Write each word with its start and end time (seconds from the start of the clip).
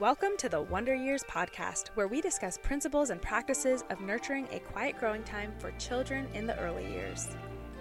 Welcome 0.00 0.30
to 0.38 0.48
the 0.48 0.60
Wonder 0.60 0.92
Years 0.92 1.22
podcast, 1.30 1.90
where 1.94 2.08
we 2.08 2.20
discuss 2.20 2.58
principles 2.58 3.10
and 3.10 3.22
practices 3.22 3.84
of 3.90 4.00
nurturing 4.00 4.48
a 4.50 4.58
quiet 4.58 4.98
growing 4.98 5.22
time 5.22 5.52
for 5.60 5.70
children 5.72 6.26
in 6.34 6.48
the 6.48 6.58
early 6.58 6.90
years. 6.90 7.28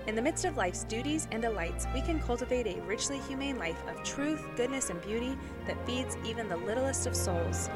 In 0.05 0.13
the 0.13 0.21
midst 0.21 0.45
of 0.45 0.55
life's 0.55 0.83
duties 0.83 1.27
and 1.31 1.41
delights, 1.41 1.87
we 1.91 2.01
can 2.01 2.19
cultivate 2.19 2.67
a 2.67 2.79
richly 2.83 3.17
humane 3.21 3.57
life 3.57 3.81
of 3.87 4.03
truth, 4.03 4.45
goodness, 4.55 4.91
and 4.91 5.01
beauty 5.01 5.35
that 5.65 5.83
feeds 5.87 6.15
even 6.23 6.47
the 6.47 6.57
littlest 6.57 7.07
of 7.07 7.15
souls. 7.15 7.67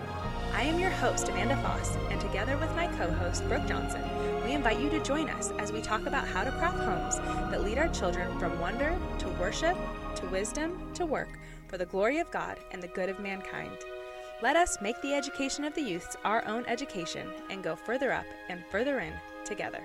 I 0.54 0.62
am 0.62 0.80
your 0.80 0.92
host, 0.92 1.30
Amanda 1.30 1.58
Foss, 1.64 1.96
and 2.12 2.22
together 2.22 2.58
with 2.58 2.70
my 2.76 2.86
co 2.96 3.10
host, 3.10 3.44
Brooke 3.48 3.68
Johnson, 3.68 4.04
we 4.46 4.52
invite 4.52 4.80
you 4.80 4.92
to 4.92 5.04
join 5.04 5.30
us 5.32 5.52
as 5.58 5.72
we 5.72 5.82
talk 5.82 6.06
about 6.06 6.28
how 6.28 6.44
to 6.44 6.52
craft 6.52 6.78
homes 6.78 7.18
that 7.50 7.64
lead 7.64 7.80
our 7.80 7.90
children 7.90 8.38
from 8.38 8.60
wonder 8.60 8.96
to 9.18 9.30
worship 9.40 9.76
to 10.14 10.28
wisdom 10.28 10.94
to 10.94 11.08
work 11.08 11.40
for 11.68 11.80
the 11.80 11.88
glory 11.88 12.20
of 12.20 12.30
God 12.30 12.60
and 12.72 12.84
the 12.84 12.88
good 12.90 13.10
of 13.10 13.20
mankind. 13.20 13.78
Let 14.40 14.56
us 14.56 14.80
make 14.82 15.02
the 15.02 15.16
education 15.16 15.64
of 15.64 15.74
the 15.74 15.82
youths 15.82 16.16
our 16.24 16.46
own 16.46 16.64
education 16.68 17.28
and 17.50 17.64
go 17.64 17.76
further 17.76 18.14
up 18.14 18.28
and 18.50 18.64
further 18.70 19.00
in 19.00 19.12
together. 19.44 19.82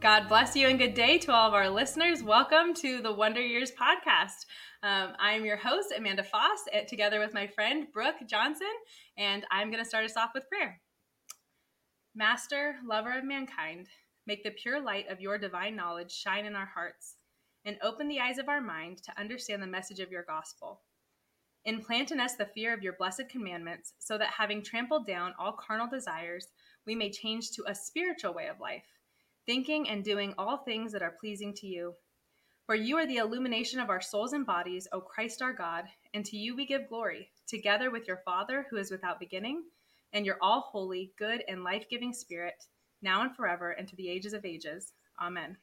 God 0.00 0.28
bless 0.28 0.56
you 0.56 0.66
and 0.68 0.78
good 0.78 0.94
day 0.94 1.18
to 1.18 1.32
all 1.32 1.48
of 1.48 1.52
our 1.52 1.68
listeners. 1.68 2.22
Welcome 2.22 2.72
to 2.76 3.02
the 3.02 3.12
Wonder 3.12 3.42
Years 3.42 3.70
podcast. 3.70 4.46
Um, 4.82 5.12
I'm 5.18 5.44
your 5.44 5.58
host, 5.58 5.92
Amanda 5.94 6.24
Foss, 6.24 6.60
eh, 6.72 6.84
together 6.84 7.20
with 7.20 7.34
my 7.34 7.46
friend 7.46 7.88
Brooke 7.92 8.26
Johnson, 8.26 8.72
and 9.18 9.44
I'm 9.50 9.70
going 9.70 9.82
to 9.82 9.88
start 9.88 10.06
us 10.06 10.16
off 10.16 10.30
with 10.34 10.48
prayer. 10.48 10.80
Master, 12.14 12.76
lover 12.82 13.18
of 13.18 13.24
mankind, 13.24 13.88
make 14.26 14.42
the 14.42 14.52
pure 14.52 14.80
light 14.80 15.10
of 15.10 15.20
your 15.20 15.36
divine 15.36 15.76
knowledge 15.76 16.12
shine 16.12 16.46
in 16.46 16.56
our 16.56 16.70
hearts 16.74 17.15
and 17.66 17.76
open 17.82 18.08
the 18.08 18.20
eyes 18.20 18.38
of 18.38 18.48
our 18.48 18.60
mind 18.60 19.02
to 19.02 19.20
understand 19.20 19.60
the 19.60 19.66
message 19.66 19.98
of 19.98 20.10
your 20.10 20.22
gospel. 20.22 20.80
Implant 21.64 22.12
in 22.12 22.20
us 22.20 22.36
the 22.36 22.46
fear 22.46 22.72
of 22.72 22.82
your 22.82 22.92
blessed 22.92 23.28
commandments, 23.28 23.92
so 23.98 24.16
that 24.16 24.28
having 24.38 24.62
trampled 24.62 25.04
down 25.04 25.34
all 25.36 25.52
carnal 25.52 25.88
desires, 25.88 26.46
we 26.86 26.94
may 26.94 27.10
change 27.10 27.50
to 27.50 27.64
a 27.66 27.74
spiritual 27.74 28.32
way 28.32 28.46
of 28.46 28.60
life, 28.60 28.86
thinking 29.46 29.88
and 29.88 30.04
doing 30.04 30.32
all 30.38 30.58
things 30.58 30.92
that 30.92 31.02
are 31.02 31.16
pleasing 31.18 31.52
to 31.54 31.66
you. 31.66 31.94
For 32.66 32.76
you 32.76 32.96
are 32.98 33.06
the 33.06 33.16
illumination 33.16 33.80
of 33.80 33.90
our 33.90 34.00
souls 34.00 34.32
and 34.32 34.46
bodies, 34.46 34.86
O 34.92 35.00
Christ 35.00 35.42
our 35.42 35.52
God, 35.52 35.86
and 36.14 36.24
to 36.24 36.36
you 36.36 36.54
we 36.54 36.66
give 36.66 36.88
glory, 36.88 37.30
together 37.48 37.90
with 37.90 38.06
your 38.06 38.22
Father 38.24 38.66
who 38.70 38.76
is 38.76 38.92
without 38.92 39.18
beginning, 39.18 39.64
and 40.12 40.24
your 40.24 40.38
all 40.40 40.60
holy, 40.60 41.12
good, 41.18 41.42
and 41.48 41.64
life 41.64 41.86
giving 41.90 42.12
Spirit, 42.12 42.64
now 43.02 43.22
and 43.22 43.34
forever, 43.34 43.72
and 43.72 43.88
to 43.88 43.96
the 43.96 44.08
ages 44.08 44.32
of 44.32 44.44
ages. 44.44 44.92
Amen. 45.20 45.56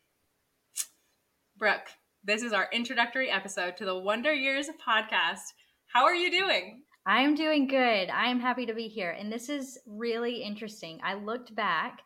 Brooke, 1.64 1.92
this 2.26 2.44
is 2.44 2.52
our 2.52 2.68
introductory 2.74 3.30
episode 3.32 3.78
to 3.78 3.86
the 3.86 3.98
Wonder 3.98 4.34
Years 4.34 4.68
podcast. 4.86 5.54
How 5.86 6.04
are 6.04 6.14
you 6.14 6.30
doing? 6.30 6.84
I'm 7.06 7.36
doing 7.36 7.68
good. 7.68 8.10
I'm 8.10 8.42
happy 8.42 8.66
to 8.66 8.74
be 8.74 8.90
here. 8.90 9.12
And 9.12 9.32
this 9.32 9.48
is 9.48 9.80
really 9.88 10.44
interesting. 10.44 11.00
I 11.06 11.14
looked 11.14 11.56
back, 11.56 12.02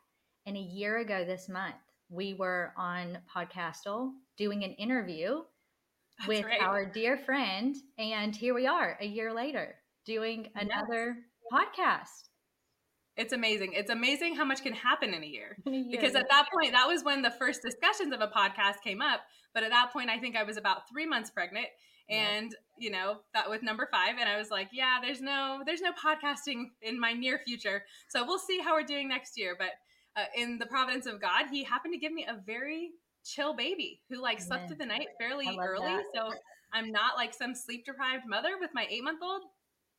and 0.46 0.56
a 0.56 0.60
year 0.60 1.00
ago 1.00 1.26
this 1.26 1.50
month, 1.50 1.74
we 2.08 2.36
were 2.36 2.72
on 2.78 3.18
Podcastle 3.36 4.12
doing 4.38 4.64
an 4.64 4.74
interview 4.74 5.42
That's 6.20 6.28
with 6.28 6.46
right. 6.46 6.62
our 6.62 6.86
dear 6.86 7.18
friend. 7.18 7.76
And 7.98 8.36
here 8.36 8.54
we 8.54 8.68
are 8.68 8.96
a 9.02 9.08
year 9.08 9.34
later 9.34 9.74
doing 10.06 10.50
another 10.54 11.18
yes. 11.52 11.52
podcast 11.52 12.30
it's 13.18 13.34
amazing. 13.34 13.74
It's 13.74 13.90
amazing 13.90 14.36
how 14.36 14.46
much 14.46 14.62
can 14.62 14.74
happen 14.74 15.14
in 15.14 15.24
a 15.24 15.28
year. 15.28 15.58
Because 15.92 16.16
at 16.16 16.28
that 16.30 16.48
point, 16.54 16.74
that 16.74 16.88
was 16.88 17.04
when 17.04 17.22
the 17.22 17.32
first 17.32 17.62
discussions 17.62 18.14
of 18.14 18.22
a 18.22 18.28
podcast 18.28 18.82
came 18.84 19.02
up. 19.02 19.22
But 19.54 19.64
at 19.64 19.72
that 19.72 19.92
point, 19.92 20.10
I 20.10 20.20
think 20.20 20.36
I 20.36 20.44
was 20.44 20.58
about 20.58 20.88
three 20.92 21.06
months 21.06 21.32
pregnant, 21.32 21.68
and 22.10 22.56
you 22.78 22.92
know 22.92 23.20
that 23.34 23.50
with 23.50 23.64
number 23.64 23.88
five, 23.92 24.16
and 24.20 24.30
I 24.30 24.38
was 24.38 24.52
like, 24.52 24.70
yeah, 24.72 25.00
there's 25.02 25.22
no, 25.22 25.62
there's 25.66 25.82
no 25.82 25.92
podcasting 25.92 26.66
in 26.82 27.00
my 27.00 27.14
near 27.14 27.40
future. 27.46 27.84
So 28.10 28.26
we'll 28.26 28.40
see 28.40 28.60
how 28.60 28.74
we're 28.76 28.84
doing 28.84 29.10
next 29.10 29.38
year. 29.38 29.56
But 29.58 29.72
uh, 30.16 30.26
in 30.36 30.60
the 30.60 30.68
providence 30.68 31.06
of 31.06 31.20
God, 31.20 31.46
He 31.52 31.64
happened 31.64 31.94
to 31.94 32.00
give 32.00 32.14
me 32.14 32.26
a 32.30 32.40
very 32.46 32.92
chill 33.26 33.56
baby 33.56 34.02
who 34.10 34.22
like 34.22 34.40
slept 34.40 34.68
through 34.68 34.78
the 34.78 34.86
night 34.86 35.08
fairly 35.20 35.58
early. 35.60 35.86
That. 35.86 36.04
So 36.14 36.32
I'm 36.74 36.92
not 36.92 37.16
like 37.16 37.34
some 37.34 37.56
sleep 37.56 37.86
deprived 37.86 38.26
mother 38.28 38.52
with 38.60 38.72
my 38.74 38.86
eight 38.90 39.04
month 39.04 39.20
old 39.24 39.44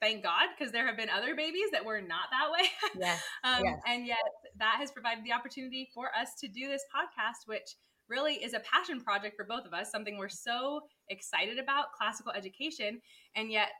thank 0.01 0.23
God, 0.23 0.49
because 0.57 0.73
there 0.73 0.87
have 0.87 0.97
been 0.97 1.11
other 1.11 1.35
babies 1.35 1.71
that 1.73 1.85
were 1.85 2.01
not 2.01 2.29
that 2.31 2.51
way. 2.51 2.69
Yes, 2.99 3.23
um, 3.45 3.65
yes. 3.65 3.81
And 3.87 4.07
yet 4.07 4.19
that 4.59 4.77
has 4.79 4.91
provided 4.91 5.25
the 5.25 5.33
opportunity 5.33 5.89
for 5.95 6.09
us 6.19 6.31
to 6.41 6.49
do 6.49 6.69
this 6.69 6.85
podcast, 6.95 7.47
which 7.47 7.77
really 8.09 8.35
is 8.35 8.55
a 8.55 8.61
passion 8.61 9.01
project 9.01 9.37
for 9.37 9.45
both 9.45 9.67
of 9.67 9.73
us, 9.73 9.91
something 9.91 10.17
we're 10.17 10.29
so 10.29 10.81
excited 11.09 11.59
about 11.59 11.93
classical 11.93 12.33
education. 12.33 13.01
And 13.37 13.53
yet, 13.53 13.71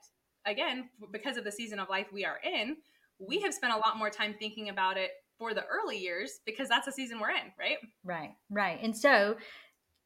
again, 0.45 0.89
because 1.11 1.37
of 1.37 1.43
the 1.43 1.51
season 1.51 1.79
of 1.79 1.89
life 1.89 2.07
we 2.13 2.25
are 2.25 2.39
in, 2.43 2.77
we 3.19 3.41
have 3.41 3.53
spent 3.53 3.73
a 3.73 3.77
lot 3.77 3.97
more 3.97 4.09
time 4.09 4.35
thinking 4.37 4.69
about 4.69 4.97
it 4.97 5.11
for 5.37 5.53
the 5.53 5.65
early 5.65 5.97
years 5.97 6.39
because 6.45 6.69
that's 6.69 6.85
the 6.85 6.91
season 6.91 7.19
we're 7.19 7.31
in, 7.31 7.51
right? 7.57 7.77
Right, 8.03 8.35
right. 8.49 8.79
And 8.81 8.95
so, 8.95 9.37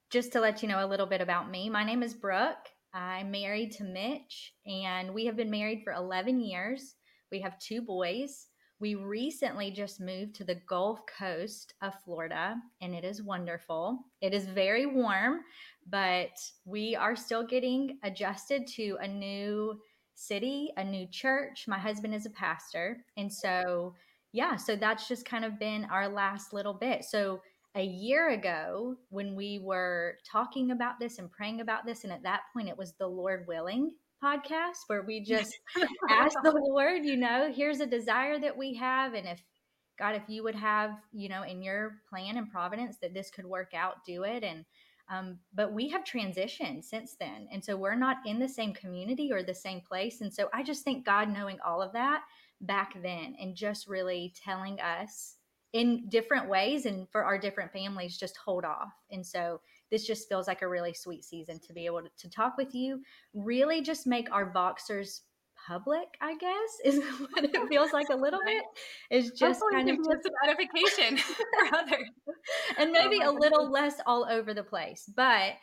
just 0.09 0.31
to 0.33 0.39
let 0.39 0.61
you 0.61 0.69
know 0.69 0.85
a 0.85 0.87
little 0.87 1.07
bit 1.07 1.21
about 1.21 1.49
me, 1.49 1.69
my 1.69 1.83
name 1.83 2.03
is 2.03 2.13
Brooke. 2.13 2.69
I'm 2.93 3.31
married 3.31 3.71
to 3.73 3.83
Mitch, 3.83 4.53
and 4.67 5.13
we 5.13 5.25
have 5.25 5.35
been 5.35 5.49
married 5.49 5.81
for 5.83 5.93
11 5.93 6.39
years. 6.39 6.95
We 7.31 7.39
have 7.41 7.57
two 7.57 7.81
boys. 7.81 8.47
We 8.79 8.95
recently 8.95 9.71
just 9.71 9.99
moved 9.99 10.35
to 10.35 10.43
the 10.43 10.61
Gulf 10.67 10.99
Coast 11.17 11.73
of 11.81 11.93
Florida, 12.03 12.55
and 12.81 12.93
it 12.93 13.03
is 13.03 13.23
wonderful. 13.23 13.97
It 14.21 14.33
is 14.33 14.45
very 14.45 14.85
warm, 14.85 15.39
but 15.89 16.37
we 16.65 16.95
are 16.95 17.15
still 17.15 17.45
getting 17.45 17.97
adjusted 18.03 18.67
to 18.75 18.97
a 19.01 19.07
new 19.07 19.79
city, 20.15 20.69
a 20.77 20.83
new 20.83 21.07
church. 21.07 21.65
My 21.67 21.79
husband 21.79 22.13
is 22.13 22.25
a 22.25 22.31
pastor. 22.31 23.03
And 23.17 23.31
so, 23.31 23.95
yeah, 24.31 24.55
so 24.55 24.75
that's 24.75 25.07
just 25.07 25.25
kind 25.25 25.45
of 25.45 25.59
been 25.59 25.85
our 25.85 26.07
last 26.07 26.53
little 26.53 26.73
bit. 26.73 27.03
So, 27.05 27.41
a 27.75 27.83
year 27.83 28.29
ago 28.29 28.95
when 29.09 29.35
we 29.35 29.59
were 29.59 30.17
talking 30.29 30.71
about 30.71 30.99
this 30.99 31.17
and 31.17 31.31
praying 31.31 31.61
about 31.61 31.85
this. 31.85 32.03
And 32.03 32.13
at 32.13 32.23
that 32.23 32.41
point, 32.53 32.69
it 32.69 32.77
was 32.77 32.93
the 32.93 33.07
Lord 33.07 33.45
willing 33.47 33.91
podcast 34.23 34.87
where 34.87 35.01
we 35.01 35.21
just 35.21 35.57
asked 36.09 36.37
the 36.43 36.51
Lord, 36.51 37.03
you 37.03 37.17
know, 37.17 37.51
here's 37.53 37.79
a 37.79 37.85
desire 37.85 38.39
that 38.39 38.55
we 38.55 38.75
have. 38.75 39.13
And 39.13 39.27
if 39.27 39.41
God, 39.97 40.15
if 40.15 40.23
you 40.27 40.43
would 40.43 40.55
have, 40.55 40.91
you 41.11 41.29
know, 41.29 41.43
in 41.43 41.61
your 41.61 41.97
plan 42.09 42.37
and 42.37 42.49
providence 42.49 42.97
that 43.01 43.13
this 43.13 43.29
could 43.29 43.45
work 43.45 43.73
out, 43.73 44.05
do 44.05 44.23
it. 44.23 44.43
And, 44.43 44.65
um, 45.09 45.39
but 45.53 45.73
we 45.73 45.89
have 45.89 46.03
transitioned 46.03 46.83
since 46.83 47.15
then. 47.19 47.47
And 47.51 47.63
so 47.63 47.75
we're 47.75 47.95
not 47.95 48.17
in 48.25 48.39
the 48.39 48.47
same 48.47 48.73
community 48.73 49.31
or 49.31 49.43
the 49.43 49.53
same 49.53 49.81
place. 49.81 50.21
And 50.21 50.33
so 50.33 50.49
I 50.53 50.63
just 50.63 50.83
think 50.83 51.05
God 51.05 51.29
knowing 51.29 51.57
all 51.65 51.81
of 51.81 51.93
that 51.93 52.21
back 52.61 52.93
then 53.01 53.35
and 53.39 53.55
just 53.55 53.87
really 53.87 54.33
telling 54.43 54.79
us 54.79 55.35
in 55.73 56.07
different 56.07 56.47
ways 56.47 56.85
and 56.85 57.09
for 57.09 57.23
our 57.23 57.37
different 57.37 57.71
families 57.73 58.17
just 58.17 58.37
hold 58.37 58.63
off. 58.63 58.93
And 59.11 59.25
so 59.25 59.59
this 59.91 60.05
just 60.05 60.29
feels 60.29 60.47
like 60.47 60.61
a 60.61 60.67
really 60.67 60.93
sweet 60.93 61.23
season 61.23 61.59
to 61.67 61.73
be 61.73 61.85
able 61.85 62.03
to, 62.03 62.09
to 62.19 62.29
talk 62.29 62.57
with 62.57 62.73
you. 62.73 63.01
Really 63.33 63.81
just 63.81 64.07
make 64.07 64.31
our 64.31 64.51
Voxers 64.53 65.21
public 65.67 66.17
i 66.19 66.35
guess 66.37 66.51
is 66.83 67.01
what 67.31 67.43
it 67.43 67.69
feels 67.69 67.93
like 67.93 68.07
a 68.09 68.15
little 68.15 68.39
bit. 68.45 68.63
Is 69.09 69.31
just 69.31 69.61
Hopefully 69.61 69.83
kind 69.83 69.89
of 69.89 69.97
just 69.97 70.23
some 70.23 70.33
edification 70.43 71.17
for 71.69 71.77
others. 71.77 72.09
And 72.77 72.91
maybe 72.91 73.19
oh 73.23 73.31
a 73.31 73.33
little 73.37 73.71
less 73.71 73.95
all 74.05 74.25
over 74.29 74.53
the 74.53 74.63
place 74.63 75.09
but 75.15 75.53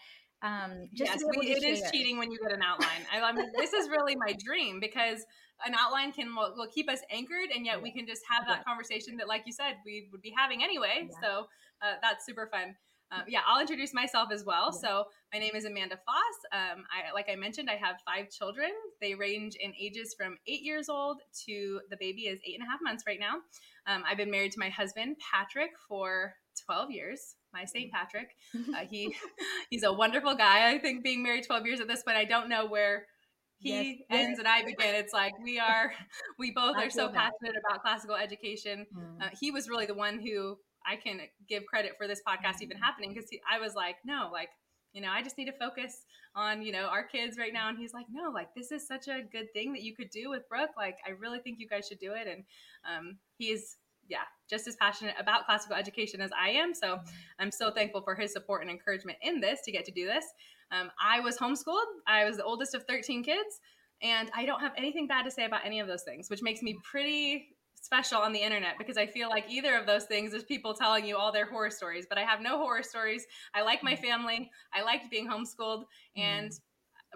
um 0.43 0.89
just 0.95 1.13
yes, 1.13 1.23
we, 1.39 1.49
it 1.49 1.63
is 1.63 1.83
cheating 1.93 2.17
when 2.17 2.31
you 2.31 2.39
get 2.43 2.53
an 2.53 2.63
outline. 2.63 3.03
I, 3.13 3.21
I 3.21 3.33
mean 3.33 3.51
this 3.59 3.75
is 3.75 3.91
really 3.91 4.17
my 4.17 4.35
dream 4.43 4.81
because 4.81 5.25
an 5.67 5.75
outline 5.79 6.13
can 6.13 6.35
will, 6.35 6.53
will 6.57 6.69
keep 6.69 6.89
us 6.89 7.01
anchored 7.11 7.51
and 7.55 7.65
yet 7.65 7.77
yeah. 7.77 7.83
we 7.83 7.91
can 7.91 8.07
just 8.07 8.23
have 8.31 8.47
that 8.47 8.59
yeah. 8.61 8.65
conversation 8.65 9.17
that 9.17 9.29
like 9.29 9.43
you 9.47 9.53
said 9.53 9.77
we 9.85 10.09
would 10.13 10.23
be 10.23 10.33
having 10.37 10.63
anyway. 10.63 11.09
Yeah. 11.11 11.17
so 11.23 11.47
uh, 11.83 11.95
that's 12.03 12.25
super 12.27 12.49
fun. 12.51 12.75
Uh, 13.13 13.23
yeah 13.27 13.41
i'll 13.45 13.61
introduce 13.61 13.93
myself 13.93 14.29
as 14.33 14.45
well. 14.45 14.73
So 14.73 15.05
my 15.33 15.41
name 15.41 15.55
is 15.55 15.65
amanda 15.65 15.99
foss. 16.07 16.37
Um, 16.53 16.85
I, 16.91 17.13
like 17.13 17.29
i 17.31 17.35
mentioned 17.35 17.69
i 17.69 17.77
have 17.77 17.97
five 18.07 18.31
children. 18.31 18.71
They 19.01 19.15
range 19.15 19.57
in 19.59 19.73
ages 19.81 20.15
from 20.17 20.37
eight 20.47 20.63
years 20.63 20.89
old 20.89 21.21
to 21.47 21.81
the 21.91 21.97
baby 21.99 22.23
is 22.23 22.41
eight 22.47 22.59
and 22.59 22.67
a 22.67 22.71
half 22.71 22.81
months 22.83 23.05
right 23.07 23.21
now. 23.21 23.37
Um, 23.87 24.05
i've 24.09 24.17
been 24.17 24.31
married 24.31 24.53
to 24.53 24.61
my 24.61 24.69
husband 24.69 25.17
patrick 25.33 25.71
for 25.89 26.35
12 26.67 26.91
years 26.91 27.35
my 27.53 27.65
saint 27.65 27.91
patrick. 27.91 28.29
Uh, 28.55 28.85
he 28.89 29.15
he's 29.71 29.83
a 29.83 29.93
wonderful 29.93 30.37
guy 30.37 30.71
i 30.71 30.79
think 30.79 31.03
being 31.03 31.23
married 31.23 31.45
12 31.45 31.67
years 31.67 31.81
at 31.81 31.89
this 31.89 32.05
point. 32.05 32.17
I 32.17 32.25
don't 32.25 32.49
know 32.49 32.67
where 32.67 33.07
he 33.61 34.05
yes. 34.09 34.21
ends 34.21 34.39
and 34.39 34.49
I 34.49 34.65
begin. 34.65 34.95
It's 34.95 35.13
like 35.13 35.35
we 35.43 35.59
are, 35.59 35.93
we 36.39 36.51
both 36.51 36.77
are 36.77 36.89
so 36.89 37.09
passionate 37.09 37.55
about 37.63 37.83
classical 37.83 38.17
education. 38.17 38.87
Mm. 38.97 39.23
Uh, 39.23 39.29
he 39.39 39.51
was 39.51 39.69
really 39.69 39.85
the 39.85 39.95
one 39.95 40.19
who 40.19 40.57
I 40.87 40.97
can 40.97 41.21
give 41.47 41.67
credit 41.67 41.93
for 41.99 42.09
this 42.09 42.23
podcast 42.27 42.57
mm. 42.57 42.63
even 42.63 42.79
happening 42.79 43.13
because 43.13 43.29
I 43.51 43.61
was 43.61 43.75
like, 43.75 43.97
no, 44.03 44.31
like, 44.33 44.49
you 44.95 45.03
know, 45.03 45.11
I 45.11 45.23
just 45.23 45.37
need 45.37 45.45
to 45.45 45.53
focus 45.53 46.05
on, 46.35 46.63
you 46.63 46.73
know, 46.73 46.87
our 46.87 47.05
kids 47.05 47.37
right 47.39 47.53
now. 47.53 47.69
And 47.69 47.79
he's 47.79 47.93
like, 47.93 48.07
no, 48.11 48.31
like, 48.31 48.49
this 48.57 48.73
is 48.73 48.89
such 48.89 49.09
a 49.09 49.21
good 49.31 49.53
thing 49.53 49.75
that 49.75 49.83
you 49.83 49.95
could 49.95 50.09
do 50.09 50.31
with 50.31 50.49
Brooke. 50.49 50.71
Like, 50.77 50.97
I 51.07 51.11
really 51.11 51.39
think 51.41 51.59
you 51.61 51.69
guys 51.69 51.87
should 51.87 52.01
do 52.01 52.13
it. 52.15 52.27
And 52.27 52.45
um, 52.91 53.19
is, 53.39 53.77
yeah, 54.09 54.25
just 54.49 54.67
as 54.67 54.75
passionate 54.77 55.17
about 55.19 55.45
classical 55.45 55.77
education 55.77 56.23
as 56.23 56.31
I 56.33 56.49
am. 56.49 56.73
So 56.73 56.99
I'm 57.39 57.51
so 57.51 57.71
thankful 57.71 58.01
for 58.01 58.15
his 58.15 58.33
support 58.33 58.63
and 58.63 58.71
encouragement 58.71 59.19
in 59.23 59.41
this 59.41 59.61
to 59.67 59.71
get 59.71 59.85
to 59.85 59.93
do 59.93 60.07
this. 60.07 60.25
Um, 60.73 60.91
I 61.03 61.21
was 61.21 61.37
homeschooled. 61.37 61.87
I 62.07 62.25
was 62.25 62.37
the 62.37 62.45
oldest 62.45 62.75
of 62.75 62.85
13 62.85 63.25
kids, 63.25 63.61
and 64.03 64.31
I 64.35 64.47
don't 64.47 64.61
have 64.61 64.73
anything 64.77 65.07
bad 65.07 65.25
to 65.25 65.31
say 65.31 65.45
about 65.45 65.65
any 65.65 65.81
of 65.81 65.89
those 65.89 66.03
things, 66.03 66.31
which 66.31 66.43
makes 66.43 66.63
me 66.63 66.79
pretty 66.89 67.49
special 67.83 68.19
on 68.19 68.33
the 68.33 68.39
internet 68.39 68.75
because 68.79 68.97
I 68.99 69.07
feel 69.07 69.31
like 69.31 69.47
either 69.49 69.75
of 69.75 69.87
those 69.87 70.05
things 70.05 70.35
is 70.35 70.45
people 70.45 70.75
telling 70.75 71.07
you 71.07 71.17
all 71.17 71.33
their 71.33 71.47
horror 71.47 71.71
stories, 71.71 72.07
but 72.09 72.19
I 72.19 72.23
have 72.23 72.41
no 72.41 72.59
horror 72.59 72.83
stories. 72.83 73.27
I 73.55 73.63
like 73.63 73.83
my 73.83 73.97
family. 73.97 74.51
I 74.75 74.83
liked 74.83 75.11
being 75.11 75.29
homeschooled. 75.29 75.85
And 76.17 76.53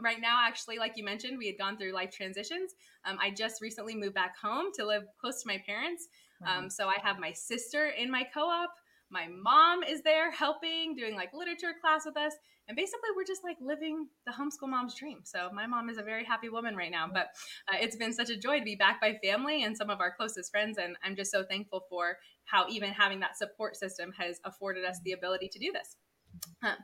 right 0.03 0.21
now, 0.21 0.39
actually, 0.41 0.79
like 0.79 0.97
you 0.97 1.05
mentioned, 1.05 1.39
we 1.39 1.47
had 1.47 1.59
gone 1.59 1.77
through 1.77 1.93
life 1.93 2.11
transitions. 2.11 2.75
Um, 3.05 3.19
I 3.21 3.31
just 3.31 3.61
recently 3.61 3.95
moved 3.95 4.15
back 4.15 4.37
home 4.39 4.67
to 4.77 4.87
live 4.87 5.05
close 5.21 5.43
to 5.43 5.49
my 5.49 5.63
parents. 5.67 6.09
Um, 6.47 6.69
so 6.69 6.89
I 6.89 6.97
have 7.03 7.19
my 7.19 7.33
sister 7.33 7.89
in 7.89 8.11
my 8.11 8.25
co 8.25 8.41
op. 8.43 8.75
My 9.11 9.29
mom 9.29 9.83
is 9.83 10.03
there 10.03 10.31
helping, 10.31 10.97
doing 10.97 11.15
like 11.15 11.31
literature 11.33 11.73
class 11.81 12.03
with 12.05 12.17
us. 12.17 12.35
And 12.67 12.77
basically, 12.77 13.11
we're 13.15 13.25
just 13.25 13.45
like 13.45 13.59
living 13.61 14.09
the 14.27 14.33
homeschool 14.33 14.71
mom's 14.71 14.95
dream. 14.95 15.21
So, 15.25 15.51
my 15.53 15.67
mom 15.67 15.91
is 15.91 15.99
a 15.99 16.03
very 16.03 16.25
happy 16.25 16.49
woman 16.49 16.77
right 16.77 16.91
now. 16.91 17.07
But 17.13 17.27
uh, 17.69 17.77
it's 17.81 17.97
been 17.97 18.13
such 18.13 18.31
a 18.31 18.37
joy 18.37 18.59
to 18.59 18.65
be 18.65 18.77
back 18.77 19.01
by 19.01 19.19
family 19.23 19.65
and 19.65 19.77
some 19.77 19.91
of 19.91 20.01
our 20.01 20.15
closest 20.15 20.51
friends. 20.51 20.79
And 20.79 20.97
I'm 21.05 21.15
just 21.15 21.31
so 21.31 21.45
thankful 21.45 21.83
for 21.91 22.17
how 22.47 22.67
even 22.69 22.91
having 22.91 23.21
that 23.21 23.37
support 23.37 23.77
system 23.77 24.13
has 24.19 24.41
afforded 24.45 24.85
us 24.85 24.99
the 25.05 25.13
ability 25.13 25.49
to 25.49 25.59
do 25.59 25.73
this. 25.73 25.97
Uh, 26.63 26.75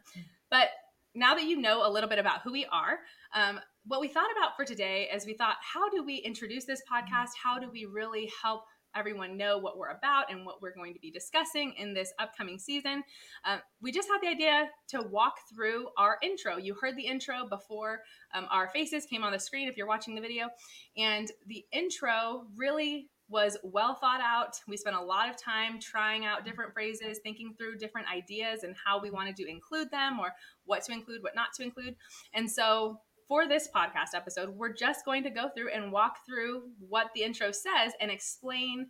but 0.50 0.68
now 1.14 1.34
that 1.34 1.44
you 1.44 1.60
know 1.60 1.86
a 1.86 1.90
little 1.90 2.08
bit 2.08 2.18
about 2.18 2.42
who 2.42 2.52
we 2.52 2.66
are, 2.66 2.98
um, 3.34 3.60
what 3.86 4.00
we 4.00 4.08
thought 4.08 4.30
about 4.36 4.56
for 4.56 4.64
today 4.64 5.08
is 5.12 5.26
we 5.26 5.34
thought, 5.34 5.56
how 5.60 5.88
do 5.88 6.04
we 6.04 6.16
introduce 6.16 6.66
this 6.66 6.82
podcast? 6.90 7.30
How 7.42 7.58
do 7.58 7.70
we 7.70 7.86
really 7.86 8.30
help 8.42 8.62
everyone 8.94 9.36
know 9.36 9.58
what 9.58 9.78
we're 9.78 9.90
about 9.90 10.30
and 10.30 10.44
what 10.44 10.60
we're 10.62 10.74
going 10.74 10.94
to 10.94 11.00
be 11.00 11.10
discussing 11.10 11.74
in 11.78 11.94
this 11.94 12.12
upcoming 12.18 12.58
season. 12.58 13.02
Uh, 13.44 13.58
we 13.80 13.92
just 13.92 14.08
had 14.08 14.18
the 14.22 14.28
idea 14.28 14.68
to 14.88 15.02
walk 15.02 15.34
through 15.52 15.88
our 15.96 16.18
intro. 16.22 16.56
You 16.56 16.74
heard 16.80 16.96
the 16.96 17.06
intro 17.06 17.46
before 17.48 18.00
um, 18.34 18.46
our 18.50 18.68
faces 18.68 19.06
came 19.06 19.22
on 19.24 19.32
the 19.32 19.38
screen 19.38 19.68
if 19.68 19.76
you're 19.76 19.86
watching 19.86 20.14
the 20.14 20.20
video. 20.20 20.48
And 20.96 21.30
the 21.46 21.64
intro 21.72 22.46
really 22.56 23.08
was 23.30 23.56
well 23.62 23.94
thought 23.94 24.20
out. 24.20 24.56
We 24.66 24.76
spent 24.76 24.96
a 24.96 25.00
lot 25.00 25.30
of 25.30 25.40
time 25.40 25.78
trying 25.78 26.26
out 26.26 26.44
different 26.44 26.74
phrases, 26.74 27.20
thinking 27.22 27.54
through 27.56 27.78
different 27.78 28.08
ideas 28.12 28.64
and 28.64 28.74
how 28.84 29.00
we 29.00 29.10
wanted 29.10 29.36
to 29.36 29.48
include 29.48 29.90
them 29.92 30.18
or 30.18 30.32
what 30.64 30.82
to 30.84 30.92
include, 30.92 31.22
what 31.22 31.36
not 31.36 31.52
to 31.56 31.62
include. 31.62 31.94
And 32.34 32.50
so 32.50 33.00
for 33.30 33.46
this 33.46 33.68
podcast 33.72 34.12
episode, 34.12 34.48
we're 34.48 34.72
just 34.72 35.04
going 35.04 35.22
to 35.22 35.30
go 35.30 35.48
through 35.54 35.70
and 35.72 35.92
walk 35.92 36.16
through 36.26 36.62
what 36.80 37.06
the 37.14 37.22
intro 37.22 37.52
says 37.52 37.92
and 38.00 38.10
explain 38.10 38.88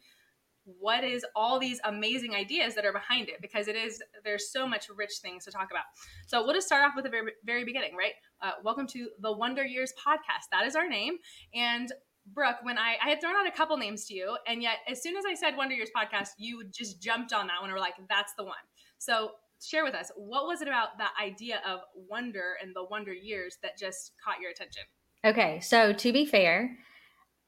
what 0.65 1.05
is 1.05 1.27
all 1.37 1.59
these 1.59 1.79
amazing 1.85 2.35
ideas 2.35 2.75
that 2.75 2.87
are 2.87 2.93
behind 2.93 3.29
it 3.29 3.35
because 3.43 3.69
it 3.69 3.77
is 3.77 4.03
there's 4.25 4.51
so 4.51 4.67
much 4.67 4.87
rich 4.97 5.19
things 5.21 5.45
to 5.45 5.51
talk 5.51 5.69
about. 5.71 5.85
So 6.27 6.43
we'll 6.43 6.55
just 6.55 6.67
start 6.67 6.87
off 6.87 6.93
with 6.97 7.05
the 7.05 7.11
very, 7.11 7.33
very 7.45 7.67
beginning 7.67 7.95
right? 7.95 8.13
Uh, 8.41 8.53
welcome 8.65 8.87
to 8.87 9.11
the 9.21 9.31
wonder 9.31 9.63
years 9.63 9.93
podcast. 10.07 10.49
That 10.51 10.65
is 10.65 10.75
our 10.75 10.89
name. 10.89 11.19
And 11.55 11.93
brooke 12.33 12.57
when 12.63 12.79
I, 12.79 12.97
I 13.05 13.11
had 13.11 13.21
thrown 13.21 13.35
out 13.37 13.47
a 13.47 13.51
couple 13.51 13.77
names 13.77 14.07
to 14.07 14.15
you 14.15 14.37
and 14.47 14.63
yet 14.63 14.77
as 14.87 15.03
soon 15.03 15.17
as 15.17 15.25
i 15.27 15.33
said 15.33 15.57
wonder 15.57 15.75
years 15.75 15.89
podcast 15.97 16.29
you 16.37 16.63
just 16.71 17.01
jumped 17.01 17.33
on 17.33 17.47
that 17.47 17.61
one 17.61 17.71
and 17.71 17.73
were 17.73 17.81
like 17.81 17.95
that's 18.09 18.35
the 18.37 18.45
one. 18.45 18.53
So 18.99 19.33
share 19.61 19.85
with 19.85 19.95
us 19.95 20.11
what 20.17 20.47
was 20.47 20.63
it 20.63 20.69
about 20.69 20.99
that 20.99 21.13
idea 21.23 21.61
of 21.67 21.81
wonder 21.95 22.55
and 22.63 22.75
the 22.75 22.85
wonder 22.85 23.13
years 23.13 23.59
that 23.63 23.79
just 23.79 24.13
caught 24.25 24.41
your 24.41 24.51
attention? 24.51 24.83
Okay 25.25 25.61
so 25.61 25.93
to 25.93 26.13
be 26.13 26.25
fair 26.25 26.79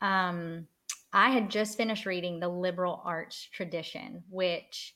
um 0.00 0.66
i 1.12 1.30
had 1.30 1.50
just 1.50 1.76
finished 1.76 2.06
reading 2.06 2.40
the 2.40 2.48
liberal 2.48 3.00
arts 3.04 3.48
tradition 3.52 4.22
which 4.28 4.94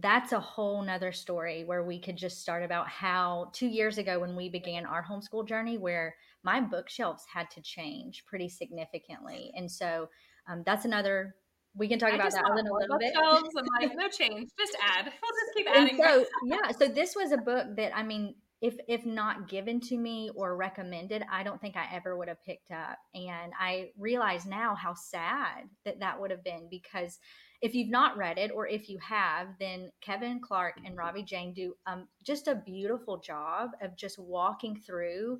that's 0.00 0.32
a 0.32 0.40
whole 0.40 0.82
nother 0.82 1.12
story 1.12 1.64
where 1.64 1.82
we 1.82 1.98
could 1.98 2.16
just 2.16 2.40
start 2.40 2.62
about 2.62 2.88
how 2.88 3.50
two 3.52 3.66
years 3.66 3.98
ago 3.98 4.18
when 4.18 4.36
we 4.36 4.48
began 4.48 4.86
our 4.86 5.04
homeschool 5.04 5.46
journey 5.46 5.76
where 5.76 6.14
my 6.44 6.60
bookshelves 6.60 7.24
had 7.32 7.50
to 7.50 7.60
change 7.60 8.24
pretty 8.26 8.48
significantly. 8.48 9.52
And 9.56 9.70
so 9.70 10.08
um, 10.48 10.62
that's 10.64 10.84
another 10.84 11.36
we 11.74 11.88
can 11.88 11.98
talk 11.98 12.12
I 12.12 12.16
about 12.16 12.32
that 12.32 12.44
in 12.58 12.66
a 12.66 12.72
little, 12.72 12.98
bit. 12.98 13.14
I'm 13.16 13.42
like, 13.80 13.92
no 13.96 14.08
change, 14.08 14.50
just 14.58 14.76
add. 14.82 15.06
We'll 15.22 15.32
just 15.32 15.56
keep 15.56 15.66
adding. 15.68 15.98
so 16.02 16.26
yeah, 16.44 16.70
so 16.72 16.88
this 16.88 17.14
was 17.16 17.32
a 17.32 17.38
book 17.38 17.76
that 17.76 17.96
I 17.96 18.02
mean, 18.02 18.34
if 18.60 18.76
if 18.88 19.06
not 19.06 19.48
given 19.48 19.80
to 19.80 19.96
me 19.96 20.30
or 20.34 20.56
recommended, 20.56 21.24
I 21.30 21.42
don't 21.42 21.60
think 21.60 21.76
I 21.76 21.86
ever 21.92 22.16
would 22.16 22.28
have 22.28 22.42
picked 22.44 22.70
up. 22.70 22.98
And 23.14 23.52
I 23.58 23.90
realize 23.98 24.46
now 24.46 24.74
how 24.74 24.94
sad 24.94 25.68
that 25.84 26.00
that 26.00 26.20
would 26.20 26.30
have 26.30 26.44
been 26.44 26.68
because 26.70 27.18
if 27.62 27.74
you've 27.74 27.90
not 27.90 28.16
read 28.16 28.38
it 28.38 28.50
or 28.52 28.66
if 28.66 28.88
you 28.88 28.98
have, 28.98 29.48
then 29.60 29.90
Kevin 30.00 30.40
Clark 30.40 30.74
and 30.84 30.96
Ravi 30.96 31.22
Jain 31.22 31.54
do 31.54 31.74
um, 31.86 32.08
just 32.24 32.48
a 32.48 32.56
beautiful 32.56 33.18
job 33.18 33.70
of 33.80 33.96
just 33.96 34.18
walking 34.18 34.76
through 34.76 35.38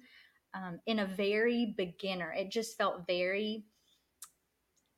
um, 0.55 0.79
in 0.87 1.00
a 1.00 1.06
very 1.06 1.75
beginner. 1.76 2.32
It 2.32 2.50
just 2.50 2.79
felt 2.79 3.06
very 3.06 3.64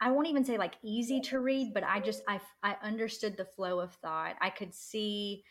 I 0.05 0.11
won't 0.11 0.29
even 0.29 0.45
say 0.45 0.59
like 0.59 0.75
easy 0.83 1.19
to 1.23 1.41
read, 1.41 1.73
but 1.73 1.83
I 1.83 1.99
just 1.99 2.23
I 2.29 2.39
I 2.63 2.77
understood 2.83 3.39
the 3.39 3.47
flow 3.47 3.81
of 3.81 3.95
thought. 3.95 4.37
I 4.41 4.51
could 4.51 4.75
see 4.75 5.45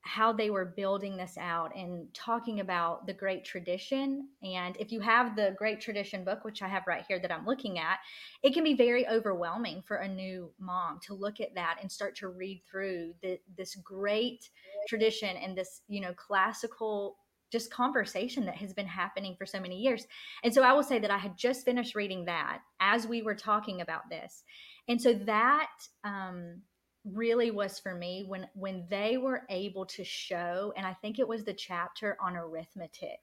how 0.00 0.32
they 0.32 0.50
were 0.50 0.64
building 0.64 1.16
this 1.16 1.38
out 1.38 1.76
and 1.76 2.12
talking 2.12 2.58
about 2.58 3.06
the 3.06 3.12
great 3.12 3.44
tradition. 3.44 4.28
And 4.42 4.76
if 4.80 4.90
you 4.90 4.98
have 4.98 5.36
the 5.36 5.54
great 5.56 5.80
tradition 5.80 6.24
book 6.24 6.44
which 6.44 6.62
i 6.62 6.66
have 6.66 6.82
right 6.88 7.04
here 7.06 7.20
that 7.20 7.30
i'm 7.30 7.46
looking 7.46 7.78
at 7.78 7.98
it 8.42 8.52
can 8.52 8.64
be 8.64 8.74
very 8.74 9.06
overwhelming 9.06 9.82
for 9.86 9.98
a 9.98 10.08
new 10.08 10.50
mom 10.58 10.98
to 11.06 11.14
look 11.14 11.40
at 11.40 11.54
that 11.54 11.78
and 11.80 11.90
start 11.90 12.16
to 12.16 12.28
read 12.28 12.60
through 12.68 13.14
the, 13.22 13.38
this 13.56 13.76
great 13.76 14.50
tradition 14.88 15.36
and 15.36 15.56
this 15.56 15.82
you 15.86 16.00
know 16.00 16.12
classical 16.14 17.16
just 17.52 17.70
conversation 17.70 18.46
that 18.46 18.56
has 18.56 18.72
been 18.72 18.86
happening 18.86 19.36
for 19.36 19.46
so 19.46 19.60
many 19.60 19.76
years. 19.76 20.06
And 20.42 20.52
so 20.52 20.62
I 20.62 20.72
will 20.72 20.82
say 20.82 20.98
that 20.98 21.10
I 21.10 21.18
had 21.18 21.36
just 21.36 21.64
finished 21.64 21.94
reading 21.94 22.24
that 22.24 22.60
as 22.80 23.06
we 23.06 23.22
were 23.22 23.34
talking 23.34 23.82
about 23.82 24.08
this. 24.08 24.42
And 24.88 25.00
so 25.00 25.12
that 25.12 25.70
um, 26.02 26.62
really 27.04 27.50
was 27.50 27.78
for 27.78 27.94
me 27.94 28.24
when 28.26 28.46
when 28.54 28.86
they 28.88 29.16
were 29.16 29.42
able 29.50 29.84
to 29.84 30.04
show 30.04 30.72
and 30.76 30.86
I 30.86 30.94
think 30.94 31.18
it 31.18 31.26
was 31.26 31.44
the 31.44 31.52
chapter 31.52 32.16
on 32.20 32.36
arithmetic 32.36 33.18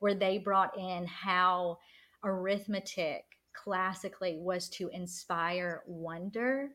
where 0.00 0.14
they 0.14 0.38
brought 0.38 0.76
in 0.78 1.06
how 1.06 1.78
arithmetic 2.24 3.24
classically 3.52 4.38
was 4.38 4.68
to 4.70 4.88
inspire 4.88 5.82
wonder 5.86 6.70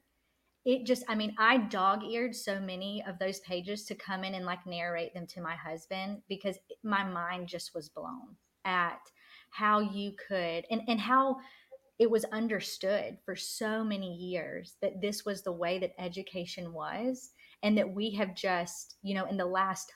it 0.66 0.86
just 0.86 1.04
i 1.08 1.16
mean 1.16 1.34
i 1.38 1.58
dog-eared 1.58 2.36
so 2.36 2.60
many 2.60 3.04
of 3.08 3.20
those 3.20 3.40
pages 3.42 3.86
to 3.86 3.96
come 3.96 4.24
in 4.24 4.36
and 4.36 4.46
like 4.46 4.66
narrate 4.66 5.14
them 5.14 5.28
to 5.28 5.42
my 5.42 5.56
husband 5.56 6.22
because 6.30 6.58
my 6.84 7.04
mind 7.04 7.48
just 7.48 7.74
was 7.76 7.90
blown 7.90 8.36
at 8.66 9.00
how 9.50 9.80
you 9.80 10.14
could 10.28 10.66
and 10.70 10.82
and 10.88 11.00
how 11.00 11.38
it 12.00 12.10
was 12.10 12.26
understood 12.26 13.18
for 13.24 13.36
so 13.36 13.84
many 13.84 14.14
years 14.16 14.76
that 14.82 15.00
this 15.00 15.26
was 15.26 15.44
the 15.44 15.52
way 15.52 15.78
that 15.78 15.94
education 16.00 16.74
was 16.74 17.32
and 17.62 17.78
that 17.78 17.94
we 17.94 18.12
have 18.12 18.36
just 18.36 18.96
you 19.04 19.14
know 19.14 19.26
in 19.26 19.38
the 19.38 19.46
last 19.46 19.92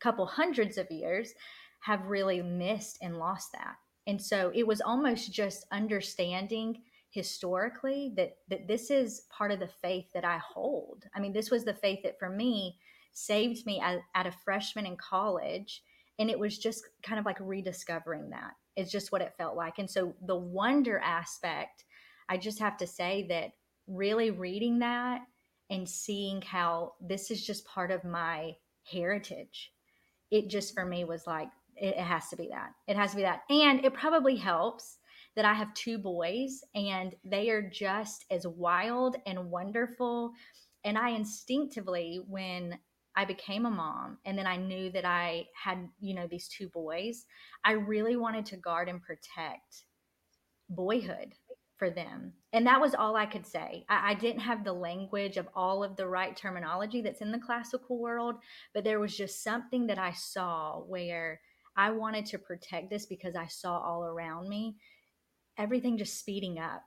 couple 0.00 0.26
hundreds 0.26 0.78
of 0.78 0.90
years 0.90 1.32
have 1.80 2.06
really 2.06 2.42
missed 2.42 2.98
and 3.02 3.18
lost 3.18 3.52
that. 3.52 3.74
And 4.06 4.20
so 4.20 4.50
it 4.54 4.66
was 4.66 4.80
almost 4.80 5.32
just 5.32 5.66
understanding 5.70 6.82
historically 7.10 8.12
that 8.16 8.36
that 8.48 8.68
this 8.68 8.90
is 8.90 9.22
part 9.30 9.50
of 9.50 9.60
the 9.60 9.68
faith 9.68 10.06
that 10.14 10.24
I 10.24 10.38
hold. 10.38 11.04
I 11.14 11.20
mean, 11.20 11.32
this 11.32 11.50
was 11.50 11.64
the 11.64 11.74
faith 11.74 12.00
that 12.04 12.18
for 12.18 12.28
me 12.28 12.78
saved 13.12 13.66
me 13.66 13.80
at, 13.80 13.98
at 14.14 14.26
a 14.26 14.32
freshman 14.44 14.86
in 14.86 14.96
college 14.96 15.82
and 16.18 16.30
it 16.30 16.38
was 16.38 16.58
just 16.58 16.84
kind 17.02 17.18
of 17.18 17.24
like 17.24 17.38
rediscovering 17.40 18.30
that. 18.30 18.52
It's 18.76 18.90
just 18.90 19.12
what 19.12 19.22
it 19.22 19.34
felt 19.38 19.56
like. 19.56 19.78
And 19.78 19.88
so 19.88 20.14
the 20.26 20.36
wonder 20.36 20.98
aspect, 20.98 21.84
I 22.28 22.36
just 22.36 22.58
have 22.58 22.76
to 22.78 22.86
say 22.86 23.26
that 23.28 23.52
really 23.86 24.30
reading 24.30 24.80
that 24.80 25.20
and 25.70 25.88
seeing 25.88 26.42
how 26.42 26.94
this 27.00 27.30
is 27.30 27.44
just 27.44 27.66
part 27.66 27.90
of 27.90 28.04
my 28.04 28.56
heritage, 28.90 29.72
it 30.30 30.48
just 30.48 30.74
for 30.74 30.84
me 30.84 31.04
was 31.04 31.26
like, 31.26 31.48
it, 31.76 31.94
it 31.96 32.04
has 32.04 32.28
to 32.28 32.36
be 32.36 32.48
that. 32.48 32.72
It 32.88 32.96
has 32.96 33.10
to 33.10 33.16
be 33.16 33.22
that. 33.22 33.42
And 33.48 33.84
it 33.84 33.94
probably 33.94 34.36
helps 34.36 34.98
that 35.38 35.44
I 35.44 35.54
have 35.54 35.72
two 35.74 35.98
boys 35.98 36.64
and 36.74 37.14
they 37.24 37.48
are 37.50 37.62
just 37.62 38.24
as 38.28 38.44
wild 38.44 39.14
and 39.24 39.52
wonderful. 39.52 40.32
And 40.82 40.98
I 40.98 41.10
instinctively, 41.10 42.20
when 42.26 42.76
I 43.14 43.24
became 43.24 43.64
a 43.64 43.70
mom 43.70 44.18
and 44.24 44.36
then 44.36 44.48
I 44.48 44.56
knew 44.56 44.90
that 44.90 45.04
I 45.04 45.46
had, 45.54 45.88
you 46.00 46.16
know, 46.16 46.26
these 46.26 46.48
two 46.48 46.68
boys, 46.70 47.24
I 47.64 47.72
really 47.72 48.16
wanted 48.16 48.46
to 48.46 48.56
guard 48.56 48.88
and 48.88 49.00
protect 49.00 49.84
boyhood 50.68 51.34
for 51.76 51.88
them. 51.88 52.32
And 52.52 52.66
that 52.66 52.80
was 52.80 52.96
all 52.96 53.14
I 53.14 53.26
could 53.26 53.46
say. 53.46 53.84
I, 53.88 54.10
I, 54.10 54.14
didn't 54.14 54.40
have 54.40 54.64
the 54.64 54.72
language 54.72 55.36
of 55.36 55.46
all 55.54 55.84
of 55.84 55.94
the 55.94 56.08
right 56.08 56.36
terminology 56.36 57.00
that's 57.00 57.20
in 57.20 57.30
the 57.30 57.38
classical 57.38 58.00
world, 58.00 58.34
but 58.74 58.82
there 58.82 58.98
was 58.98 59.16
just 59.16 59.44
something 59.44 59.86
that 59.86 60.00
I 60.00 60.10
saw 60.10 60.80
where 60.80 61.40
I 61.76 61.92
wanted 61.92 62.26
to 62.26 62.38
protect 62.38 62.90
this 62.90 63.06
because 63.06 63.36
I 63.36 63.46
saw 63.46 63.78
all 63.78 64.04
around 64.04 64.48
me 64.48 64.74
everything 65.58 65.98
just 65.98 66.18
speeding 66.18 66.58
up. 66.58 66.82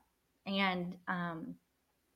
And 0.46 0.96
um, 1.08 1.56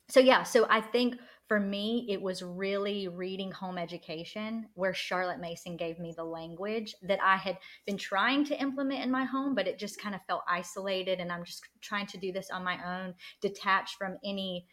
so, 0.09 0.19
yeah, 0.19 0.43
so 0.43 0.65
I 0.69 0.81
think 0.81 1.17
for 1.47 1.59
me, 1.59 2.07
it 2.09 2.21
was 2.21 2.41
really 2.41 3.07
reading 3.07 3.51
home 3.51 3.77
education 3.77 4.67
where 4.73 4.93
Charlotte 4.93 5.39
Mason 5.39 5.77
gave 5.77 5.99
me 5.99 6.13
the 6.15 6.23
language 6.23 6.95
that 7.03 7.19
I 7.23 7.37
had 7.37 7.59
been 7.85 7.97
trying 7.97 8.45
to 8.45 8.59
implement 8.59 9.03
in 9.03 9.11
my 9.11 9.25
home, 9.25 9.53
but 9.53 9.67
it 9.67 9.77
just 9.77 10.01
kind 10.01 10.15
of 10.15 10.21
felt 10.27 10.41
isolated. 10.47 11.19
And 11.19 11.31
I'm 11.31 11.43
just 11.43 11.61
trying 11.81 12.07
to 12.07 12.17
do 12.17 12.31
this 12.31 12.49
on 12.49 12.63
my 12.63 12.79
own, 12.83 13.13
detached 13.41 13.97
from 13.97 14.17
any 14.23 14.65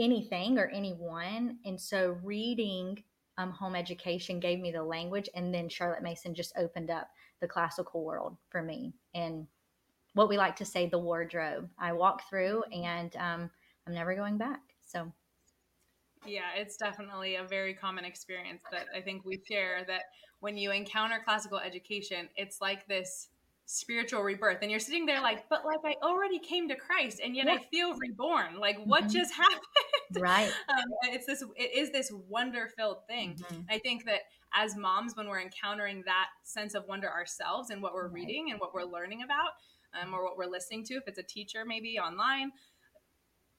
anything 0.00 0.58
or 0.58 0.68
anyone. 0.68 1.58
And 1.64 1.80
so 1.80 2.16
reading 2.22 3.02
um, 3.36 3.50
home 3.50 3.74
education 3.74 4.40
gave 4.40 4.60
me 4.60 4.70
the 4.70 4.82
language, 4.82 5.28
and 5.34 5.54
then 5.54 5.68
Charlotte 5.68 6.02
Mason 6.02 6.34
just 6.34 6.52
opened 6.56 6.90
up 6.90 7.08
the 7.40 7.48
classical 7.48 8.04
world 8.04 8.36
for 8.50 8.62
me 8.62 8.94
and 9.14 9.46
what 10.18 10.28
we 10.28 10.36
like 10.36 10.56
to 10.56 10.64
say 10.64 10.88
the 10.88 10.98
wardrobe. 10.98 11.70
I 11.78 11.92
walk 11.92 12.28
through, 12.28 12.64
and 12.72 13.14
um, 13.14 13.48
I'm 13.86 13.94
never 13.94 14.16
going 14.16 14.36
back. 14.36 14.60
So 14.84 15.12
yeah, 16.26 16.56
it's 16.56 16.76
definitely 16.76 17.36
a 17.36 17.44
very 17.44 17.72
common 17.72 18.04
experience 18.04 18.64
that 18.72 18.86
I 18.92 19.00
think 19.00 19.24
we 19.24 19.40
share 19.48 19.84
that 19.86 20.02
when 20.40 20.58
you 20.58 20.72
encounter 20.72 21.20
classical 21.24 21.58
education, 21.58 22.28
it's 22.34 22.60
like 22.60 22.88
this 22.88 23.28
spiritual 23.66 24.22
rebirth 24.22 24.58
and 24.62 24.70
you're 24.70 24.80
sitting 24.80 25.04
there 25.04 25.20
like 25.20 25.46
but 25.50 25.62
like 25.62 25.80
i 25.84 25.94
already 26.02 26.38
came 26.38 26.66
to 26.70 26.74
christ 26.74 27.20
and 27.22 27.36
yet 27.36 27.44
yeah. 27.44 27.52
i 27.52 27.58
feel 27.70 27.94
reborn 27.98 28.58
like 28.58 28.78
what 28.86 29.02
mm-hmm. 29.02 29.12
just 29.12 29.34
happened 29.34 29.60
right 30.18 30.50
um, 30.70 30.84
it's 31.02 31.26
this 31.26 31.44
it 31.54 31.76
is 31.76 31.90
this 31.90 32.10
wonder 32.30 32.70
filled 32.78 33.06
thing 33.06 33.34
mm-hmm. 33.34 33.60
i 33.68 33.76
think 33.80 34.06
that 34.06 34.20
as 34.54 34.74
moms 34.74 35.14
when 35.16 35.28
we're 35.28 35.38
encountering 35.38 36.02
that 36.06 36.28
sense 36.44 36.74
of 36.74 36.82
wonder 36.88 37.10
ourselves 37.10 37.68
and 37.68 37.82
what 37.82 37.92
we're 37.92 38.04
right. 38.06 38.14
reading 38.14 38.50
and 38.50 38.58
what 38.58 38.72
we're 38.72 38.84
learning 38.84 39.22
about 39.22 39.50
um, 40.02 40.14
or 40.14 40.24
what 40.24 40.36
we're 40.36 40.46
listening 40.46 40.84
to 40.84 40.94
if 40.94 41.04
it's 41.06 41.18
a 41.18 41.22
teacher 41.22 41.64
maybe 41.66 41.98
online 41.98 42.52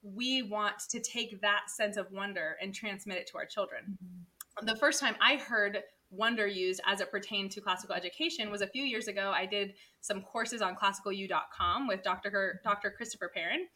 we 0.02 0.42
want 0.42 0.78
to 0.90 1.00
take 1.00 1.40
that 1.42 1.68
sense 1.68 1.96
of 1.96 2.10
wonder 2.10 2.56
and 2.60 2.74
transmit 2.74 3.18
it 3.18 3.26
to 3.28 3.38
our 3.38 3.44
children. 3.44 3.98
Mm-hmm. 4.02 4.66
The 4.66 4.76
first 4.76 5.00
time 5.00 5.14
I 5.20 5.36
heard 5.36 5.82
wonder 6.10 6.46
used 6.46 6.80
as 6.86 7.00
it 7.00 7.10
pertained 7.10 7.52
to 7.52 7.60
classical 7.60 7.94
education 7.94 8.50
was 8.50 8.62
a 8.62 8.66
few 8.66 8.82
years 8.82 9.08
ago. 9.08 9.32
I 9.34 9.46
did 9.46 9.74
some 10.00 10.22
courses 10.22 10.60
on 10.60 10.74
classicalu.com 10.74 11.86
with 11.86 12.02
Dr. 12.02 12.60
Dr. 12.64 12.90
Christopher 12.90 13.30
Perrin, 13.32 13.66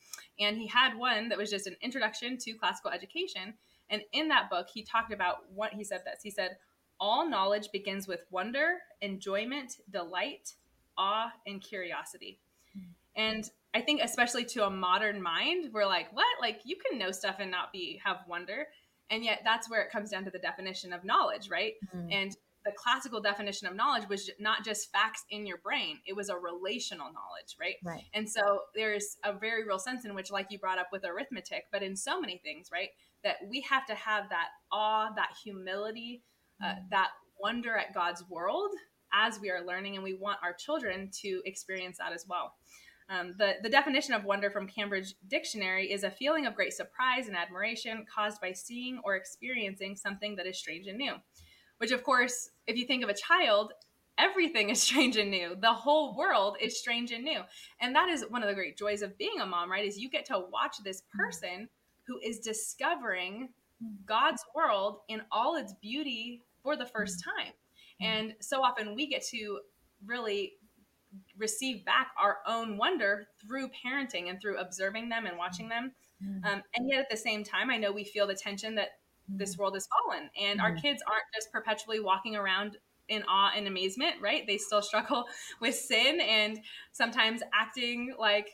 and 0.40 0.56
he 0.56 0.66
had 0.66 0.96
one 0.96 1.28
that 1.28 1.38
was 1.38 1.50
just 1.50 1.66
an 1.66 1.76
introduction 1.80 2.36
to 2.38 2.54
classical 2.54 2.90
education. 2.90 3.54
And 3.88 4.02
in 4.12 4.28
that 4.28 4.50
book, 4.50 4.68
he 4.72 4.82
talked 4.82 5.12
about 5.12 5.50
what 5.54 5.74
he 5.74 5.84
said 5.84 6.02
this. 6.04 6.22
He 6.22 6.30
said, 6.30 6.56
All 6.98 7.28
knowledge 7.28 7.68
begins 7.72 8.08
with 8.08 8.24
wonder, 8.30 8.78
enjoyment, 9.00 9.76
delight, 9.90 10.54
awe, 10.98 11.30
and 11.46 11.62
curiosity. 11.62 12.40
And 13.16 13.48
I 13.74 13.80
think 13.80 14.00
especially 14.02 14.44
to 14.46 14.66
a 14.66 14.70
modern 14.70 15.22
mind, 15.22 15.70
we're 15.72 15.86
like, 15.86 16.12
what? 16.12 16.26
Like 16.40 16.60
you 16.64 16.76
can 16.76 16.98
know 16.98 17.10
stuff 17.10 17.36
and 17.38 17.50
not 17.50 17.72
be 17.72 18.00
have 18.04 18.18
wonder. 18.28 18.66
And 19.10 19.24
yet 19.24 19.40
that's 19.44 19.68
where 19.70 19.82
it 19.82 19.90
comes 19.90 20.10
down 20.10 20.24
to 20.24 20.30
the 20.30 20.38
definition 20.38 20.92
of 20.92 21.04
knowledge, 21.04 21.50
right? 21.50 21.74
Mm-hmm. 21.94 22.08
And 22.10 22.36
the 22.64 22.72
classical 22.72 23.20
definition 23.20 23.68
of 23.68 23.74
knowledge 23.74 24.08
was 24.08 24.30
not 24.38 24.64
just 24.64 24.90
facts 24.90 25.24
in 25.30 25.46
your 25.46 25.58
brain 25.58 25.98
it 26.06 26.16
was 26.16 26.28
a 26.28 26.36
relational 26.36 27.06
knowledge 27.12 27.56
right? 27.60 27.76
right 27.84 28.04
and 28.14 28.28
so 28.28 28.60
there's 28.74 29.16
a 29.24 29.32
very 29.32 29.64
real 29.64 29.78
sense 29.78 30.04
in 30.04 30.14
which 30.14 30.30
like 30.30 30.46
you 30.50 30.58
brought 30.58 30.78
up 30.78 30.88
with 30.90 31.04
arithmetic 31.04 31.64
but 31.70 31.82
in 31.82 31.94
so 31.94 32.20
many 32.20 32.38
things 32.38 32.68
right 32.72 32.88
that 33.22 33.36
we 33.48 33.60
have 33.60 33.86
to 33.86 33.94
have 33.94 34.28
that 34.30 34.48
awe 34.72 35.10
that 35.14 35.30
humility 35.42 36.22
uh, 36.62 36.68
mm-hmm. 36.68 36.80
that 36.90 37.10
wonder 37.38 37.76
at 37.76 37.92
god's 37.92 38.24
world 38.28 38.70
as 39.12 39.38
we 39.40 39.50
are 39.50 39.64
learning 39.64 39.94
and 39.94 40.02
we 40.02 40.14
want 40.14 40.38
our 40.42 40.52
children 40.52 41.10
to 41.12 41.40
experience 41.44 41.98
that 41.98 42.12
as 42.12 42.24
well 42.28 42.54
um, 43.08 43.34
the, 43.38 43.54
the 43.62 43.68
definition 43.68 44.14
of 44.14 44.24
wonder 44.24 44.50
from 44.50 44.66
Cambridge 44.66 45.14
Dictionary 45.28 45.92
is 45.92 46.04
a 46.04 46.10
feeling 46.10 46.46
of 46.46 46.54
great 46.54 46.72
surprise 46.72 47.26
and 47.26 47.36
admiration 47.36 48.06
caused 48.12 48.40
by 48.40 48.52
seeing 48.52 49.00
or 49.04 49.14
experiencing 49.16 49.94
something 49.94 50.36
that 50.36 50.46
is 50.46 50.58
strange 50.58 50.86
and 50.86 50.96
new. 50.96 51.14
Which, 51.78 51.90
of 51.90 52.02
course, 52.02 52.50
if 52.66 52.76
you 52.76 52.86
think 52.86 53.02
of 53.02 53.10
a 53.10 53.14
child, 53.14 53.72
everything 54.16 54.70
is 54.70 54.82
strange 54.82 55.16
and 55.16 55.30
new. 55.30 55.56
The 55.60 55.72
whole 55.72 56.16
world 56.16 56.56
is 56.60 56.78
strange 56.78 57.12
and 57.12 57.24
new. 57.24 57.40
And 57.80 57.94
that 57.94 58.08
is 58.08 58.24
one 58.28 58.42
of 58.42 58.48
the 58.48 58.54
great 58.54 58.78
joys 58.78 59.02
of 59.02 59.18
being 59.18 59.40
a 59.40 59.46
mom, 59.46 59.70
right? 59.70 59.84
Is 59.84 59.98
you 59.98 60.08
get 60.08 60.24
to 60.26 60.44
watch 60.50 60.76
this 60.82 61.02
mm-hmm. 61.02 61.18
person 61.18 61.68
who 62.06 62.18
is 62.22 62.38
discovering 62.40 63.48
God's 64.06 64.44
world 64.54 64.98
in 65.08 65.22
all 65.30 65.56
its 65.56 65.74
beauty 65.82 66.42
for 66.62 66.76
the 66.76 66.86
first 66.86 67.20
mm-hmm. 67.20 67.38
time. 67.38 67.52
Mm-hmm. 68.02 68.04
And 68.06 68.34
so 68.40 68.62
often 68.62 68.94
we 68.94 69.06
get 69.06 69.24
to 69.26 69.60
really 70.06 70.54
receive 71.36 71.84
back 71.84 72.08
our 72.20 72.38
own 72.46 72.76
wonder 72.76 73.26
through 73.40 73.68
parenting 73.68 74.30
and 74.30 74.40
through 74.40 74.58
observing 74.58 75.08
them 75.08 75.26
and 75.26 75.36
watching 75.36 75.68
them. 75.68 75.92
Mm-hmm. 76.22 76.44
Um, 76.44 76.62
and 76.74 76.88
yet 76.88 77.00
at 77.00 77.10
the 77.10 77.16
same 77.16 77.44
time, 77.44 77.70
I 77.70 77.76
know 77.76 77.92
we 77.92 78.04
feel 78.04 78.26
the 78.26 78.34
tension 78.34 78.74
that 78.76 78.90
this 79.28 79.52
mm-hmm. 79.52 79.62
world 79.62 79.76
is 79.76 79.88
fallen 79.88 80.30
and 80.40 80.60
our 80.60 80.70
mm-hmm. 80.70 80.80
kids 80.80 81.02
aren't 81.06 81.24
just 81.34 81.50
perpetually 81.50 82.00
walking 82.00 82.36
around 82.36 82.76
in 83.08 83.22
awe 83.28 83.52
and 83.54 83.66
amazement, 83.66 84.16
right? 84.20 84.46
They 84.46 84.58
still 84.58 84.82
struggle 84.82 85.24
with 85.60 85.74
sin 85.74 86.20
and 86.20 86.58
sometimes 86.92 87.42
acting 87.54 88.14
like 88.18 88.48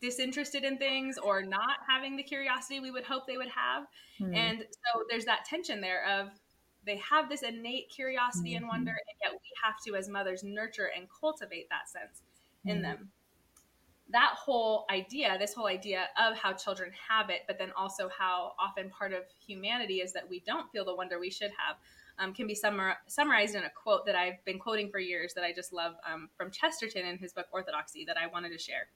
disinterested 0.00 0.64
in 0.64 0.78
things 0.78 1.18
or 1.18 1.42
not 1.42 1.76
having 1.88 2.16
the 2.16 2.22
curiosity 2.22 2.80
we 2.80 2.90
would 2.90 3.04
hope 3.04 3.26
they 3.26 3.36
would 3.36 3.48
have. 3.48 3.84
Mm-hmm. 4.20 4.34
And 4.34 4.58
so 4.60 5.02
there's 5.08 5.26
that 5.26 5.44
tension 5.44 5.80
there 5.80 6.04
of 6.06 6.28
they 6.90 6.96
have 6.96 7.28
this 7.28 7.42
innate 7.42 7.88
curiosity 7.88 8.50
mm-hmm. 8.50 8.64
and 8.64 8.68
wonder 8.68 8.90
and 8.90 9.16
yet 9.22 9.32
we 9.32 9.38
have 9.62 9.74
to 9.86 9.94
as 9.94 10.08
mothers 10.08 10.42
nurture 10.42 10.90
and 10.96 11.06
cultivate 11.20 11.68
that 11.70 11.88
sense 11.88 12.22
mm-hmm. 12.66 12.70
in 12.76 12.82
them 12.82 13.08
that 14.10 14.32
whole 14.34 14.86
idea 14.90 15.36
this 15.38 15.54
whole 15.54 15.68
idea 15.68 16.06
of 16.18 16.36
how 16.36 16.52
children 16.52 16.90
have 17.08 17.30
it 17.30 17.42
but 17.46 17.58
then 17.58 17.70
also 17.76 18.08
how 18.08 18.52
often 18.58 18.90
part 18.90 19.12
of 19.12 19.20
humanity 19.46 20.00
is 20.00 20.12
that 20.12 20.28
we 20.28 20.42
don't 20.44 20.68
feel 20.72 20.84
the 20.84 20.94
wonder 20.94 21.20
we 21.20 21.30
should 21.30 21.52
have 21.52 21.76
um, 22.18 22.34
can 22.34 22.46
be 22.48 22.56
summar- 22.56 22.96
summarized 23.06 23.54
in 23.54 23.62
a 23.62 23.70
quote 23.70 24.04
that 24.04 24.16
i've 24.16 24.44
been 24.44 24.58
quoting 24.58 24.90
for 24.90 24.98
years 24.98 25.32
that 25.34 25.44
i 25.44 25.52
just 25.52 25.72
love 25.72 25.94
um, 26.12 26.28
from 26.36 26.50
chesterton 26.50 27.06
in 27.06 27.18
his 27.18 27.32
book 27.32 27.46
orthodoxy 27.52 28.04
that 28.04 28.16
i 28.16 28.26
wanted 28.26 28.50
to 28.50 28.58
share 28.58 28.88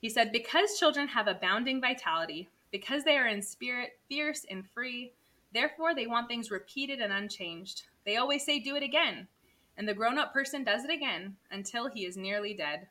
he 0.00 0.08
said 0.08 0.32
because 0.32 0.78
children 0.78 1.06
have 1.06 1.28
abounding 1.28 1.82
vitality 1.82 2.48
because 2.72 3.04
they 3.04 3.18
are 3.18 3.28
in 3.28 3.42
spirit 3.42 3.90
fierce 4.08 4.46
and 4.50 4.64
free 4.72 5.12
Therefore, 5.52 5.94
they 5.94 6.06
want 6.06 6.28
things 6.28 6.50
repeated 6.50 7.00
and 7.00 7.12
unchanged. 7.12 7.82
They 8.04 8.16
always 8.16 8.44
say, 8.44 8.60
Do 8.60 8.76
it 8.76 8.82
again. 8.82 9.28
And 9.76 9.88
the 9.88 9.94
grown 9.94 10.18
up 10.18 10.32
person 10.32 10.64
does 10.64 10.84
it 10.84 10.90
again 10.90 11.36
until 11.50 11.88
he 11.88 12.04
is 12.04 12.16
nearly 12.16 12.54
dead. 12.54 12.88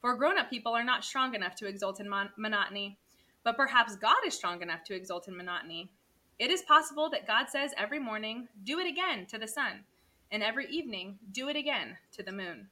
For 0.00 0.16
grown 0.16 0.38
up 0.38 0.50
people 0.50 0.72
are 0.72 0.84
not 0.84 1.04
strong 1.04 1.34
enough 1.34 1.54
to 1.56 1.66
exult 1.66 2.00
in 2.00 2.08
mon- 2.08 2.30
monotony, 2.36 2.98
but 3.42 3.56
perhaps 3.56 3.96
God 3.96 4.16
is 4.26 4.34
strong 4.34 4.60
enough 4.60 4.84
to 4.84 4.94
exult 4.94 5.28
in 5.28 5.36
monotony. 5.36 5.90
It 6.38 6.50
is 6.50 6.62
possible 6.62 7.08
that 7.10 7.26
God 7.26 7.48
says 7.48 7.72
every 7.78 7.98
morning, 7.98 8.48
Do 8.64 8.80
it 8.80 8.86
again 8.88 9.26
to 9.26 9.38
the 9.38 9.46
sun, 9.46 9.84
and 10.30 10.42
every 10.42 10.66
evening, 10.66 11.18
Do 11.32 11.48
it 11.48 11.56
again 11.56 11.96
to 12.12 12.22
the 12.22 12.32
moon. 12.32 12.68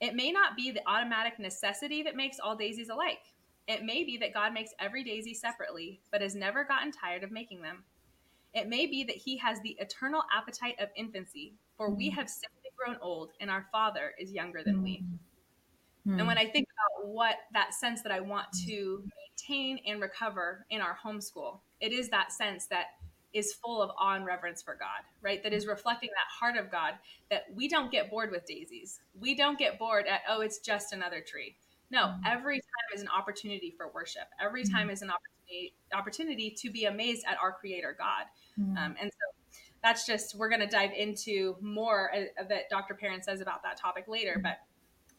It 0.00 0.14
may 0.14 0.32
not 0.32 0.56
be 0.56 0.70
the 0.70 0.86
automatic 0.88 1.38
necessity 1.38 2.02
that 2.02 2.16
makes 2.16 2.40
all 2.40 2.56
daisies 2.56 2.88
alike. 2.88 3.22
It 3.68 3.84
may 3.84 4.04
be 4.04 4.16
that 4.18 4.34
God 4.34 4.52
makes 4.52 4.72
every 4.78 5.04
daisy 5.04 5.34
separately, 5.34 6.00
but 6.10 6.22
has 6.22 6.34
never 6.34 6.64
gotten 6.64 6.92
tired 6.92 7.22
of 7.22 7.30
making 7.30 7.62
them. 7.62 7.84
It 8.54 8.68
may 8.68 8.86
be 8.86 9.04
that 9.04 9.16
he 9.16 9.36
has 9.38 9.60
the 9.60 9.76
eternal 9.80 10.22
appetite 10.36 10.76
of 10.80 10.88
infancy, 10.96 11.54
for 11.76 11.90
we 11.90 12.10
mm. 12.10 12.14
have 12.14 12.28
simply 12.28 12.70
grown 12.76 12.96
old, 13.02 13.30
and 13.40 13.50
our 13.50 13.66
Father 13.72 14.12
is 14.18 14.32
younger 14.32 14.62
than 14.64 14.82
we. 14.82 15.04
Mm. 16.06 16.18
And 16.18 16.26
when 16.26 16.38
I 16.38 16.46
think 16.46 16.68
about 16.68 17.08
what 17.08 17.34
that 17.52 17.74
sense 17.74 18.02
that 18.02 18.12
I 18.12 18.20
want 18.20 18.46
to 18.66 19.02
maintain 19.48 19.80
and 19.86 20.00
recover 20.00 20.66
in 20.70 20.80
our 20.80 20.96
homeschool, 21.04 21.60
it 21.80 21.92
is 21.92 22.08
that 22.10 22.32
sense 22.32 22.66
that 22.66 22.86
is 23.32 23.52
full 23.54 23.82
of 23.82 23.90
awe 23.98 24.14
and 24.14 24.24
reverence 24.24 24.62
for 24.62 24.74
God, 24.74 25.02
right? 25.20 25.42
That 25.42 25.52
is 25.52 25.66
reflecting 25.66 26.10
that 26.10 26.26
heart 26.30 26.56
of 26.56 26.70
God 26.70 26.94
that 27.30 27.46
we 27.52 27.66
don't 27.66 27.90
get 27.90 28.08
bored 28.08 28.30
with 28.30 28.46
daisies. 28.46 29.00
We 29.18 29.34
don't 29.34 29.58
get 29.58 29.78
bored 29.78 30.06
at, 30.06 30.20
oh, 30.28 30.42
it's 30.42 30.60
just 30.60 30.92
another 30.92 31.20
tree. 31.20 31.56
No, 31.90 32.02
mm. 32.02 32.20
every 32.24 32.58
time 32.58 32.94
is 32.94 33.02
an 33.02 33.08
opportunity 33.08 33.74
for 33.76 33.90
worship. 33.92 34.28
Every 34.40 34.62
time 34.62 34.90
is 34.90 35.02
an 35.02 35.10
opportunity 35.10 35.74
opportunity 35.92 36.50
to 36.50 36.70
be 36.70 36.86
amazed 36.86 37.24
at 37.28 37.36
our 37.40 37.52
creator 37.52 37.94
God. 37.96 38.24
Mm-hmm. 38.60 38.76
Um, 38.76 38.96
and 39.00 39.10
so 39.10 39.62
that's 39.82 40.06
just, 40.06 40.34
we're 40.34 40.48
going 40.48 40.60
to 40.60 40.66
dive 40.66 40.92
into 40.96 41.56
more 41.60 42.10
uh, 42.14 42.44
that 42.48 42.70
Dr. 42.70 42.94
Perrin 42.94 43.22
says 43.22 43.40
about 43.40 43.62
that 43.62 43.76
topic 43.76 44.06
later, 44.08 44.40
but 44.42 44.58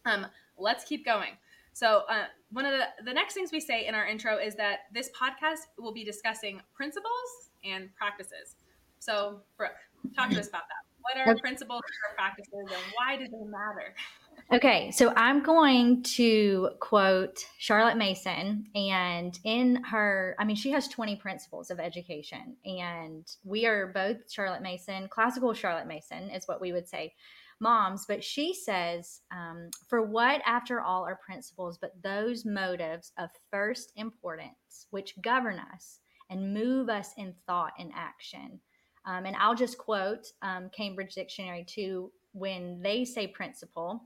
um, 0.10 0.28
let's 0.58 0.84
keep 0.84 1.06
going. 1.06 1.32
So, 1.74 2.04
uh, 2.10 2.26
one 2.52 2.66
of 2.66 2.72
the, 2.72 3.04
the 3.04 3.14
next 3.14 3.34
things 3.34 3.52
we 3.52 3.60
say 3.60 3.86
in 3.86 3.96
our 3.96 4.08
intro 4.08 4.38
is 4.38 4.56
that 4.56 4.82
this 4.94 5.10
podcast 5.10 5.68
will 5.78 5.92
be 5.92 6.06
discussing 6.06 6.62
principles 6.74 7.50
and 7.66 7.94
practices. 7.96 8.56
So, 9.00 9.42
Brooke, 9.58 9.76
talk 10.16 10.30
to 10.30 10.40
us 10.40 10.48
about 10.48 10.64
that. 10.70 10.86
What 11.02 11.28
are 11.28 11.36
principles 11.38 11.82
or 11.82 12.16
practices 12.16 12.54
and 12.54 12.84
why 12.96 13.18
do 13.18 13.26
they 13.26 13.44
matter? 13.44 13.94
Okay, 14.54 14.92
so 14.92 15.12
I'm 15.16 15.42
going 15.42 16.04
to 16.04 16.70
quote 16.80 17.44
Charlotte 17.58 17.98
Mason, 17.98 18.68
and 18.76 19.38
in 19.44 19.84
her, 19.84 20.36
I 20.38 20.46
mean, 20.46 20.56
she 20.56 20.70
has 20.70 20.88
20 20.88 21.16
principles 21.16 21.72
of 21.72 21.80
education, 21.80 22.56
and 22.64 23.28
we 23.44 23.66
are 23.66 23.88
both 23.88 24.32
Charlotte 24.32 24.62
Mason, 24.62 25.08
classical 25.10 25.54
Charlotte 25.54 25.88
Mason 25.88 26.30
is 26.30 26.48
what 26.48 26.62
we 26.62 26.72
would 26.74 26.88
say, 26.88 27.14
moms, 27.60 28.06
but 28.08 28.24
she 28.24 28.54
says, 28.54 29.22
um, 29.32 29.70
for 29.88 30.04
what 30.04 30.42
after 30.46 30.80
all 30.80 31.06
are 31.06 31.20
principles 31.26 31.78
but 31.80 32.00
those 32.04 32.46
motives 32.46 33.14
of 33.18 33.30
first 33.52 33.94
importance 33.96 34.88
which 34.92 35.20
govern 35.22 35.60
us 35.74 36.02
and 36.30 36.54
move 36.54 36.90
us 36.90 37.14
in 37.18 37.34
thought 37.48 37.74
and 37.80 37.92
action. 37.96 38.60
Um, 39.06 39.26
and 39.26 39.36
I'll 39.38 39.56
just 39.56 39.78
quote 39.78 40.28
um, 40.42 40.70
Cambridge 40.76 41.14
Dictionary 41.14 41.66
too 41.68 42.12
when 42.34 42.82
they 42.82 43.06
say 43.06 43.28
principle. 43.28 44.02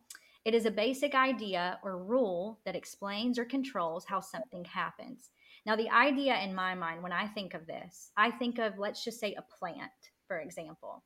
It 0.46 0.54
is 0.54 0.66
a 0.66 0.72
basic 0.72 1.16
idea 1.16 1.80
or 1.84 2.04
rule 2.04 2.60
that 2.66 2.76
explains 2.76 3.38
or 3.38 3.46
controls 3.46 4.06
how 4.06 4.22
something 4.22 4.66
happens. 4.66 5.32
Now, 5.66 5.76
the 5.76 5.90
idea 5.90 6.40
in 6.40 6.56
my 6.56 6.74
mind, 6.76 7.04
when 7.04 7.12
I 7.12 7.28
think 7.28 7.54
of 7.54 7.68
this, 7.68 8.12
I 8.16 8.32
think 8.32 8.58
of, 8.58 8.80
let's 8.80 9.04
just 9.04 9.20
say, 9.20 9.36
a 9.36 9.46
plant, 9.60 9.92
for 10.28 10.40
example. 10.40 11.04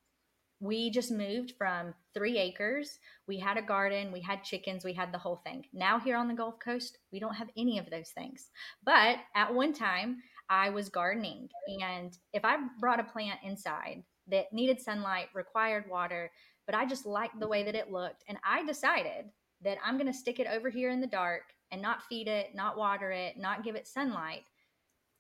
We 0.60 0.92
just 0.92 1.12
moved 1.12 1.54
from 1.58 1.94
three 2.14 2.38
acres. 2.38 3.00
We 3.28 3.40
had 3.40 3.58
a 3.58 3.62
garden, 3.62 4.14
we 4.14 4.22
had 4.22 4.44
chickens, 4.44 4.86
we 4.86 4.94
had 4.94 5.12
the 5.12 5.18
whole 5.18 5.42
thing. 5.44 5.66
Now, 5.74 6.00
here 6.00 6.16
on 6.16 6.28
the 6.28 6.34
Gulf 6.36 6.56
Coast, 6.64 7.00
we 7.12 7.20
don't 7.20 7.36
have 7.36 7.50
any 7.58 7.80
of 7.80 7.90
those 7.90 8.12
things. 8.12 8.50
But 8.86 9.18
at 9.36 9.54
one 9.54 9.74
time, 9.74 10.18
I 10.50 10.70
was 10.70 10.88
gardening. 10.88 11.50
And 11.82 12.16
if 12.32 12.46
I 12.46 12.58
brought 12.80 13.00
a 13.00 13.04
plant 13.04 13.40
inside 13.44 14.04
that 14.28 14.54
needed 14.54 14.80
sunlight, 14.80 15.28
required 15.34 15.90
water, 15.90 16.32
but 16.66 16.76
I 16.76 16.86
just 16.86 17.06
liked 17.06 17.40
the 17.40 17.48
way 17.48 17.64
that 17.64 17.76
it 17.76 17.92
looked, 17.92 18.24
and 18.28 18.38
I 18.46 18.66
decided 18.66 19.26
that 19.64 19.78
I'm 19.84 19.98
going 19.98 20.12
to 20.12 20.18
stick 20.18 20.40
it 20.40 20.48
over 20.48 20.70
here 20.70 20.90
in 20.90 21.02
the 21.02 21.08
dark 21.08 21.44
and 21.72 21.82
not 21.82 22.04
feed 22.04 22.28
it, 22.28 22.54
not 22.54 22.78
water 22.78 23.12
it, 23.12 23.38
not 23.38 23.64
give 23.64 23.76
it 23.76 23.88
sunlight, 23.88 24.44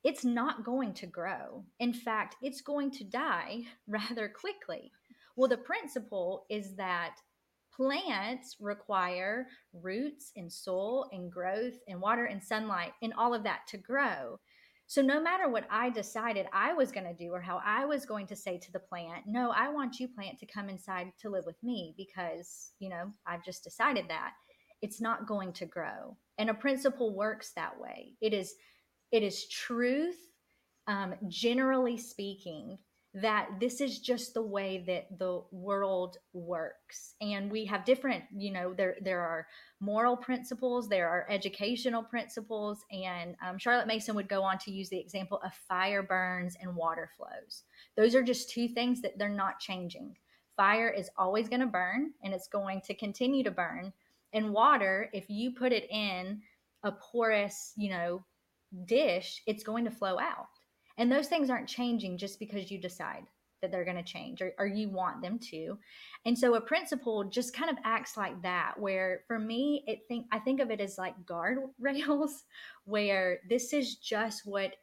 it's 0.03 0.25
not 0.25 0.65
going 0.65 0.93
to 0.95 1.07
grow. 1.07 1.63
In 1.79 1.93
fact, 1.93 2.35
it's 2.41 2.61
going 2.61 2.91
to 2.91 3.03
die 3.03 3.61
rather 3.87 4.27
quickly. 4.29 4.91
Well, 5.35 5.49
the 5.49 5.57
principle 5.57 6.45
is 6.49 6.75
that 6.75 7.15
plants 7.75 8.57
require 8.59 9.47
roots 9.73 10.31
and 10.35 10.51
soil 10.51 11.09
and 11.11 11.31
growth 11.31 11.79
and 11.87 11.99
water 11.99 12.25
and 12.25 12.43
sunlight 12.43 12.93
and 13.01 13.13
all 13.13 13.33
of 13.33 13.43
that 13.43 13.61
to 13.69 13.77
grow. 13.77 14.39
So, 14.85 15.01
no 15.01 15.21
matter 15.21 15.49
what 15.49 15.65
I 15.71 15.89
decided 15.89 16.45
I 16.53 16.73
was 16.73 16.91
going 16.91 17.07
to 17.07 17.13
do 17.13 17.31
or 17.31 17.41
how 17.41 17.61
I 17.65 17.85
was 17.85 18.05
going 18.05 18.27
to 18.27 18.35
say 18.35 18.57
to 18.59 18.71
the 18.71 18.79
plant, 18.79 19.23
no, 19.25 19.51
I 19.51 19.69
want 19.69 19.99
you, 19.99 20.07
plant, 20.07 20.39
to 20.39 20.45
come 20.45 20.69
inside 20.69 21.11
to 21.21 21.29
live 21.29 21.45
with 21.45 21.61
me 21.63 21.93
because, 21.97 22.71
you 22.79 22.89
know, 22.89 23.11
I've 23.25 23.43
just 23.43 23.63
decided 23.63 24.05
that 24.09 24.33
it's 24.81 25.01
not 25.01 25.27
going 25.27 25.53
to 25.53 25.65
grow. 25.65 26.17
And 26.37 26.49
a 26.49 26.53
principle 26.53 27.15
works 27.15 27.53
that 27.55 27.79
way. 27.79 28.13
It 28.21 28.33
is, 28.33 28.53
it 29.11 29.23
is 29.23 29.47
truth, 29.47 30.17
um, 30.87 31.15
generally 31.29 31.97
speaking, 31.97 32.77
that 33.15 33.47
this 33.59 33.79
is 33.79 33.99
just 33.99 34.33
the 34.33 34.41
way 34.41 34.83
that 34.87 35.19
the 35.19 35.43
world 35.51 36.17
works. 36.33 37.13
And 37.21 37.51
we 37.51 37.65
have 37.65 37.85
different 37.85 38.23
you 38.35 38.51
know 38.51 38.73
there 38.73 38.95
there 39.01 39.21
are 39.21 39.47
moral 39.79 40.17
principles 40.17 40.87
there 40.87 41.07
are 41.07 41.27
educational 41.29 42.01
principles 42.01 42.79
and 42.91 43.35
um, 43.45 43.57
charlotte 43.57 43.85
mason 43.85 44.15
would 44.15 44.29
go 44.29 44.41
on 44.41 44.57
to 44.57 44.71
use 44.71 44.89
the 44.89 44.99
example 44.99 45.39
of 45.43 45.53
fire 45.67 46.01
burns 46.01 46.55
and 46.59 46.75
water 46.75 47.09
flows. 47.15 47.63
Those 47.95 48.15
are 48.15 48.23
just 48.23 48.49
two 48.49 48.67
things 48.67 49.01
that 49.01 49.17
they're 49.17 49.29
not 49.29 49.59
changing. 49.59 50.15
Fire 50.57 50.89
is 50.89 51.09
always 51.17 51.49
going 51.49 51.61
to 51.61 51.67
burn 51.67 52.11
and 52.23 52.33
it's 52.33 52.47
going 52.47 52.81
to 52.85 52.93
continue 52.95 53.43
to 53.43 53.51
burn. 53.51 53.93
And 54.33 54.53
water 54.53 55.09
if 55.13 55.29
you 55.29 55.51
put 55.51 55.71
it 55.71 55.89
in 55.91 56.41
a 56.81 56.91
porous 56.91 57.73
you 57.77 57.91
know 57.91 58.25
dish 58.85 59.43
it's 59.45 59.63
going 59.63 59.85
to 59.85 59.91
flow 59.91 60.17
out 60.19 60.47
and 60.97 61.11
those 61.11 61.27
things 61.27 61.49
aren't 61.49 61.67
changing 61.67 62.17
just 62.17 62.39
because 62.39 62.69
you 62.69 62.79
decide 62.79 63.23
that 63.61 63.71
they're 63.71 63.85
going 63.85 63.97
to 63.97 64.03
change 64.03 64.41
or, 64.41 64.53
or 64.59 64.67
you 64.67 64.89
want 64.89 65.21
them 65.21 65.39
to. 65.39 65.77
And 66.25 66.37
so 66.37 66.55
a 66.55 66.61
principle 66.61 67.23
just 67.23 67.55
kind 67.55 67.71
of 67.71 67.77
acts 67.83 68.17
like 68.17 68.41
that, 68.43 68.73
where 68.77 69.21
for 69.27 69.39
me, 69.39 69.83
it 69.87 69.99
think 70.07 70.27
I 70.31 70.39
think 70.39 70.59
of 70.59 70.69
it 70.69 70.81
as 70.81 70.97
like 70.97 71.15
guardrails, 71.25 72.31
where 72.85 73.39
this 73.49 73.73
is 73.73 73.95
just 73.95 74.41
what 74.45 74.75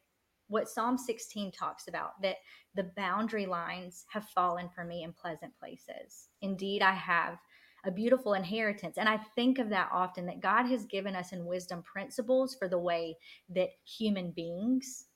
what 0.49 0.69
Psalm 0.69 0.99
16 0.99 1.52
talks 1.52 1.87
about 1.87 2.21
that 2.23 2.37
the 2.75 2.90
boundary 2.97 3.47
lines 3.47 4.05
have 4.09 4.29
fallen 4.35 4.69
for 4.75 4.85
me 4.85 5.05
in 5.05 5.12
pleasant 5.12 5.52
places. 5.57 6.29
Indeed, 6.43 6.83
I 6.83 6.95
have 6.95 7.38
a 7.85 7.90
beautiful 7.90 8.35
inheritance. 8.35 8.99
And 8.99 9.09
I 9.09 9.19
think 9.37 9.59
of 9.59 9.69
that 9.71 9.90
often 9.93 10.26
that 10.26 10.40
God 10.40 10.67
has 10.67 10.85
given 10.87 11.14
us 11.14 11.33
in 11.33 11.47
wisdom 11.47 11.83
principles 11.83 12.57
for 12.59 12.68
the 12.68 12.79
way 12.79 13.16
that 13.51 13.70
human 13.85 14.33
beings 14.33 15.07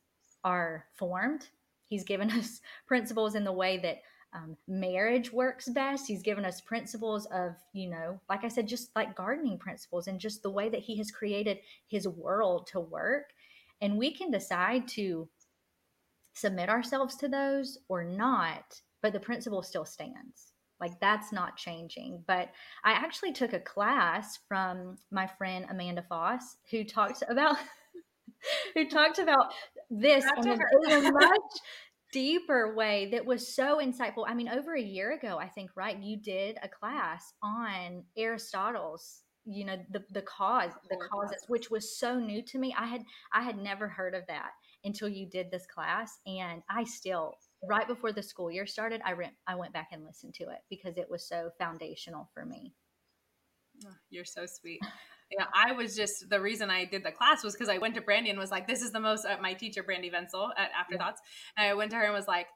are 0.44 0.84
formed. 0.94 1.48
He's 1.88 2.04
given 2.04 2.30
us 2.38 2.60
principles 2.86 3.34
in 3.34 3.44
the 3.44 3.52
way 3.52 3.78
that 3.78 3.98
um, 4.34 4.56
marriage 4.66 5.32
works 5.32 5.68
best. 5.68 6.08
He's 6.08 6.22
given 6.22 6.44
us 6.44 6.60
principles 6.60 7.26
of, 7.26 7.54
you 7.72 7.88
know, 7.88 8.20
like 8.28 8.44
I 8.44 8.48
said, 8.48 8.66
just 8.66 8.90
like 8.96 9.14
gardening 9.14 9.58
principles 9.58 10.08
and 10.08 10.18
just 10.18 10.42
the 10.42 10.50
way 10.50 10.68
that 10.68 10.80
He 10.80 10.96
has 10.98 11.10
created 11.10 11.58
His 11.86 12.08
world 12.08 12.66
to 12.68 12.80
work. 12.80 13.30
And 13.80 13.96
we 13.96 14.12
can 14.12 14.30
decide 14.30 14.88
to 14.88 15.28
submit 16.34 16.68
ourselves 16.68 17.16
to 17.16 17.28
those 17.28 17.78
or 17.88 18.02
not, 18.02 18.80
but 19.02 19.12
the 19.12 19.20
principle 19.20 19.62
still 19.62 19.84
stands. 19.84 20.52
Like 20.80 20.98
that's 21.00 21.32
not 21.32 21.56
changing. 21.56 22.24
But 22.26 22.50
I 22.82 22.92
actually 22.92 23.32
took 23.32 23.52
a 23.52 23.60
class 23.60 24.40
from 24.48 24.98
my 25.12 25.26
friend 25.26 25.66
Amanda 25.70 26.02
Foss 26.02 26.56
who 26.70 26.82
talks 26.84 27.22
about. 27.28 27.56
who 28.74 28.86
talked 28.88 29.18
about 29.18 29.54
this 29.90 30.24
in 30.38 30.48
a, 30.48 31.10
much 31.12 31.40
deeper 32.12 32.74
way 32.74 33.08
that 33.10 33.26
was 33.26 33.54
so 33.54 33.80
insightful. 33.80 34.24
I 34.26 34.34
mean, 34.34 34.48
over 34.48 34.74
a 34.74 34.80
year 34.80 35.12
ago, 35.12 35.38
I 35.38 35.48
think, 35.48 35.70
right, 35.76 36.00
you 36.00 36.16
did 36.16 36.58
a 36.62 36.68
class 36.68 37.32
on 37.42 38.04
Aristotle's 38.16 39.22
you 39.46 39.64
know 39.64 39.76
the 39.90 40.02
the 40.10 40.22
cause 40.22 40.70
the 40.88 40.96
causes 40.96 41.44
which 41.48 41.70
was 41.70 41.98
so 41.98 42.18
new 42.18 42.42
to 42.42 42.58
me. 42.58 42.74
I 42.78 42.86
had 42.86 43.02
i 43.34 43.42
had 43.42 43.58
never 43.58 43.86
heard 43.86 44.14
of 44.14 44.22
that 44.26 44.52
until 44.84 45.06
you 45.06 45.28
did 45.28 45.50
this 45.50 45.66
class 45.66 46.18
and 46.26 46.62
i 46.70 46.82
still 46.82 47.34
right 47.68 47.86
before 47.86 48.10
the 48.10 48.22
school 48.22 48.50
year 48.50 48.66
started 48.66 49.02
i 49.04 49.12
went 49.12 49.34
i 49.46 49.54
went 49.54 49.74
back 49.74 49.88
and 49.92 50.02
listened 50.02 50.32
to 50.34 50.44
it 50.44 50.60
because 50.70 50.96
it 50.96 51.10
was 51.10 51.28
so 51.28 51.50
foundational 51.58 52.30
for 52.32 52.46
me. 52.46 52.72
You're 54.08 54.24
so 54.24 54.46
sweet 54.46 54.80
yeah, 55.30 55.46
I 55.54 55.72
was 55.72 55.96
just 55.96 56.28
the 56.28 56.40
reason 56.40 56.70
I 56.70 56.84
did 56.84 57.04
the 57.04 57.12
class 57.12 57.42
was 57.42 57.54
because 57.54 57.68
I 57.68 57.78
went 57.78 57.94
to 57.94 58.00
Brandy 58.00 58.30
and 58.30 58.38
was 58.38 58.50
like, 58.50 58.66
"This 58.66 58.82
is 58.82 58.92
the 58.92 59.00
most." 59.00 59.24
Uh, 59.24 59.36
my 59.40 59.54
teacher, 59.54 59.82
Brandy 59.82 60.10
Vencel 60.10 60.50
at 60.56 60.70
Afterthoughts, 60.78 61.20
and 61.56 61.66
I 61.66 61.74
went 61.74 61.90
to 61.92 61.96
her 61.96 62.04
and 62.04 62.12
was 62.12 62.28
like, 62.28 62.46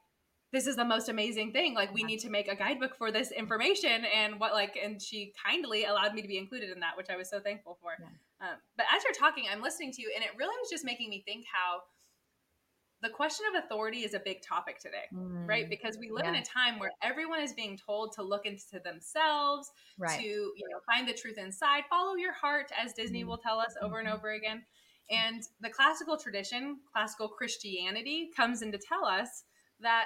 "This 0.53 0.67
is 0.67 0.75
the 0.75 0.85
most 0.85 1.09
amazing 1.09 1.51
thing. 1.51 1.73
Like, 1.73 1.93
we 1.93 2.03
need 2.03 2.19
to 2.19 2.29
make 2.29 2.47
a 2.47 2.55
guidebook 2.55 2.95
for 2.97 3.11
this 3.11 3.31
information." 3.31 4.05
And 4.05 4.39
what 4.39 4.53
like, 4.53 4.77
and 4.81 5.01
she 5.01 5.33
kindly 5.45 5.85
allowed 5.85 6.13
me 6.13 6.21
to 6.21 6.27
be 6.27 6.37
included 6.37 6.69
in 6.69 6.79
that, 6.81 6.95
which 6.95 7.09
I 7.09 7.17
was 7.17 7.29
so 7.29 7.39
thankful 7.39 7.77
for. 7.81 7.91
Yeah. 7.99 8.49
Um, 8.49 8.55
but 8.77 8.85
as 8.95 9.03
you're 9.03 9.13
talking, 9.13 9.45
I'm 9.51 9.61
listening 9.61 9.91
to 9.93 10.01
you, 10.01 10.11
and 10.15 10.23
it 10.23 10.31
really 10.37 10.55
was 10.61 10.69
just 10.69 10.85
making 10.85 11.09
me 11.09 11.23
think 11.25 11.45
how 11.51 11.81
the 13.01 13.09
question 13.09 13.45
of 13.53 13.63
authority 13.63 13.99
is 13.99 14.13
a 14.13 14.19
big 14.19 14.41
topic 14.41 14.79
today, 14.79 15.05
mm, 15.13 15.47
right? 15.47 15.69
Because 15.69 15.97
we 15.97 16.09
live 16.09 16.25
yeah. 16.25 16.31
in 16.31 16.35
a 16.35 16.43
time 16.43 16.79
where 16.79 16.91
everyone 17.01 17.41
is 17.41 17.53
being 17.53 17.77
told 17.77 18.11
to 18.13 18.23
look 18.23 18.45
into 18.45 18.79
themselves, 18.83 19.71
right. 19.97 20.19
to 20.19 20.25
you 20.25 20.69
know 20.69 20.79
find 20.85 21.07
the 21.07 21.13
truth 21.13 21.37
inside, 21.37 21.83
follow 21.89 22.15
your 22.15 22.33
heart, 22.33 22.71
as 22.77 22.93
Disney 22.93 23.23
mm. 23.23 23.27
will 23.27 23.37
tell 23.37 23.59
us 23.59 23.73
over 23.81 23.99
and 23.99 24.07
mm-hmm. 24.07 24.17
over 24.17 24.31
again. 24.31 24.63
And 25.09 25.41
the 25.61 25.69
classical 25.69 26.17
tradition, 26.17 26.79
classical 26.91 27.29
Christianity, 27.29 28.29
comes 28.35 28.61
in 28.61 28.71
to 28.71 28.77
tell 28.77 29.05
us 29.05 29.43
that 29.79 30.05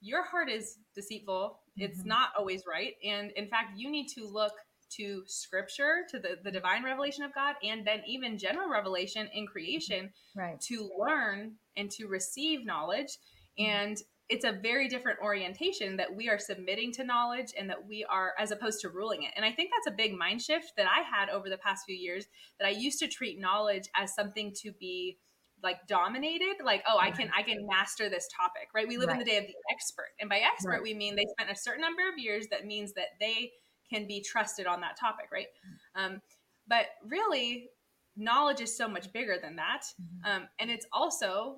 your 0.00 0.24
heart 0.24 0.48
is 0.48 0.78
deceitful. 0.94 1.60
Mm-hmm. 1.78 1.82
It's 1.82 2.04
not 2.04 2.30
always 2.38 2.62
right, 2.68 2.94
and 3.04 3.32
in 3.32 3.48
fact, 3.48 3.76
you 3.76 3.90
need 3.90 4.06
to 4.10 4.26
look 4.26 4.52
to 4.96 5.22
scripture, 5.26 6.04
to 6.10 6.18
the, 6.18 6.36
the 6.42 6.50
divine 6.50 6.84
revelation 6.84 7.24
of 7.24 7.34
God, 7.34 7.56
and 7.62 7.86
then 7.86 8.02
even 8.06 8.38
general 8.38 8.68
revelation 8.68 9.28
in 9.32 9.46
creation 9.46 10.10
right. 10.36 10.60
to 10.62 10.90
learn 10.98 11.52
and 11.76 11.90
to 11.92 12.06
receive 12.06 12.64
knowledge. 12.64 13.18
Mm-hmm. 13.58 13.70
And 13.70 14.02
it's 14.28 14.44
a 14.44 14.52
very 14.52 14.88
different 14.88 15.18
orientation 15.22 15.96
that 15.96 16.14
we 16.14 16.28
are 16.28 16.38
submitting 16.38 16.92
to 16.92 17.04
knowledge 17.04 17.54
and 17.58 17.70
that 17.70 17.86
we 17.86 18.04
are 18.04 18.32
as 18.38 18.50
opposed 18.50 18.80
to 18.80 18.90
ruling 18.90 19.22
it. 19.22 19.32
And 19.36 19.44
I 19.44 19.52
think 19.52 19.70
that's 19.70 19.92
a 19.92 19.96
big 19.96 20.16
mind 20.16 20.42
shift 20.42 20.72
that 20.76 20.86
I 20.86 21.00
had 21.00 21.30
over 21.30 21.48
the 21.48 21.56
past 21.56 21.84
few 21.86 21.96
years 21.96 22.26
that 22.60 22.66
I 22.66 22.70
used 22.70 22.98
to 22.98 23.08
treat 23.08 23.40
knowledge 23.40 23.88
as 23.96 24.14
something 24.14 24.52
to 24.62 24.72
be 24.72 25.18
like 25.62 25.86
dominated 25.88 26.54
like 26.64 26.84
oh 26.86 26.98
i 27.00 27.10
can 27.10 27.28
i 27.36 27.42
can 27.42 27.66
master 27.66 28.08
this 28.08 28.28
topic 28.28 28.68
right 28.74 28.86
we 28.86 28.96
live 28.96 29.08
right. 29.08 29.14
in 29.14 29.18
the 29.18 29.24
day 29.24 29.38
of 29.38 29.44
the 29.44 29.54
expert 29.72 30.10
and 30.20 30.30
by 30.30 30.38
expert 30.38 30.70
right. 30.70 30.82
we 30.82 30.94
mean 30.94 31.16
they 31.16 31.26
spent 31.36 31.50
a 31.50 31.60
certain 31.60 31.80
number 31.80 32.08
of 32.08 32.16
years 32.16 32.46
that 32.50 32.64
means 32.64 32.92
that 32.92 33.06
they 33.18 33.50
can 33.90 34.06
be 34.06 34.20
trusted 34.20 34.66
on 34.66 34.80
that 34.80 34.98
topic, 34.98 35.28
right? 35.32 35.46
Um, 35.94 36.20
but 36.66 36.86
really, 37.06 37.70
knowledge 38.16 38.60
is 38.60 38.76
so 38.76 38.88
much 38.88 39.12
bigger 39.12 39.38
than 39.40 39.56
that. 39.56 39.82
Mm-hmm. 40.00 40.30
Um, 40.30 40.48
and 40.58 40.70
it's 40.70 40.86
also 40.92 41.56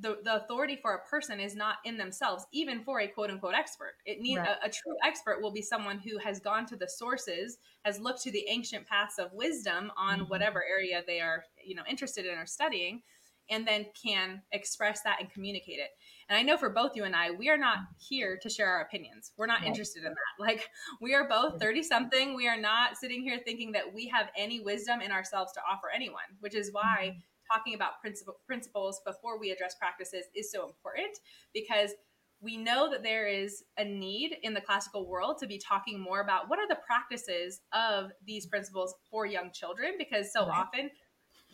the, 0.00 0.18
the 0.24 0.36
authority 0.36 0.76
for 0.80 0.94
a 0.94 1.08
person 1.08 1.38
is 1.38 1.54
not 1.54 1.76
in 1.84 1.96
themselves, 1.96 2.46
even 2.52 2.82
for 2.82 3.00
a 3.00 3.08
quote 3.08 3.30
unquote 3.30 3.54
expert. 3.54 3.94
It 4.06 4.20
needs 4.20 4.38
right. 4.38 4.56
a, 4.62 4.66
a, 4.66 4.70
true 4.70 4.96
expert 5.04 5.40
will 5.40 5.52
be 5.52 5.62
someone 5.62 5.98
who 5.98 6.18
has 6.18 6.40
gone 6.40 6.66
to 6.66 6.76
the 6.76 6.88
sources, 6.88 7.58
has 7.84 8.00
looked 8.00 8.22
to 8.22 8.32
the 8.32 8.46
ancient 8.48 8.86
paths 8.86 9.18
of 9.18 9.32
wisdom 9.32 9.92
on 9.96 10.20
mm-hmm. 10.20 10.28
whatever 10.28 10.64
area 10.64 11.02
they 11.06 11.20
are, 11.20 11.44
you 11.64 11.74
know, 11.74 11.84
interested 11.88 12.26
in 12.26 12.36
or 12.36 12.46
studying, 12.46 13.02
and 13.50 13.66
then 13.66 13.86
can 14.00 14.42
express 14.52 15.02
that 15.02 15.18
and 15.20 15.30
communicate 15.30 15.78
it. 15.78 15.90
And 16.28 16.38
I 16.38 16.42
know 16.42 16.56
for 16.56 16.70
both 16.70 16.96
you 16.96 17.04
and 17.04 17.14
I, 17.14 17.30
we 17.30 17.48
are 17.50 17.58
not 17.58 17.78
here 17.98 18.38
to 18.42 18.48
share 18.48 18.68
our 18.68 18.82
opinions. 18.82 19.32
We're 19.36 19.46
not 19.46 19.64
interested 19.64 20.04
in 20.04 20.10
that. 20.10 20.18
Like, 20.38 20.68
we 21.00 21.14
are 21.14 21.28
both 21.28 21.60
30 21.60 21.82
something. 21.82 22.34
We 22.34 22.48
are 22.48 22.60
not 22.60 22.96
sitting 22.96 23.22
here 23.22 23.38
thinking 23.44 23.72
that 23.72 23.94
we 23.94 24.08
have 24.08 24.28
any 24.36 24.60
wisdom 24.60 25.00
in 25.00 25.10
ourselves 25.10 25.52
to 25.52 25.60
offer 25.60 25.86
anyone, 25.94 26.24
which 26.40 26.54
is 26.54 26.72
why 26.72 27.10
mm-hmm. 27.10 27.56
talking 27.56 27.74
about 27.74 28.00
principle, 28.00 28.36
principles 28.46 29.00
before 29.06 29.38
we 29.38 29.50
address 29.50 29.74
practices 29.74 30.26
is 30.34 30.50
so 30.50 30.66
important 30.66 31.18
because 31.52 31.92
we 32.40 32.56
know 32.58 32.90
that 32.90 33.02
there 33.02 33.26
is 33.26 33.64
a 33.78 33.84
need 33.84 34.36
in 34.42 34.52
the 34.52 34.60
classical 34.60 35.08
world 35.08 35.38
to 35.38 35.46
be 35.46 35.58
talking 35.58 35.98
more 35.98 36.20
about 36.20 36.48
what 36.48 36.58
are 36.58 36.68
the 36.68 36.78
practices 36.86 37.62
of 37.72 38.10
these 38.26 38.46
principles 38.46 38.94
for 39.10 39.24
young 39.24 39.50
children 39.52 39.92
because 39.98 40.30
so 40.32 40.46
right. 40.46 40.58
often 40.58 40.90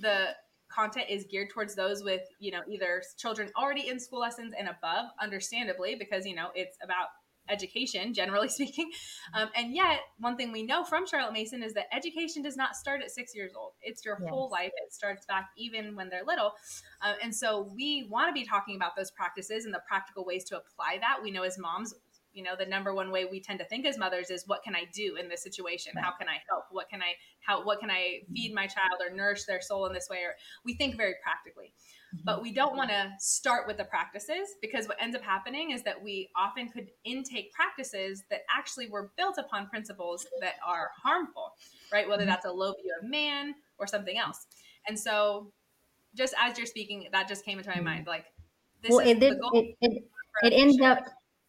the 0.00 0.30
content 0.70 1.06
is 1.09 1.24
geared 1.24 1.50
towards 1.50 1.74
those 1.74 2.02
with 2.02 2.22
you 2.38 2.50
know 2.50 2.61
either 2.68 3.02
children 3.18 3.50
already 3.56 3.88
in 3.88 3.98
school 3.98 4.20
lessons 4.20 4.54
and 4.59 4.68
above 4.68 5.06
understandably 5.20 5.94
because 5.94 6.26
you 6.26 6.35
know 6.35 6.48
it's 6.54 6.78
about 6.83 7.09
education, 7.50 8.14
generally 8.14 8.48
speaking. 8.48 8.90
Um, 9.35 9.48
and 9.54 9.74
yet, 9.74 10.00
one 10.18 10.37
thing 10.37 10.52
we 10.52 10.62
know 10.62 10.85
from 10.85 11.06
Charlotte 11.06 11.33
Mason 11.33 11.62
is 11.62 11.74
that 11.74 11.87
education 11.92 12.42
does 12.42 12.56
not 12.56 12.76
start 12.76 13.02
at 13.02 13.11
six 13.11 13.35
years 13.35 13.52
old. 13.56 13.72
It's 13.83 14.04
your 14.04 14.18
yes. 14.20 14.30
whole 14.30 14.48
life. 14.50 14.72
It 14.85 14.92
starts 14.92 15.26
back 15.26 15.50
even 15.56 15.96
when 15.96 16.09
they're 16.09 16.24
little. 16.24 16.52
Uh, 17.02 17.14
and 17.22 17.35
so, 17.35 17.70
we 17.74 18.06
want 18.11 18.28
to 18.28 18.33
be 18.33 18.46
talking 18.46 18.76
about 18.76 18.96
those 18.96 19.11
practices 19.11 19.64
and 19.64 19.74
the 19.74 19.83
practical 19.88 20.24
ways 20.24 20.44
to 20.44 20.56
apply 20.56 20.98
that. 21.00 21.18
We 21.22 21.30
know 21.30 21.42
as 21.42 21.59
moms, 21.59 21.94
you 22.32 22.42
know 22.42 22.52
the 22.58 22.66
number 22.66 22.94
one 22.94 23.10
way 23.10 23.24
we 23.24 23.40
tend 23.40 23.58
to 23.58 23.64
think 23.66 23.86
as 23.86 23.98
mothers 23.98 24.30
is 24.30 24.44
what 24.46 24.62
can 24.62 24.74
i 24.74 24.84
do 24.92 25.16
in 25.16 25.28
this 25.28 25.42
situation 25.42 25.92
how 25.96 26.12
can 26.18 26.28
i 26.28 26.36
help 26.48 26.64
what 26.70 26.88
can 26.88 27.02
i 27.02 27.12
how 27.40 27.64
what 27.64 27.80
can 27.80 27.90
i 27.90 28.20
feed 28.34 28.54
my 28.54 28.66
child 28.66 29.00
or 29.00 29.14
nourish 29.14 29.44
their 29.44 29.60
soul 29.60 29.86
in 29.86 29.92
this 29.92 30.08
way 30.10 30.18
or 30.18 30.34
we 30.64 30.74
think 30.74 30.96
very 30.96 31.14
practically 31.22 31.72
but 32.24 32.36
mm-hmm. 32.36 32.42
we 32.42 32.52
don't 32.52 32.76
want 32.76 32.90
to 32.90 33.12
start 33.18 33.66
with 33.66 33.76
the 33.76 33.84
practices 33.84 34.56
because 34.60 34.88
what 34.88 34.96
ends 35.00 35.14
up 35.14 35.22
happening 35.22 35.70
is 35.70 35.82
that 35.84 36.02
we 36.02 36.28
often 36.36 36.68
could 36.68 36.88
intake 37.04 37.52
practices 37.52 38.24
that 38.30 38.40
actually 38.54 38.88
were 38.88 39.12
built 39.16 39.38
upon 39.38 39.68
principles 39.68 40.26
that 40.40 40.54
are 40.66 40.90
harmful, 41.02 41.52
right? 41.92 42.08
Whether 42.08 42.22
mm-hmm. 42.22 42.30
that's 42.30 42.46
a 42.46 42.50
low 42.50 42.72
view 42.82 42.94
of 43.00 43.08
man 43.08 43.54
or 43.78 43.86
something 43.86 44.18
else. 44.18 44.46
And 44.88 44.98
so, 44.98 45.52
just 46.16 46.34
as 46.40 46.58
you're 46.58 46.66
speaking, 46.66 47.06
that 47.12 47.28
just 47.28 47.44
came 47.44 47.58
into 47.58 47.70
my 47.70 47.80
mind. 47.80 48.08
Like, 48.08 48.24
this 48.82 48.90
well, 48.90 49.00
it, 49.00 49.22
it, 49.22 49.38
it, 49.80 50.04
it 50.42 50.52
ends 50.52 50.80
up 50.80 51.04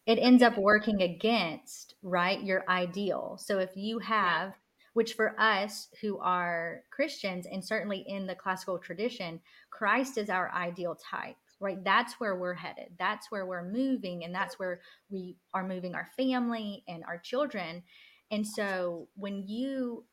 it 0.06 0.18
ends 0.18 0.42
up 0.42 0.58
working 0.58 1.02
against 1.02 1.94
right 2.02 2.42
your 2.42 2.64
ideal. 2.68 3.38
So 3.40 3.58
if 3.58 3.70
you 3.76 3.98
have 4.00 4.54
which 4.94 5.14
for 5.14 5.38
us 5.40 5.88
who 6.00 6.18
are 6.18 6.82
Christians 6.90 7.46
and 7.50 7.64
certainly 7.64 8.04
in 8.06 8.26
the 8.26 8.34
classical 8.34 8.78
tradition, 8.78 9.40
Christ 9.70 10.18
is 10.18 10.28
our 10.28 10.52
ideal 10.52 10.96
type, 10.96 11.36
right? 11.60 11.82
That's 11.82 12.14
where 12.14 12.36
we're 12.36 12.54
headed. 12.54 12.88
That's 12.98 13.30
where 13.30 13.46
we're 13.46 13.70
moving. 13.70 14.24
And 14.24 14.34
that's 14.34 14.58
where 14.58 14.80
we 15.08 15.36
are 15.54 15.66
moving 15.66 15.94
our 15.94 16.08
family 16.16 16.84
and 16.88 17.04
our 17.04 17.18
children. 17.18 17.82
And 18.30 18.46
so 18.46 19.08
when 19.16 19.46
you, 19.46 20.04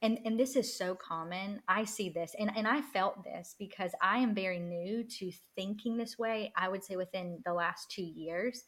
and, 0.00 0.18
and 0.24 0.40
this 0.40 0.56
is 0.56 0.76
so 0.76 0.94
common, 0.94 1.60
I 1.68 1.84
see 1.84 2.08
this 2.08 2.34
and, 2.38 2.50
and 2.56 2.66
I 2.66 2.80
felt 2.80 3.22
this 3.24 3.54
because 3.58 3.92
I 4.00 4.18
am 4.18 4.34
very 4.34 4.58
new 4.58 5.04
to 5.18 5.30
thinking 5.54 5.96
this 5.96 6.18
way, 6.18 6.52
I 6.56 6.68
would 6.68 6.84
say 6.84 6.96
within 6.96 7.40
the 7.44 7.52
last 7.52 7.90
two 7.90 8.02
years. 8.02 8.64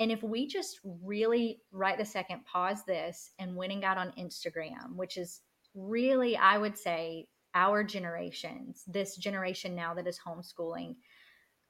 And 0.00 0.10
if 0.10 0.22
we 0.22 0.46
just 0.46 0.80
really 0.84 1.60
right 1.70 1.96
the 1.96 2.04
second 2.04 2.44
pause 2.44 2.84
this 2.84 3.30
and 3.38 3.56
went 3.56 3.72
and 3.72 3.82
got 3.82 3.98
on 3.98 4.12
Instagram, 4.18 4.96
which 4.96 5.16
is 5.16 5.40
really, 5.74 6.36
I 6.36 6.58
would 6.58 6.76
say, 6.76 7.28
our 7.54 7.84
generations, 7.84 8.82
this 8.86 9.16
generation 9.16 9.76
now 9.76 9.94
that 9.94 10.08
is 10.08 10.18
homeschooling, 10.18 10.96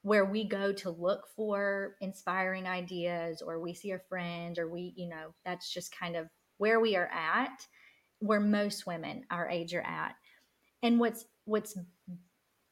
where 0.03 0.25
we 0.25 0.49
go 0.49 0.73
to 0.73 0.91
look 0.91 1.27
for 1.37 1.97
inspiring 2.01 2.67
ideas 2.67 3.43
or 3.43 3.61
we 3.61 3.75
see 3.75 3.91
a 3.93 3.99
friend 3.99 4.59
or 4.59 4.69
we, 4.71 4.95
you 4.97 5.09
know, 5.09 5.35
that's 5.45 5.73
just 5.73 5.95
kind 5.99 6.17
of 6.17 6.27
where 6.59 6.81
we 6.81 6.97
are 6.97 7.09
at, 7.09 7.67
where 8.21 8.41
most 8.41 8.87
women 8.87 9.25
our 9.31 9.49
age 9.49 9.75
are 9.75 9.83
at. 9.83 10.15
And 10.83 11.01
what's 11.01 11.25
what's 11.45 11.77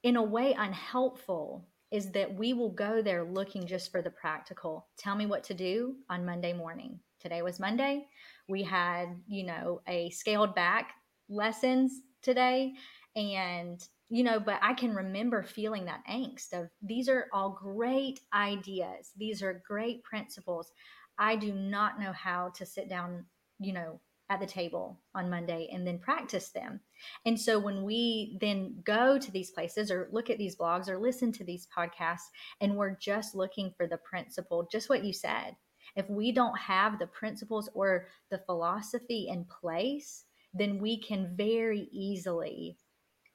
in 0.03 0.17
a 0.17 0.23
way 0.23 0.53
unhelpful 0.53 1.67
is 1.93 2.11
that 2.13 2.35
we 2.35 2.55
will 2.55 2.71
go 2.71 3.03
there 3.03 3.23
looking 3.23 3.67
just 3.67 3.93
for 3.93 4.01
the 4.01 4.11
practical. 4.11 4.89
Tell 4.97 5.15
me 5.15 5.27
what 5.27 5.45
to 5.45 5.55
do 5.55 5.97
on 6.09 6.25
Monday 6.25 6.55
morning. 6.55 6.99
Today 7.21 7.43
was 7.43 7.61
Monday. 7.61 8.07
We 8.49 8.63
had, 8.63 9.15
you 9.29 9.45
know, 9.45 9.83
a 9.87 10.09
scaled 10.11 10.55
back 10.55 10.95
lessons 11.29 12.01
today. 12.23 12.73
And, 13.15 13.79
you 14.09 14.25
know, 14.25 14.41
but 14.41 14.59
I 14.63 14.73
can 14.73 14.95
remember 14.95 15.43
feeling 15.43 15.85
that 15.85 16.03
angst 16.11 16.55
of 16.55 16.71
these 16.81 17.11
are 17.11 17.27
all 17.33 17.51
great 17.51 18.21
ideas, 18.33 19.13
these 19.17 19.43
are 19.43 19.63
great 19.67 20.03
principles. 20.03 20.73
I 21.19 21.37
do 21.37 21.53
not 21.53 22.01
know 22.01 22.13
how 22.13 22.53
to 22.57 22.65
sit 22.65 22.89
down, 22.89 23.27
you 23.61 23.75
know, 23.75 24.01
at 24.33 24.41
the 24.41 24.47
table 24.47 24.99
on 25.15 25.29
Monday 25.29 25.69
and 25.73 25.87
then 25.87 25.99
practice 25.99 26.49
them. 26.49 26.81
And 27.27 27.39
so 27.39 27.59
when 27.59 27.83
we 27.83 28.39
then 28.41 28.77
go 28.85 29.19
to 29.19 29.31
these 29.31 29.51
places 29.51 29.91
or 29.91 30.09
look 30.11 30.31
at 30.31 30.39
these 30.39 30.57
blogs 30.57 30.89
or 30.89 30.99
listen 30.99 31.33
to 31.33 31.45
these 31.45 31.69
podcasts 31.77 32.31
and 32.61 32.77
we're 32.77 32.97
just 32.97 33.35
looking 33.35 33.75
for 33.77 33.87
the 33.87 33.99
principle, 33.99 34.67
just 34.73 34.89
what 34.89 35.05
you 35.05 35.13
said, 35.13 35.55
if 35.97 36.09
we 36.09 36.33
don't 36.33 36.59
have 36.59 36.99
the 36.99 37.07
principles 37.09 37.69
or 37.75 38.09
the 38.31 38.39
philosophy 38.39 39.27
in 39.29 39.45
place, 39.45 40.25
then 40.55 40.79
we 40.79 40.99
can 40.99 41.35
very 41.37 41.89
easily 41.93 42.79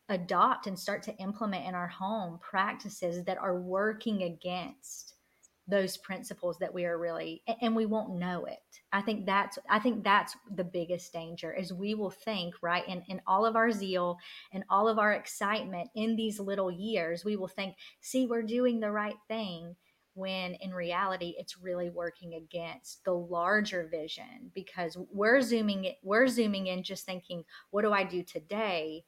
adopt 0.10 0.66
and 0.66 0.80
start 0.80 1.04
to 1.04 1.16
implement 1.18 1.68
in 1.68 1.76
our 1.76 1.88
home 1.88 2.40
practices 2.42 3.24
that 3.26 3.38
are 3.38 3.60
working 3.60 4.24
against 4.24 5.14
those 5.68 5.98
principles 5.98 6.58
that 6.60 6.74
we 6.74 6.86
are 6.86 6.98
really 6.98 7.44
and 7.62 7.76
we 7.76 7.86
won't 7.86 8.16
know 8.18 8.46
it. 8.46 8.58
I 8.94 9.02
think 9.02 9.26
that's 9.26 9.60
i 9.70 9.80
think 9.80 10.04
that's 10.04 10.36
the 10.56 10.64
biggest 10.64 11.12
danger 11.12 11.54
is 11.54 11.74
we 11.74 11.94
will 11.94 12.10
think 12.10 12.56
right 12.62 12.88
in, 12.88 13.04
in 13.10 13.22
all 13.28 13.46
of 13.46 13.56
our 13.56 13.72
zeal 13.72 14.18
and 14.54 14.64
all 14.70 14.88
of 14.88 14.98
our 14.98 15.14
excitement 15.14 15.90
in 15.96 16.16
these 16.16 16.40
little 16.40 16.72
years 16.72 17.26
we 17.26 17.36
will 17.36 17.50
think 17.50 17.76
see 18.00 18.26
we're 18.26 18.44
doing 18.44 18.80
the 18.80 18.92
right 18.92 19.18
thing 19.28 19.76
when 20.14 20.56
in 20.56 20.74
reality 20.74 21.36
it's 21.38 21.62
really 21.62 21.90
working 21.90 22.34
against 22.34 23.04
the 23.04 23.14
larger 23.14 23.88
vision 23.92 24.52
because 24.56 24.98
we're 25.12 25.42
zooming 25.42 25.84
it 25.84 25.98
we're 26.02 26.28
zooming 26.28 26.68
in 26.68 26.82
just 26.82 27.06
thinking 27.06 27.44
what 27.72 27.82
do 27.84 27.92
i 27.92 28.04
do 28.04 28.24
today? 28.24 29.04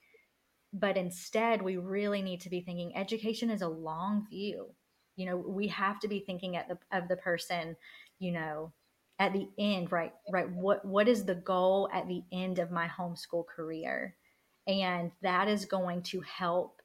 But 0.72 0.98
instead 0.98 1.64
we 1.64 1.78
really 1.78 2.22
need 2.22 2.42
to 2.42 2.50
be 2.50 2.62
thinking 2.62 2.96
education 2.96 3.50
is 3.50 3.64
a 3.64 3.68
long 3.68 4.28
view 4.30 4.76
you 5.20 5.26
know 5.26 5.36
we 5.36 5.68
have 5.68 6.00
to 6.00 6.08
be 6.08 6.22
thinking 6.22 6.56
at 6.56 6.70
the 6.70 6.78
of 6.98 7.10
the 7.10 7.18
person 7.18 7.76
you 8.20 8.32
know 8.32 8.72
at 9.20 9.34
the 9.34 9.50
end 9.58 9.92
right 9.92 10.14
right 10.32 10.50
what 10.50 10.84
what 10.86 11.10
is 11.10 11.26
the 11.26 11.36
goal 11.36 11.90
at 11.94 12.08
the 12.08 12.24
end 12.32 12.58
of 12.58 12.72
my 12.72 12.88
homeschool 12.88 13.46
career? 13.46 14.16
And 14.66 15.12
that 15.22 15.48
is 15.48 15.66
going 15.66 16.04
to 16.04 16.22
help 16.22 16.82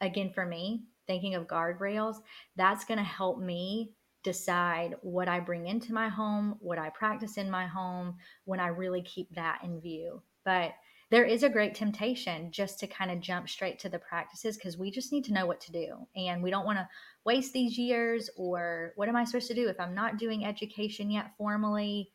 again 0.00 0.32
for 0.32 0.46
me 0.46 0.84
thinking 1.06 1.34
of 1.34 1.46
guardrails 1.46 2.16
that's 2.56 2.84
going 2.84 2.98
to 2.98 3.04
help 3.04 3.38
me 3.38 3.92
decide 4.24 4.96
what 5.02 5.28
i 5.28 5.38
bring 5.38 5.66
into 5.66 5.92
my 5.92 6.08
home 6.08 6.56
what 6.58 6.78
i 6.78 6.90
practice 6.90 7.36
in 7.36 7.48
my 7.50 7.66
home 7.66 8.16
when 8.44 8.58
i 8.58 8.66
really 8.66 9.02
keep 9.02 9.32
that 9.34 9.60
in 9.62 9.80
view. 9.80 10.20
But 10.44 10.72
there 11.10 11.24
is 11.24 11.42
a 11.42 11.48
great 11.48 11.74
temptation 11.74 12.50
just 12.50 12.78
to 12.80 12.86
kind 12.86 13.10
of 13.10 13.20
jump 13.20 13.48
straight 13.48 13.78
to 13.78 13.88
the 13.88 13.98
practices 13.98 14.56
because 14.56 14.76
we 14.76 14.90
just 14.90 15.12
need 15.12 15.24
to 15.24 15.32
know 15.32 15.46
what 15.46 15.60
to 15.62 15.72
do 15.72 15.94
and 16.16 16.42
we 16.42 16.50
don't 16.50 16.66
want 16.66 16.78
to 16.78 16.88
waste 17.24 17.52
these 17.52 17.78
years 17.78 18.28
or 18.36 18.92
what 18.96 19.08
am 19.08 19.16
i 19.16 19.24
supposed 19.24 19.48
to 19.48 19.54
do 19.54 19.68
if 19.68 19.80
i'm 19.80 19.94
not 19.94 20.18
doing 20.18 20.44
education 20.44 21.10
yet 21.10 21.32
formally? 21.36 22.10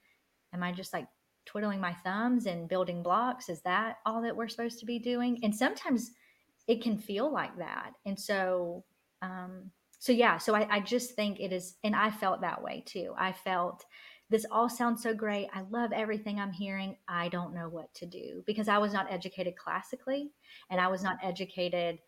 Am 0.54 0.64
i 0.64 0.72
just 0.72 0.94
like 0.94 1.08
twiddling 1.46 1.80
my 1.80 1.94
thumbs 2.06 2.46
and 2.46 2.70
building 2.70 3.04
blocks? 3.04 3.50
Is 3.50 3.62
that 3.62 3.98
all 4.06 4.22
that 4.22 4.36
we're 4.36 4.48
supposed 4.48 4.80
to 4.80 4.86
be 4.86 4.98
doing? 4.98 5.40
And 5.44 5.54
sometimes 5.54 6.12
it 6.68 6.82
can 6.82 6.98
feel 6.98 7.32
like 7.32 7.58
that 7.58 7.92
and 8.06 8.18
so 8.18 8.86
um 9.22 9.70
so 10.00 10.12
yeah 10.12 10.38
so 10.38 10.56
I, 10.56 10.68
I 10.78 10.80
just 10.80 11.16
think 11.16 11.40
it 11.40 11.52
is 11.52 11.76
and 11.84 11.96
i 11.96 12.10
felt 12.10 12.42
that 12.42 12.62
way 12.62 12.84
too. 12.86 13.14
I 13.18 13.32
felt 13.32 13.84
this 14.34 14.48
all 14.50 14.68
sounds 14.68 15.04
so 15.04 15.14
great. 15.14 15.48
I 15.54 15.62
love 15.70 15.92
everything 15.94 16.40
I'm 16.40 16.52
hearing. 16.52 16.98
I 17.08 17.30
don't 17.30 17.54
know 17.54 17.70
what 17.70 17.94
to 17.94 18.08
do 18.08 18.42
because 18.48 18.68
I 18.68 18.80
was 18.80 18.92
not 18.92 19.06
educated 19.12 19.56
classically 19.56 20.32
and 20.72 20.82
I 20.82 20.88
was 20.88 21.04
not 21.04 21.18
educated 21.22 22.00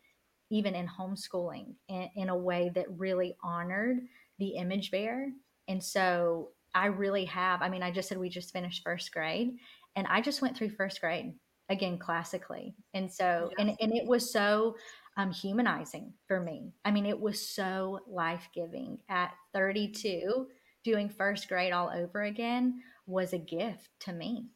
even 0.50 0.74
in 0.74 0.88
homeschooling 0.88 1.74
in, 1.88 2.10
in 2.16 2.28
a 2.28 2.36
way 2.36 2.72
that 2.74 2.98
really 2.98 3.36
honored 3.44 3.98
the 4.40 4.56
image 4.56 4.90
bearer. 4.90 5.28
And 5.68 5.80
so 5.80 6.48
I 6.74 6.86
really 6.86 7.26
have, 7.26 7.62
I 7.62 7.68
mean, 7.68 7.84
I 7.84 7.92
just 7.92 8.08
said 8.08 8.18
we 8.18 8.28
just 8.28 8.52
finished 8.52 8.82
first 8.82 9.12
grade 9.12 9.52
and 9.94 10.08
I 10.08 10.20
just 10.20 10.42
went 10.42 10.56
through 10.56 10.70
first 10.70 11.00
grade 11.00 11.32
again 11.68 11.96
classically. 11.96 12.74
And 12.92 13.08
so, 13.08 13.50
yes. 13.52 13.56
and, 13.60 13.76
and 13.80 13.96
it 13.96 14.04
was 14.04 14.32
so 14.32 14.74
um, 15.16 15.30
humanizing 15.30 16.12
for 16.26 16.40
me. 16.40 16.72
I 16.84 16.90
mean, 16.90 17.06
it 17.06 17.20
was 17.20 17.48
so 17.48 18.00
life 18.08 18.48
giving 18.52 18.98
at 19.08 19.32
32 19.54 20.48
doing 20.86 21.08
first 21.08 21.48
grade 21.48 21.72
all 21.72 21.90
over 21.92 22.22
again 22.22 22.80
was 23.06 23.32
a 23.32 23.38
gift 23.38 23.90
to 23.98 24.12
me. 24.12 24.46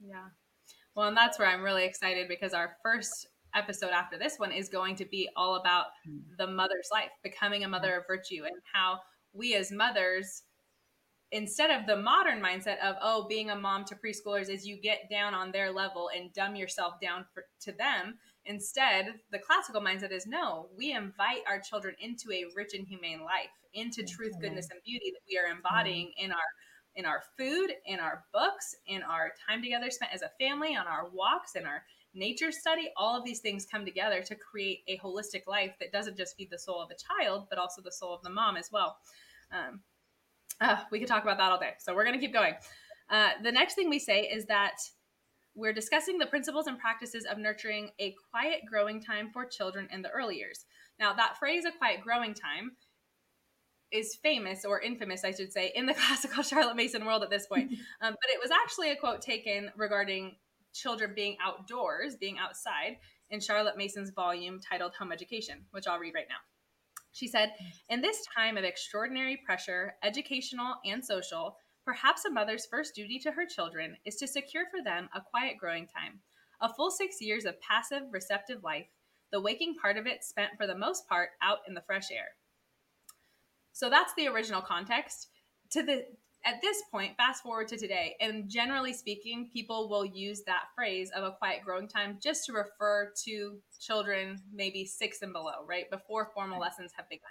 Yeah. 0.00 0.28
Well, 0.94 1.08
and 1.08 1.16
that's 1.16 1.36
where 1.36 1.48
I'm 1.48 1.64
really 1.64 1.84
excited 1.84 2.28
because 2.28 2.54
our 2.54 2.76
first 2.80 3.26
episode 3.56 3.90
after 3.90 4.16
this 4.16 4.38
one 4.38 4.52
is 4.52 4.68
going 4.68 4.94
to 4.96 5.04
be 5.04 5.28
all 5.36 5.56
about 5.56 5.86
mm. 6.08 6.20
the 6.38 6.46
mother's 6.46 6.88
life, 6.92 7.10
becoming 7.24 7.64
a 7.64 7.68
mother 7.68 7.96
of 7.96 8.06
virtue, 8.06 8.44
and 8.44 8.54
how 8.72 9.00
we 9.32 9.56
as 9.56 9.72
mothers, 9.72 10.44
instead 11.32 11.70
of 11.70 11.88
the 11.88 11.96
modern 11.96 12.40
mindset 12.40 12.78
of, 12.78 12.94
oh, 13.02 13.26
being 13.28 13.50
a 13.50 13.56
mom 13.56 13.84
to 13.86 13.96
preschoolers 13.96 14.48
is 14.48 14.64
you 14.64 14.80
get 14.80 15.10
down 15.10 15.34
on 15.34 15.50
their 15.50 15.72
level 15.72 16.08
and 16.16 16.32
dumb 16.34 16.54
yourself 16.54 16.94
down 17.00 17.24
for, 17.34 17.46
to 17.62 17.72
them 17.72 18.16
Instead, 18.46 19.14
the 19.32 19.40
classical 19.40 19.80
mindset 19.80 20.12
is 20.12 20.26
no, 20.26 20.68
we 20.76 20.92
invite 20.92 21.40
our 21.48 21.58
children 21.58 21.96
into 22.00 22.30
a 22.30 22.44
rich 22.54 22.74
and 22.74 22.86
humane 22.86 23.20
life, 23.24 23.50
into 23.76 24.02
truth, 24.02 24.32
goodness, 24.40 24.68
and 24.70 24.80
beauty 24.84 25.12
that 25.12 25.22
we 25.28 25.38
are 25.38 25.54
embodying 25.54 26.12
in 26.16 26.32
our 26.32 26.38
in 26.96 27.04
our 27.04 27.22
food, 27.36 27.70
in 27.84 28.00
our 28.00 28.24
books, 28.32 28.74
in 28.86 29.02
our 29.02 29.30
time 29.46 29.62
together 29.62 29.90
spent 29.90 30.12
as 30.14 30.22
a 30.22 30.30
family, 30.40 30.74
on 30.74 30.86
our 30.86 31.10
walks, 31.12 31.54
in 31.54 31.66
our 31.66 31.84
nature 32.14 32.50
study. 32.50 32.90
All 32.96 33.14
of 33.16 33.24
these 33.24 33.40
things 33.40 33.66
come 33.70 33.84
together 33.84 34.22
to 34.22 34.34
create 34.34 34.80
a 34.88 34.98
holistic 34.98 35.46
life 35.46 35.74
that 35.78 35.92
doesn't 35.92 36.16
just 36.16 36.36
feed 36.36 36.48
the 36.50 36.58
soul 36.58 36.82
of 36.82 36.88
the 36.88 36.96
child, 36.96 37.48
but 37.50 37.58
also 37.58 37.82
the 37.82 37.92
soul 37.92 38.14
of 38.14 38.22
the 38.22 38.30
mom 38.30 38.56
as 38.56 38.70
well. 38.72 38.96
Um, 39.52 39.80
uh, 40.60 40.78
we 40.90 40.98
could 40.98 41.08
talk 41.08 41.22
about 41.22 41.36
that 41.36 41.52
all 41.52 41.60
day. 41.60 41.74
So 41.78 41.94
we're 41.94 42.04
going 42.04 42.18
to 42.18 42.26
keep 42.26 42.32
going. 42.32 42.54
Uh, 43.10 43.30
the 43.42 43.52
next 43.52 43.74
thing 43.74 43.90
we 43.90 43.98
say 43.98 44.22
is 44.22 44.46
that 44.46 44.78
we're 45.54 45.72
discussing 45.72 46.18
the 46.18 46.26
principles 46.26 46.66
and 46.66 46.78
practices 46.78 47.24
of 47.24 47.38
nurturing 47.38 47.90
a 47.98 48.14
quiet 48.30 48.60
growing 48.68 49.02
time 49.02 49.30
for 49.32 49.44
children 49.46 49.88
in 49.90 50.02
the 50.02 50.10
early 50.10 50.36
years. 50.36 50.64
Now, 50.98 51.12
that 51.14 51.38
phrase, 51.38 51.64
a 51.64 51.72
quiet 51.72 52.00
growing 52.02 52.34
time, 52.34 52.72
is 53.96 54.14
famous 54.22 54.64
or 54.64 54.80
infamous, 54.80 55.24
I 55.24 55.32
should 55.32 55.52
say, 55.52 55.72
in 55.74 55.86
the 55.86 55.94
classical 56.06 56.42
Charlotte 56.42 56.76
Mason 56.76 57.04
world 57.04 57.22
at 57.22 57.30
this 57.30 57.46
point. 57.46 57.72
Um, 58.02 58.12
but 58.12 58.30
it 58.30 58.38
was 58.40 58.50
actually 58.50 58.90
a 58.90 58.96
quote 58.96 59.22
taken 59.22 59.70
regarding 59.76 60.36
children 60.74 61.12
being 61.14 61.36
outdoors, 61.42 62.14
being 62.16 62.38
outside, 62.38 62.98
in 63.30 63.40
Charlotte 63.40 63.76
Mason's 63.76 64.10
volume 64.10 64.60
titled 64.60 64.92
Home 64.98 65.12
Education, 65.12 65.64
which 65.70 65.86
I'll 65.86 65.98
read 65.98 66.14
right 66.14 66.26
now. 66.28 66.36
She 67.12 67.26
said, 67.26 67.54
In 67.88 68.02
this 68.02 68.24
time 68.36 68.58
of 68.58 68.64
extraordinary 68.64 69.40
pressure, 69.44 69.94
educational 70.02 70.74
and 70.84 71.02
social, 71.02 71.56
perhaps 71.84 72.24
a 72.26 72.30
mother's 72.30 72.66
first 72.66 72.94
duty 72.94 73.18
to 73.20 73.32
her 73.32 73.46
children 73.46 73.96
is 74.04 74.16
to 74.16 74.26
secure 74.26 74.64
for 74.70 74.84
them 74.84 75.08
a 75.14 75.22
quiet 75.22 75.56
growing 75.58 75.86
time, 75.86 76.20
a 76.60 76.72
full 76.72 76.90
six 76.90 77.20
years 77.20 77.46
of 77.46 77.60
passive, 77.60 78.02
receptive 78.12 78.62
life, 78.62 78.86
the 79.32 79.40
waking 79.40 79.74
part 79.80 79.96
of 79.96 80.06
it 80.06 80.22
spent 80.22 80.52
for 80.56 80.66
the 80.66 80.76
most 80.76 81.08
part 81.08 81.30
out 81.42 81.58
in 81.66 81.74
the 81.74 81.82
fresh 81.86 82.10
air. 82.12 82.28
So 83.76 83.90
that's 83.90 84.14
the 84.14 84.26
original 84.26 84.62
context. 84.62 85.28
To 85.72 85.82
the 85.82 86.06
at 86.46 86.62
this 86.62 86.80
point, 86.90 87.14
fast 87.18 87.42
forward 87.42 87.68
to 87.68 87.76
today, 87.76 88.16
and 88.20 88.48
generally 88.48 88.94
speaking, 88.94 89.50
people 89.52 89.90
will 89.90 90.06
use 90.06 90.42
that 90.46 90.68
phrase 90.74 91.10
of 91.14 91.24
a 91.24 91.32
quiet 91.32 91.60
growing 91.62 91.86
time 91.86 92.18
just 92.22 92.46
to 92.46 92.54
refer 92.54 93.12
to 93.24 93.58
children 93.78 94.38
maybe 94.50 94.86
six 94.86 95.20
and 95.20 95.32
below, 95.32 95.66
right? 95.68 95.90
Before 95.90 96.30
formal 96.32 96.58
lessons 96.58 96.92
have 96.96 97.06
begun. 97.10 97.28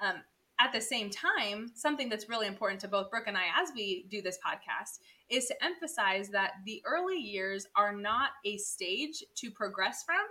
Um, 0.00 0.22
at 0.58 0.72
the 0.72 0.80
same 0.80 1.10
time, 1.10 1.70
something 1.74 2.08
that's 2.08 2.30
really 2.30 2.46
important 2.46 2.80
to 2.80 2.88
both 2.88 3.10
Brooke 3.10 3.26
and 3.26 3.36
I 3.36 3.44
as 3.60 3.68
we 3.74 4.06
do 4.08 4.22
this 4.22 4.38
podcast 4.38 5.00
is 5.28 5.46
to 5.48 5.64
emphasize 5.64 6.30
that 6.30 6.52
the 6.64 6.80
early 6.86 7.18
years 7.18 7.66
are 7.76 7.94
not 7.94 8.30
a 8.46 8.56
stage 8.56 9.22
to 9.34 9.50
progress 9.50 10.02
from, 10.02 10.24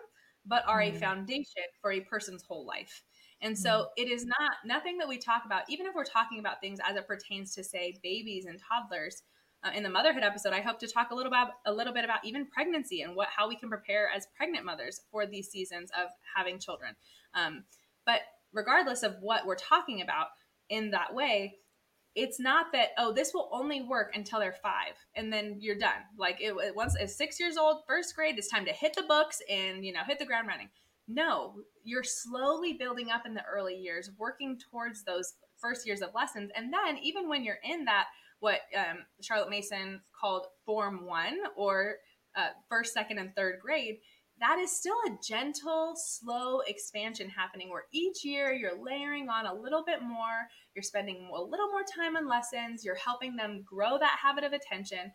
but 0.48 0.64
are 0.68 0.82
mm-hmm. 0.82 0.96
a 0.96 1.00
foundation 1.00 1.64
for 1.80 1.92
a 1.92 2.02
person's 2.02 2.42
whole 2.42 2.66
life. 2.66 3.04
And 3.42 3.58
so 3.58 3.70
mm-hmm. 3.70 4.04
it 4.04 4.12
is 4.12 4.26
not 4.26 4.52
nothing 4.66 4.98
that 4.98 5.08
we 5.08 5.18
talk 5.18 5.44
about, 5.46 5.64
even 5.70 5.86
if 5.86 5.94
we're 5.94 6.04
talking 6.04 6.40
about 6.40 6.60
things 6.60 6.80
as 6.88 6.96
it 6.96 7.08
pertains 7.08 7.54
to 7.56 7.64
say 7.64 7.96
babies 8.02 8.46
and 8.46 8.60
toddlers. 8.60 9.24
Uh, 9.64 9.72
in 9.76 9.82
the 9.82 9.90
motherhood 9.90 10.24
episode, 10.24 10.54
I 10.54 10.62
hope 10.62 10.80
to 10.80 10.88
talk 10.88 11.10
a 11.10 11.16
little 11.16 11.32
about 11.32 11.50
a 11.66 11.74
little 11.74 11.94
bit 11.94 12.06
about 12.06 12.20
even 12.24 12.46
pregnancy 12.46 13.02
and 13.02 13.16
what 13.16 13.28
how 13.36 13.48
we 13.48 13.56
can 13.56 13.70
prepare 13.70 14.08
as 14.16 14.28
pregnant 14.38 14.66
mothers 14.66 15.02
for 15.12 15.26
these 15.26 15.50
seasons 15.50 15.90
of 16.00 16.10
having 16.36 16.60
children. 16.60 16.96
Um, 17.34 17.64
but 18.06 18.22
regardless 18.54 19.02
of 19.02 19.16
what 19.20 19.48
we're 19.48 19.56
talking 19.56 20.02
about 20.02 20.28
in 20.70 20.92
that 20.92 21.14
way, 21.14 21.56
it's 22.14 22.40
not 22.40 22.68
that 22.74 22.90
oh 23.00 23.12
this 23.12 23.34
will 23.34 23.50
only 23.52 23.82
work 23.82 24.12
until 24.16 24.40
they're 24.40 24.56
five 24.62 24.94
and 25.16 25.34
then 25.34 25.58
you're 25.60 25.78
done. 25.78 26.06
Like 26.20 26.38
it, 26.40 26.54
it 26.64 26.76
once 26.76 26.96
it's 27.00 27.18
six 27.18 27.40
years 27.40 27.58
old, 27.58 27.82
first 27.88 28.16
grade, 28.16 28.38
it's 28.38 28.50
time 28.50 28.66
to 28.66 28.74
hit 28.74 28.94
the 28.94 29.04
books 29.04 29.42
and 29.50 29.84
you 29.84 29.92
know 29.92 30.02
hit 30.06 30.20
the 30.20 30.26
ground 30.26 30.48
running 30.48 30.70
no, 31.08 31.56
you're 31.84 32.04
slowly 32.04 32.74
building 32.74 33.10
up 33.12 33.26
in 33.26 33.34
the 33.34 33.44
early 33.46 33.76
years, 33.76 34.12
working 34.18 34.60
towards 34.72 35.04
those 35.04 35.34
first 35.58 35.86
years 35.88 36.02
of 36.02 36.14
lessons. 36.14 36.52
And 36.56 36.72
then, 36.74 36.98
even 37.02 37.30
when 37.30 37.44
you're 37.44 37.60
in 37.64 37.86
that, 37.86 38.08
what 38.40 38.60
um, 38.76 39.00
Charlotte 39.22 39.50
Mason 39.50 40.02
called 40.20 40.48
Form 40.66 41.06
One 41.06 41.38
or 41.56 41.96
uh, 42.36 42.50
first, 42.70 42.94
second, 42.94 43.18
and 43.18 43.34
third 43.36 43.60
grade, 43.62 43.98
that 44.40 44.60
is 44.60 44.72
still 44.72 44.98
a 45.08 45.18
gentle, 45.26 45.94
slow 45.96 46.60
expansion 46.68 47.30
happening 47.30 47.70
where 47.70 47.86
each 47.92 48.24
year 48.24 48.54
you're 48.54 48.80
layering 48.80 49.30
on 49.30 49.48
a 49.48 49.54
little 49.54 49.84
bit 49.84 50.04
more, 50.04 50.48
you're 50.76 50.84
spending 50.84 51.30
a 51.36 51.42
little 51.42 51.70
more 51.70 51.84
time 51.96 52.16
on 52.16 52.28
lessons, 52.28 52.86
you're 52.86 52.96
helping 52.96 53.36
them 53.36 53.64
grow 53.66 53.98
that 53.98 54.20
habit 54.22 54.44
of 54.44 54.54
attention 54.54 55.12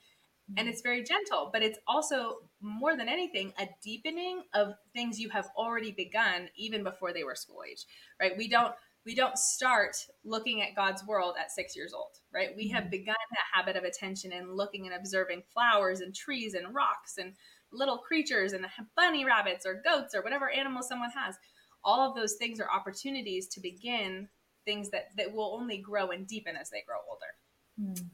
and 0.57 0.69
it's 0.69 0.83
very 0.83 1.03
gentle 1.03 1.51
but 1.53 1.63
it's 1.63 1.79
also 1.87 2.39
more 2.61 2.97
than 2.97 3.09
anything 3.09 3.53
a 3.59 3.69
deepening 3.83 4.43
of 4.55 4.75
things 4.93 5.19
you 5.19 5.29
have 5.29 5.49
already 5.57 5.93
begun 5.93 6.49
even 6.57 6.83
before 6.83 7.13
they 7.13 7.25
were 7.25 7.35
school 7.35 7.63
age 7.69 7.85
right 8.21 8.37
we 8.37 8.49
don't 8.49 8.75
we 9.05 9.15
don't 9.15 9.39
start 9.39 9.97
looking 10.25 10.63
at 10.63 10.75
god's 10.75 11.05
world 11.07 11.35
at 11.41 11.51
six 11.51 11.77
years 11.77 11.93
old 11.93 12.19
right 12.33 12.51
we 12.57 12.69
have 12.69 12.85
mm-hmm. 12.85 12.91
begun 12.91 13.17
that 13.31 13.59
habit 13.59 13.77
of 13.77 13.85
attention 13.85 14.33
and 14.33 14.57
looking 14.57 14.87
and 14.87 14.95
observing 14.95 15.43
flowers 15.53 16.01
and 16.01 16.15
trees 16.15 16.55
and 16.55 16.75
rocks 16.75 17.19
and 17.19 17.35
little 17.73 17.99
creatures 17.99 18.53
and 18.53 18.67
bunny 18.97 19.25
rabbits 19.25 19.65
or 19.65 19.83
goats 19.85 20.15
or 20.15 20.23
whatever 20.23 20.51
animal 20.51 20.83
someone 20.83 21.11
has 21.11 21.37
all 21.85 22.09
of 22.09 22.15
those 22.15 22.35
things 22.35 22.61
are 22.61 22.71
opportunities 22.71 23.49
to 23.49 23.61
begin 23.61 24.29
things 24.65 24.91
that 24.91 25.09
that 25.17 25.33
will 25.33 25.57
only 25.59 25.79
grow 25.79 26.11
and 26.11 26.27
deepen 26.27 26.57
as 26.57 26.71
they 26.71 26.83
grow 26.87 26.99
older 27.09 27.93
mm. 27.99 28.09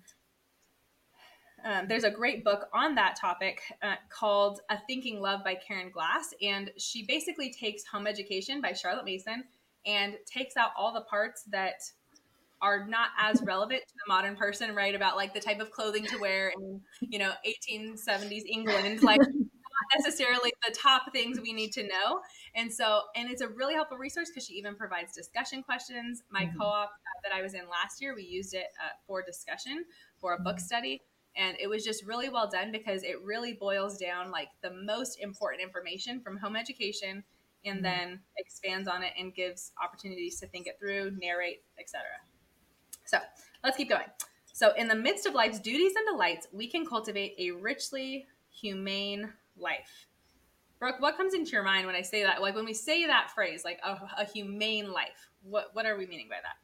Um, 1.65 1.87
there's 1.89 2.05
a 2.05 2.11
great 2.11 2.45
book 2.45 2.69
on 2.73 2.95
that 2.95 3.17
topic 3.17 3.61
uh, 3.83 3.95
called 4.11 4.61
A 4.71 4.79
Thinking 4.87 5.21
Love 5.21 5.43
by 5.45 5.55
Karen 5.55 5.91
Glass. 5.91 6.33
And 6.41 6.71
she 6.77 7.05
basically 7.05 7.53
takes 7.53 7.85
Home 7.87 8.07
Education 8.07 8.61
by 8.61 8.73
Charlotte 8.73 9.05
Mason 9.05 9.45
and 9.87 10.15
takes 10.27 10.57
out 10.57 10.71
all 10.77 10.93
the 10.93 11.03
parts 11.03 11.45
that 11.51 11.83
are 12.61 12.87
not 12.87 13.11
as 13.21 13.43
relevant 13.43 13.83
to 13.87 13.95
the 13.95 14.13
modern 14.13 14.37
person, 14.37 14.75
right? 14.75 14.95
About 14.95 15.17
like 15.17 15.33
the 15.35 15.41
type 15.41 15.61
of 15.61 15.71
clothing 15.71 16.05
to 16.07 16.19
wear 16.19 16.53
in, 16.57 16.81
you 17.01 17.19
know, 17.19 17.33
1870s 17.47 18.43
England, 18.49 19.03
like 19.03 19.21
not 19.21 20.05
necessarily 20.05 20.53
the 20.67 20.75
top 20.75 21.13
things 21.13 21.41
we 21.41 21.53
need 21.53 21.73
to 21.73 21.85
know. 21.85 22.21
And 22.55 22.73
so, 22.73 23.03
and 23.15 23.31
it's 23.31 23.43
a 23.43 23.49
really 23.49 23.75
helpful 23.75 23.97
resource 23.97 24.29
because 24.31 24.47
she 24.47 24.55
even 24.55 24.75
provides 24.75 25.13
discussion 25.13 25.63
questions. 25.63 26.23
My 26.31 26.45
mm-hmm. 26.45 26.59
co 26.59 26.67
op 26.67 26.89
uh, 26.89 27.21
that 27.29 27.33
I 27.33 27.43
was 27.43 27.55
in 27.55 27.63
last 27.71 28.01
year, 28.01 28.15
we 28.15 28.25
used 28.25 28.55
it 28.55 28.67
uh, 28.85 28.91
for 29.07 29.23
discussion 29.23 29.85
for 30.21 30.35
a 30.35 30.39
book 30.39 30.57
mm-hmm. 30.57 30.65
study 30.65 31.03
and 31.39 31.57
it 31.61 31.69
was 31.69 31.85
just 31.85 32.05
really 32.05 32.29
well 32.29 32.51
done 32.51 32.71
because 32.73 33.03
it 33.03 33.23
really 33.23 33.55
boils 33.55 33.97
down 33.97 34.31
like 34.31 34.49
the 34.63 34.71
most 34.71 35.19
important 35.21 35.63
information 35.63 36.21
from 36.21 36.37
home 36.37 36.57
education 36.57 37.25
and 37.65 37.77
mm-hmm. 37.77 37.85
then 37.85 38.21
expands 38.37 38.89
on 38.89 39.03
it 39.03 39.13
and 39.19 39.35
gives 39.35 39.73
opportunities 39.83 40.39
to 40.41 40.47
think 40.49 40.67
it 40.67 40.77
through 40.79 41.13
narrate 41.21 41.63
etc 41.79 42.05
so 43.09 43.19
let's 43.65 43.77
keep 43.77 43.89
going. 43.89 44.07
So 44.53 44.73
in 44.77 44.87
the 44.87 44.95
midst 44.95 45.27
of 45.27 45.35
life's 45.35 45.59
duties 45.59 45.93
and 45.97 46.07
delights 46.07 46.47
we 46.53 46.69
can 46.69 46.85
cultivate 46.87 47.35
a 47.39 47.53
richly 47.53 48.27
humane 48.51 49.33
life. 49.57 50.07
Brooke 50.79 51.01
what 51.01 51.17
comes 51.17 51.33
into 51.35 51.51
your 51.53 51.65
mind 51.65 51.87
when 51.87 51.97
i 51.97 52.03
say 52.03 52.23
that 52.23 52.41
like 52.41 52.55
when 52.55 52.65
we 52.65 52.75
say 52.75 53.07
that 53.07 53.31
phrase 53.35 53.63
like 53.65 53.81
a, 53.85 53.99
a 54.19 54.25
humane 54.27 54.93
life? 54.93 55.29
What 55.43 55.71
what 55.73 55.87
are 55.87 55.97
we 55.97 56.07
meaning 56.07 56.29
by 56.29 56.37
that? 56.37 56.57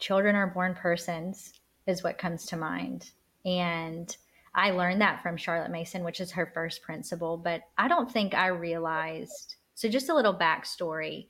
Children 0.00 0.34
are 0.34 0.48
born 0.48 0.74
persons 0.74 1.60
is 1.86 2.02
what 2.02 2.18
comes 2.18 2.46
to 2.46 2.56
mind. 2.56 3.10
And 3.44 4.14
I 4.54 4.70
learned 4.70 5.00
that 5.00 5.22
from 5.22 5.36
Charlotte 5.36 5.70
Mason, 5.70 6.04
which 6.04 6.20
is 6.20 6.30
her 6.32 6.50
first 6.52 6.82
principle, 6.82 7.36
but 7.36 7.62
I 7.78 7.88
don't 7.88 8.10
think 8.10 8.34
I 8.34 8.48
realized. 8.48 9.56
So, 9.74 9.88
just 9.88 10.10
a 10.10 10.14
little 10.14 10.34
backstory. 10.34 11.28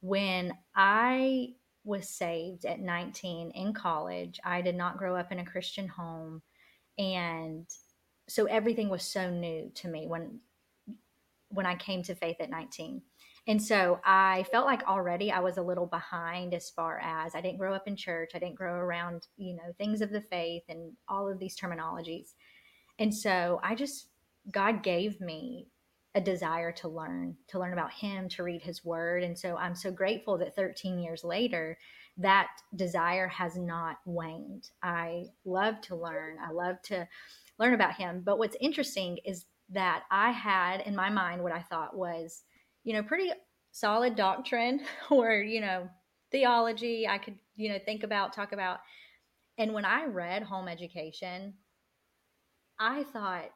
When 0.00 0.52
I 0.74 1.54
was 1.84 2.08
saved 2.08 2.64
at 2.64 2.80
19 2.80 3.52
in 3.52 3.72
college, 3.72 4.40
I 4.44 4.60
did 4.60 4.74
not 4.74 4.98
grow 4.98 5.16
up 5.16 5.32
in 5.32 5.38
a 5.38 5.44
Christian 5.44 5.88
home. 5.88 6.42
And 6.98 7.66
so 8.28 8.46
everything 8.46 8.88
was 8.88 9.02
so 9.02 9.30
new 9.30 9.70
to 9.76 9.88
me 9.88 10.06
when 10.06 10.40
when 11.50 11.64
I 11.64 11.76
came 11.76 12.02
to 12.02 12.14
faith 12.14 12.36
at 12.40 12.50
19. 12.50 13.00
And 13.48 13.62
so 13.62 14.00
I 14.04 14.44
felt 14.50 14.66
like 14.66 14.82
already 14.88 15.30
I 15.30 15.38
was 15.40 15.56
a 15.56 15.62
little 15.62 15.86
behind 15.86 16.52
as 16.52 16.70
far 16.70 16.98
as 16.98 17.34
I 17.34 17.40
didn't 17.40 17.58
grow 17.58 17.74
up 17.74 17.86
in 17.86 17.94
church. 17.94 18.32
I 18.34 18.40
didn't 18.40 18.56
grow 18.56 18.74
around, 18.74 19.28
you 19.36 19.54
know, 19.54 19.72
things 19.78 20.00
of 20.00 20.10
the 20.10 20.20
faith 20.20 20.64
and 20.68 20.92
all 21.08 21.30
of 21.30 21.38
these 21.38 21.56
terminologies. 21.56 22.34
And 22.98 23.14
so 23.14 23.60
I 23.62 23.76
just, 23.76 24.08
God 24.50 24.82
gave 24.82 25.20
me 25.20 25.68
a 26.16 26.20
desire 26.20 26.72
to 26.72 26.88
learn, 26.88 27.36
to 27.48 27.60
learn 27.60 27.72
about 27.72 27.92
Him, 27.92 28.28
to 28.30 28.42
read 28.42 28.62
His 28.62 28.84
Word. 28.84 29.22
And 29.22 29.38
so 29.38 29.56
I'm 29.56 29.76
so 29.76 29.92
grateful 29.92 30.38
that 30.38 30.56
13 30.56 30.98
years 30.98 31.22
later, 31.22 31.78
that 32.16 32.48
desire 32.74 33.28
has 33.28 33.56
not 33.56 33.98
waned. 34.06 34.70
I 34.82 35.26
love 35.44 35.80
to 35.82 35.94
learn, 35.94 36.38
I 36.44 36.50
love 36.50 36.80
to 36.84 37.06
learn 37.58 37.74
about 37.74 37.94
Him. 37.94 38.22
But 38.24 38.38
what's 38.38 38.56
interesting 38.60 39.18
is 39.24 39.44
that 39.68 40.04
I 40.10 40.30
had 40.30 40.80
in 40.80 40.96
my 40.96 41.10
mind 41.10 41.42
what 41.42 41.52
I 41.52 41.60
thought 41.60 41.96
was, 41.96 42.42
you 42.86 42.92
know, 42.92 43.02
pretty 43.02 43.32
solid 43.72 44.14
doctrine 44.14 44.80
or, 45.10 45.34
you 45.34 45.60
know, 45.60 45.90
theology 46.30 47.06
I 47.06 47.18
could, 47.18 47.34
you 47.56 47.68
know, 47.68 47.78
think 47.84 48.04
about, 48.04 48.32
talk 48.32 48.52
about. 48.52 48.78
And 49.58 49.74
when 49.74 49.84
I 49.84 50.04
read 50.04 50.44
home 50.44 50.68
education, 50.68 51.54
I 52.78 53.02
thought, 53.12 53.50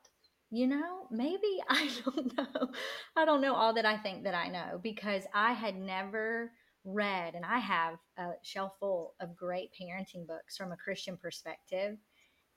you 0.51 0.67
know, 0.67 1.07
maybe 1.13 1.63
I 1.69 1.91
don't 2.05 2.37
know. 2.37 2.71
I 3.17 3.25
don't 3.25 3.41
know 3.41 3.55
all 3.55 3.73
that 3.75 3.87
I 3.87 3.97
think 3.97 4.25
that 4.25 4.35
I 4.35 4.49
know 4.49 4.81
because 4.83 5.23
I 5.33 5.53
had 5.53 5.77
never 5.77 6.51
read, 6.85 7.35
and 7.35 7.45
I 7.45 7.59
have 7.59 7.99
a 8.19 8.31
shelf 8.43 8.73
full 8.81 9.15
of 9.21 9.37
great 9.37 9.71
parenting 9.81 10.27
books 10.27 10.57
from 10.57 10.73
a 10.73 10.77
Christian 10.77 11.17
perspective. 11.17 11.99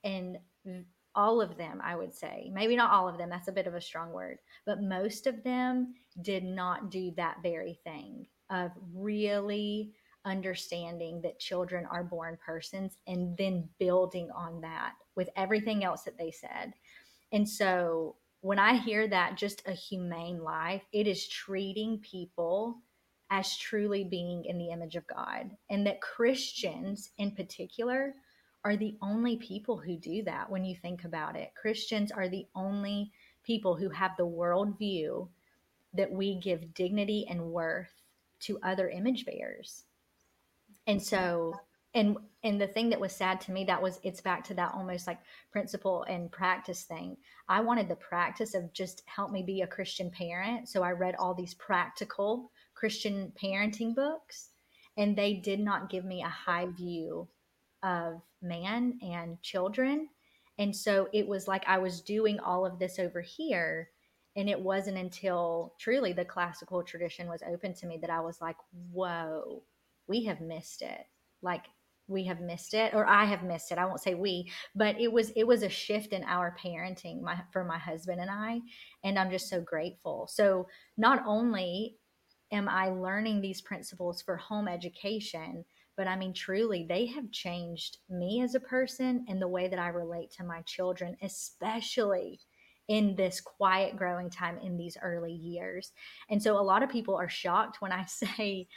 And 0.04 0.38
all 1.16 1.42
of 1.42 1.58
them, 1.58 1.82
I 1.84 1.96
would 1.96 2.14
say, 2.14 2.50
maybe 2.54 2.76
not 2.76 2.92
all 2.92 3.08
of 3.08 3.18
them, 3.18 3.30
that's 3.30 3.48
a 3.48 3.54
bit 3.54 3.68
of 3.68 3.76
a 3.76 3.82
strong 3.82 4.12
word, 4.12 4.40
but 4.66 4.82
most 4.82 5.28
of 5.28 5.44
them 5.44 5.94
did 6.22 6.44
not 6.44 6.90
do 6.90 7.12
that 7.18 7.38
very 7.44 7.80
thing 7.84 8.28
of 8.50 8.72
really 8.94 9.92
understanding 10.26 11.22
that 11.22 11.40
children 11.40 11.86
are 11.92 12.04
born 12.04 12.38
persons 12.46 12.98
and 13.08 13.38
then 13.38 13.68
building 13.80 14.30
on 14.36 14.62
that 14.62 14.94
with 15.16 15.30
everything 15.36 15.84
else 15.84 16.04
that 16.04 16.18
they 16.18 16.32
said. 16.32 16.74
And 17.32 17.48
so 17.48 18.16
when 18.42 18.60
I 18.60 18.76
hear 18.78 19.08
that, 19.08 19.38
just 19.38 19.64
a 19.66 19.74
humane 19.74 20.44
life, 20.44 20.84
it 20.92 21.08
is 21.08 21.28
treating 21.28 22.00
people 22.00 22.82
as 23.30 23.58
truly 23.58 24.04
being 24.04 24.46
in 24.46 24.58
the 24.58 24.70
image 24.70 24.96
of 24.96 25.08
God. 25.08 25.50
And 25.70 25.88
that 25.88 26.02
Christians 26.02 27.10
in 27.18 27.32
particular 27.32 28.14
are 28.66 28.78
the 28.78 28.98
only 29.02 29.38
people 29.38 29.78
who 29.78 29.98
do 29.98 30.24
that 30.24 30.50
when 30.50 30.64
you 30.64 30.76
think 30.76 31.04
about 31.04 31.36
it. 31.36 31.52
Christians 31.60 32.12
are 32.12 32.30
the 32.30 32.48
only 32.56 33.12
people 33.44 33.76
who 33.76 33.90
have 33.90 34.12
the 34.18 34.28
worldview 34.28 35.28
that 35.94 36.12
we 36.12 36.40
give 36.40 36.74
dignity 36.74 37.26
and 37.30 37.52
worth 37.52 37.92
to 38.42 38.60
other 38.64 38.90
image 38.90 39.26
bearers. 39.26 39.84
And 40.88 41.02
so 41.02 41.54
and 41.94 42.18
and 42.44 42.60
the 42.60 42.68
thing 42.68 42.90
that 42.90 43.00
was 43.00 43.16
sad 43.16 43.40
to 43.42 43.52
me 43.52 43.64
that 43.66 43.82
was 43.82 44.00
it's 44.04 44.22
back 44.22 44.44
to 44.44 44.54
that 44.54 44.74
almost 44.74 45.08
like 45.08 45.20
principle 45.52 46.04
and 46.04 46.32
practice 46.32 46.84
thing 46.84 47.16
i 47.48 47.62
wanted 47.62 47.88
the 47.88 47.96
practice 47.96 48.54
of 48.56 48.74
just 48.74 49.04
help 49.06 49.32
me 49.32 49.44
be 49.44 49.62
a 49.62 49.68
christian 49.68 50.10
parent 50.10 50.68
so 50.68 50.84
i 50.84 50.92
read 50.92 51.16
all 51.20 51.34
these 51.34 51.54
practical 51.56 52.52
christian 52.74 53.32
parenting 53.42 53.94
books 53.96 54.50
and 54.98 55.16
they 55.16 55.36
did 55.36 55.60
not 55.60 55.90
give 55.90 56.06
me 56.06 56.22
a 56.24 56.28
high 56.28 56.68
view 56.78 57.28
of 57.84 58.22
man 58.42 58.98
and 59.02 59.42
children. 59.42 60.10
And 60.58 60.76
so 60.76 61.08
it 61.14 61.28
was 61.28 61.48
like 61.48 61.64
i 61.68 61.78
was 61.78 62.02
doing 62.02 62.40
all 62.40 62.66
of 62.66 62.78
this 62.78 63.00
over 63.00 63.22
here 63.22 63.90
and 64.36 64.50
it 64.50 64.60
wasn't 64.60 64.98
until 64.98 65.74
truly 65.80 66.14
the 66.14 66.26
classical 66.26 66.84
tradition 66.84 67.28
was 67.28 67.44
open 67.52 67.74
to 67.74 67.88
me 67.88 67.98
that 68.00 68.12
i 68.12 68.20
was 68.20 68.40
like 68.40 68.58
whoa 68.92 69.64
we 70.08 70.24
have 70.26 70.42
missed 70.42 70.82
it. 70.82 71.06
Like 71.42 71.66
we 72.08 72.26
have 72.26 72.42
missed 72.42 72.74
it 72.74 72.94
or 72.94 73.06
i 73.06 73.24
have 73.24 73.44
missed 73.44 73.72
it. 73.72 73.78
I 73.78 73.86
won't 73.86 74.02
say 74.02 74.14
we 74.14 74.52
but 74.76 75.00
it 75.00 75.12
was 75.12 75.32
it 75.32 75.48
was 75.48 75.64
a 75.64 75.70
shift 75.70 76.12
in 76.12 76.24
our 76.26 76.56
parenting 76.62 77.22
my, 77.22 77.42
for 77.52 77.64
my 77.64 77.78
husband 77.78 78.20
and 78.20 78.30
i 78.30 78.60
and 79.06 79.18
i'm 79.18 79.32
just 79.32 79.50
so 79.50 79.62
grateful. 79.62 80.28
So 80.30 80.68
not 80.98 81.24
only 81.26 81.96
am 82.52 82.68
i 82.68 82.90
learning 82.90 83.40
these 83.40 83.62
principles 83.62 84.22
for 84.22 84.36
home 84.36 84.68
education 84.68 85.64
but 85.98 86.08
i 86.08 86.16
mean 86.16 86.34
truly 86.34 86.86
they 86.88 87.06
have 87.06 87.32
changed 87.32 87.98
me 88.10 88.42
as 88.42 88.56
a 88.56 88.60
person 88.60 89.26
and 89.28 89.42
the 89.42 89.48
way 89.48 89.68
that 89.68 89.80
i 89.80 89.88
relate 89.88 90.32
to 90.32 90.44
my 90.44 90.62
children 90.62 91.16
especially 91.22 92.40
in 92.88 93.16
this 93.16 93.40
quiet 93.40 93.96
growing 93.96 94.30
time 94.30 94.58
in 94.60 94.78
these 94.78 94.98
early 95.02 95.32
years. 95.32 95.94
And 96.30 96.42
so 96.42 96.60
a 96.60 96.62
lot 96.62 96.84
of 96.84 96.90
people 96.90 97.16
are 97.16 97.30
shocked 97.30 97.82
when 97.82 97.92
i 97.92 98.06
say 98.08 98.68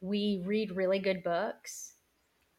we 0.00 0.42
read 0.46 0.76
really 0.76 0.98
good 0.98 1.22
books. 1.22 1.94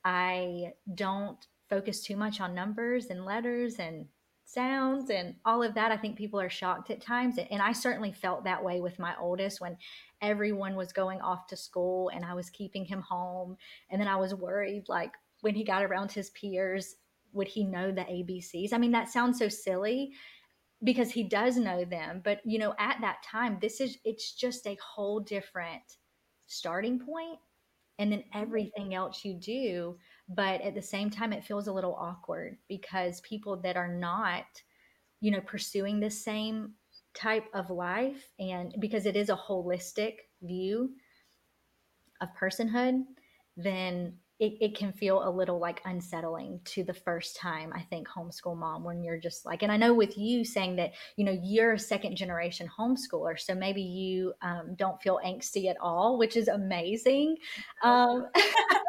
I 0.06 0.74
don't 0.94 1.38
focus 1.70 2.04
too 2.04 2.16
much 2.16 2.40
on 2.42 2.54
numbers 2.54 3.08
and 3.08 3.26
letters 3.26 3.76
and 3.80 4.06
sounds 4.54 5.10
and 5.10 5.36
all 5.46 5.64
of 5.64 5.74
that. 5.76 5.92
I 5.92 5.98
think 5.98 6.18
people 6.18 6.40
are 6.40 6.50
shocked 6.50 6.90
at 6.90 7.02
times. 7.02 7.38
And 7.50 7.62
I 7.62 7.72
certainly 7.72 8.12
felt 8.12 8.44
that 8.44 8.64
way 8.64 8.82
with 8.82 9.00
my 9.00 9.16
oldest 9.20 9.62
when 9.62 9.78
everyone 10.22 10.76
was 10.76 10.94
going 10.94 11.22
off 11.22 11.48
to 11.48 11.58
school 11.58 12.10
and 12.10 12.26
I 12.26 12.34
was 12.34 12.50
keeping 12.50 12.86
him 12.86 13.02
home. 13.02 13.58
And 13.90 14.00
then 14.00 14.08
I 14.08 14.18
was 14.18 14.36
worried, 14.36 14.86
like, 14.88 15.12
when 15.42 15.56
he 15.56 15.64
got 15.64 15.84
around 15.84 16.12
his 16.12 16.30
peers, 16.32 16.96
would 17.34 17.48
he 17.48 17.64
know 17.64 17.92
the 17.92 18.02
ABCs? 18.02 18.74
I 18.74 18.78
mean, 18.78 18.92
that 18.92 19.10
sounds 19.10 19.40
so 19.40 19.50
silly 19.50 20.14
because 20.84 21.12
he 21.12 21.24
does 21.24 21.58
know 21.58 21.86
them. 21.86 22.22
But, 22.24 22.42
you 22.46 22.60
know, 22.60 22.76
at 22.78 22.98
that 23.02 23.24
time, 23.24 23.58
this 23.62 23.80
is, 23.82 23.98
it's 24.04 24.34
just 24.34 24.68
a 24.68 24.78
whole 24.84 25.20
different 25.20 25.82
starting 26.48 27.00
point 27.00 27.40
and 27.98 28.12
then 28.12 28.20
mm-hmm. 28.20 28.42
everything 28.42 28.94
else 28.94 29.24
you 29.24 29.34
do. 29.34 29.98
But 30.34 30.62
at 30.62 30.76
the 30.76 30.82
same 30.82 31.10
time, 31.10 31.34
it 31.34 31.44
feels 31.44 31.68
a 31.68 31.74
little 31.74 31.96
awkward 31.96 32.58
because 32.70 33.22
people 33.22 33.58
that 33.58 33.76
are 33.76 33.94
not, 33.94 34.46
you 35.20 35.32
know, 35.32 35.42
pursuing 35.42 36.00
the 36.00 36.10
same 36.10 36.74
type 37.14 37.46
of 37.54 37.70
life, 37.70 38.32
and 38.40 38.74
because 38.80 39.06
it 39.06 39.16
is 39.16 39.30
a 39.30 39.36
holistic 39.36 40.16
view 40.42 40.92
of 42.22 42.30
personhood, 42.40 43.04
then 43.58 44.14
it, 44.42 44.58
it 44.60 44.76
can 44.76 44.92
feel 44.92 45.28
a 45.28 45.30
little 45.30 45.60
like 45.60 45.82
unsettling 45.86 46.60
to 46.66 46.84
the 46.84 46.96
first 46.96 47.36
time 47.36 47.72
i 47.76 47.82
think 47.82 48.08
homeschool 48.08 48.58
mom 48.58 48.84
when 48.84 49.04
you're 49.04 49.20
just 49.20 49.46
like 49.46 49.62
and 49.62 49.72
i 49.72 49.78
know 49.78 49.94
with 49.94 50.18
you 50.18 50.44
saying 50.44 50.76
that 50.76 50.94
you 51.16 51.24
know 51.24 51.40
you're 51.44 51.74
a 51.74 51.80
second 51.80 52.16
generation 52.16 52.68
homeschooler 52.68 53.40
so 53.40 53.54
maybe 53.54 53.84
you 53.84 54.34
um, 54.42 54.74
don't 54.76 55.00
feel 55.00 55.20
angsty 55.24 55.70
at 55.70 55.78
all 55.80 56.18
which 56.18 56.36
is 56.36 56.48
amazing. 56.48 57.38
Um, 57.84 58.28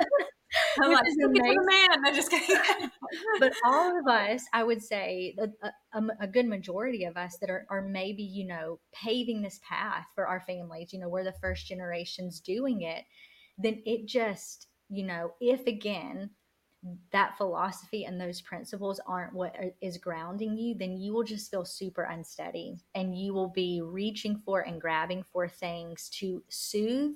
I'm 0.81 0.93
like, 0.93 1.05
man. 1.07 1.89
I'm 2.05 2.15
just 2.15 2.31
kidding. 2.31 2.57
but 3.41 3.53
all 3.65 3.99
of 3.99 4.07
us, 4.07 4.45
I 4.53 4.63
would 4.65 4.83
say, 4.83 5.35
a, 5.39 5.45
a, 5.45 5.67
uh, 5.67 5.71
um, 5.95 6.13
a, 6.21 6.27
good 6.27 6.47
majority 6.47 7.05
of 7.05 7.17
us 7.17 7.37
that 7.39 7.51
are, 7.51 7.67
are 7.69 7.83
maybe, 7.83 8.23
you 8.23 8.47
know, 8.47 8.79
paving 8.93 9.43
this 9.43 9.61
path 9.67 10.07
for 10.15 10.27
our 10.27 10.41
families, 10.41 10.93
you 10.93 10.99
know, 10.99 11.09
we're 11.09 11.25
the 11.25 11.33
first 11.33 11.67
generations 11.67 12.41
doing 12.41 12.83
it, 12.83 13.05
then 13.59 13.83
it 13.85 14.07
just, 14.07 14.69
you 14.89 15.05
know, 15.05 15.35
if 15.41 15.67
again 15.67 16.31
that 17.13 17.37
philosophy 17.37 18.05
and 18.05 18.21
those 18.21 18.41
principles 18.41 19.01
aren't 19.07 19.35
what 19.35 19.55
uh, 19.63 19.69
is 19.81 19.99
grounding 19.99 20.57
you, 20.57 20.75
then 20.75 20.99
you 20.99 21.13
will 21.13 21.23
just 21.23 21.51
feel 21.51 21.65
super 21.65 22.03
unsteady 22.05 22.77
and 22.95 23.17
you 23.17 23.33
will 23.33 23.51
be 23.51 23.81
reaching 23.81 24.41
for 24.45 24.63
and 24.63 24.81
grabbing 24.81 25.23
for 25.33 25.47
things 25.47 26.09
to 26.09 26.43
soothe. 26.49 27.15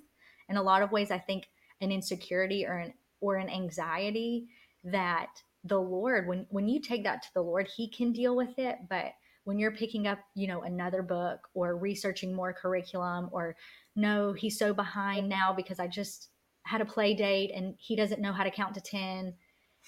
In 0.49 0.57
a 0.57 0.63
lot 0.63 0.83
of 0.83 0.93
ways, 0.93 1.11
I 1.11 1.19
think 1.19 1.49
an 1.81 1.91
insecurity 1.91 2.65
or 2.65 2.79
an 2.79 2.95
or 3.21 3.37
an 3.37 3.49
anxiety 3.49 4.49
that 4.85 5.31
the 5.65 5.81
Lord, 5.81 6.27
when 6.29 6.47
when 6.51 6.69
you 6.69 6.81
take 6.81 7.05
that 7.05 7.23
to 7.23 7.29
the 7.35 7.43
Lord, 7.43 7.69
He 7.69 7.89
can 7.89 8.13
deal 8.13 8.37
with 8.37 8.59
it. 8.59 8.79
But 8.89 9.13
when 9.45 9.59
you're 9.59 9.73
picking 9.73 10.07
up, 10.07 10.19
you 10.35 10.47
know, 10.47 10.63
another 10.63 11.03
book 11.03 11.49
or 11.55 11.77
researching 11.77 12.35
more 12.35 12.53
curriculum 12.53 13.29
or 13.33 13.57
no, 13.95 14.33
he's 14.33 14.59
so 14.59 14.75
behind 14.75 15.29
now 15.29 15.53
because 15.53 15.79
I 15.79 15.87
just 15.87 16.31
had 16.65 16.81
a 16.81 16.85
play 16.85 17.15
date 17.15 17.53
and 17.55 17.75
he 17.79 17.95
doesn't 17.95 18.21
know 18.21 18.33
how 18.33 18.43
to 18.43 18.51
count 18.51 18.75
to 18.75 18.81
10 18.81 19.35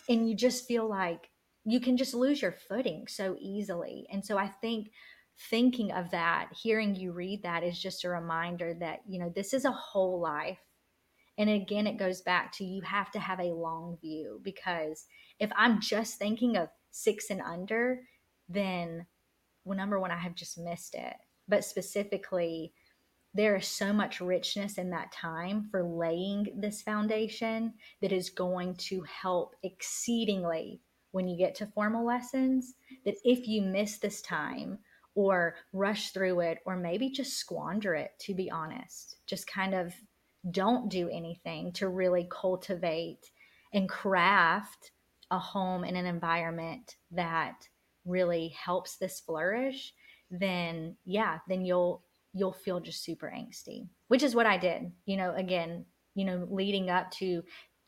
and 0.09 0.29
you 0.29 0.37
just 0.37 0.67
feel 0.67 0.89
like 0.89 1.29
you 1.65 1.81
can 1.81 1.97
just 1.97 2.15
lose 2.15 2.41
your 2.41 2.53
footing 2.53 3.07
so 3.09 3.37
easily 3.41 4.07
and 4.13 4.25
so 4.25 4.39
i 4.39 4.47
think 4.47 4.91
thinking 5.51 5.93
of 5.93 6.11
that 6.11 6.49
hearing 6.53 6.95
you 6.95 7.13
read 7.13 7.43
that 7.43 7.63
is 7.63 7.79
just 7.79 8.05
a 8.05 8.09
reminder 8.09 8.75
that 8.75 9.01
you 9.09 9.19
know 9.19 9.33
this 9.35 9.53
is 9.53 9.65
a 9.65 9.73
whole 9.73 10.21
life 10.21 10.59
and 11.39 11.49
again 11.49 11.87
it 11.87 11.97
goes 11.97 12.21
back 12.21 12.53
to 12.53 12.65
you 12.65 12.83
have 12.83 13.11
to 13.11 13.19
have 13.19 13.41
a 13.41 13.55
long 13.55 13.97
view 14.01 14.41
because 14.43 15.07
if 15.39 15.51
i'm 15.57 15.81
just 15.81 16.17
thinking 16.17 16.57
of 16.57 16.69
six 16.91 17.31
and 17.31 17.41
under 17.41 18.01
then 18.49 19.07
well 19.65 19.79
number 19.79 19.99
one 19.99 20.11
i 20.11 20.17
have 20.17 20.35
just 20.35 20.59
missed 20.59 20.95
it 20.95 21.15
but 21.49 21.65
specifically 21.65 22.73
there 23.35 23.57
is 23.57 23.69
so 23.69 23.93
much 23.93 24.21
richness 24.21 24.79
in 24.79 24.91
that 24.91 25.13
time 25.13 25.69
for 25.71 25.83
laying 25.85 26.47
this 26.57 26.83
foundation 26.83 27.75
that 28.01 28.13
is 28.13 28.31
going 28.31 28.75
to 28.75 29.03
help 29.03 29.55
exceedingly 29.63 30.81
when 31.13 31.29
you 31.29 31.37
get 31.37 31.55
to 31.57 31.67
formal 31.67 32.05
lessons. 32.05 32.75
That 33.05 33.17
if 33.25 33.47
you 33.47 33.63
miss 33.63 33.99
this 33.99 34.23
time 34.23 34.79
or 35.15 35.57
rush 35.73 36.11
through 36.11 36.41
it, 36.41 36.59
or 36.65 36.77
maybe 36.77 37.11
just 37.11 37.37
squander 37.39 37.95
it, 37.95 38.13
to 38.21 38.35
be 38.35 38.51
honest, 38.51 39.17
just 39.27 39.47
kind 39.47 39.75
of 39.75 39.93
don't 40.51 40.89
do 40.89 41.09
anything 41.11 41.73
to 41.73 41.89
really 41.89 42.27
cultivate 42.31 43.31
and 43.73 43.89
craft 43.89 44.93
a 45.31 45.39
home 45.39 45.85
and 45.85 45.97
an 45.97 46.07
environment 46.07 46.97
that 47.11 47.69
really 48.05 48.49
helps 48.49 48.97
this 48.97 49.21
flourish 49.21 49.93
then 50.31 50.97
yeah 51.05 51.39
then 51.49 51.65
you'll 51.65 52.03
you'll 52.33 52.53
feel 52.53 52.81
just 52.81 53.03
super 53.03 53.33
angsty, 53.35 53.89
which 54.09 54.23
is 54.23 54.35
what 54.35 54.47
I 54.47 54.57
did. 54.57 54.91
You 55.07 55.17
know, 55.17 55.35
again, 55.35 55.85
you 56.15 56.25
know, 56.25 56.47
leading 56.51 56.91
up 56.91 57.11
to 57.13 57.43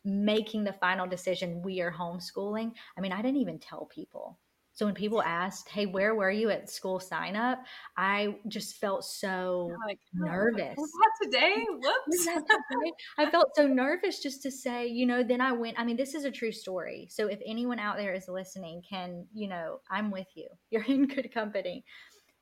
making 0.04 0.64
the 0.64 0.72
final 0.74 1.06
decision, 1.06 1.62
we 1.62 1.80
are 1.80 1.92
homeschooling. 1.92 2.72
I 2.96 3.00
mean, 3.00 3.12
I 3.12 3.22
didn't 3.22 3.40
even 3.40 3.58
tell 3.58 3.86
people. 3.86 4.38
So 4.80 4.86
when 4.86 4.94
people 4.94 5.22
asked, 5.22 5.68
"Hey, 5.68 5.84
where 5.86 6.14
were 6.14 6.30
you 6.30 6.48
at 6.50 6.70
school 6.70 7.00
sign 7.00 7.36
up?" 7.36 7.64
I 7.98 8.36
just 8.48 8.76
felt 8.78 9.04
so 9.04 9.76
like, 9.86 10.00
oh, 10.24 10.24
nervous. 10.24 10.74
Was 10.76 10.90
that 10.90 11.12
today? 11.26 11.66
Whoops. 11.68 12.24
That 12.24 12.42
today? 12.70 12.92
I 13.18 13.30
felt 13.30 13.48
so 13.54 13.66
nervous 13.66 14.20
just 14.22 14.42
to 14.44 14.50
say, 14.50 14.86
you 14.86 15.04
know. 15.06 15.22
Then 15.22 15.40
I 15.42 15.52
went. 15.52 15.78
I 15.78 15.84
mean, 15.84 15.96
this 15.98 16.14
is 16.14 16.24
a 16.24 16.30
true 16.30 16.52
story. 16.52 17.08
So 17.10 17.26
if 17.26 17.40
anyone 17.44 17.78
out 17.78 17.98
there 17.98 18.14
is 18.14 18.28
listening, 18.28 18.82
can 18.88 19.26
you 19.34 19.48
know, 19.48 19.80
I'm 19.90 20.10
with 20.10 20.28
you. 20.34 20.48
You're 20.70 20.84
in 20.84 21.06
good 21.06 21.32
company 21.32 21.84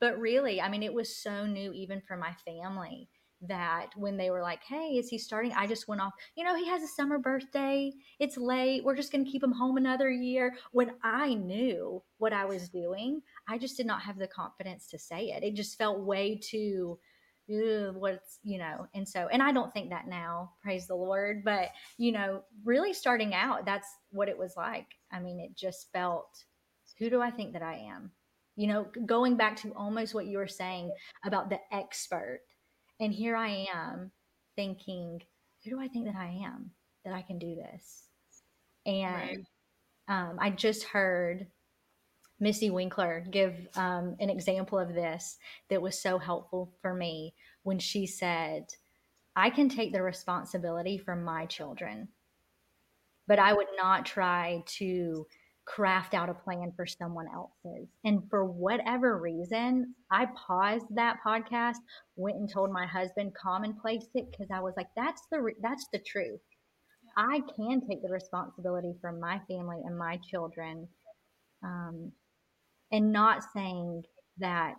But 0.01 0.18
really, 0.18 0.61
I 0.61 0.68
mean, 0.68 0.82
it 0.82 0.95
was 0.95 1.16
so 1.16 1.47
new 1.47 1.72
even 1.72 2.01
for 2.01 2.16
my 2.16 2.34
family 2.45 3.09
that 3.43 3.91
when 3.97 4.16
they 4.16 4.30
were 4.30 4.43
like, 4.43 4.62
Hey, 4.64 4.97
is 4.99 5.09
he 5.09 5.18
starting? 5.18 5.53
I 5.53 5.66
just 5.66 5.86
went 5.86 6.01
off, 6.01 6.12
you 6.34 6.45
know, 6.45 6.57
he 6.57 6.66
has 6.68 6.82
a 6.82 6.89
summer 6.89 7.18
birthday. 7.18 7.93
It's 8.18 8.36
late. 8.36 8.84
We're 8.84 8.97
just 8.97 9.12
going 9.12 9.24
to 9.24 9.30
keep 9.30 9.43
him 9.43 9.53
home 9.53 9.76
another 9.76 10.11
year. 10.11 10.57
When 10.72 10.93
I 11.05 11.34
knew 11.34 12.03
what 12.18 12.32
I 12.32 12.45
was 12.45 12.68
doing, 12.68 13.22
I 13.49 13.59
just 13.59 13.76
did 13.76 13.86
not 13.86 14.03
have 14.03 14.18
the 14.18 14.26
confidence 14.26 14.89
to 14.89 14.99
say 14.99 15.30
it. 15.30 15.45
It 15.45 15.55
just 15.55 15.78
felt 15.78 16.01
way 16.01 16.41
too, 16.43 16.99
what's, 17.47 18.41
you 18.43 18.59
know, 18.59 18.86
and 18.95 19.09
so, 19.09 19.28
and 19.32 19.43
I 19.43 19.53
don't 19.53 19.72
think 19.72 19.91
that 19.91 20.09
now, 20.09 20.53
praise 20.62 20.86
the 20.86 20.97
Lord. 20.97 21.45
But, 21.45 21.70
you 21.97 22.12
know, 22.12 22.43
really 22.64 22.93
starting 22.93 23.34
out, 23.34 23.64
that's 23.64 23.89
what 24.11 24.28
it 24.28 24.36
was 24.36 24.55
like. 24.57 24.86
I 25.12 25.20
mean, 25.20 25.39
it 25.41 25.57
just 25.57 25.93
felt, 25.93 26.45
who 26.99 27.09
do 27.09 27.22
I 27.22 27.30
think 27.30 27.53
that 27.53 27.62
I 27.62 27.76
am? 27.76 28.11
You 28.57 28.66
know, 28.66 28.86
going 29.07 29.36
back 29.36 29.55
to 29.59 29.72
almost 29.74 30.14
what 30.14 30.26
you 30.26 30.39
were 30.39 30.49
saying 30.49 30.91
about 31.24 31.49
the 31.49 31.61
expert 31.72 32.41
and 33.01 33.13
here 33.13 33.37
I 33.37 33.67
am 33.75 34.11
thinking, 34.57 35.23
who 35.65 35.71
do 35.71 35.81
I 35.81 35.89
think 35.89 36.07
that 36.07 36.17
I 36.17 36.41
am 36.45 36.71
that 37.05 37.15
I 37.15 37.23
can 37.23 37.39
do 37.39 37.55
this? 37.55 38.05
And 38.87 39.47
right. 40.09 40.29
um, 40.31 40.39
I 40.41 40.51
just 40.51 40.85
heard 40.85 41.47
Missy 42.41 42.71
Winkler 42.71 43.25
give 43.31 43.55
um, 43.77 44.17
an 44.21 44.31
example 44.31 44.79
of 44.79 44.95
this 44.95 45.39
that 45.71 45.83
was 45.83 46.01
so 46.01 46.19
helpful 46.19 46.73
for 46.81 46.95
me 46.95 47.35
when 47.63 47.79
she 47.79 48.07
said, 48.07 48.67
I 49.35 49.51
can 49.51 49.69
take 49.69 49.93
the 49.93 50.03
responsibility 50.03 50.99
for 50.99 51.15
my 51.15 51.47
children, 51.47 52.09
but 53.27 53.39
I 53.39 53.53
would 53.53 53.69
not 53.77 54.07
try 54.07 54.63
to 54.79 55.27
craft 55.75 56.14
out 56.14 56.31
a 56.31 56.35
plan 56.35 56.73
for 56.77 56.87
someone 56.87 57.27
else's. 57.33 57.89
And 58.05 58.23
for 58.31 58.45
whatever 58.45 59.19
reason, 59.19 59.95
I 60.11 60.27
paused 60.47 60.87
that 60.95 61.19
podcast, 61.25 61.77
went 62.16 62.37
and 62.37 62.51
told 62.51 62.73
my 62.73 62.87
husband, 62.87 63.35
commonplace 63.41 64.07
it 64.14 64.31
because 64.31 64.49
I 64.53 64.61
was 64.61 64.75
like, 64.77 64.89
that's 64.97 65.23
the 65.31 65.53
that's 65.62 65.87
the 65.93 65.99
truth. 65.99 66.41
I 67.16 67.41
can 67.57 67.81
take 67.87 68.03
the 68.03 68.11
responsibility 68.12 68.95
for 69.01 69.12
my 69.12 69.41
family 69.49 69.79
and 69.85 69.99
my 69.99 70.19
children, 70.31 70.89
um, 71.64 72.12
and 72.93 73.12
not 73.12 73.43
saying 73.55 74.05
that 74.39 74.75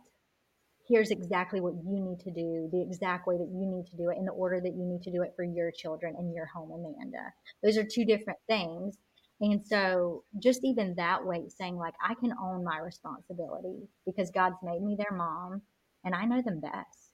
here's 0.88 1.12
exactly 1.12 1.62
what 1.62 1.74
you 1.86 2.00
need 2.00 2.20
to 2.22 2.32
do, 2.32 2.70
the 2.72 2.82
exact 2.82 3.28
way 3.28 3.38
that 3.38 3.50
you 3.54 3.66
need 3.68 3.86
to 3.92 3.98
do 3.98 4.10
it, 4.10 4.18
in 4.18 4.26
the 4.26 4.32
order 4.32 4.60
that 4.60 4.74
you 4.76 4.86
need 4.86 5.04
to 5.04 5.12
do 5.12 5.22
it 5.22 5.34
for 5.36 5.44
your 5.44 5.72
children 5.72 6.16
and 6.18 6.34
your 6.34 6.48
home, 6.48 6.72
Amanda. 6.72 7.32
Those 7.64 7.78
are 7.78 7.84
two 7.86 8.06
different 8.06 8.40
things. 8.48 8.98
And 9.42 9.66
so, 9.66 10.24
just 10.40 10.62
even 10.64 10.96
that 10.96 11.26
way, 11.26 11.48
saying, 11.48 11.78
like, 11.78 11.94
I 12.06 12.14
can 12.16 12.34
own 12.42 12.64
my 12.64 12.80
responsibility 12.80 13.88
because 14.06 14.32
God's 14.32 14.58
made 14.62 14.82
me 14.82 14.98
their 14.98 15.16
mom 15.16 15.62
and 16.04 16.14
I 16.14 16.26
know 16.26 16.42
them 16.42 16.60
best. 16.60 17.14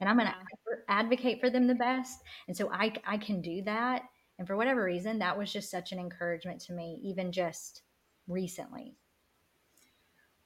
And 0.00 0.10
I'm 0.10 0.16
going 0.16 0.28
to 0.28 0.34
yeah. 0.34 0.76
advocate 0.88 1.40
for 1.40 1.48
them 1.48 1.66
the 1.66 1.74
best. 1.74 2.20
And 2.48 2.56
so, 2.56 2.70
I, 2.72 2.92
I 3.06 3.16
can 3.16 3.40
do 3.40 3.62
that. 3.62 4.02
And 4.38 4.46
for 4.46 4.56
whatever 4.56 4.84
reason, 4.84 5.20
that 5.20 5.38
was 5.38 5.52
just 5.52 5.70
such 5.70 5.92
an 5.92 5.98
encouragement 5.98 6.60
to 6.62 6.72
me, 6.72 7.00
even 7.04 7.30
just 7.30 7.82
recently. 8.26 8.96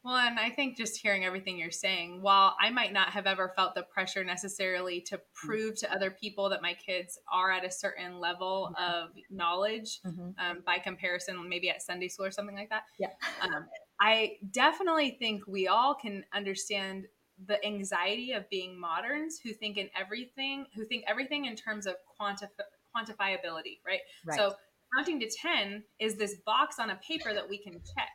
Well, 0.03 0.17
and 0.17 0.39
I 0.39 0.49
think 0.49 0.79
just 0.79 0.97
hearing 0.97 1.25
everything 1.25 1.59
you're 1.59 1.71
saying, 1.71 2.23
while 2.23 2.57
I 2.59 2.71
might 2.71 2.93
not 2.93 3.11
have 3.11 3.27
ever 3.27 3.53
felt 3.55 3.75
the 3.75 3.83
pressure 3.83 4.25
necessarily 4.25 5.03
to 5.03 5.17
mm-hmm. 5.17 5.47
prove 5.47 5.79
to 5.81 5.93
other 5.93 6.11
people 6.11 6.49
that 6.51 6.63
my 6.63 6.75
kids 6.75 7.19
are 7.31 7.51
at 7.51 7.67
a 7.67 7.71
certain 7.71 8.19
level 8.19 8.73
mm-hmm. 8.75 9.05
of 9.05 9.11
knowledge 9.29 10.01
mm-hmm. 10.07 10.31
um, 10.39 10.63
by 10.65 10.79
comparison, 10.79 11.47
maybe 11.49 11.69
at 11.69 11.83
Sunday 11.83 12.09
school 12.09 12.27
or 12.27 12.31
something 12.31 12.57
like 12.57 12.71
that. 12.71 12.85
Yeah. 12.99 13.09
Um, 13.43 13.67
I 14.01 14.37
definitely 14.51 15.17
think 15.19 15.43
we 15.47 15.69
all 15.69 15.95
can 15.95 16.25
understand 16.33 17.07
the 17.47 17.63
anxiety 17.65 18.33
of 18.33 18.49
being 18.49 18.79
moderns 18.79 19.39
who 19.43 19.53
think 19.53 19.77
in 19.77 19.89
everything, 19.99 20.67
who 20.75 20.85
think 20.85 21.05
everything 21.07 21.45
in 21.45 21.57
terms 21.57 21.87
of 21.87 21.97
quantif- 22.19 22.49
quantifiability, 22.97 23.81
right? 23.87 24.01
right? 24.27 24.37
So 24.37 24.55
counting 24.97 25.21
to 25.21 25.29
10 25.29 25.83
is 25.99 26.17
this 26.17 26.37
box 26.47 26.79
on 26.79 26.91
a 26.91 26.97
paper 27.07 27.33
that 27.35 27.49
we 27.49 27.59
can 27.59 27.75
check, 27.75 28.11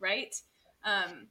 right? 0.00 0.34
Um, 0.84 1.26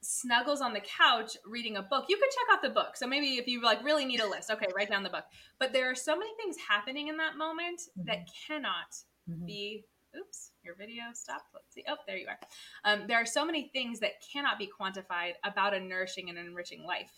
snuggles 0.00 0.60
on 0.60 0.72
the 0.72 0.80
couch 0.80 1.36
reading 1.44 1.76
a 1.76 1.82
book. 1.82 2.06
You 2.08 2.16
could 2.16 2.30
check 2.30 2.46
out 2.52 2.62
the 2.62 2.70
book. 2.70 2.96
So 2.96 3.06
maybe 3.06 3.34
if 3.36 3.46
you 3.46 3.62
like 3.62 3.84
really 3.84 4.04
need 4.04 4.20
a 4.20 4.28
list 4.28 4.50
okay 4.50 4.66
write 4.74 4.90
down 4.90 5.02
the 5.02 5.10
book. 5.10 5.24
But 5.58 5.72
there 5.72 5.90
are 5.90 5.94
so 5.94 6.16
many 6.16 6.30
things 6.36 6.56
happening 6.68 7.08
in 7.08 7.16
that 7.18 7.36
moment 7.36 7.80
mm-hmm. 7.80 8.06
that 8.06 8.28
cannot 8.46 8.96
mm-hmm. 9.28 9.44
be 9.44 9.84
oops 10.18 10.52
your 10.64 10.74
video 10.76 11.04
stopped. 11.12 11.50
Let's 11.52 11.74
see. 11.74 11.84
Oh 11.88 11.96
there 12.06 12.16
you 12.16 12.26
are. 12.28 12.38
Um, 12.84 13.04
there 13.06 13.18
are 13.18 13.26
so 13.26 13.44
many 13.44 13.70
things 13.72 14.00
that 14.00 14.12
cannot 14.32 14.58
be 14.58 14.68
quantified 14.68 15.32
about 15.44 15.74
a 15.74 15.80
nourishing 15.80 16.28
and 16.30 16.38
enriching 16.38 16.84
life. 16.84 17.12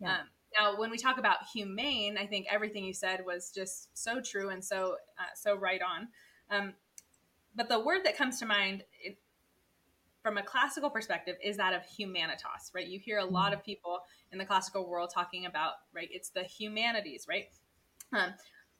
Yeah. 0.00 0.12
um, 0.12 0.26
now 0.58 0.78
when 0.78 0.90
we 0.90 0.98
talk 0.98 1.18
about 1.18 1.36
humane 1.52 2.18
i 2.18 2.26
think 2.26 2.46
everything 2.50 2.84
you 2.84 2.92
said 2.92 3.20
was 3.24 3.52
just 3.54 3.96
so 3.96 4.20
true 4.20 4.48
and 4.48 4.64
so 4.64 4.96
uh, 5.18 5.34
so 5.34 5.56
right 5.56 5.80
on. 5.80 6.08
Um, 6.50 6.74
but 7.56 7.68
the 7.68 7.80
word 7.80 8.00
that 8.04 8.16
comes 8.16 8.38
to 8.40 8.46
mind 8.46 8.82
from 10.24 10.38
a 10.38 10.42
classical 10.42 10.88
perspective 10.88 11.36
is 11.44 11.58
that 11.58 11.74
of 11.74 11.82
humanitas, 11.82 12.72
right? 12.74 12.86
You 12.86 12.98
hear 12.98 13.18
a 13.18 13.24
lot 13.24 13.50
mm-hmm. 13.50 13.60
of 13.60 13.64
people 13.64 14.00
in 14.32 14.38
the 14.38 14.46
classical 14.46 14.88
world 14.88 15.10
talking 15.12 15.44
about, 15.44 15.74
right? 15.94 16.08
It's 16.10 16.30
the 16.30 16.42
humanities, 16.42 17.26
right? 17.28 17.48
Um, 18.10 18.32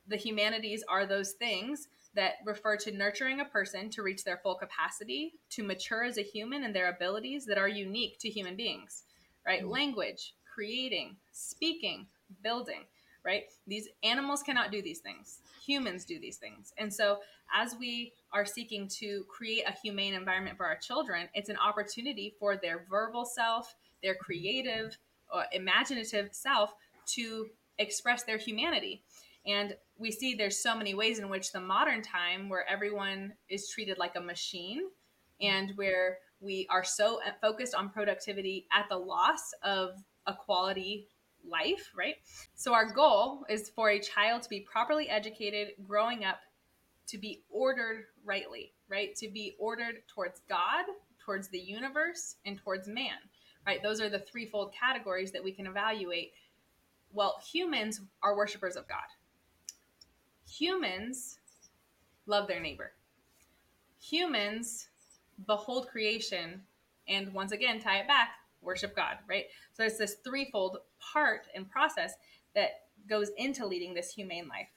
the 0.09 0.17
humanities 0.17 0.83
are 0.89 1.05
those 1.05 1.33
things 1.33 1.89
that 2.15 2.37
refer 2.47 2.79
to 2.79 2.93
nurturing 2.93 3.41
a 3.41 3.45
person 3.45 3.91
to 3.91 4.03
reach 4.03 4.25
their 4.25 4.39
full 4.39 4.55
capacity, 4.55 5.35
to 5.51 5.63
mature 5.63 6.05
as 6.05 6.17
a 6.17 6.23
human 6.23 6.65
and 6.65 6.75
their 6.75 6.89
abilities 6.89 7.45
that 7.45 7.59
are 7.59 7.69
unique 7.69 8.19
to 8.21 8.31
human 8.31 8.57
beings, 8.57 9.03
right? 9.47 9.61
Mm-hmm. 9.61 9.69
Language, 9.69 10.35
creating, 10.55 11.17
speaking, 11.33 12.07
building 12.43 12.85
right? 13.25 13.45
These 13.67 13.89
animals 14.03 14.43
cannot 14.43 14.71
do 14.71 14.83
these 14.83 14.99
things. 14.99 15.41
Humans 15.65 16.05
do 16.05 16.19
these 16.19 16.37
things. 16.37 16.73
And 16.79 16.93
so, 16.93 17.19
as 17.55 17.77
we 17.79 18.13
are 18.33 18.45
seeking 18.45 18.89
to 18.89 19.25
create 19.29 19.65
a 19.67 19.73
humane 19.73 20.15
environment 20.15 20.57
for 20.57 20.67
our 20.67 20.77
children, 20.77 21.29
it's 21.35 21.49
an 21.49 21.57
opportunity 21.57 22.35
for 22.39 22.57
their 22.57 22.87
verbal 22.91 23.25
self, 23.25 23.75
their 24.03 24.15
creative, 24.15 24.97
uh, 25.33 25.45
imaginative 25.53 26.31
self 26.33 26.75
to 27.07 27.49
express 27.79 28.23
their 28.23 28.39
humanity. 28.39 29.03
And 29.47 29.77
we 29.99 30.11
see 30.11 30.35
there's 30.35 30.59
so 30.59 30.75
many 30.75 30.95
ways 30.95 31.19
in 31.19 31.29
which 31.29 31.53
the 31.53 31.61
modern 31.61 32.03
time, 32.03 32.49
where 32.49 32.69
everyone 32.69 33.35
is 33.49 33.69
treated 33.69 33.99
like 33.99 34.17
a 34.17 34.21
machine 34.21 34.83
and 35.41 35.73
where 35.77 36.19
we 36.41 36.67
are 36.71 36.85
so 36.85 37.21
focused 37.41 37.75
on 37.75 37.91
productivity 37.91 38.67
at 38.73 38.89
the 38.89 38.97
loss 38.97 39.53
of 39.63 39.91
a 40.27 40.35
quality 40.35 41.09
life, 41.49 41.91
right? 41.97 42.17
So 42.55 42.73
our 42.73 42.93
goal 42.93 43.45
is 43.49 43.71
for 43.71 43.91
a 43.91 44.01
child 44.01 44.43
to 44.43 44.49
be 44.49 44.61
properly 44.61 45.09
educated 45.09 45.69
growing 45.87 46.25
up 46.25 46.39
to 47.07 47.19
be 47.19 47.43
ordered 47.51 48.05
rightly, 48.25 48.73
right? 48.89 49.15
To 49.17 49.29
be 49.29 49.57
ordered 49.59 49.97
towards 50.09 50.41
God, 50.49 50.85
towards 51.25 51.49
the 51.49 51.59
universe, 51.59 52.37
and 52.47 52.59
towards 52.59 52.89
man, 52.89 53.19
right? 53.67 53.83
Those 53.83 54.01
are 54.01 54.09
the 54.09 54.21
threefold 54.21 54.75
categories 54.79 55.33
that 55.33 55.45
we 55.45 55.53
can 55.53 55.67
evaluate. 55.67 56.33
Well, 57.13 57.41
humans 57.53 58.01
are 58.23 58.37
worshipers 58.37 58.77
of 58.77 58.89
God. 58.89 58.99
Humans 60.49 61.39
love 62.27 62.49
their 62.49 62.61
neighbor. 62.61 62.93
Humans 64.01 64.89
behold 65.47 65.89
creation 65.89 66.63
and 67.09 67.33
once 67.35 67.53
again 67.53 67.81
tie 67.81 67.99
it 67.99 68.09
back 68.09 68.29
worship 68.65 68.97
God, 68.97 69.19
right? 69.29 69.45
So 69.73 69.85
it's 69.85 69.99
this 69.99 70.17
threefold 70.25 70.79
part 70.99 71.47
and 71.55 71.69
process 71.69 72.15
that 72.55 72.71
goes 73.09 73.31
into 73.37 73.67
leading 73.67 73.95
this 73.95 74.13
humane 74.13 74.49
life. 74.49 74.69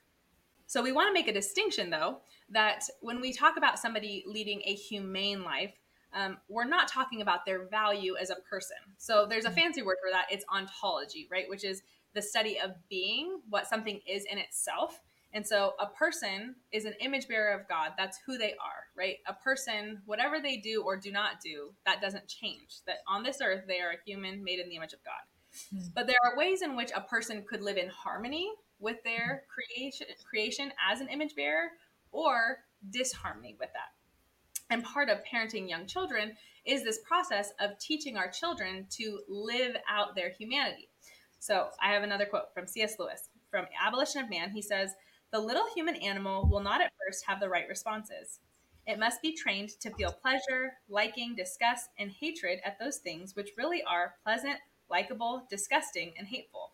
So 0.65 0.83
we 0.83 0.91
want 0.91 1.07
to 1.07 1.13
make 1.13 1.27
a 1.27 1.33
distinction, 1.33 1.89
though, 1.89 2.17
that 2.49 2.83
when 3.01 3.21
we 3.21 3.31
talk 3.31 3.55
about 3.57 3.79
somebody 3.79 4.23
leading 4.27 4.61
a 4.65 4.73
humane 4.73 5.43
life, 5.43 5.73
um, 6.13 6.37
we're 6.49 6.65
not 6.65 6.87
talking 6.87 7.21
about 7.21 7.45
their 7.45 7.67
value 7.67 8.15
as 8.19 8.29
a 8.29 8.35
person. 8.49 8.77
So 8.97 9.25
there's 9.29 9.45
a 9.45 9.51
fancy 9.51 9.81
word 9.81 9.97
for 10.01 10.11
that. 10.11 10.25
It's 10.31 10.45
ontology, 10.53 11.27
right? 11.31 11.45
Which 11.47 11.63
is 11.63 11.81
the 12.13 12.21
study 12.21 12.59
of 12.59 12.71
being, 12.89 13.39
what 13.49 13.67
something 13.67 13.99
is 14.07 14.25
in 14.29 14.37
itself. 14.37 14.99
And 15.37 15.45
so 15.45 15.73
a 15.79 15.85
person 15.85 16.55
is 16.71 16.85
an 16.85 16.95
image 16.99 17.27
bearer 17.27 17.53
of 17.53 17.67
God. 17.67 17.91
That's 17.95 18.17
who 18.25 18.39
they 18.39 18.53
are, 18.53 18.87
right? 18.97 19.17
A 19.27 19.35
person, 19.35 20.01
whatever 20.07 20.39
they 20.41 20.57
do 20.57 20.81
or 20.83 20.97
do 20.97 21.11
not 21.11 21.33
do, 21.45 21.75
that 21.85 22.01
doesn't 22.01 22.27
change. 22.27 22.77
That 22.87 23.03
on 23.07 23.21
this 23.21 23.37
earth, 23.39 23.65
they 23.67 23.79
are 23.79 23.91
a 23.91 24.03
human 24.03 24.43
made 24.43 24.57
in 24.57 24.67
the 24.67 24.77
image 24.77 24.93
of 24.93 25.03
God. 25.05 25.75
Mm-hmm. 25.75 25.89
But 25.93 26.07
there 26.07 26.17
are 26.23 26.35
ways 26.35 26.63
in 26.63 26.75
which 26.75 26.89
a 26.95 27.01
person 27.01 27.45
could 27.47 27.61
live 27.61 27.77
in 27.77 27.87
harmony 27.87 28.49
with 28.79 28.97
their 29.03 29.43
creation 29.53 30.07
creation 30.27 30.71
as 30.91 31.01
an 31.01 31.07
image 31.09 31.35
bearer 31.35 31.67
or 32.11 32.57
disharmony 32.89 33.55
with 33.59 33.69
that. 33.73 34.73
And 34.73 34.83
part 34.83 35.07
of 35.07 35.19
parenting 35.23 35.69
young 35.69 35.85
children 35.85 36.31
is 36.65 36.83
this 36.83 36.97
process 37.07 37.53
of 37.59 37.77
teaching 37.77 38.17
our 38.17 38.31
children 38.31 38.87
to 38.97 39.19
live 39.29 39.75
out 39.87 40.15
their 40.15 40.31
humanity. 40.31 40.89
So 41.37 41.67
I 41.79 41.93
have 41.93 42.01
another 42.01 42.25
quote 42.25 42.55
from 42.55 42.65
C.S. 42.65 42.95
Lewis 42.97 43.29
from 43.51 43.67
Abolition 43.85 44.23
of 44.23 44.31
Man. 44.31 44.49
He 44.49 44.63
says, 44.63 44.95
The 45.29 45.39
little 45.39 45.67
human 45.75 45.95
animal 45.97 46.47
will 46.49 46.61
not 46.61 46.79
at 46.79 46.93
first 47.05 47.25
have 47.27 47.41
the 47.41 47.49
right 47.49 47.67
responses. 47.67 48.39
It 48.85 48.97
must 48.97 49.21
be 49.21 49.35
trained 49.35 49.71
to 49.81 49.93
feel 49.95 50.13
pleasure, 50.13 50.77
liking, 50.87 51.35
disgust, 51.35 51.89
and 51.99 52.09
hatred 52.09 52.59
at 52.63 52.79
those 52.79 52.99
things 52.99 53.35
which 53.35 53.51
really 53.57 53.83
are 53.83 54.15
pleasant, 54.23 54.59
likable, 54.89 55.45
disgusting, 55.49 56.13
and 56.17 56.27
hateful. 56.27 56.71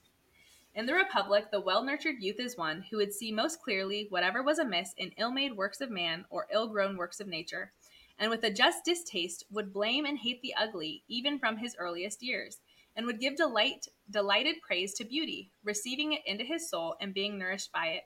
In 0.75 0.85
the 0.85 0.93
Republic, 0.93 1.45
the 1.51 1.59
well 1.59 1.83
nurtured 1.83 2.21
youth 2.21 2.39
is 2.39 2.55
one 2.55 2.85
who 2.91 2.97
would 2.97 3.11
see 3.11 3.31
most 3.31 3.59
clearly 3.59 4.05
whatever 4.11 4.43
was 4.43 4.59
amiss 4.59 4.93
in 4.97 5.13
ill 5.17 5.31
made 5.31 5.57
works 5.57 5.81
of 5.81 5.89
man 5.89 6.25
or 6.29 6.47
ill 6.51 6.67
grown 6.67 6.95
works 6.95 7.19
of 7.19 7.27
nature, 7.27 7.73
and 8.19 8.29
with 8.29 8.43
a 8.43 8.51
just 8.51 8.85
distaste 8.85 9.45
would 9.49 9.73
blame 9.73 10.05
and 10.05 10.19
hate 10.19 10.43
the 10.43 10.53
ugly 10.55 11.03
even 11.07 11.39
from 11.39 11.57
his 11.57 11.75
earliest 11.79 12.21
years, 12.21 12.59
and 12.95 13.07
would 13.07 13.19
give 13.19 13.35
delight, 13.35 13.87
delighted 14.11 14.61
praise 14.61 14.93
to 14.93 15.03
beauty, 15.03 15.51
receiving 15.63 16.13
it 16.13 16.21
into 16.27 16.43
his 16.43 16.69
soul 16.69 16.95
and 17.01 17.15
being 17.15 17.39
nourished 17.39 17.71
by 17.71 17.87
it, 17.87 18.03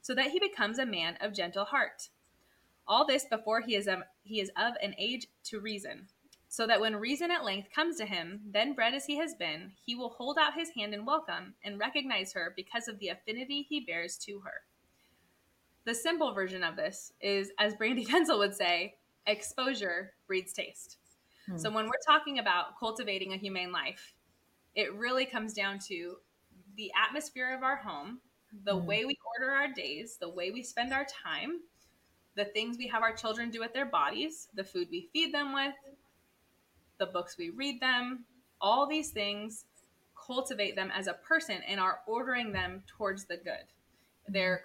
so 0.00 0.14
that 0.14 0.30
he 0.30 0.38
becomes 0.38 0.78
a 0.78 0.86
man 0.86 1.16
of 1.20 1.34
gentle 1.34 1.64
heart. 1.64 2.08
All 2.86 3.06
this 3.06 3.24
before 3.24 3.60
he 3.60 3.76
is, 3.76 3.86
a, 3.86 4.04
he 4.22 4.40
is 4.40 4.50
of 4.56 4.74
an 4.82 4.94
age 4.98 5.28
to 5.44 5.60
reason, 5.60 6.08
so 6.48 6.66
that 6.66 6.80
when 6.80 6.96
reason 6.96 7.30
at 7.30 7.44
length 7.44 7.68
comes 7.74 7.96
to 7.96 8.06
him, 8.06 8.40
then 8.50 8.72
bred 8.74 8.94
as 8.94 9.06
he 9.06 9.16
has 9.18 9.34
been, 9.34 9.72
he 9.84 9.94
will 9.94 10.08
hold 10.10 10.38
out 10.38 10.54
his 10.54 10.70
hand 10.70 10.92
in 10.92 11.04
welcome 11.04 11.54
and 11.62 11.78
recognize 11.78 12.32
her 12.32 12.52
because 12.56 12.88
of 12.88 12.98
the 12.98 13.08
affinity 13.08 13.66
he 13.68 13.80
bears 13.80 14.16
to 14.18 14.40
her. 14.40 14.62
The 15.84 15.94
simple 15.94 16.34
version 16.34 16.62
of 16.62 16.76
this 16.76 17.12
is, 17.20 17.52
as 17.58 17.74
Brandy 17.74 18.04
Vencel 18.06 18.38
would 18.38 18.54
say, 18.54 18.96
exposure 19.26 20.12
breeds 20.26 20.52
taste. 20.52 20.98
Hmm. 21.46 21.56
So 21.56 21.70
when 21.70 21.86
we're 21.86 21.92
talking 22.06 22.38
about 22.38 22.78
cultivating 22.78 23.32
a 23.32 23.36
humane 23.36 23.72
life, 23.72 24.14
it 24.74 24.94
really 24.94 25.26
comes 25.26 25.52
down 25.52 25.78
to 25.88 26.16
the 26.76 26.90
atmosphere 27.00 27.54
of 27.54 27.62
our 27.62 27.76
home, 27.76 28.20
the 28.64 28.76
hmm. 28.76 28.86
way 28.86 29.04
we 29.04 29.16
order 29.38 29.52
our 29.52 29.72
days, 29.72 30.16
the 30.20 30.28
way 30.28 30.50
we 30.50 30.62
spend 30.62 30.92
our 30.92 31.04
time, 31.04 31.60
the 32.36 32.44
things 32.44 32.78
we 32.78 32.88
have 32.88 33.02
our 33.02 33.12
children 33.12 33.50
do 33.50 33.60
with 33.60 33.72
their 33.72 33.86
bodies, 33.86 34.48
the 34.54 34.64
food 34.64 34.88
we 34.90 35.08
feed 35.12 35.34
them 35.34 35.52
with, 35.52 35.74
the 36.98 37.06
books 37.06 37.36
we 37.38 37.50
read 37.50 37.80
them, 37.80 38.24
all 38.60 38.86
these 38.86 39.10
things 39.10 39.64
cultivate 40.26 40.76
them 40.76 40.90
as 40.94 41.06
a 41.06 41.14
person 41.14 41.58
and 41.66 41.80
are 41.80 42.00
ordering 42.06 42.52
them 42.52 42.82
towards 42.86 43.24
the 43.24 43.36
good. 43.36 43.64
They're 44.28 44.62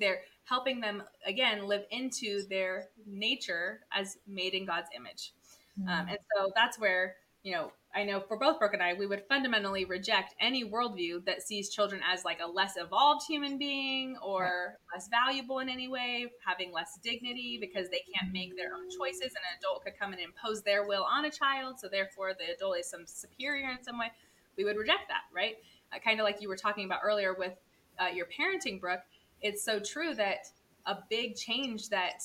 they're 0.00 0.20
helping 0.44 0.80
them 0.80 1.02
again 1.26 1.66
live 1.66 1.84
into 1.90 2.46
their 2.48 2.88
nature 3.06 3.80
as 3.92 4.18
made 4.26 4.54
in 4.54 4.64
God's 4.66 4.88
image. 4.94 5.32
Mm-hmm. 5.78 5.88
Um, 5.88 6.08
and 6.08 6.18
so 6.36 6.50
that's 6.54 6.78
where 6.78 7.16
you 7.42 7.52
know 7.52 7.72
I 7.94 8.04
know 8.04 8.20
for 8.20 8.38
both 8.38 8.58
Brooke 8.58 8.74
and 8.74 8.82
I, 8.82 8.92
we 8.94 9.06
would 9.06 9.24
fundamentally 9.28 9.84
reject 9.84 10.34
any 10.40 10.64
worldview 10.64 11.24
that 11.24 11.42
sees 11.42 11.70
children 11.70 12.02
as 12.06 12.24
like 12.24 12.38
a 12.40 12.46
less 12.46 12.74
evolved 12.76 13.22
human 13.26 13.58
being 13.58 14.16
or 14.22 14.76
less 14.94 15.08
valuable 15.08 15.60
in 15.60 15.68
any 15.68 15.88
way, 15.88 16.26
having 16.46 16.70
less 16.70 16.98
dignity 17.02 17.58
because 17.60 17.88
they 17.88 18.02
can't 18.14 18.32
make 18.32 18.56
their 18.56 18.74
own 18.74 18.90
choices. 18.90 19.32
And 19.34 19.36
an 19.36 19.58
adult 19.58 19.84
could 19.84 19.98
come 19.98 20.12
and 20.12 20.20
impose 20.20 20.62
their 20.62 20.86
will 20.86 21.04
on 21.04 21.24
a 21.24 21.30
child. 21.30 21.80
So 21.80 21.88
therefore, 21.88 22.34
the 22.34 22.54
adult 22.54 22.78
is 22.78 22.90
some 22.90 23.06
superior 23.06 23.70
in 23.70 23.82
some 23.82 23.98
way. 23.98 24.12
We 24.56 24.64
would 24.64 24.76
reject 24.76 25.08
that, 25.08 25.22
right? 25.34 25.56
Uh, 25.92 25.98
kind 25.98 26.20
of 26.20 26.24
like 26.24 26.42
you 26.42 26.48
were 26.48 26.56
talking 26.56 26.84
about 26.84 27.00
earlier 27.02 27.34
with 27.34 27.54
uh, 27.98 28.08
your 28.08 28.26
parenting, 28.26 28.80
Brooke. 28.80 29.00
It's 29.40 29.64
so 29.64 29.80
true 29.80 30.14
that 30.14 30.46
a 30.86 30.98
big 31.08 31.36
change 31.36 31.88
that 31.88 32.22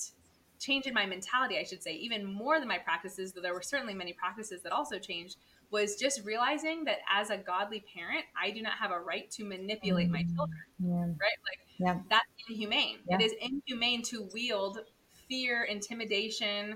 change 0.60 0.86
in 0.88 0.94
my 0.94 1.06
mentality, 1.06 1.58
I 1.58 1.64
should 1.64 1.84
say, 1.84 1.94
even 1.94 2.26
more 2.26 2.60
than 2.60 2.68
my 2.68 2.78
practices, 2.78 3.34
though 3.34 3.42
there 3.42 3.54
were 3.54 3.62
certainly 3.62 3.94
many 3.94 4.14
practices 4.14 4.62
that 4.64 4.72
also 4.72 4.98
changed, 4.98 5.38
was 5.74 5.96
just 5.96 6.24
realizing 6.24 6.86
that 6.86 7.00
as 7.12 7.32
a 7.32 7.38
godly 7.38 7.84
parent, 7.94 8.24
I 8.40 8.52
do 8.52 8.62
not 8.62 8.74
have 8.74 8.92
a 8.92 9.00
right 9.00 9.30
to 9.32 9.44
manipulate 9.44 10.10
my 10.10 10.20
mm, 10.20 10.36
children. 10.36 10.60
Yeah. 10.80 11.00
Right? 11.00 11.40
Like 11.44 11.60
yeah. 11.80 12.00
that's 12.12 12.28
inhumane. 12.48 13.00
Yeah. 13.10 13.18
It 13.18 13.24
is 13.24 13.34
inhumane 13.42 14.04
to 14.04 14.30
wield 14.32 14.82
fear, 15.28 15.64
intimidation, 15.64 16.76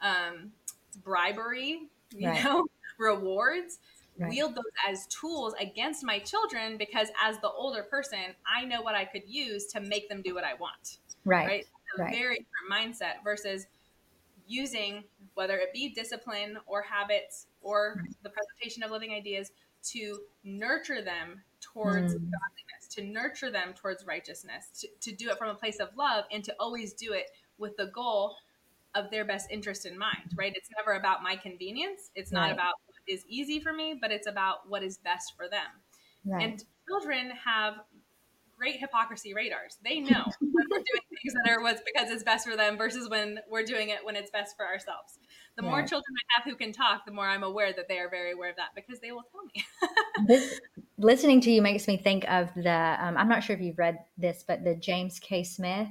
um, 0.00 0.52
bribery, 1.04 1.82
you 2.16 2.28
right. 2.28 2.42
know, 2.42 2.66
rewards. 2.98 3.80
Right. 4.18 4.30
Wield 4.30 4.54
those 4.54 4.64
as 4.88 5.06
tools 5.08 5.54
against 5.60 6.02
my 6.02 6.18
children 6.18 6.78
because 6.78 7.08
as 7.22 7.38
the 7.40 7.50
older 7.50 7.82
person, 7.82 8.34
I 8.46 8.64
know 8.64 8.80
what 8.80 8.94
I 8.94 9.04
could 9.04 9.22
use 9.28 9.66
to 9.66 9.80
make 9.80 10.08
them 10.08 10.22
do 10.22 10.34
what 10.34 10.42
I 10.42 10.54
want. 10.54 10.96
Right. 11.26 11.46
Right. 11.46 11.66
A 11.98 12.02
right. 12.02 12.16
very 12.16 12.38
different 12.38 12.96
mindset 12.96 13.22
versus 13.22 13.66
using 14.46 15.04
whether 15.34 15.56
it 15.58 15.74
be 15.74 15.90
discipline 15.90 16.56
or 16.66 16.80
habits 16.80 17.46
or 17.60 18.02
the 18.22 18.30
presentation 18.30 18.82
of 18.82 18.90
living 18.90 19.12
ideas 19.12 19.50
to 19.82 20.18
nurture 20.44 21.02
them 21.02 21.42
towards 21.60 22.14
mm. 22.14 22.18
godliness, 22.18 22.88
to 22.90 23.02
nurture 23.02 23.50
them 23.50 23.72
towards 23.74 24.06
righteousness, 24.06 24.68
to, 24.80 24.88
to 25.00 25.16
do 25.16 25.30
it 25.30 25.38
from 25.38 25.48
a 25.48 25.54
place 25.54 25.78
of 25.78 25.88
love, 25.96 26.24
and 26.32 26.44
to 26.44 26.54
always 26.58 26.92
do 26.92 27.12
it 27.12 27.30
with 27.58 27.76
the 27.76 27.86
goal 27.86 28.34
of 28.94 29.10
their 29.10 29.24
best 29.24 29.50
interest 29.50 29.86
in 29.86 29.98
mind, 29.98 30.34
right? 30.36 30.52
It's 30.54 30.68
never 30.76 30.98
about 30.98 31.22
my 31.22 31.36
convenience. 31.36 32.10
It's 32.14 32.32
not 32.32 32.42
right. 32.42 32.52
about 32.52 32.74
what 32.86 33.14
is 33.14 33.24
easy 33.28 33.60
for 33.60 33.72
me, 33.72 33.96
but 34.00 34.10
it's 34.10 34.26
about 34.26 34.68
what 34.68 34.82
is 34.82 34.98
best 34.98 35.34
for 35.36 35.48
them. 35.48 35.66
Right. 36.24 36.42
And 36.42 36.64
children 36.88 37.30
have 37.44 37.74
great 38.58 38.80
hypocrisy 38.80 39.34
radars. 39.34 39.76
They 39.84 40.00
know 40.00 40.24
when 40.40 40.66
we're 40.70 40.78
doing 40.78 41.06
things 41.22 41.34
that 41.44 41.50
are 41.50 41.62
what's 41.62 41.80
because 41.86 42.10
it's 42.10 42.24
best 42.24 42.48
for 42.48 42.56
them 42.56 42.76
versus 42.76 43.08
when 43.08 43.38
we're 43.48 43.62
doing 43.62 43.90
it 43.90 43.98
when 44.02 44.16
it's 44.16 44.30
best 44.30 44.56
for 44.56 44.66
ourselves. 44.66 45.18
The 45.58 45.64
more 45.64 45.80
children 45.80 46.14
I 46.16 46.38
have 46.40 46.44
who 46.44 46.54
can 46.54 46.72
talk, 46.72 47.04
the 47.04 47.10
more 47.10 47.26
I'm 47.26 47.42
aware 47.42 47.72
that 47.72 47.88
they 47.88 47.98
are 47.98 48.08
very 48.08 48.30
aware 48.30 48.50
of 48.50 48.56
that 48.56 48.68
because 48.76 49.00
they 49.00 49.10
will 49.10 49.24
tell 49.32 49.42
me. 49.52 49.66
this, 50.28 50.60
listening 50.98 51.40
to 51.40 51.50
you 51.50 51.60
makes 51.60 51.88
me 51.88 51.96
think 51.96 52.24
of 52.30 52.48
the. 52.54 52.96
Um, 53.00 53.16
I'm 53.16 53.28
not 53.28 53.42
sure 53.42 53.56
if 53.56 53.62
you've 53.62 53.78
read 53.78 53.98
this, 54.16 54.44
but 54.46 54.62
the 54.62 54.76
James 54.76 55.18
K. 55.18 55.42
Smith, 55.42 55.88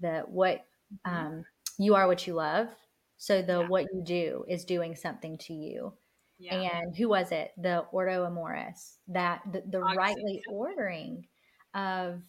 the 0.00 0.24
what 0.26 0.66
mm-hmm. 1.06 1.26
um, 1.26 1.44
you 1.78 1.94
are 1.94 2.06
what 2.06 2.26
you 2.26 2.34
love. 2.34 2.68
So 3.16 3.40
the 3.40 3.60
yeah. 3.60 3.68
what 3.68 3.86
you 3.94 4.02
do 4.04 4.44
is 4.46 4.66
doing 4.66 4.94
something 4.94 5.38
to 5.38 5.54
you. 5.54 5.94
Yeah. 6.38 6.54
And 6.54 6.94
who 6.94 7.08
was 7.08 7.32
it? 7.32 7.52
The 7.56 7.78
Ordo 7.90 8.24
Amoris. 8.24 8.98
That 9.08 9.40
the, 9.50 9.62
the 9.66 9.80
rightly 9.80 10.42
ordering 10.50 11.26
of 11.74 12.22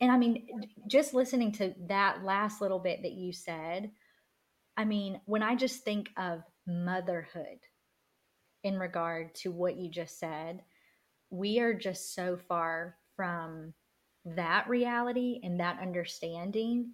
and 0.00 0.10
I 0.10 0.16
mean 0.16 0.46
just 0.88 1.12
listening 1.12 1.52
to 1.52 1.74
that 1.88 2.24
last 2.24 2.62
little 2.62 2.78
bit 2.78 3.02
that 3.02 3.12
you 3.12 3.32
said, 3.34 3.90
I 4.76 4.84
mean, 4.84 5.20
when 5.26 5.42
I 5.42 5.54
just 5.54 5.84
think 5.84 6.10
of 6.16 6.42
motherhood 6.66 7.58
in 8.64 8.78
regard 8.78 9.34
to 9.36 9.50
what 9.50 9.76
you 9.76 9.90
just 9.90 10.18
said, 10.18 10.62
we 11.30 11.60
are 11.60 11.74
just 11.74 12.14
so 12.14 12.38
far 12.48 12.96
from 13.16 13.74
that 14.24 14.68
reality 14.68 15.40
and 15.42 15.60
that 15.60 15.80
understanding. 15.80 16.92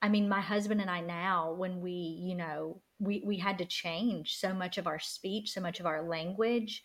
I 0.00 0.08
mean, 0.08 0.28
my 0.28 0.40
husband 0.40 0.80
and 0.80 0.90
I 0.90 1.00
now, 1.00 1.52
when 1.52 1.80
we, 1.80 1.90
you 1.90 2.36
know, 2.36 2.80
we, 2.98 3.22
we 3.24 3.36
had 3.38 3.58
to 3.58 3.64
change 3.64 4.36
so 4.36 4.54
much 4.54 4.78
of 4.78 4.86
our 4.86 4.98
speech, 4.98 5.50
so 5.50 5.60
much 5.60 5.80
of 5.80 5.86
our 5.86 6.08
language, 6.08 6.82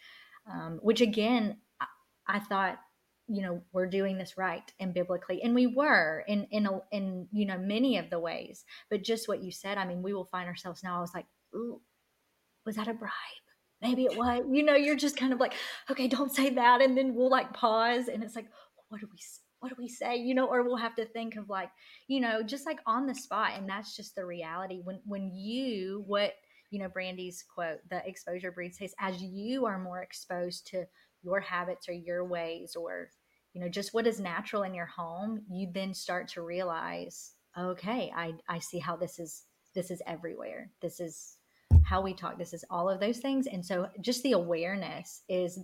um, 0.52 0.80
which 0.82 1.02
again, 1.02 1.58
I, 1.80 1.86
I 2.28 2.40
thought 2.40 2.80
you 3.32 3.42
know 3.42 3.62
we're 3.72 3.88
doing 3.88 4.18
this 4.18 4.38
right 4.38 4.74
and 4.80 4.94
biblically 4.94 5.42
and 5.42 5.56
we 5.56 5.68
were 5.68 6.24
in 6.28 6.46
in 6.52 6.66
a, 6.66 6.82
in 6.92 7.28
you 7.32 7.46
know 7.46 7.58
many 7.58 7.98
of 7.98 8.10
the 8.10 8.20
ways 8.20 8.66
but 8.90 9.04
just 9.04 9.28
what 9.28 9.44
you 9.44 9.52
said 9.52 9.78
i 9.78 9.86
mean 9.86 10.02
we 10.02 10.14
will 10.14 10.26
find 10.26 10.48
ourselves 10.48 10.84
now 10.84 10.98
i 10.98 11.02
was 11.02 11.14
like 11.14 11.26
ooh 11.56 11.80
was 12.66 12.76
that 12.76 12.88
a 12.88 12.94
bribe? 12.94 13.12
Maybe 13.82 14.06
it 14.06 14.16
was 14.16 14.44
you 14.52 14.64
know 14.64 14.76
you're 14.76 14.96
just 14.96 15.18
kind 15.18 15.34
of 15.34 15.40
like 15.40 15.54
okay 15.90 16.08
don't 16.08 16.34
say 16.34 16.52
that 16.52 16.82
and 16.82 16.96
then 16.96 17.16
we'll 17.16 17.32
like 17.32 17.54
pause 17.54 18.08
and 18.08 18.24
it's 18.24 18.36
like 18.36 18.48
what 18.90 19.02
do 19.02 19.08
we 19.12 19.18
what 19.60 19.70
do 19.70 19.76
we 19.78 19.88
say? 19.88 20.18
You 20.18 20.36
know 20.36 20.48
or 20.48 20.64
we'll 20.64 20.76
have 20.76 20.96
to 20.96 21.06
think 21.06 21.36
of 21.36 21.50
like 21.50 21.70
you 22.08 22.20
know 22.20 22.44
just 22.44 22.66
like 22.66 22.80
on 22.86 23.08
the 23.08 23.16
spot 23.16 23.54
and 23.58 23.68
that's 23.68 23.96
just 23.96 24.16
the 24.16 24.26
reality. 24.26 24.82
When 24.84 25.00
when 25.06 25.32
you 25.34 26.04
what 26.06 26.34
you 26.70 26.80
know 26.80 26.90
brandy's 26.90 27.44
quote 27.54 27.80
the 27.90 28.08
exposure 28.08 28.52
breeds 28.52 28.78
taste 28.78 28.96
as 29.00 29.22
you 29.22 29.66
are 29.66 29.80
more 29.80 30.04
exposed 30.04 30.68
to 30.68 30.86
your 31.24 31.40
habits 31.40 31.90
or 31.90 31.94
your 31.94 32.24
ways 32.24 32.76
or 32.76 33.10
you 33.54 33.62
know 33.62 33.70
just 33.70 33.94
what 33.94 34.08
is 34.08 34.20
natural 34.20 34.64
in 34.64 34.74
your 34.74 34.86
home 34.86 35.42
you 35.50 35.68
then 35.74 35.94
start 35.94 36.28
to 36.28 36.42
realize 36.42 37.34
okay 37.58 38.12
i 38.16 38.34
i 38.48 38.60
see 38.60 38.80
how 38.80 38.96
this 38.96 39.20
is 39.20 39.44
this 39.74 39.92
is 39.92 40.02
everywhere. 40.06 40.70
This 40.82 41.00
is 41.00 41.38
how 41.84 42.02
we 42.02 42.14
talk. 42.14 42.38
This 42.38 42.54
is 42.54 42.66
all 42.70 42.90
of 42.90 43.00
those 43.00 43.20
things. 43.20 43.48
And 43.48 43.66
so 43.66 43.90
just 44.02 44.24
the 44.24 44.34
awareness 44.34 45.24
is 45.30 45.60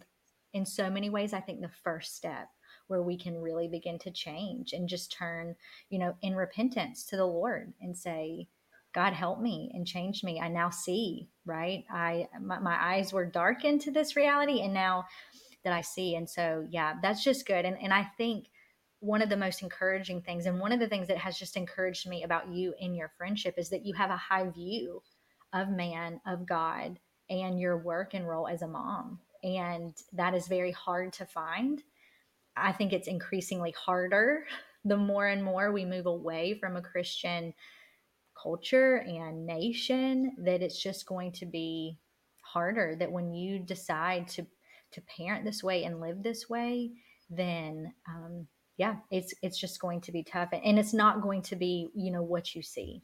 in 0.54 0.66
so 0.66 0.90
many 0.90 1.10
ways 1.10 1.34
i 1.34 1.42
think 1.42 1.60
the 1.60 1.70
first 1.84 2.16
step 2.16 2.48
where 2.88 3.02
we 3.02 3.18
can 3.18 3.42
really 3.42 3.68
begin 3.68 4.00
to 4.00 4.10
change 4.10 4.72
and 4.72 4.88
just 4.88 5.12
turn 5.12 5.54
you 5.90 6.00
know 6.00 6.16
in 6.22 6.34
repentance 6.36 7.06
to 7.06 7.18
the 7.18 7.26
lord 7.26 7.74
and 7.82 7.96
say 7.96 8.48
god 8.96 9.12
help 9.12 9.42
me 9.42 9.70
and 9.74 9.86
change 9.86 10.24
me. 10.24 10.40
I 10.40 10.48
now 10.48 10.70
see 10.70 11.28
right? 11.46 11.84
I 11.92 12.30
my, 12.42 12.60
my 12.60 12.78
eyes 12.82 13.12
were 13.12 13.26
darkened 13.26 13.82
to 13.82 13.92
this 13.92 14.16
reality 14.16 14.62
and 14.62 14.74
now 14.74 15.06
that 15.68 15.76
I 15.76 15.82
see. 15.82 16.16
And 16.16 16.30
so, 16.30 16.66
yeah, 16.70 16.94
that's 17.02 17.22
just 17.22 17.46
good. 17.46 17.66
And, 17.66 17.78
and 17.82 17.94
I 17.94 18.04
think 18.18 18.48
one 19.02 19.22
of 19.22 19.28
the 19.28 19.36
most 19.36 19.62
encouraging 19.62 20.22
things, 20.22 20.46
and 20.46 20.62
one 20.62 20.72
of 20.72 20.80
the 20.80 20.88
things 20.88 21.10
that 21.10 21.18
has 21.18 21.38
just 21.38 21.58
encouraged 21.58 22.08
me 22.08 22.24
about 22.24 22.48
you 22.48 22.74
in 22.80 22.96
your 22.96 23.12
friendship 23.18 23.56
is 23.58 23.70
that 23.70 23.86
you 23.86 23.94
have 23.94 24.10
a 24.10 24.16
high 24.16 24.50
view 24.50 25.02
of 25.52 25.68
man, 25.68 26.22
of 26.26 26.48
God, 26.48 27.00
and 27.30 27.60
your 27.60 27.78
work 27.78 28.14
and 28.14 28.26
role 28.26 28.48
as 28.48 28.62
a 28.62 28.68
mom. 28.68 29.20
And 29.44 29.94
that 30.14 30.34
is 30.34 30.48
very 30.48 30.72
hard 30.72 31.12
to 31.14 31.26
find. 31.26 31.84
I 32.56 32.72
think 32.72 32.94
it's 32.94 33.10
increasingly 33.10 33.72
harder 33.78 34.46
the 34.86 34.96
more 34.96 35.28
and 35.28 35.44
more 35.44 35.74
we 35.74 35.84
move 35.84 36.06
away 36.06 36.58
from 36.58 36.78
a 36.78 36.82
Christian 36.82 37.54
culture 38.42 39.04
and 39.06 39.46
nation 39.46 40.34
that 40.38 40.62
it's 40.62 40.82
just 40.82 41.06
going 41.06 41.34
to 41.34 41.46
be 41.46 42.00
harder 42.42 42.96
that 42.98 43.12
when 43.12 43.34
you 43.34 43.60
decide 43.60 44.30
to 44.30 44.46
to 44.92 45.02
parent 45.02 45.46
this 45.46 45.64
way 45.64 45.84
and 45.84 46.00
live 46.00 46.24
this 46.24 46.50
way 46.50 46.92
then 47.30 47.94
um, 48.08 48.48
yeah 48.78 48.96
it's 49.12 49.34
it's 49.42 49.60
just 49.60 49.80
going 49.82 50.02
to 50.02 50.12
be 50.12 50.24
tough 50.24 50.50
and 50.52 50.80
it's 50.80 50.94
not 50.94 51.22
going 51.22 51.42
to 51.42 51.56
be 51.56 51.90
you 51.96 52.12
know 52.12 52.24
what 52.24 52.56
you 52.56 52.62
see 52.62 53.02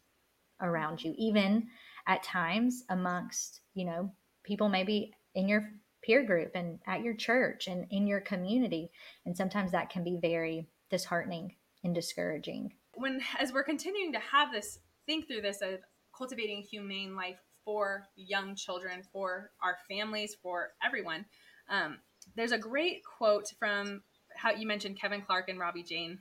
around 0.62 1.04
you 1.04 1.14
even 1.18 1.68
at 2.08 2.24
times 2.24 2.84
amongst 2.90 3.62
you 3.74 3.86
know 3.86 4.12
people 4.44 4.70
maybe 4.70 5.12
in 5.36 5.48
your 5.48 5.70
peer 6.04 6.24
group 6.24 6.52
and 6.56 6.80
at 6.86 7.02
your 7.02 7.14
church 7.14 7.68
and 7.68 7.86
in 7.90 8.08
your 8.08 8.20
community 8.22 8.90
and 9.26 9.36
sometimes 9.36 9.72
that 9.72 9.90
can 9.90 10.04
be 10.04 10.18
very 10.22 10.68
disheartening 10.90 11.56
and 11.84 11.96
discouraging. 11.96 12.74
When 12.94 13.22
as 13.40 13.52
we're 13.52 13.64
continuing 13.64 14.14
to 14.14 14.20
have 14.20 14.52
this 14.52 14.80
think 15.06 15.28
through 15.28 15.42
this 15.42 15.62
of 15.62 15.80
cultivating 16.16 16.62
humane 16.62 17.16
life 17.16 17.40
for 17.66 18.06
young 18.16 18.56
children 18.56 19.02
for 19.12 19.52
our 19.62 19.78
families 19.90 20.36
for 20.42 20.74
everyone 20.86 21.26
um, 21.70 21.98
there's 22.36 22.52
a 22.52 22.58
great 22.58 23.02
quote 23.04 23.52
from 23.60 24.02
how 24.36 24.52
you 24.52 24.68
mentioned 24.68 25.00
kevin 25.00 25.22
clark 25.22 25.50
and 25.50 25.60
ravi 25.60 25.84
jain 25.84 26.20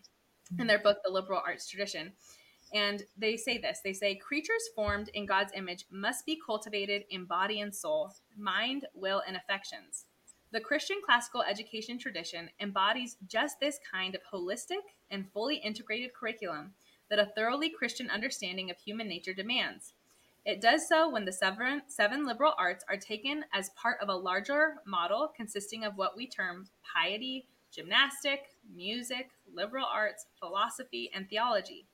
in 0.58 0.66
their 0.66 0.78
book 0.78 0.98
the 1.04 1.10
liberal 1.10 1.40
arts 1.44 1.68
tradition 1.68 2.12
and 2.72 3.02
they 3.18 3.36
say 3.36 3.58
this 3.58 3.80
they 3.84 3.92
say, 3.92 4.14
creatures 4.14 4.70
formed 4.74 5.10
in 5.12 5.26
God's 5.26 5.52
image 5.54 5.84
must 5.90 6.24
be 6.24 6.40
cultivated 6.44 7.04
in 7.10 7.26
body 7.26 7.60
and 7.60 7.74
soul, 7.74 8.12
mind, 8.36 8.86
will, 8.94 9.22
and 9.26 9.36
affections. 9.36 10.06
The 10.52 10.60
Christian 10.60 10.98
classical 11.04 11.42
education 11.42 11.98
tradition 11.98 12.50
embodies 12.60 13.16
just 13.26 13.60
this 13.60 13.78
kind 13.90 14.14
of 14.14 14.22
holistic 14.32 14.82
and 15.10 15.30
fully 15.32 15.56
integrated 15.56 16.14
curriculum 16.14 16.72
that 17.10 17.18
a 17.18 17.30
thoroughly 17.34 17.70
Christian 17.70 18.10
understanding 18.10 18.70
of 18.70 18.78
human 18.78 19.08
nature 19.08 19.34
demands. 19.34 19.94
It 20.44 20.60
does 20.60 20.88
so 20.88 21.08
when 21.08 21.24
the 21.24 21.32
seven, 21.32 21.82
seven 21.86 22.26
liberal 22.26 22.54
arts 22.58 22.84
are 22.88 22.96
taken 22.96 23.44
as 23.52 23.70
part 23.70 23.98
of 24.02 24.08
a 24.08 24.16
larger 24.16 24.78
model 24.84 25.32
consisting 25.36 25.84
of 25.84 25.96
what 25.96 26.16
we 26.16 26.26
term 26.26 26.66
piety, 26.82 27.46
gymnastic, 27.70 28.56
music, 28.74 29.30
liberal 29.54 29.86
arts, 29.86 30.26
philosophy, 30.40 31.10
and 31.14 31.28
theology. 31.28 31.86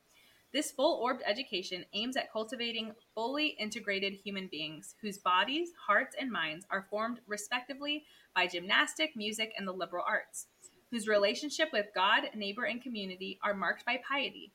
This 0.50 0.70
full 0.70 0.98
orbed 1.02 1.22
education 1.26 1.84
aims 1.92 2.16
at 2.16 2.32
cultivating 2.32 2.92
fully 3.14 3.48
integrated 3.48 4.14
human 4.14 4.48
beings 4.50 4.94
whose 5.02 5.18
bodies, 5.18 5.72
hearts, 5.86 6.16
and 6.18 6.32
minds 6.32 6.64
are 6.70 6.86
formed 6.88 7.20
respectively 7.26 8.04
by 8.34 8.46
gymnastic, 8.46 9.14
music, 9.14 9.52
and 9.58 9.68
the 9.68 9.72
liberal 9.72 10.04
arts, 10.08 10.46
whose 10.90 11.06
relationship 11.06 11.68
with 11.70 11.86
God, 11.94 12.30
neighbor, 12.34 12.64
and 12.64 12.82
community 12.82 13.38
are 13.42 13.52
marked 13.52 13.84
by 13.84 14.00
piety, 14.08 14.52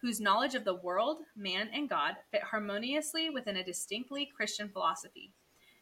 whose 0.00 0.20
knowledge 0.20 0.54
of 0.54 0.64
the 0.64 0.74
world, 0.74 1.18
man, 1.36 1.68
and 1.74 1.88
God 1.88 2.14
fit 2.30 2.42
harmoniously 2.42 3.28
within 3.28 3.56
a 3.56 3.64
distinctly 3.64 4.28
Christian 4.34 4.68
philosophy, 4.68 5.32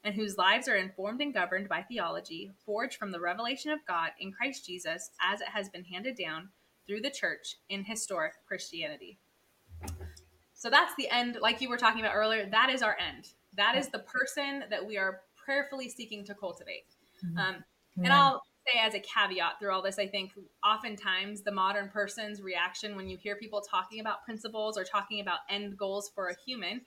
and 0.02 0.14
whose 0.14 0.36
lives 0.36 0.68
are 0.68 0.76
informed 0.76 1.20
and 1.20 1.32
governed 1.32 1.68
by 1.68 1.82
theology 1.82 2.50
forged 2.64 2.96
from 2.98 3.12
the 3.12 3.20
revelation 3.20 3.70
of 3.70 3.86
God 3.86 4.10
in 4.18 4.32
Christ 4.32 4.66
Jesus 4.66 5.10
as 5.22 5.40
it 5.40 5.48
has 5.48 5.68
been 5.68 5.84
handed 5.84 6.16
down 6.16 6.48
through 6.86 7.00
the 7.00 7.10
church 7.10 7.56
in 7.68 7.84
historic 7.84 8.32
Christianity. 8.46 9.18
So 10.54 10.70
that's 10.70 10.94
the 10.96 11.08
end, 11.08 11.38
like 11.40 11.60
you 11.60 11.68
were 11.68 11.76
talking 11.76 12.00
about 12.00 12.16
earlier. 12.16 12.48
That 12.50 12.70
is 12.70 12.82
our 12.82 12.96
end. 12.98 13.28
That 13.56 13.76
is 13.76 13.88
the 13.88 14.00
person 14.00 14.64
that 14.70 14.84
we 14.84 14.98
are 14.98 15.20
prayerfully 15.36 15.88
seeking 15.88 16.24
to 16.24 16.34
cultivate. 16.34 16.94
Mm-hmm. 17.24 17.38
Um, 17.38 17.64
and 18.02 18.12
I'll 18.12 18.42
say, 18.72 18.78
as 18.80 18.94
a 18.94 19.00
caveat 19.00 19.58
through 19.58 19.72
all 19.72 19.82
this, 19.82 19.98
I 19.98 20.06
think 20.06 20.32
oftentimes 20.64 21.42
the 21.42 21.52
modern 21.52 21.88
person's 21.88 22.42
reaction 22.42 22.96
when 22.96 23.08
you 23.08 23.16
hear 23.16 23.36
people 23.36 23.60
talking 23.60 24.00
about 24.00 24.24
principles 24.24 24.76
or 24.76 24.84
talking 24.84 25.20
about 25.20 25.38
end 25.48 25.76
goals 25.76 26.10
for 26.14 26.28
a 26.28 26.34
human, 26.46 26.82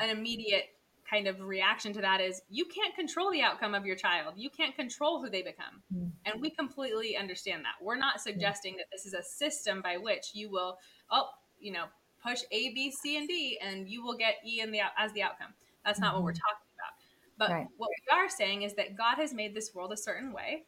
an 0.00 0.10
immediate 0.10 0.64
kind 1.08 1.28
of 1.28 1.40
reaction 1.40 1.92
to 1.92 2.00
that 2.00 2.20
is 2.20 2.42
you 2.50 2.64
can't 2.64 2.94
control 2.94 3.30
the 3.30 3.42
outcome 3.42 3.74
of 3.74 3.86
your 3.86 3.96
child. 3.96 4.34
You 4.36 4.50
can't 4.50 4.74
control 4.74 5.22
who 5.22 5.30
they 5.30 5.42
become. 5.42 5.82
Mm-hmm. 5.94 6.08
And 6.24 6.40
we 6.40 6.50
completely 6.50 7.16
understand 7.16 7.64
that. 7.64 7.84
We're 7.84 7.96
not 7.96 8.20
suggesting 8.20 8.76
that 8.78 8.86
this 8.92 9.06
is 9.06 9.14
a 9.14 9.22
system 9.22 9.80
by 9.82 9.96
which 9.98 10.30
you 10.34 10.50
will, 10.50 10.78
oh, 11.10 11.28
you 11.60 11.72
know, 11.72 11.84
push 12.26 12.40
A, 12.50 12.74
B, 12.74 12.90
C, 12.90 13.16
and 13.16 13.28
D, 13.28 13.58
and 13.62 13.88
you 13.88 14.02
will 14.02 14.16
get 14.16 14.34
E 14.44 14.60
in 14.60 14.72
the 14.72 14.80
as 14.98 15.12
the 15.12 15.22
outcome. 15.22 15.54
That's 15.84 16.00
not 16.00 16.08
mm-hmm. 16.08 16.16
what 16.16 16.24
we're 16.24 16.32
mm-hmm. 16.32 16.38
talking 16.38 16.66
about. 16.74 16.92
But 17.38 17.50
right. 17.50 17.66
what 17.76 17.90
we 17.90 18.18
are 18.18 18.28
saying 18.28 18.62
is 18.62 18.74
that 18.74 18.96
God 18.96 19.16
has 19.16 19.32
made 19.32 19.54
this 19.54 19.74
world 19.74 19.92
a 19.92 19.96
certain 19.96 20.32
way, 20.32 20.64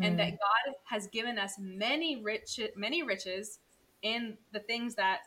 mm-hmm. 0.00 0.02
and 0.02 0.18
that. 0.18 0.30
God 0.30 0.74
has 0.84 1.06
given 1.08 1.38
us 1.38 1.54
many 1.58 2.22
rich, 2.22 2.60
many 2.76 3.02
riches 3.02 3.58
in 4.02 4.36
the 4.52 4.60
things 4.60 4.94
that 4.96 5.20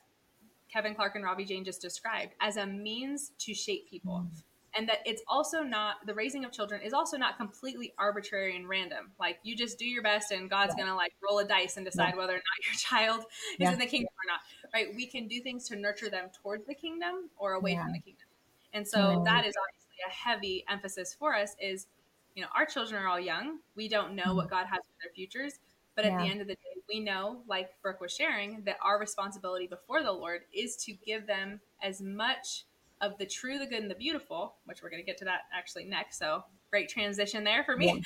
Kevin 0.71 0.95
Clark 0.95 1.15
and 1.15 1.23
Ravi 1.23 1.45
Jain 1.45 1.63
just 1.63 1.81
described 1.81 2.33
as 2.41 2.57
a 2.57 2.65
means 2.65 3.31
to 3.39 3.53
shape 3.53 3.89
people. 3.89 4.25
Mm-hmm 4.25 4.39
and 4.75 4.89
that 4.89 4.99
it's 5.05 5.23
also 5.27 5.61
not 5.61 5.95
the 6.05 6.13
raising 6.13 6.43
of 6.43 6.51
children 6.51 6.81
is 6.81 6.93
also 6.93 7.17
not 7.17 7.37
completely 7.37 7.93
arbitrary 7.97 8.55
and 8.55 8.67
random 8.67 9.11
like 9.19 9.39
you 9.43 9.55
just 9.55 9.79
do 9.79 9.85
your 9.85 10.03
best 10.03 10.31
and 10.31 10.49
god's 10.49 10.73
yeah. 10.77 10.83
gonna 10.83 10.95
like 10.95 11.13
roll 11.23 11.39
a 11.39 11.45
dice 11.45 11.77
and 11.77 11.85
decide 11.85 12.09
yeah. 12.09 12.17
whether 12.17 12.33
or 12.33 12.37
not 12.37 12.65
your 12.65 12.73
child 12.77 13.21
is 13.21 13.55
yeah. 13.59 13.71
in 13.71 13.79
the 13.79 13.85
kingdom 13.85 14.09
or 14.09 14.27
not 14.31 14.41
right 14.73 14.93
we 14.95 15.05
can 15.05 15.27
do 15.27 15.41
things 15.41 15.67
to 15.67 15.75
nurture 15.75 16.09
them 16.09 16.29
towards 16.41 16.65
the 16.65 16.75
kingdom 16.75 17.29
or 17.37 17.53
away 17.53 17.75
from 17.75 17.91
the 17.91 17.99
kingdom 17.99 18.25
and 18.73 18.87
so 18.87 19.21
that 19.25 19.45
is 19.45 19.53
obviously 19.55 19.97
a 20.07 20.11
heavy 20.11 20.65
emphasis 20.69 21.15
for 21.17 21.33
us 21.33 21.55
is 21.61 21.87
you 22.35 22.41
know 22.41 22.49
our 22.55 22.65
children 22.65 23.01
are 23.01 23.07
all 23.07 23.19
young 23.19 23.59
we 23.75 23.87
don't 23.87 24.15
know 24.15 24.23
mm-hmm. 24.23 24.37
what 24.37 24.49
god 24.49 24.65
has 24.65 24.79
for 24.79 24.95
their 25.01 25.11
futures 25.15 25.53
but 25.95 26.03
at 26.05 26.17
the 26.19 26.25
end 26.25 26.41
of 26.41 26.47
the 26.47 26.55
day 26.55 26.59
we 26.89 26.99
know 26.99 27.41
like 27.47 27.69
brooke 27.81 28.01
was 28.01 28.13
sharing 28.13 28.61
that 28.65 28.77
our 28.83 28.99
responsibility 28.99 29.67
before 29.67 30.03
the 30.03 30.11
lord 30.11 30.41
is 30.53 30.75
to 30.75 30.93
give 31.05 31.25
them 31.25 31.59
as 31.81 32.01
much 32.01 32.65
of 33.01 33.17
the 33.17 33.25
true, 33.25 33.59
the 33.59 33.65
good, 33.65 33.81
and 33.81 33.91
the 33.91 33.95
beautiful, 33.95 34.55
which 34.65 34.81
we're 34.81 34.89
going 34.89 35.01
to 35.01 35.05
get 35.05 35.17
to 35.17 35.25
that 35.25 35.41
actually 35.53 35.85
next. 35.85 36.17
So 36.17 36.43
great 36.69 36.89
transition 36.89 37.43
there 37.43 37.63
for 37.63 37.77
me. 37.77 37.87
Yeah. 37.87 37.93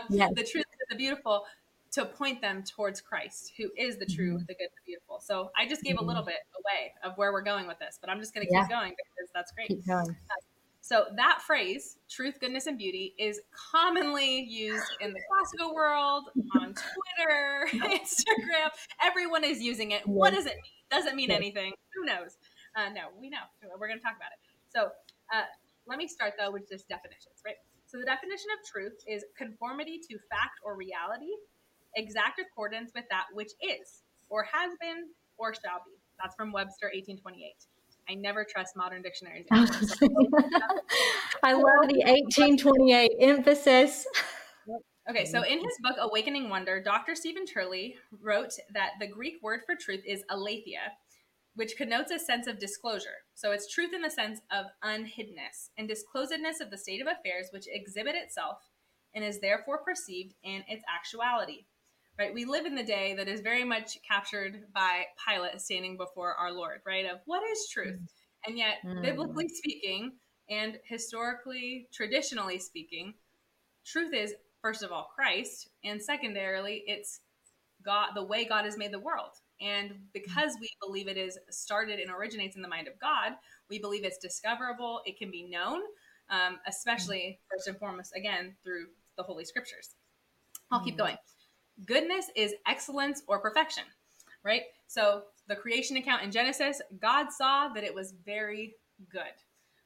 Um, 0.00 0.16
yeah. 0.16 0.28
The 0.34 0.44
truth, 0.44 0.64
the 0.90 0.96
beautiful, 0.96 1.44
to 1.92 2.04
point 2.04 2.40
them 2.40 2.62
towards 2.62 3.00
Christ, 3.00 3.52
who 3.56 3.70
is 3.76 3.96
the 3.96 4.06
true, 4.06 4.34
mm-hmm. 4.34 4.44
the 4.46 4.54
good, 4.54 4.68
the 4.68 4.82
beautiful. 4.86 5.20
So 5.20 5.50
I 5.56 5.66
just 5.66 5.82
gave 5.82 5.96
mm-hmm. 5.96 6.04
a 6.04 6.08
little 6.08 6.22
bit 6.22 6.36
away 6.54 6.92
of 7.02 7.16
where 7.16 7.32
we're 7.32 7.42
going 7.42 7.66
with 7.66 7.78
this, 7.78 7.98
but 8.00 8.10
I'm 8.10 8.20
just 8.20 8.34
going 8.34 8.46
to 8.46 8.52
keep 8.52 8.68
going 8.68 8.90
because 8.90 9.30
that's 9.34 9.52
great. 9.52 9.68
Keep 9.68 9.86
going. 9.86 10.10
Uh, 10.10 10.34
so 10.88 11.04
that 11.16 11.42
phrase, 11.46 11.98
truth, 12.08 12.40
goodness, 12.40 12.66
and 12.66 12.78
beauty, 12.78 13.14
is 13.18 13.42
commonly 13.52 14.40
used 14.40 14.88
in 15.02 15.12
the 15.12 15.20
classical 15.28 15.74
world, 15.74 16.30
on 16.58 16.72
Twitter, 16.72 17.68
Instagram. 17.92 18.70
Everyone 19.04 19.44
is 19.44 19.60
using 19.60 19.90
it. 19.90 20.08
What 20.08 20.32
does 20.32 20.46
it 20.46 20.54
mean? 20.54 20.72
Does 20.90 21.04
it 21.04 21.14
mean 21.14 21.30
anything? 21.30 21.74
Who 21.94 22.06
knows? 22.06 22.38
Uh, 22.74 22.88
no, 22.88 23.12
we 23.20 23.28
know. 23.28 23.44
We're 23.78 23.86
going 23.86 23.98
to 23.98 24.02
talk 24.02 24.16
about 24.16 24.32
it. 24.32 24.40
So 24.74 24.88
uh, 25.30 25.44
let 25.86 25.98
me 25.98 26.08
start 26.08 26.32
though 26.40 26.50
with 26.50 26.66
just 26.66 26.88
definitions, 26.88 27.36
right? 27.44 27.60
So 27.84 27.98
the 27.98 28.06
definition 28.06 28.48
of 28.56 28.66
truth 28.66 28.96
is 29.06 29.26
conformity 29.36 30.00
to 30.08 30.16
fact 30.30 30.56
or 30.64 30.74
reality, 30.74 31.36
exact 31.96 32.40
accordance 32.40 32.92
with 32.94 33.04
that 33.10 33.26
which 33.34 33.52
is, 33.60 34.04
or 34.30 34.42
has 34.44 34.72
been, 34.80 35.12
or 35.36 35.52
shall 35.52 35.84
be. 35.84 35.92
That's 36.18 36.34
from 36.34 36.50
Webster 36.50 36.88
1828. 36.96 37.77
I 38.10 38.14
never 38.14 38.44
trust 38.44 38.76
modern 38.76 39.02
dictionaries. 39.02 39.46
I 39.50 41.52
love 41.52 41.88
the 41.88 42.02
1828 42.06 43.10
emphasis. 43.20 44.06
Okay, 45.08 45.24
so 45.24 45.42
in 45.42 45.58
his 45.58 45.78
book 45.82 45.96
Awakening 45.98 46.50
Wonder, 46.50 46.82
Dr. 46.82 47.14
Stephen 47.14 47.46
Turley 47.46 47.96
wrote 48.22 48.52
that 48.74 48.92
the 49.00 49.06
Greek 49.06 49.36
word 49.42 49.60
for 49.64 49.74
truth 49.74 50.02
is 50.06 50.22
aletheia, 50.30 50.92
which 51.54 51.76
connotes 51.78 52.10
a 52.10 52.18
sense 52.18 52.46
of 52.46 52.58
disclosure. 52.58 53.24
So 53.34 53.52
it's 53.52 53.72
truth 53.72 53.94
in 53.94 54.02
the 54.02 54.10
sense 54.10 54.40
of 54.50 54.66
unhiddenness 54.84 55.70
and 55.78 55.88
disclosedness 55.88 56.60
of 56.60 56.70
the 56.70 56.78
state 56.78 57.00
of 57.00 57.06
affairs 57.06 57.48
which 57.52 57.64
exhibit 57.68 58.16
itself 58.16 58.58
and 59.14 59.24
is 59.24 59.40
therefore 59.40 59.82
perceived 59.82 60.34
in 60.42 60.62
its 60.68 60.84
actuality. 60.94 61.64
Right? 62.18 62.34
We 62.34 62.44
live 62.44 62.66
in 62.66 62.74
the 62.74 62.82
day 62.82 63.14
that 63.14 63.28
is 63.28 63.40
very 63.40 63.62
much 63.62 63.98
captured 64.06 64.64
by 64.74 65.04
Pilate 65.24 65.60
standing 65.60 65.96
before 65.96 66.34
our 66.34 66.52
Lord, 66.52 66.80
right? 66.84 67.06
Of 67.06 67.20
what 67.26 67.42
is 67.48 67.68
truth? 67.68 68.00
And 68.44 68.58
yet, 68.58 68.78
mm. 68.84 69.02
biblically 69.02 69.48
speaking, 69.48 70.12
and 70.50 70.78
historically, 70.84 71.86
traditionally 71.92 72.58
speaking, 72.58 73.14
truth 73.86 74.12
is, 74.12 74.34
first 74.62 74.82
of 74.82 74.90
all, 74.90 75.10
Christ, 75.14 75.68
and 75.84 76.02
secondarily, 76.02 76.82
it's 76.86 77.20
God, 77.84 78.08
the 78.16 78.24
way 78.24 78.44
God 78.44 78.64
has 78.64 78.76
made 78.76 78.92
the 78.92 78.98
world, 78.98 79.30
and 79.60 79.92
because 80.12 80.56
we 80.60 80.70
believe 80.80 81.08
it 81.08 81.16
is 81.16 81.38
started 81.50 81.98
and 81.98 82.10
originates 82.10 82.56
in 82.56 82.62
the 82.62 82.68
mind 82.68 82.88
of 82.88 82.98
God, 83.00 83.32
we 83.68 83.78
believe 83.78 84.04
it's 84.04 84.18
discoverable, 84.18 85.00
it 85.04 85.18
can 85.18 85.30
be 85.30 85.44
known, 85.44 85.80
um, 86.30 86.58
especially 86.66 87.38
first 87.50 87.66
and 87.68 87.78
foremost, 87.78 88.12
again, 88.16 88.56
through 88.64 88.86
the 89.16 89.22
Holy 89.22 89.44
Scriptures. 89.44 89.94
I'll 90.70 90.84
keep 90.84 90.94
mm. 90.94 90.98
going. 90.98 91.16
Goodness 91.84 92.26
is 92.36 92.54
excellence 92.66 93.22
or 93.26 93.38
perfection, 93.38 93.84
right? 94.42 94.62
So 94.86 95.22
the 95.48 95.56
creation 95.56 95.96
account 95.96 96.22
in 96.22 96.30
Genesis, 96.30 96.80
God 97.00 97.30
saw 97.30 97.68
that 97.68 97.84
it 97.84 97.94
was 97.94 98.14
very 98.24 98.74
good. 99.10 99.22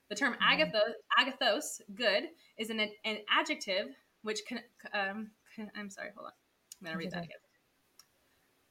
The 0.09 0.14
term 0.14 0.34
mm. 0.34 0.38
agathos, 0.40 0.93
agathos 1.18 1.80
good, 1.95 2.24
is 2.59 2.70
an, 2.70 2.80
an 2.80 3.18
adjective 3.30 3.88
which 4.22 4.40
can, 4.47 4.61
um, 4.95 5.30
can, 5.55 5.70
I'm 5.76 5.90
sorry, 5.90 6.11
hold 6.14 6.26
on. 6.26 6.32
I'm 6.80 6.84
going 6.86 6.95
to 6.95 6.99
read 6.99 7.11
that 7.12 7.24
again. 7.24 7.36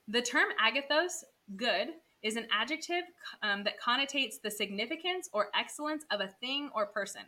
The 0.08 0.22
term 0.22 0.50
agathos, 0.62 1.24
good, 1.56 1.90
is 2.24 2.36
an 2.36 2.48
adjective 2.52 3.04
um, 3.42 3.64
that 3.64 3.80
connotates 3.80 4.36
the 4.42 4.52
significance 4.52 5.30
or 5.34 5.48
excellence 5.58 6.06
of 6.12 6.22
a 6.22 6.28
thing 6.28 6.70
or 6.76 6.86
person 6.86 7.22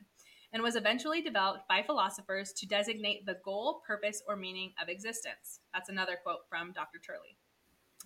and 0.53 0.61
was 0.61 0.75
eventually 0.75 1.21
developed 1.21 1.67
by 1.67 1.81
philosophers 1.81 2.53
to 2.53 2.67
designate 2.67 3.25
the 3.25 3.39
goal, 3.43 3.81
purpose, 3.85 4.21
or 4.27 4.35
meaning 4.35 4.71
of 4.81 4.87
existence. 4.87 5.59
That's 5.73 5.89
another 5.89 6.17
quote 6.21 6.47
from 6.47 6.71
Dr. 6.71 6.99
Turley. 6.99 7.35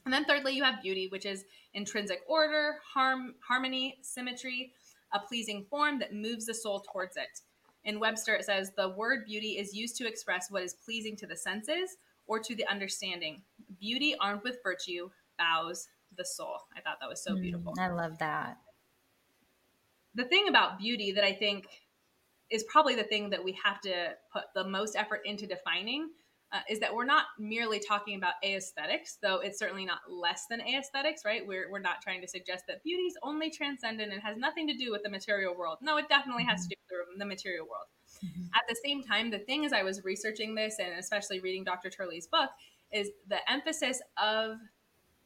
And 0.06 0.14
then 0.14 0.24
thirdly, 0.24 0.54
you 0.54 0.64
have 0.64 0.82
beauty, 0.82 1.10
which 1.10 1.26
is 1.26 1.44
intrinsic 1.74 2.22
order, 2.28 2.78
harm, 2.94 3.36
harmony, 3.46 3.98
symmetry, 4.02 4.72
a 5.14 5.20
pleasing 5.20 5.66
form 5.70 6.00
that 6.00 6.14
moves 6.14 6.46
the 6.46 6.54
soul 6.54 6.84
towards 6.92 7.18
it. 7.18 7.42
In 7.84 8.00
Webster, 8.00 8.36
it 8.36 8.46
says 8.46 8.72
the 8.76 8.90
word 8.90 9.26
beauty 9.26 9.58
is 9.58 9.76
used 9.76 9.98
to 9.98 10.08
express 10.08 10.50
what 10.50 10.64
is 10.64 10.74
pleasing 10.74 11.16
to 11.18 11.28
the 11.28 11.36
senses 11.36 11.98
or 12.26 12.40
to 12.40 12.56
the 12.56 12.68
understanding. 12.68 13.42
Beauty 13.80 14.16
armed 14.22 14.44
with 14.44 14.58
virtue 14.64 15.10
bows 15.38 15.88
the 16.18 16.26
soul. 16.26 16.58
I 16.76 16.82
thought 16.82 16.98
that 17.02 17.10
was 17.10 17.22
so 17.22 17.36
beautiful. 17.36 17.74
Mm, 17.78 17.82
I 17.82 17.94
love 17.94 18.18
that. 18.20 18.58
The 20.16 20.26
thing 20.26 20.48
about 20.48 20.80
beauty 20.80 21.12
that 21.12 21.24
I 21.24 21.34
think 21.34 21.68
is 22.50 22.64
probably 22.64 22.96
the 22.96 23.04
thing 23.04 23.30
that 23.30 23.44
we 23.44 23.58
have 23.64 23.82
to 23.82 24.10
put 24.32 24.44
the 24.56 24.64
most 24.64 24.96
effort 24.96 25.22
into 25.26 25.46
defining 25.46 26.10
uh, 26.54 26.60
is 26.70 26.80
that 26.80 26.94
we're 26.96 27.06
not 27.06 27.26
merely 27.38 27.80
talking 27.80 28.16
about 28.16 28.34
aesthetics, 28.44 29.18
though 29.22 29.40
it's 29.40 29.60
certainly 29.60 29.86
not 29.86 30.00
less 30.10 30.46
than 30.50 30.62
aesthetics, 30.62 31.24
right? 31.26 31.46
We're, 31.46 31.70
we're 31.70 31.80
not 31.80 32.02
trying 32.02 32.22
to 32.22 32.28
suggest 32.28 32.64
that 32.68 32.84
beauty 32.84 33.04
is 33.04 33.18
only 33.22 33.50
transcendent 33.50 34.14
and 34.14 34.22
has 34.22 34.38
nothing 34.38 34.66
to 34.68 34.74
do 34.74 34.92
with 34.92 35.04
the 35.04 35.10
material 35.10 35.58
world. 35.58 35.80
No, 35.82 35.98
it 35.98 36.08
definitely 36.08 36.46
has 36.46 36.64
to 36.64 36.70
do 36.70 36.76
with 36.90 37.20
the 37.20 37.26
material 37.26 37.66
world. 37.66 37.88
Mm-hmm. 38.26 38.48
At 38.56 38.62
the 38.70 38.78
same 38.84 39.04
time, 39.04 39.30
the 39.30 39.40
thing 39.40 39.66
as 39.66 39.74
I 39.74 39.84
was 39.84 40.04
researching 40.06 40.56
this 40.56 40.78
and 40.80 40.98
especially 40.98 41.42
reading 41.42 41.66
Dr. 41.66 41.90
Turley's 41.90 42.28
book 42.28 42.50
is 42.94 43.10
the 43.28 43.40
emphasis 43.52 44.02
of 44.22 44.58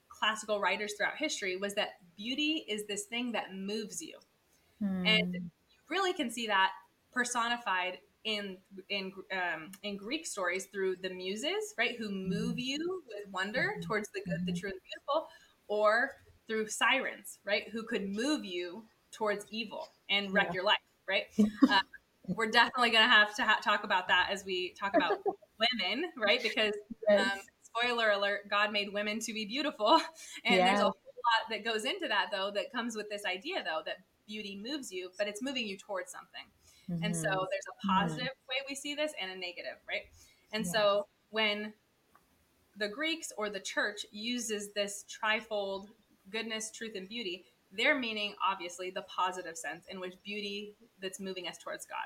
classical 0.10 0.60
writers 0.60 0.94
throughout 0.98 1.18
history 1.18 1.56
was 1.56 1.76
that 1.76 1.90
beauty 2.18 2.66
is 2.68 2.86
this 2.88 3.04
thing 3.04 3.32
that 3.34 3.54
moves 3.54 4.02
you. 4.02 4.18
Mm. 4.82 5.08
And 5.08 5.34
you 5.36 5.78
really 5.90 6.14
can 6.14 6.32
see 6.32 6.48
that 6.48 6.72
personified 7.14 8.00
in 8.24 8.58
in 8.90 9.12
um, 9.32 9.72
in 9.84 9.98
Greek 9.98 10.26
stories 10.26 10.66
through 10.66 10.98
the 10.98 11.10
muses, 11.10 11.74
right, 11.78 11.96
who 11.98 12.10
move 12.12 12.60
you 12.60 13.04
with 13.08 13.32
wonder 13.32 13.76
towards 13.86 14.10
the 14.14 14.22
good, 14.22 14.46
the 14.46 14.54
true, 14.54 14.70
and 14.70 14.78
the 14.78 14.82
beautiful, 14.84 15.28
or 15.68 16.12
through 16.48 16.68
sirens, 16.68 17.40
right, 17.46 17.64
who 17.72 17.84
could 17.84 18.10
move 18.10 18.46
you 18.46 18.86
towards 19.12 19.46
evil 19.50 19.88
and 20.10 20.34
wreck 20.34 20.48
yeah. 20.48 20.54
your 20.54 20.64
life, 20.64 20.78
right. 21.08 21.24
Uh, 21.70 21.80
we're 22.28 22.50
definitely 22.50 22.92
going 22.92 23.04
to 23.04 23.10
have 23.10 23.36
to 23.36 23.44
ha- 23.44 23.60
talk 23.64 23.84
about 23.84 24.08
that 24.08 24.30
as 24.32 24.46
we 24.46 24.74
talk 24.80 24.96
about 24.96 25.18
women, 25.60 26.06
right? 26.18 26.42
Because 26.42 26.74
yes. 27.10 27.32
um, 27.32 27.40
spoiler 27.64 28.12
alert, 28.12 28.42
God 28.50 28.72
made 28.72 28.94
women 28.94 29.20
to 29.20 29.34
be 29.34 29.46
beautiful, 29.46 30.00
and 30.46 30.58
yeah. 30.58 30.66
there's 30.68 30.80
a 30.80 30.84
whole 30.84 30.94
lot 30.94 31.50
that 31.50 31.66
goes 31.66 31.86
into 31.86 32.08
that, 32.08 32.28
though, 32.32 32.52
that 32.54 32.72
comes 32.72 32.96
with 32.96 33.10
this 33.10 33.24
idea, 33.26 33.64
though, 33.64 33.82
that 33.86 33.98
beauty 34.28 34.62
moves 34.64 34.92
you, 34.92 35.10
but 35.18 35.28
it's 35.28 35.42
moving 35.42 35.68
you 35.68 35.78
towards 35.78 36.12
something. 36.12 36.46
Mm-hmm. 36.92 37.04
And 37.04 37.16
so 37.16 37.30
mm-hmm. 37.30 37.46
there's 37.52 37.68
a 37.68 37.88
mm-hmm. 37.88 38.00
positive 38.00 38.26
mm-hmm. 38.26 38.50
way 38.50 38.56
we 38.70 38.76
see 38.76 38.96
this 38.96 39.14
and 39.22 39.32
a 39.32 39.36
negative, 39.36 39.80
right? 39.88 40.04
And 40.52 40.66
yes. 40.66 40.74
so 40.74 41.08
when 41.30 41.74
the 42.78 42.88
Greeks 42.88 43.32
or 43.38 43.50
the 43.50 43.60
church 43.60 44.06
uses 44.12 44.70
this 44.74 45.06
trifold 45.10 45.88
goodness, 46.30 46.72
truth, 46.72 46.94
and 46.96 47.08
beauty, 47.08 47.46
they're 47.72 47.98
meaning 47.98 48.34
obviously 48.46 48.90
the 48.90 49.04
positive 49.04 49.58
sense 49.58 49.86
in 49.90 50.00
which 50.00 50.16
beauty 50.24 50.76
that's 51.02 51.20
moving 51.20 51.48
us 51.48 51.58
towards 51.58 51.86
God, 51.86 52.06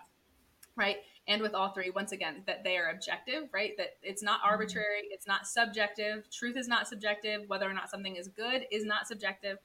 right? 0.75 0.97
And 1.27 1.41
with 1.41 1.55
all 1.55 1.69
three, 1.69 1.89
once 1.89 2.11
again, 2.11 2.43
that 2.45 2.63
they 2.63 2.77
are 2.77 2.89
objective, 2.89 3.49
right? 3.51 3.71
That 3.77 3.97
it's 4.03 4.21
not 4.21 4.39
mm-hmm. 4.41 4.51
arbitrary, 4.51 5.07
it's 5.09 5.27
not 5.27 5.47
subjective. 5.47 6.29
Truth 6.31 6.57
is 6.57 6.67
not 6.67 6.87
subjective. 6.87 7.41
Whether 7.47 7.69
or 7.69 7.73
not 7.73 7.89
something 7.89 8.15
is 8.15 8.27
good 8.27 8.65
is 8.71 8.85
not 8.85 9.07
subjective. 9.07 9.57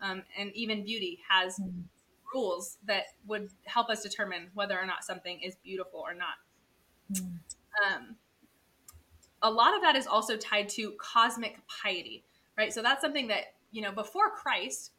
Um, 0.00 0.22
and 0.38 0.52
even 0.54 0.84
beauty 0.84 1.18
has 1.28 1.58
mm-hmm 1.58 1.80
rules 2.34 2.78
that 2.86 3.04
would 3.26 3.50
help 3.64 3.90
us 3.90 4.02
determine 4.02 4.48
whether 4.54 4.78
or 4.78 4.86
not 4.86 5.04
something 5.04 5.40
is 5.40 5.56
beautiful 5.62 6.00
or 6.00 6.14
not. 6.14 6.36
Mm. 7.12 7.38
Um, 7.86 8.16
a 9.42 9.50
lot 9.50 9.74
of 9.74 9.82
that 9.82 9.96
is 9.96 10.06
also 10.06 10.36
tied 10.36 10.68
to 10.70 10.92
cosmic 10.98 11.58
piety, 11.82 12.24
right? 12.56 12.72
So 12.72 12.82
that's 12.82 13.00
something 13.00 13.28
that, 13.28 13.54
you 13.70 13.82
know, 13.82 13.92
before 13.92 14.30
Christ, 14.30 14.92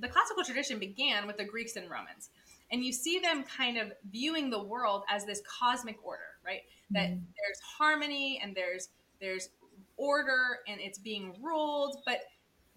the 0.00 0.08
classical 0.08 0.44
tradition 0.44 0.78
began 0.78 1.26
with 1.26 1.36
the 1.36 1.44
Greeks 1.44 1.76
and 1.76 1.88
Romans. 1.90 2.30
And 2.70 2.84
you 2.84 2.92
see 2.92 3.18
them 3.18 3.44
kind 3.44 3.78
of 3.78 3.92
viewing 4.10 4.50
the 4.50 4.62
world 4.62 5.04
as 5.08 5.24
this 5.24 5.40
cosmic 5.46 6.04
order, 6.04 6.20
right? 6.44 6.62
Mm. 6.92 6.94
That 6.94 7.08
there's 7.08 7.60
harmony 7.78 8.40
and 8.42 8.54
there's 8.54 8.90
there's 9.20 9.48
order 9.96 10.60
and 10.68 10.80
it's 10.80 10.98
being 10.98 11.34
ruled, 11.42 11.98
but 12.04 12.20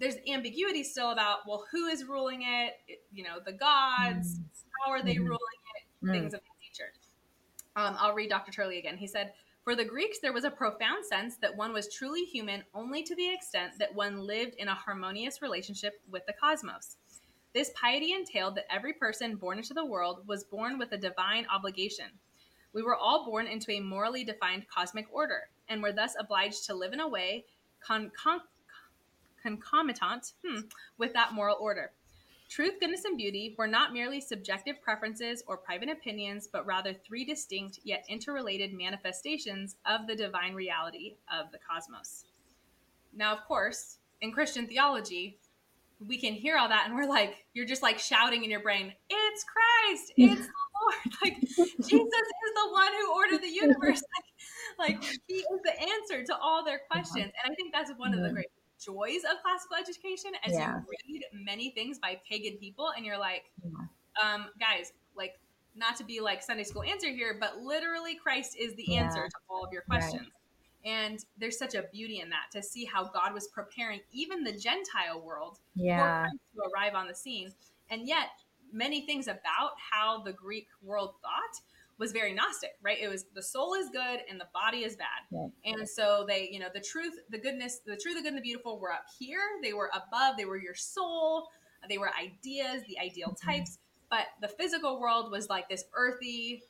there's 0.01 0.15
ambiguity 0.27 0.83
still 0.83 1.11
about 1.11 1.39
well 1.47 1.63
who 1.71 1.85
is 1.85 2.03
ruling 2.03 2.41
it, 2.41 3.01
you 3.13 3.23
know 3.23 3.37
the 3.45 3.53
gods 3.53 4.39
mm. 4.39 4.43
how 4.83 4.91
are 4.91 5.01
they 5.01 5.15
mm. 5.15 5.23
ruling 5.23 5.61
it 5.75 6.05
mm. 6.05 6.11
things 6.11 6.33
of 6.33 6.41
that 6.41 6.57
nature 6.61 6.91
um, 7.77 7.95
i'll 7.99 8.13
read 8.13 8.29
dr 8.29 8.51
turley 8.51 8.79
again 8.79 8.97
he 8.97 9.07
said 9.07 9.31
for 9.63 9.75
the 9.75 9.85
greeks 9.85 10.17
there 10.19 10.33
was 10.33 10.43
a 10.43 10.51
profound 10.51 11.05
sense 11.05 11.37
that 11.37 11.55
one 11.55 11.71
was 11.71 11.93
truly 11.93 12.23
human 12.25 12.63
only 12.73 13.03
to 13.03 13.15
the 13.15 13.31
extent 13.31 13.73
that 13.79 13.95
one 13.95 14.25
lived 14.25 14.55
in 14.57 14.67
a 14.67 14.75
harmonious 14.75 15.41
relationship 15.41 16.01
with 16.09 16.25
the 16.25 16.33
cosmos 16.33 16.97
this 17.53 17.71
piety 17.79 18.13
entailed 18.13 18.55
that 18.55 18.73
every 18.73 18.93
person 18.93 19.35
born 19.35 19.59
into 19.59 19.73
the 19.73 19.85
world 19.85 20.23
was 20.27 20.43
born 20.43 20.79
with 20.79 20.91
a 20.91 20.97
divine 20.97 21.45
obligation 21.53 22.07
we 22.73 22.81
were 22.81 22.95
all 22.95 23.25
born 23.25 23.45
into 23.47 23.71
a 23.71 23.79
morally 23.79 24.23
defined 24.23 24.65
cosmic 24.73 25.05
order 25.13 25.49
and 25.69 25.83
were 25.83 25.91
thus 25.91 26.15
obliged 26.19 26.65
to 26.65 26.73
live 26.73 26.93
in 26.93 26.99
a 26.99 27.07
way 27.07 27.45
con- 27.85 28.11
con- 28.21 28.41
concomitant 29.41 30.33
hmm, 30.45 30.61
with 30.97 31.13
that 31.13 31.33
moral 31.33 31.57
order. 31.59 31.91
Truth, 32.51 32.81
goodness, 32.81 33.05
and 33.05 33.17
beauty 33.17 33.55
were 33.57 33.65
not 33.65 33.93
merely 33.93 34.19
subjective 34.19 34.81
preferences 34.81 35.41
or 35.47 35.55
private 35.55 35.87
opinions, 35.87 36.49
but 36.51 36.65
rather 36.65 36.93
three 36.93 37.23
distinct 37.23 37.79
yet 37.85 38.03
interrelated 38.09 38.73
manifestations 38.73 39.77
of 39.85 40.05
the 40.05 40.17
divine 40.17 40.53
reality 40.53 41.15
of 41.31 41.49
the 41.53 41.59
cosmos. 41.59 42.25
Now, 43.13 43.33
of 43.33 43.45
course, 43.45 43.99
in 44.19 44.33
Christian 44.33 44.67
theology, 44.67 45.39
we 46.05 46.19
can 46.19 46.33
hear 46.33 46.57
all 46.57 46.67
that 46.67 46.87
and 46.87 46.95
we're 46.95 47.07
like, 47.07 47.45
you're 47.53 47.65
just 47.65 47.83
like 47.83 47.99
shouting 47.99 48.43
in 48.43 48.49
your 48.49 48.61
brain, 48.61 48.91
it's 49.09 49.45
Christ, 49.45 50.13
it's 50.17 50.41
the 50.41 50.53
Lord. 50.81 50.95
Like, 51.23 51.39
Jesus 51.39 51.87
is 51.87 52.53
the 52.55 52.71
one 52.71 52.91
who 52.91 53.13
ordered 53.13 53.41
the 53.41 53.47
universe. 53.47 54.01
Like, 54.79 54.99
like, 55.01 55.03
he 55.27 55.35
is 55.35 55.59
the 55.63 55.79
answer 55.79 56.25
to 56.25 56.37
all 56.37 56.65
their 56.65 56.81
questions. 56.89 57.31
And 57.43 57.51
I 57.51 57.55
think 57.55 57.71
that's 57.71 57.91
one 57.97 58.13
of 58.13 58.21
the 58.21 58.29
great 58.29 58.47
joys 58.83 59.23
of 59.29 59.41
classical 59.43 59.77
education 59.79 60.31
as 60.45 60.53
yeah. 60.53 60.77
you 60.77 61.13
read 61.13 61.23
many 61.33 61.69
things 61.71 61.99
by 61.99 62.19
pagan 62.29 62.57
people 62.57 62.91
and 62.95 63.05
you're 63.05 63.17
like 63.17 63.51
yeah. 63.63 64.33
um, 64.33 64.47
guys 64.59 64.93
like 65.15 65.39
not 65.75 65.95
to 65.95 66.03
be 66.03 66.19
like 66.19 66.41
sunday 66.41 66.63
school 66.63 66.83
answer 66.83 67.09
here 67.09 67.37
but 67.39 67.57
literally 67.59 68.15
christ 68.15 68.55
is 68.59 68.73
the 68.75 68.85
yeah. 68.87 69.03
answer 69.03 69.27
to 69.27 69.35
all 69.49 69.63
of 69.63 69.71
your 69.71 69.83
questions 69.83 70.23
right. 70.23 70.91
and 70.91 71.25
there's 71.37 71.57
such 71.57 71.75
a 71.75 71.83
beauty 71.93 72.19
in 72.19 72.29
that 72.29 72.45
to 72.51 72.61
see 72.61 72.85
how 72.85 73.03
god 73.03 73.33
was 73.33 73.47
preparing 73.49 73.99
even 74.11 74.43
the 74.43 74.51
gentile 74.51 75.21
world 75.23 75.59
yeah. 75.75 76.27
to 76.55 76.61
arrive 76.73 76.95
on 76.95 77.07
the 77.07 77.15
scene 77.15 77.49
and 77.89 78.07
yet 78.07 78.29
many 78.73 79.05
things 79.05 79.27
about 79.27 79.71
how 79.91 80.21
the 80.23 80.33
greek 80.33 80.67
world 80.81 81.13
thought 81.21 81.61
was 82.01 82.11
very 82.11 82.33
Gnostic, 82.33 82.71
right? 82.81 82.97
It 82.99 83.07
was 83.07 83.25
the 83.35 83.43
soul 83.43 83.75
is 83.75 83.89
good 83.89 84.21
and 84.27 84.41
the 84.41 84.47
body 84.55 84.79
is 84.79 84.95
bad. 84.95 85.21
Yeah. 85.29 85.73
And 85.73 85.87
so 85.87 86.25
they, 86.27 86.49
you 86.51 86.59
know, 86.59 86.67
the 86.73 86.81
truth, 86.81 87.13
the 87.29 87.37
goodness, 87.37 87.81
the 87.85 87.95
truth, 87.95 88.15
the 88.15 88.23
good, 88.23 88.29
and 88.29 88.37
the 88.37 88.41
beautiful 88.41 88.79
were 88.79 88.91
up 88.91 89.05
here. 89.19 89.39
They 89.61 89.73
were 89.73 89.91
above. 89.93 90.35
They 90.35 90.45
were 90.45 90.57
your 90.57 90.73
soul. 90.73 91.49
They 91.87 91.99
were 91.99 92.09
ideas, 92.19 92.81
the 92.87 92.97
ideal 92.99 93.29
mm-hmm. 93.29 93.49
types. 93.49 93.77
But 94.09 94.25
the 94.41 94.47
physical 94.47 94.99
world 94.99 95.31
was 95.31 95.47
like 95.47 95.69
this 95.69 95.85
earthy, 95.93 96.63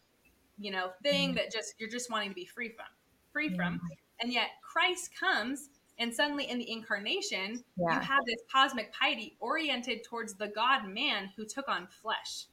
you 0.60 0.70
know, 0.70 0.92
thing 1.02 1.30
mm-hmm. 1.30 1.38
that 1.38 1.52
just 1.52 1.76
you're 1.80 1.90
just 1.90 2.12
wanting 2.12 2.30
to 2.30 2.36
be 2.36 2.46
free 2.46 2.70
from, 2.70 2.86
free 3.32 3.48
mm-hmm. 3.48 3.56
from. 3.56 3.80
And 4.20 4.34
yet 4.34 4.50
Christ 4.62 5.12
comes 5.18 5.70
and 5.98 6.14
suddenly 6.14 6.50
in 6.50 6.58
the 6.58 6.70
incarnation, 6.70 7.64
yeah. 7.78 7.94
you 7.96 8.00
have 8.02 8.26
this 8.26 8.42
cosmic 8.52 8.92
piety 8.94 9.38
oriented 9.40 10.04
towards 10.04 10.34
the 10.34 10.50
God 10.50 10.90
man 10.90 11.30
who 11.38 11.46
took 11.46 11.70
on 11.70 11.88
flesh. 11.88 12.48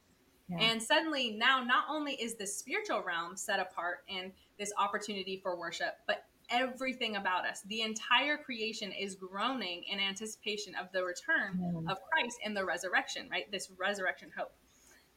Yeah. 0.49 0.59
And 0.61 0.83
suddenly 0.83 1.31
now 1.33 1.63
not 1.63 1.85
only 1.91 2.15
is 2.15 2.35
the 2.35 2.47
spiritual 2.47 3.03
realm 3.03 3.37
set 3.37 3.61
apart 3.61 3.99
and 4.09 4.33
this 4.59 4.73
opportunity 4.79 5.41
for 5.43 5.59
worship, 5.59 5.99
but 6.07 6.25
everything 6.51 7.17
about 7.17 7.47
us, 7.47 7.63
the 7.63 7.83
entire 7.83 8.37
creation 8.37 8.93
is 8.93 9.15
groaning 9.15 9.85
in 9.91 10.01
anticipation 10.01 10.75
of 10.75 10.91
the 10.93 11.05
return 11.05 11.59
yeah. 11.61 11.93
of 11.93 11.99
Christ 12.11 12.39
and 12.45 12.57
the 12.57 12.65
resurrection, 12.65 13.29
right? 13.31 13.51
This 13.51 13.71
resurrection 13.79 14.31
hope. 14.37 14.53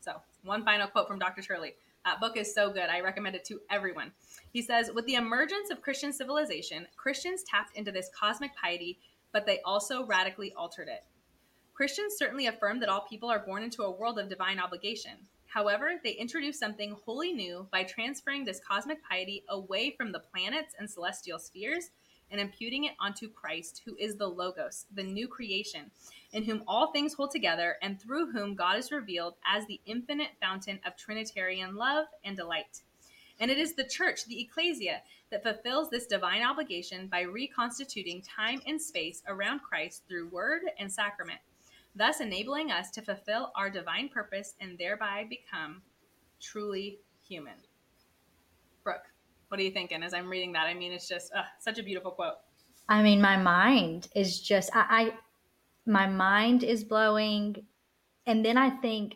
So, 0.02 0.14
one 0.44 0.66
final 0.66 0.88
quote 0.88 1.08
from 1.08 1.20
Dr. 1.20 1.42
Turley. 1.42 1.74
That 2.06 2.20
book 2.20 2.36
is 2.36 2.54
so 2.54 2.72
good. 2.72 2.90
I 2.90 3.02
recommend 3.02 3.36
it 3.36 3.46
to 3.46 3.62
everyone. 3.70 4.12
He 4.52 4.62
says, 4.64 4.90
With 4.94 5.06
the 5.06 5.14
emergence 5.14 5.70
of 5.70 5.82
Christian 5.82 6.12
civilization, 6.12 6.88
Christians 6.98 7.44
tapped 7.44 7.78
into 7.78 7.92
this 7.92 8.10
cosmic 8.20 8.56
piety, 8.56 8.98
but 9.32 9.46
they 9.46 9.60
also 9.64 10.06
radically 10.06 10.52
altered 10.54 10.88
it. 10.88 11.04
Christians 11.74 12.16
certainly 12.18 12.48
affirm 12.48 12.80
that 12.80 12.90
all 12.90 13.08
people 13.10 13.30
are 13.30 13.40
born 13.40 13.64
into 13.64 13.84
a 13.84 13.92
world 13.92 14.20
of 14.20 14.30
divine 14.30 14.60
obligation. 14.60 15.14
However, 15.48 16.00
they 16.04 16.12
introduce 16.12 16.60
something 16.60 16.96
wholly 17.04 17.34
new 17.34 17.68
by 17.72 17.84
transferring 17.84 18.46
this 18.46 18.62
cosmic 18.66 19.04
piety 19.04 19.44
away 19.50 19.92
from 19.92 20.12
the 20.12 20.20
planets 20.20 20.76
and 20.80 20.90
celestial 20.90 21.40
spheres 21.40 21.90
and 22.30 22.40
imputing 22.40 22.86
it 22.86 22.94
onto 23.00 23.30
Christ, 23.30 23.82
who 23.86 23.96
is 24.00 24.16
the 24.16 24.28
Logos, 24.28 24.86
the 24.94 25.04
new 25.04 25.28
creation. 25.28 25.92
in 26.34 26.44
whom 26.44 26.64
all 26.68 26.92
things 26.92 27.14
hold 27.14 27.32
together, 27.32 27.78
and 27.82 28.00
through 28.00 28.32
whom 28.32 28.56
God 28.56 28.78
is 28.78 28.92
revealed 28.92 29.36
as 29.46 29.66
the 29.66 29.82
infinite 29.86 30.32
fountain 30.40 30.80
of 30.86 30.96
Trinitarian 30.96 31.76
love 31.76 32.06
and 32.24 32.38
delight. 32.38 32.82
And 33.40 33.52
it 33.52 33.58
is 33.58 33.74
the 33.74 33.84
church, 33.84 34.26
the 34.26 34.40
ecclesia, 34.40 35.02
that 35.30 35.44
fulfills 35.44 35.90
this 35.90 36.06
divine 36.06 36.44
obligation 36.44 37.08
by 37.08 37.22
reconstituting 37.22 38.22
time 38.22 38.62
and 38.68 38.82
space 38.82 39.24
around 39.28 39.60
Christ 39.60 40.04
through 40.08 40.30
word 40.30 40.62
and 40.80 40.92
sacrament, 40.92 41.40
thus 41.96 42.20
enabling 42.22 42.72
us 42.72 42.90
to 42.92 43.02
fulfill 43.02 43.52
our 43.56 43.70
divine 43.70 44.10
purpose 44.10 44.56
and 44.60 44.78
thereby 44.78 45.26
become 45.30 45.82
truly 46.40 47.00
human. 47.28 47.54
Brooke, 48.84 49.06
what 49.50 49.60
are 49.60 49.64
you 49.64 49.72
thinking 49.72 50.04
as 50.04 50.14
I'm 50.14 50.30
reading 50.30 50.54
that? 50.54 50.68
I 50.68 50.74
mean, 50.74 50.92
it's 50.92 51.08
just 51.08 51.32
such 51.60 51.78
a 51.78 51.84
beautiful 51.84 52.12
quote. 52.12 52.36
I 52.90 53.04
mean, 53.04 53.22
my 53.22 53.38
mind 53.38 54.10
is 54.16 54.42
just, 54.42 54.70
I, 54.76 54.86
I, 54.90 55.14
my 55.86 56.08
mind 56.08 56.64
is 56.64 56.84
blowing. 56.84 57.66
And 58.26 58.44
then 58.44 58.58
I 58.58 58.70
think 58.70 59.16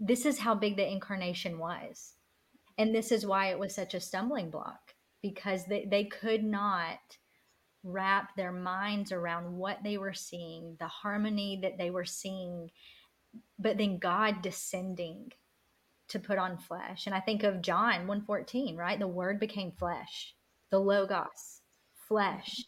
this 0.00 0.26
is 0.26 0.38
how 0.38 0.54
big 0.54 0.76
the 0.76 0.90
incarnation 0.90 1.58
was. 1.58 2.14
And 2.76 2.94
this 2.94 3.12
is 3.12 3.24
why 3.24 3.50
it 3.50 3.58
was 3.58 3.74
such 3.74 3.94
a 3.94 4.00
stumbling 4.00 4.50
block 4.50 4.94
because 5.22 5.64
they, 5.66 5.86
they 5.90 6.04
could 6.04 6.42
not 6.42 6.98
wrap 7.84 8.34
their 8.34 8.50
minds 8.50 9.12
around 9.12 9.56
what 9.56 9.78
they 9.84 9.98
were 9.98 10.14
seeing, 10.14 10.76
the 10.80 10.88
harmony 10.88 11.60
that 11.62 11.78
they 11.78 11.90
were 11.90 12.06
seeing, 12.06 12.70
but 13.58 13.76
then 13.78 13.98
God 13.98 14.42
descending 14.42 15.32
to 16.08 16.18
put 16.18 16.38
on 16.38 16.58
flesh. 16.58 17.06
And 17.06 17.14
I 17.14 17.20
think 17.20 17.42
of 17.42 17.62
John 17.62 18.06
114, 18.06 18.76
right? 18.76 18.98
The 18.98 19.06
word 19.06 19.38
became 19.38 19.72
flesh, 19.72 20.34
the 20.70 20.78
logos, 20.78 21.60
flesh. 22.08 22.64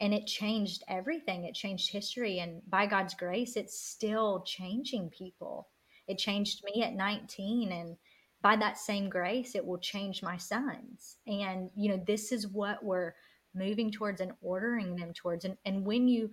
And 0.00 0.14
it 0.14 0.26
changed 0.26 0.84
everything. 0.88 1.44
It 1.44 1.54
changed 1.54 1.90
history. 1.90 2.38
And 2.38 2.62
by 2.68 2.86
God's 2.86 3.14
grace, 3.14 3.56
it's 3.56 3.78
still 3.78 4.42
changing 4.46 5.10
people. 5.10 5.68
It 6.06 6.18
changed 6.18 6.62
me 6.64 6.82
at 6.84 6.94
19. 6.94 7.72
And 7.72 7.96
by 8.40 8.54
that 8.56 8.78
same 8.78 9.10
grace, 9.10 9.56
it 9.56 9.66
will 9.66 9.78
change 9.78 10.22
my 10.22 10.36
sons. 10.36 11.16
And, 11.26 11.70
you 11.76 11.88
know, 11.88 12.02
this 12.06 12.30
is 12.30 12.46
what 12.46 12.84
we're 12.84 13.14
moving 13.54 13.90
towards 13.90 14.20
and 14.20 14.32
ordering 14.40 14.96
them 14.96 15.12
towards. 15.12 15.44
And, 15.44 15.56
and 15.64 15.84
when 15.84 16.08
you 16.08 16.30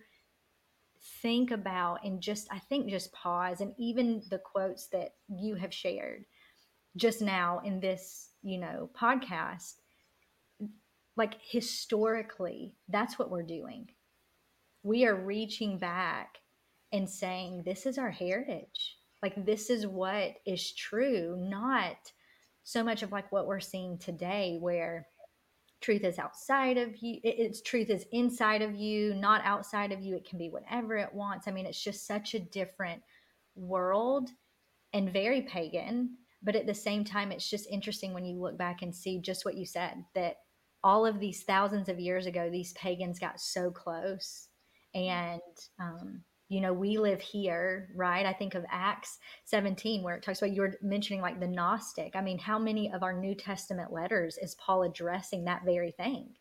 think 1.21 1.51
about 1.51 2.03
and 2.03 2.21
just, 2.21 2.47
I 2.51 2.59
think, 2.59 2.89
just 2.89 3.13
pause, 3.13 3.61
and 3.61 3.73
even 3.77 4.23
the 4.29 4.39
quotes 4.39 4.87
that 4.87 5.11
you 5.27 5.55
have 5.55 5.73
shared 5.73 6.25
just 6.97 7.21
now 7.21 7.61
in 7.63 7.79
this, 7.79 8.29
you 8.41 8.57
know, 8.57 8.89
podcast, 8.99 9.73
like 11.17 11.35
historically, 11.41 12.75
that's 12.89 13.19
what 13.19 13.29
we're 13.29 13.43
doing. 13.43 13.89
We 14.83 15.05
are 15.05 15.15
reaching 15.15 15.77
back 15.77 16.37
and 16.91 17.09
saying, 17.09 17.63
this 17.65 17.85
is 17.85 17.97
our 17.97 18.11
heritage 18.11 18.97
like 19.25 19.43
this 19.43 19.71
is 19.71 19.87
what 19.87 20.35
is 20.45 20.71
true, 20.73 21.35
not 21.35 21.97
so 22.63 22.83
much 22.83 23.01
of 23.01 23.11
like 23.11 23.31
what 23.31 23.47
we're 23.47 23.59
seeing 23.59 23.97
today 23.97 24.57
where 24.59 25.07
truth 25.85 26.03
is 26.03 26.17
outside 26.17 26.79
of 26.79 26.97
you 26.97 27.19
it's 27.23 27.61
truth 27.61 27.91
is 27.91 28.07
inside 28.11 28.63
of 28.63 28.73
you 28.73 29.13
not 29.13 29.39
outside 29.45 29.91
of 29.91 30.01
you 30.01 30.15
it 30.15 30.27
can 30.27 30.39
be 30.39 30.49
whatever 30.49 30.97
it 30.97 31.13
wants. 31.13 31.47
I 31.47 31.51
mean 31.51 31.67
it's 31.67 31.83
just 31.83 32.07
such 32.07 32.33
a 32.33 32.39
different 32.39 33.03
world 33.55 34.31
and 34.93 35.13
very 35.13 35.43
pagan 35.43 36.17
but 36.41 36.55
at 36.55 36.65
the 36.65 36.73
same 36.73 37.03
time 37.03 37.31
it's 37.31 37.47
just 37.47 37.69
interesting 37.69 38.13
when 38.15 38.25
you 38.25 38.41
look 38.41 38.57
back 38.57 38.81
and 38.81 38.95
see 38.95 39.19
just 39.21 39.45
what 39.45 39.55
you 39.55 39.65
said 39.67 40.03
that 40.15 40.37
all 40.83 41.05
of 41.05 41.19
these 41.19 41.43
thousands 41.43 41.87
of 41.87 41.99
years 41.99 42.25
ago 42.25 42.49
these 42.49 42.73
pagans 42.73 43.19
got 43.19 43.39
so 43.39 43.69
close 43.69 44.47
and 44.95 45.41
um, 45.79 46.23
you 46.47 46.61
know, 46.61 46.73
we 46.73 46.97
live 46.97 47.21
here, 47.21 47.89
right? 47.95 48.25
I 48.25 48.33
think 48.33 48.53
of 48.53 48.65
Acts 48.69 49.17
17, 49.45 50.03
where 50.03 50.15
it 50.15 50.23
talks 50.23 50.39
about 50.39 50.53
you're 50.53 50.75
mentioning 50.81 51.21
like 51.21 51.39
the 51.39 51.47
Gnostic. 51.47 52.15
I 52.15 52.21
mean, 52.21 52.37
how 52.37 52.59
many 52.59 52.91
of 52.91 53.01
our 53.01 53.13
New 53.13 53.33
Testament 53.33 53.91
letters 53.91 54.37
is 54.37 54.55
Paul 54.55 54.83
addressing 54.83 55.45
that 55.45 55.65
very 55.65 55.91
thing? 55.91 56.35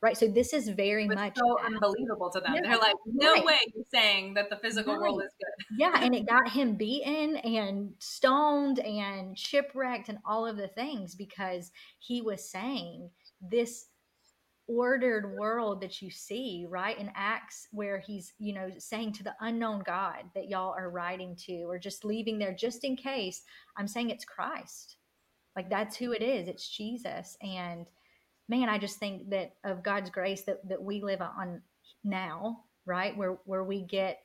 Right. 0.00 0.16
So 0.16 0.28
this 0.28 0.52
is 0.52 0.68
very 0.68 1.08
much 1.08 1.36
so 1.36 1.56
unbelievable 1.66 2.30
to 2.30 2.38
them. 2.38 2.54
They're 2.62 2.78
like, 2.78 2.94
no 3.04 3.32
right. 3.32 3.44
way 3.44 3.58
you're 3.74 3.84
saying 3.92 4.34
that 4.34 4.48
the 4.48 4.54
physical 4.54 4.92
right. 4.92 5.00
world 5.00 5.22
is 5.24 5.34
good. 5.40 5.66
yeah. 5.78 6.04
And 6.04 6.14
it 6.14 6.24
got 6.24 6.48
him 6.48 6.76
beaten 6.76 7.36
and 7.38 7.94
stoned 7.98 8.78
and 8.78 9.36
shipwrecked 9.36 10.08
and 10.08 10.18
all 10.24 10.46
of 10.46 10.56
the 10.56 10.68
things 10.68 11.16
because 11.16 11.72
he 11.98 12.22
was 12.22 12.48
saying 12.48 13.10
this 13.40 13.86
ordered 14.68 15.34
world 15.36 15.80
that 15.80 16.02
you 16.02 16.10
see 16.10 16.66
right 16.68 16.98
in 16.98 17.10
acts 17.14 17.68
where 17.72 17.98
he's 17.98 18.34
you 18.38 18.52
know 18.52 18.70
saying 18.78 19.12
to 19.12 19.24
the 19.24 19.34
unknown 19.40 19.82
god 19.84 20.24
that 20.34 20.48
y'all 20.48 20.74
are 20.76 20.90
writing 20.90 21.34
to 21.34 21.62
or 21.62 21.78
just 21.78 22.04
leaving 22.04 22.38
there 22.38 22.54
just 22.54 22.84
in 22.84 22.94
case 22.94 23.42
i'm 23.76 23.88
saying 23.88 24.10
it's 24.10 24.24
christ. 24.24 24.96
Like 25.56 25.70
that's 25.70 25.96
who 25.96 26.12
it 26.12 26.22
is. 26.22 26.46
It's 26.46 26.68
jesus. 26.68 27.36
And 27.42 27.86
man 28.48 28.68
i 28.68 28.78
just 28.78 28.98
think 28.98 29.28
that 29.30 29.54
of 29.64 29.82
god's 29.82 30.10
grace 30.10 30.42
that 30.42 30.66
that 30.68 30.82
we 30.82 31.02
live 31.02 31.20
on 31.20 31.62
now 32.02 32.64
right 32.86 33.16
where 33.16 33.38
where 33.44 33.64
we 33.64 33.82
get 33.82 34.18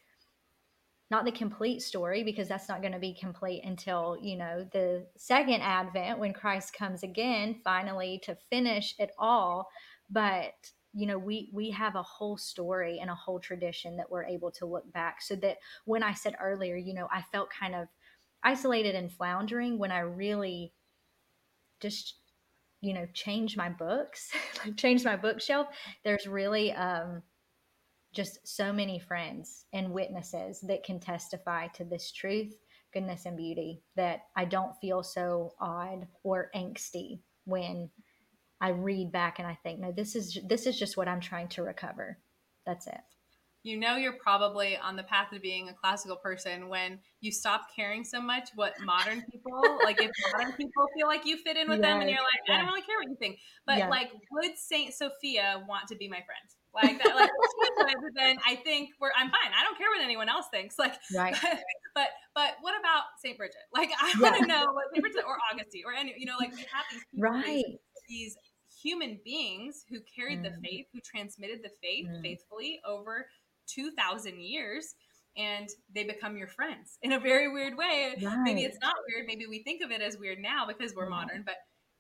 not 1.12 1.26
the 1.26 1.32
complete 1.32 1.82
story 1.82 2.24
because 2.24 2.48
that's 2.48 2.70
not 2.70 2.82
going 2.82 2.94
to 2.94 3.00
be 3.00 3.14
complete 3.14 3.64
until 3.64 4.18
you 4.22 4.36
know 4.38 4.66
the 4.72 5.06
second 5.18 5.62
advent 5.62 6.18
when 6.18 6.34
christ 6.34 6.74
comes 6.74 7.04
again 7.04 7.60
finally 7.64 8.20
to 8.24 8.38
finish 8.50 8.96
it 8.98 9.12
all 9.20 9.68
but 10.10 10.54
you 10.94 11.08
know 11.08 11.18
we 11.18 11.50
we 11.54 11.72
have 11.72 11.96
a 11.96 12.04
whole 12.04 12.38
story 12.38 13.00
and 13.00 13.10
a 13.10 13.16
whole 13.16 13.40
tradition 13.40 13.98
that 13.98 14.10
we're 14.12 14.26
able 14.26 14.52
to 14.52 14.66
look 14.66 14.92
back. 14.94 15.22
So 15.22 15.36
that 15.38 15.58
when 15.86 16.04
i 16.04 16.14
said 16.14 16.36
earlier 16.42 16.76
you 16.76 16.94
know 16.94 17.08
i 17.12 17.24
felt 17.32 17.50
kind 17.50 17.76
of 17.76 17.88
isolated 18.44 18.96
and 18.96 19.12
floundering 19.12 19.78
when 19.80 19.92
i 19.92 20.00
really 20.00 20.74
just 21.82 22.16
you 22.82 22.94
know 22.94 23.08
change 23.14 23.58
my 23.58 23.70
books 23.70 24.32
change 24.78 25.04
my 25.04 25.16
bookshelf. 25.16 25.68
There's 26.04 26.28
really 26.28 26.74
um 26.74 27.24
just 28.14 28.48
so 28.48 28.72
many 28.72 29.00
friends 29.00 29.66
and 29.74 29.92
witnesses 29.92 30.62
that 30.62 30.84
can 30.84 31.00
testify 31.00 31.68
to 31.68 31.84
this 31.84 32.12
truth 32.12 32.54
goodness 32.94 33.26
and 33.26 33.36
beauty 33.36 33.82
that 33.96 34.26
i 34.36 34.46
don't 34.46 34.78
feel 34.80 35.02
so 35.02 35.52
odd 35.60 36.08
or 36.24 36.52
angsty 36.56 37.20
when 37.46 37.90
I 38.64 38.70
read 38.70 39.12
back 39.12 39.40
and 39.40 39.48
I 39.48 39.60
think, 39.62 39.82
no, 39.82 39.92
this 39.92 40.16
is 40.16 40.40
this 40.48 40.66
is 40.66 40.80
just 40.80 40.96
what 40.96 41.10
I'm 41.10 41.20
trying 41.20 41.50
to 41.50 41.64
recover. 41.64 42.18
That's 42.66 42.88
it. 42.88 43.02
You 43.64 43.78
know 43.78 43.98
you're 43.98 44.18
probably 44.22 44.78
on 44.78 44.96
the 44.96 45.04
path 45.04 45.34
of 45.34 45.42
being 45.42 45.68
a 45.68 45.74
classical 45.74 46.16
person 46.16 46.70
when 46.70 47.00
you 47.20 47.32
stop 47.32 47.68
caring 47.76 48.06
so 48.06 48.22
much 48.22 48.50
what 48.56 48.74
modern 48.84 49.22
people 49.32 49.62
like 49.84 50.02
if 50.02 50.12
modern 50.32 50.54
people 50.54 50.88
feel 50.98 51.08
like 51.08 51.26
you 51.26 51.38
fit 51.38 51.58
in 51.58 51.70
with 51.70 51.80
yes, 51.80 51.88
them 51.88 52.02
and 52.02 52.10
you're 52.10 52.20
like, 52.20 52.50
I 52.50 52.58
don't 52.58 52.68
really 52.68 52.82
care 52.82 52.98
what 52.98 53.10
you 53.10 53.18
think. 53.20 53.40
But 53.68 53.80
yeah. 53.80 53.90
like 53.90 54.12
would 54.32 54.58
Saint 54.58 54.94
Sophia 54.94 55.64
want 55.68 55.90
to 55.90 55.98
be 55.98 56.08
my 56.08 56.24
friend? 56.24 56.48
Like 56.74 57.04
that, 57.04 57.16
like 57.16 57.30
but 57.86 58.16
then 58.16 58.38
I 58.48 58.56
think 58.56 58.90
we're 59.00 59.12
I'm 59.16 59.30
fine. 59.30 59.52
I 59.60 59.64
don't 59.64 59.78
care 59.78 59.88
what 59.90 60.02
anyone 60.02 60.30
else 60.30 60.46
thinks. 60.52 60.80
Like 60.80 60.96
right. 61.14 61.36
but 61.96 62.08
but 62.34 62.52
what 62.62 62.80
about 62.80 63.04
Saint 63.22 63.38
Bridget? 63.38 63.68
Like 63.74 63.92
I 64.02 64.14
want 64.20 64.38
to 64.38 64.48
know 64.48 64.72
what 64.72 64.86
Saint 64.94 65.04
Bridget 65.04 65.24
or 65.28 65.38
Augustine 65.52 65.84
or 65.86 65.94
any 65.94 66.16
you 66.18 66.26
know, 66.26 66.38
like 66.40 66.52
we 66.52 66.62
have 66.62 66.86
these 66.92 67.04
people, 67.12 67.30
right. 67.30 67.64
these 68.10 68.36
human 68.84 69.20
beings 69.24 69.86
who 69.90 70.00
carried 70.02 70.40
mm. 70.40 70.44
the 70.44 70.62
faith, 70.62 70.88
who 70.94 71.00
transmitted 71.00 71.62
the 71.64 71.72
faith 71.82 72.08
mm. 72.08 72.22
faithfully 72.22 72.82
over 72.86 73.28
2,000 73.68 74.40
years. 74.40 74.96
And 75.36 75.68
they 75.94 76.04
become 76.04 76.38
your 76.38 76.48
friends 76.48 77.00
in 77.02 77.14
a 77.14 77.20
very 77.20 77.52
weird 77.52 77.76
way. 77.76 78.14
Right. 78.22 78.38
Maybe 78.44 78.62
it's 78.62 78.78
not 78.80 78.94
weird. 79.08 79.26
Maybe 79.26 79.48
we 79.48 79.64
think 79.64 79.82
of 79.84 79.90
it 79.90 80.00
as 80.00 80.16
weird 80.16 80.38
now 80.38 80.68
because 80.68 80.94
we're 80.94 81.10
modern, 81.10 81.42
but 81.44 81.56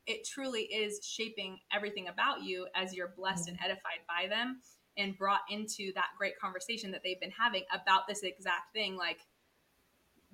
it 0.05 0.27
truly 0.27 0.61
is 0.61 0.99
shaping 1.03 1.57
everything 1.73 2.07
about 2.07 2.43
you 2.43 2.67
as 2.75 2.93
you're 2.93 3.13
blessed 3.17 3.47
and 3.47 3.57
mm. 3.57 3.65
edified 3.65 4.01
by 4.07 4.27
them 4.27 4.61
and 4.97 5.17
brought 5.17 5.41
into 5.49 5.91
that 5.95 6.09
great 6.17 6.37
conversation 6.39 6.91
that 6.91 7.01
they've 7.03 7.19
been 7.19 7.31
having 7.31 7.63
about 7.73 8.07
this 8.07 8.21
exact 8.21 8.71
thing. 8.73 8.95
Like, 8.95 9.21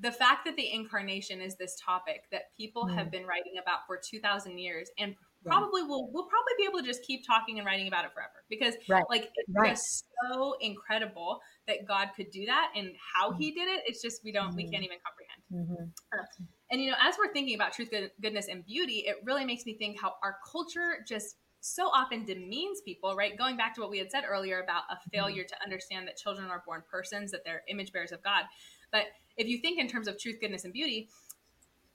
the 0.01 0.11
fact 0.11 0.45
that 0.45 0.55
the 0.55 0.73
incarnation 0.73 1.41
is 1.41 1.55
this 1.55 1.77
topic 1.79 2.23
that 2.31 2.55
people 2.55 2.85
mm. 2.85 2.95
have 2.95 3.11
been 3.11 3.25
writing 3.25 3.53
about 3.61 3.79
for 3.85 3.97
2000 3.97 4.57
years 4.57 4.89
and 4.97 5.15
probably 5.45 5.83
will 5.83 6.09
we'll 6.11 6.25
probably 6.25 6.53
be 6.57 6.65
able 6.69 6.79
to 6.79 6.85
just 6.85 7.03
keep 7.03 7.25
talking 7.25 7.57
and 7.59 7.65
writing 7.65 7.87
about 7.87 8.05
it 8.05 8.11
forever 8.13 8.43
because 8.49 8.75
right. 8.89 9.03
like 9.09 9.29
it's 9.35 9.49
right. 9.55 9.69
just 9.69 10.05
so 10.29 10.55
incredible 10.61 11.39
that 11.67 11.87
God 11.87 12.09
could 12.15 12.29
do 12.31 12.45
that 12.45 12.71
and 12.75 12.89
how 13.15 13.31
he 13.33 13.51
did 13.51 13.67
it. 13.67 13.83
It's 13.85 14.01
just 14.01 14.21
we 14.23 14.31
don't 14.31 14.49
mm-hmm. 14.49 14.57
we 14.57 14.69
can't 14.69 14.83
even 14.83 14.97
comprehend. 15.03 15.69
Mm-hmm. 15.69 15.83
Uh, 16.13 16.45
and 16.71 16.81
you 16.81 16.91
know, 16.91 16.97
as 17.01 17.15
we're 17.17 17.31
thinking 17.33 17.55
about 17.55 17.73
truth, 17.73 17.89
goodness, 18.21 18.47
and 18.47 18.65
beauty, 18.65 19.03
it 19.07 19.17
really 19.23 19.45
makes 19.45 19.65
me 19.65 19.75
think 19.77 19.99
how 19.99 20.13
our 20.23 20.37
culture 20.51 21.03
just 21.07 21.35
so 21.61 21.83
often 21.87 22.25
demeans 22.25 22.81
people, 22.81 23.15
right? 23.15 23.37
Going 23.37 23.57
back 23.57 23.75
to 23.75 23.81
what 23.81 23.89
we 23.89 23.97
had 23.97 24.11
said 24.11 24.23
earlier 24.27 24.61
about 24.61 24.83
a 24.89 24.95
mm-hmm. 24.95 25.09
failure 25.11 25.43
to 25.43 25.55
understand 25.63 26.07
that 26.07 26.17
children 26.17 26.47
are 26.49 26.63
born 26.65 26.83
persons, 26.89 27.31
that 27.31 27.41
they're 27.45 27.63
image 27.69 27.91
bearers 27.91 28.11
of 28.11 28.23
God. 28.23 28.43
But 28.91 29.03
if 29.37 29.47
you 29.47 29.59
think 29.59 29.79
in 29.79 29.87
terms 29.87 30.07
of 30.07 30.19
truth, 30.19 30.37
goodness, 30.41 30.65
and 30.65 30.73
beauty, 30.73 31.09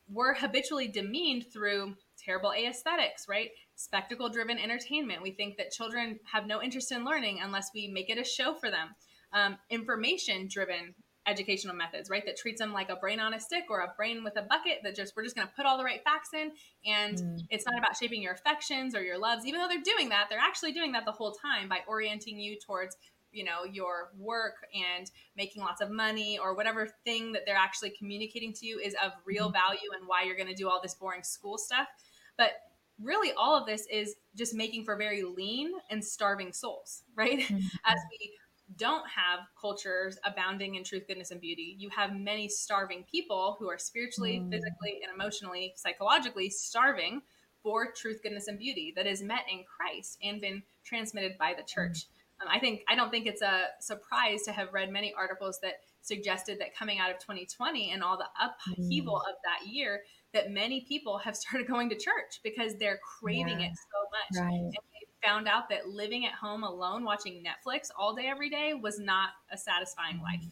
we're 0.09 0.35
habitually 0.35 0.89
demeaned 0.89 1.47
through 1.53 1.95
terrible 2.25 2.53
aesthetics, 2.53 3.27
right? 3.29 3.51
Spectacle 3.77 4.29
driven 4.29 4.59
entertainment. 4.59 5.23
We 5.23 5.33
think 5.33 5.57
that 5.57 5.71
children 5.71 6.19
have 6.33 6.47
no 6.47 6.63
interest 6.63 6.93
in 6.93 7.05
learning 7.05 7.41
unless 7.43 7.71
we 7.75 7.89
make 7.89 8.11
it 8.11 8.19
a 8.19 8.25
show 8.25 8.55
for 8.55 8.71
them. 8.71 8.91
Um, 9.33 9.57
information 9.71 10.49
driven 10.49 10.95
educational 11.27 11.75
methods, 11.75 12.11
right? 12.11 12.25
That 12.27 12.37
treats 12.37 12.61
them 12.61 12.73
like 12.73 12.91
a 12.91 12.97
brain 12.97 13.19
on 13.19 13.35
a 13.35 13.41
stick 13.41 13.65
or 13.71 13.81
a 13.81 13.93
brain 13.97 14.25
with 14.25 14.37
a 14.37 14.43
bucket 14.43 14.81
that 14.85 14.95
just, 14.95 15.15
we're 15.17 15.25
just 15.25 15.35
going 15.35 15.49
to 15.49 15.55
put 15.55 15.65
all 15.65 15.79
the 15.79 15.85
right 15.85 16.03
facts 16.05 16.31
in. 16.35 16.53
And 16.87 17.17
mm. 17.17 17.41
it's 17.51 17.65
not 17.65 17.79
about 17.79 17.97
shaping 17.97 18.23
your 18.23 18.35
affections 18.35 18.95
or 18.95 19.03
your 19.03 19.19
loves, 19.19 19.47
even 19.47 19.61
though 19.61 19.69
they're 19.69 19.79
doing 19.83 20.11
that, 20.11 20.27
they're 20.29 20.39
actually 20.39 20.73
doing 20.73 20.93
that 20.93 21.05
the 21.07 21.13
whole 21.13 21.33
time 21.33 21.69
by 21.69 21.79
orienting 21.89 22.39
you 22.39 22.59
towards 22.59 22.97
you 23.35 23.45
know 23.45 23.65
your 23.71 24.13
work 24.17 24.55
and 24.73 25.11
making 25.37 25.61
lots 25.61 25.81
of 25.81 25.91
money 25.91 26.39
or 26.39 26.55
whatever 26.55 26.89
thing 27.05 27.33
that 27.33 27.43
they're 27.45 27.57
actually 27.57 27.91
communicating 27.91 28.53
to 28.53 28.65
you 28.65 28.79
is 28.79 28.95
of 29.05 29.11
real 29.27 29.47
mm-hmm. 29.47 29.55
value 29.55 29.91
and 29.99 30.07
why 30.07 30.23
you're 30.23 30.37
going 30.37 30.49
to 30.49 30.55
do 30.55 30.69
all 30.69 30.81
this 30.81 30.95
boring 30.95 31.25
school 31.25 31.59
stuff 31.59 31.89
but 32.37 32.51
really 33.01 33.33
all 33.37 33.59
of 33.59 33.67
this 33.67 33.87
is 33.91 34.15
just 34.37 34.55
making 34.55 34.85
for 34.85 34.97
very 34.97 35.25
lean 35.25 35.73
and 35.91 36.05
starving 36.05 36.53
souls 36.53 37.03
right 37.17 37.41
mm-hmm. 37.41 37.57
as 37.85 37.99
we 38.11 38.33
don't 38.77 39.05
have 39.09 39.41
cultures 39.61 40.19
abounding 40.25 40.75
in 40.75 40.85
truth, 40.85 41.05
goodness, 41.07 41.31
and 41.31 41.41
beauty. 41.41 41.77
You 41.79 41.91
have 41.91 42.17
many 42.17 42.49
starving 42.49 43.05
people 43.11 43.57
who 43.59 43.69
are 43.69 43.79
spiritually, 43.79 44.41
mm. 44.43 44.51
physically, 44.51 45.01
and 45.03 45.15
emotionally, 45.15 45.75
psychologically 45.77 46.51
starving 46.51 47.23
for 47.63 47.93
truth, 47.93 48.21
goodness, 48.23 48.49
and 48.49 48.59
beauty 48.59 48.93
that 48.97 49.07
is 49.07 49.23
met 49.23 49.45
in 49.51 49.65
Christ 49.65 50.19
and 50.23 50.41
been 50.41 50.63
transmitted 50.85 51.37
by 51.39 51.55
the 51.57 51.63
church. 51.63 52.07
Um, 52.41 52.49
I 52.51 52.59
think 52.59 52.83
I 52.89 52.95
don't 52.95 53.11
think 53.11 53.27
it's 53.27 53.43
a 53.43 53.67
surprise 53.81 54.43
to 54.43 54.53
have 54.53 54.73
read 54.73 54.91
many 54.91 55.15
articles 55.17 55.59
that 55.63 55.75
suggested 56.03 56.59
that 56.61 56.77
coming 56.77 56.99
out 56.99 57.11
of 57.11 57.19
2020 57.19 57.91
and 57.91 58.03
all 58.03 58.19
the 58.19 58.27
upheaval 58.43 59.15
mm. 59.15 59.31
of 59.31 59.37
that 59.45 59.71
year, 59.71 60.01
that 60.35 60.51
many 60.51 60.83
people 60.83 61.19
have 61.19 61.37
started 61.37 61.67
going 61.69 61.89
to 61.89 61.97
church 61.97 62.41
because 62.43 62.75
they're 62.79 63.01
craving 63.21 63.61
yeah. 63.61 63.69
it 63.69 63.73
so 63.73 64.39
much. 64.39 64.47
Right. 64.47 64.61
And 64.61 64.73
they 64.73 65.27
found 65.27 65.49
out 65.49 65.69
that 65.71 65.89
living 65.89 66.27
at 66.27 66.33
home 66.33 66.65
alone 66.65 67.05
watching 67.05 67.43
Netflix 67.43 67.89
all 67.99 68.15
day 68.15 68.27
every 68.27 68.51
day 68.51 68.75
was 68.75 68.99
not 68.99 69.31
a 69.51 69.57
satisfying 69.57 70.17
mm-hmm. 70.17 70.25
life. 70.25 70.45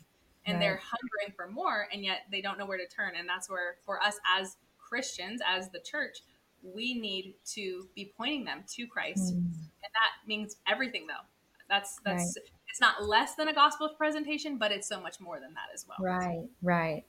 And 0.47 0.55
right. 0.57 0.61
they're 0.61 0.81
hungering 0.83 1.35
for 1.37 1.49
more 1.49 1.87
and 1.93 2.03
yet 2.03 2.23
they 2.33 2.41
don't 2.41 2.59
know 2.59 2.67
where 2.67 2.79
to 2.79 2.87
turn 2.89 3.13
and 3.17 3.29
that's 3.29 3.49
where 3.49 3.77
for 3.85 4.03
us 4.03 4.19
as 4.37 4.57
Christians 4.79 5.41
as 5.47 5.71
the 5.71 5.79
church 5.79 6.23
we 6.63 6.95
need 6.95 7.35
to 7.45 7.89
be 7.95 8.13
pointing 8.17 8.45
them 8.45 8.65
to 8.75 8.87
Christ. 8.87 9.35
Mm. 9.35 9.39
And 9.39 9.93
that 9.95 10.27
means 10.27 10.57
everything 10.67 11.07
though. 11.07 11.25
That's 11.69 11.99
that's 12.05 12.23
right. 12.23 12.51
it's 12.69 12.81
not 12.81 13.05
less 13.05 13.35
than 13.35 13.49
a 13.49 13.55
gospel 13.55 13.91
presentation, 13.97 14.59
but 14.59 14.73
it's 14.73 14.89
so 14.89 15.01
much 15.01 15.21
more 15.21 15.41
than 15.41 15.55
that 15.55 15.73
as 15.75 15.87
well. 15.89 15.97
Right, 16.01 16.49
right. 16.61 17.05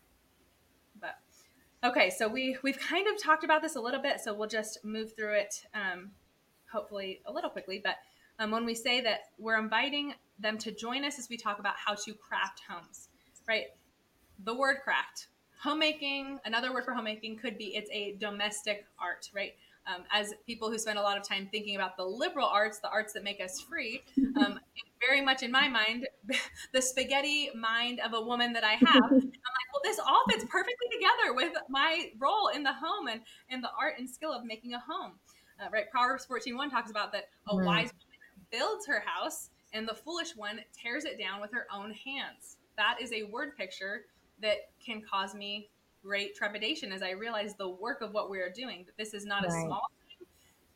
Okay, 1.84 2.10
so 2.10 2.30
we 2.30 2.56
we've 2.64 2.80
kind 2.80 3.08
of 3.08 3.22
talked 3.22 3.44
about 3.44 3.62
this 3.62 3.76
a 3.76 3.82
little 3.82 4.02
bit, 4.02 4.22
so 4.22 4.34
we'll 4.34 4.48
just 4.48 4.86
move 4.86 5.14
through 5.18 5.34
it 5.34 5.66
um, 5.74 6.12
hopefully 6.72 7.20
a 7.26 7.34
little 7.34 7.50
quickly, 7.50 7.82
but 7.84 7.96
um, 8.40 8.52
when 8.52 8.64
we 8.64 8.74
say 8.74 9.02
that 9.02 9.26
we're 9.38 9.60
inviting 9.60 10.14
them 10.40 10.58
to 10.60 10.72
join 10.72 11.04
us 11.04 11.20
as 11.20 11.28
we 11.30 11.36
talk 11.36 11.60
about 11.60 11.76
how 11.76 11.94
to 11.94 12.14
craft 12.14 12.62
homes, 12.70 13.10
right? 13.50 13.66
The 14.46 14.56
word 14.56 14.78
craft, 14.82 15.28
homemaking, 15.60 16.40
another 16.46 16.74
word 16.74 16.86
for 16.86 16.94
homemaking 16.94 17.36
could 17.38 17.58
be 17.58 17.76
it's 17.76 17.92
a 17.92 18.16
domestic 18.18 18.86
art, 18.98 19.30
right? 19.36 19.54
Um, 19.86 20.04
as 20.10 20.34
people 20.48 20.72
who 20.72 20.78
spend 20.78 20.98
a 20.98 21.02
lot 21.02 21.18
of 21.18 21.28
time 21.28 21.50
thinking 21.52 21.76
about 21.76 21.98
the 21.98 22.06
liberal 22.06 22.48
arts, 22.48 22.80
the 22.80 22.90
arts 22.90 23.12
that 23.12 23.26
make 23.26 23.42
us 23.42 23.60
free, 23.60 24.02
um, 24.38 24.58
very 25.06 25.22
much 25.22 25.44
in 25.44 25.52
my 25.52 25.68
mind, 25.68 26.08
the 26.74 26.82
spaghetti 26.82 27.50
mind 27.56 28.00
of 28.00 28.14
a 28.14 28.22
woman 28.22 28.54
that 28.54 28.64
I 28.64 28.74
have, 28.74 29.04
I'm 29.12 29.12
like, 29.12 29.70
well, 29.74 29.82
this 29.84 30.00
all 30.00 30.24
fits 30.30 30.46
perfectly 30.46 30.88
together 30.92 31.34
with 31.34 31.54
my 31.70 32.10
role 32.20 32.50
in 32.50 32.64
the 32.64 32.74
home 32.74 33.08
and, 33.08 33.22
and 33.50 33.64
the 33.64 33.70
art 33.80 33.96
and 34.00 34.10
skill 34.10 34.34
of 34.34 34.46
making 34.46 34.74
a 34.74 34.80
home. 34.80 35.14
Uh, 35.62 35.70
right? 35.72 35.90
Proverbs 35.92 36.26
14 36.26 36.58
1 36.58 36.70
talks 36.70 36.90
about 36.90 37.12
that 37.12 37.26
a 37.50 37.56
right. 37.56 37.66
wise 37.66 37.92
woman 37.94 38.48
builds 38.52 38.86
her 38.88 39.04
house 39.06 39.50
and 39.74 39.88
the 39.88 39.94
foolish 39.94 40.36
one 40.36 40.60
tears 40.74 41.06
it 41.06 41.20
down 41.20 41.42
with 41.42 41.52
her 41.52 41.68
own 41.74 41.92
hands. 41.92 42.58
That 42.78 42.98
is 43.02 43.12
a 43.12 43.24
word 43.24 43.58
picture 43.58 44.06
that 44.42 44.70
can 44.84 45.02
cause 45.02 45.36
me 45.36 45.70
great 46.04 46.36
trepidation 46.36 46.92
as 46.92 47.02
I 47.02 47.12
realize 47.12 47.56
the 47.56 47.70
work 47.70 48.02
of 48.02 48.14
what 48.14 48.30
we 48.30 48.40
are 48.40 48.52
doing, 48.52 48.84
that 48.86 48.98
this 48.98 49.14
is 49.14 49.26
not 49.26 49.44
right. 49.44 49.50
a 49.50 49.66
small 49.66 49.88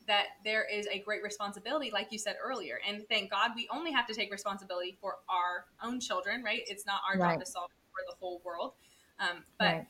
that 0.08 0.26
there 0.44 0.66
is 0.66 0.88
a 0.88 1.00
great 1.00 1.22
responsibility, 1.22 1.92
like 1.92 2.12
you 2.12 2.18
said 2.18 2.36
earlier. 2.44 2.80
And 2.88 3.04
thank 3.10 3.32
God 3.32 3.52
we 3.56 3.68
only 3.72 3.92
have 3.92 4.08
to 4.08 4.14
take 4.14 4.32
responsibility 4.32 4.98
for 5.00 5.18
our 5.30 5.66
own 5.84 6.00
children, 6.00 6.44
right? 6.44 6.62
It's 6.68 6.86
not 6.86 7.02
our 7.12 7.20
right. 7.20 7.34
job 7.34 7.40
to 7.42 7.46
solve 7.46 7.72
for 7.92 8.04
the 8.10 8.16
whole 8.20 8.42
world. 8.46 8.74
Um, 9.20 9.44
but 9.60 9.86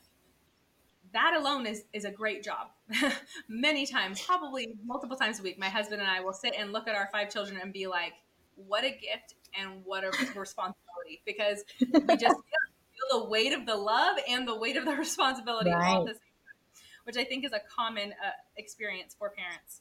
that 1.12 1.34
alone 1.34 1.66
is 1.66 1.84
is 1.92 2.04
a 2.04 2.10
great 2.10 2.42
job. 2.42 2.68
Many 3.48 3.86
times, 3.86 4.20
probably 4.20 4.74
multiple 4.84 5.16
times 5.16 5.40
a 5.40 5.42
week, 5.42 5.58
my 5.58 5.68
husband 5.68 6.00
and 6.00 6.10
I 6.10 6.20
will 6.20 6.32
sit 6.32 6.54
and 6.58 6.72
look 6.72 6.88
at 6.88 6.94
our 6.94 7.08
five 7.12 7.30
children 7.30 7.58
and 7.62 7.72
be 7.72 7.86
like, 7.86 8.14
"What 8.56 8.84
a 8.84 8.90
gift 8.90 9.34
and 9.58 9.84
what 9.84 10.04
a 10.04 10.08
responsibility!" 10.38 11.22
Because 11.24 11.64
we 11.80 12.16
just 12.16 12.20
feel, 12.20 13.20
the 13.20 13.24
weight 13.24 13.52
of 13.54 13.64
the 13.64 13.74
love 13.76 14.18
and 14.28 14.46
the 14.46 14.54
weight 14.58 14.76
of 14.76 14.84
the 14.84 14.94
responsibility 14.94 15.70
right. 15.70 15.96
all 15.96 16.04
the 16.04 16.12
same 16.12 16.18
time, 16.18 16.84
which 17.04 17.16
I 17.16 17.24
think 17.24 17.44
is 17.44 17.52
a 17.52 17.60
common 17.74 18.12
uh, 18.12 18.30
experience 18.56 19.14
for 19.18 19.30
parents. 19.30 19.80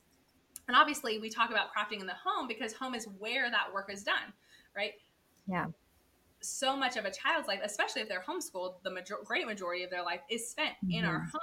And 0.67 0.75
obviously, 0.75 1.19
we 1.19 1.29
talk 1.29 1.49
about 1.49 1.67
crafting 1.75 2.01
in 2.01 2.07
the 2.07 2.15
home 2.23 2.47
because 2.47 2.73
home 2.73 2.93
is 2.93 3.07
where 3.19 3.49
that 3.49 3.73
work 3.73 3.91
is 3.91 4.03
done, 4.03 4.33
right? 4.75 4.93
Yeah 5.47 5.67
so 6.41 6.75
much 6.75 6.97
of 6.97 7.05
a 7.05 7.11
child's 7.11 7.47
life, 7.47 7.59
especially 7.63 8.01
if 8.01 8.09
they're 8.09 8.23
homeschooled, 8.27 8.75
the 8.83 8.91
major- 8.91 9.17
great 9.23 9.45
majority 9.45 9.83
of 9.83 9.89
their 9.89 10.03
life 10.03 10.21
is 10.29 10.49
spent 10.49 10.71
mm-hmm. 10.83 10.99
in 10.99 11.05
our 11.05 11.19
mm-hmm. 11.19 11.37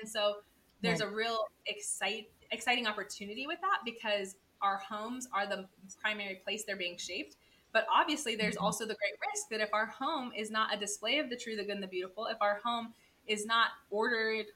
And 0.00 0.08
so 0.08 0.36
there's 0.82 1.00
right. 1.00 1.10
a 1.10 1.14
real 1.14 1.46
excite, 1.66 2.28
exciting 2.52 2.86
opportunity 2.86 3.46
with 3.46 3.60
that 3.60 3.78
because 3.84 4.36
our 4.62 4.78
homes 4.78 5.28
are 5.32 5.46
the 5.46 5.66
primary 6.00 6.40
place 6.44 6.64
they're 6.64 6.76
being 6.76 6.96
shaped. 6.96 7.36
But 7.72 7.86
obviously, 7.92 8.36
there's 8.36 8.54
mm-hmm. 8.54 8.64
also 8.64 8.84
the 8.84 8.94
great 8.94 9.14
risk 9.32 9.48
that 9.50 9.60
if 9.60 9.72
our 9.72 9.86
home 9.86 10.32
is 10.36 10.50
not 10.50 10.74
a 10.74 10.78
display 10.78 11.18
of 11.18 11.30
the 11.30 11.36
true, 11.36 11.56
the 11.56 11.62
good, 11.62 11.74
and 11.74 11.82
the 11.82 11.88
beautiful, 11.88 12.26
if 12.26 12.38
our 12.40 12.60
home 12.64 12.94
is 13.26 13.46
not 13.46 13.68
ordered 13.90 14.46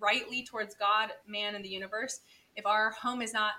rightly 0.00 0.44
towards 0.44 0.74
God, 0.74 1.10
man, 1.26 1.54
and 1.54 1.64
the 1.64 1.68
universe, 1.68 2.20
if 2.56 2.66
our 2.66 2.90
home 2.90 3.22
is 3.22 3.32
not 3.32 3.52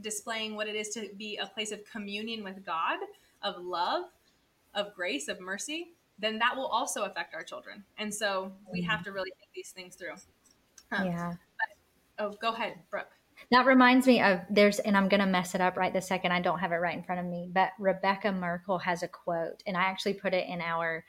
displaying 0.00 0.56
what 0.56 0.68
it 0.68 0.74
is 0.74 0.88
to 0.90 1.08
be 1.16 1.36
a 1.36 1.46
place 1.46 1.72
of 1.72 1.80
communion 1.84 2.42
with 2.42 2.64
God, 2.64 2.98
of 3.42 3.62
love, 3.62 4.04
of 4.74 4.94
grace, 4.94 5.28
of 5.28 5.40
mercy, 5.40 5.92
then 6.18 6.38
that 6.38 6.56
will 6.56 6.66
also 6.66 7.02
affect 7.02 7.34
our 7.34 7.42
children. 7.42 7.84
And 7.98 8.12
so 8.12 8.52
we 8.72 8.80
mm-hmm. 8.80 8.90
have 8.90 9.04
to 9.04 9.12
really 9.12 9.30
think 9.38 9.50
these 9.54 9.70
things 9.70 9.96
through. 9.96 10.14
Um, 10.92 11.06
yeah. 11.06 11.32
But, 12.18 12.24
oh, 12.24 12.36
go 12.40 12.52
ahead, 12.52 12.74
Brooke. 12.90 13.10
That 13.50 13.66
reminds 13.66 14.06
me 14.06 14.22
of 14.22 14.40
there's, 14.48 14.78
and 14.78 14.96
I'm 14.96 15.08
going 15.08 15.20
to 15.20 15.26
mess 15.26 15.54
it 15.54 15.60
up 15.60 15.76
right 15.76 15.92
this 15.92 16.06
second. 16.06 16.32
I 16.32 16.40
don't 16.40 16.60
have 16.60 16.72
it 16.72 16.76
right 16.76 16.96
in 16.96 17.02
front 17.02 17.20
of 17.20 17.26
me, 17.26 17.48
but 17.52 17.70
Rebekah 17.78 18.32
Merkle 18.32 18.78
has 18.78 19.02
a 19.02 19.08
quote, 19.08 19.62
and 19.66 19.76
I 19.76 19.82
actually 19.82 20.14
put 20.14 20.32
it 20.32 20.46
in 20.48 20.60
our 20.60 21.04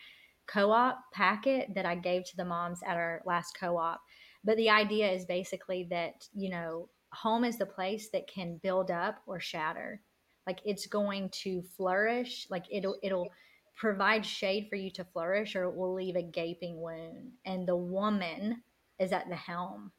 co 0.47 0.71
op 0.71 0.99
packet 1.13 1.73
that 1.75 1.85
I 1.85 1.95
gave 1.95 2.25
to 2.25 2.37
the 2.37 2.45
moms 2.45 2.81
at 2.85 2.97
our 2.97 3.21
last 3.25 3.57
co 3.57 3.77
op. 3.77 4.01
But 4.43 4.57
the 4.57 4.69
idea 4.69 5.09
is 5.11 5.25
basically 5.25 5.87
that, 5.89 6.27
you 6.33 6.49
know, 6.49 6.89
home 7.13 7.43
is 7.43 7.57
the 7.57 7.65
place 7.65 8.09
that 8.09 8.27
can 8.27 8.59
build 8.61 8.91
up 8.91 9.21
or 9.25 9.39
shatter. 9.39 10.01
Like 10.45 10.59
it's 10.65 10.87
going 10.87 11.29
to 11.43 11.61
flourish, 11.77 12.47
like 12.49 12.65
it'll, 12.69 12.97
it'll, 13.01 13.29
provide 13.75 14.25
shade 14.25 14.67
for 14.69 14.75
you 14.75 14.91
to 14.91 15.03
flourish 15.03 15.55
or 15.55 15.63
it 15.63 15.75
will 15.75 15.93
leave 15.93 16.15
a 16.15 16.21
gaping 16.21 16.79
wound. 16.79 17.31
And 17.45 17.67
the 17.67 17.75
woman 17.75 18.61
is 18.99 19.11
at 19.11 19.29
the 19.29 19.35
helm 19.35 19.91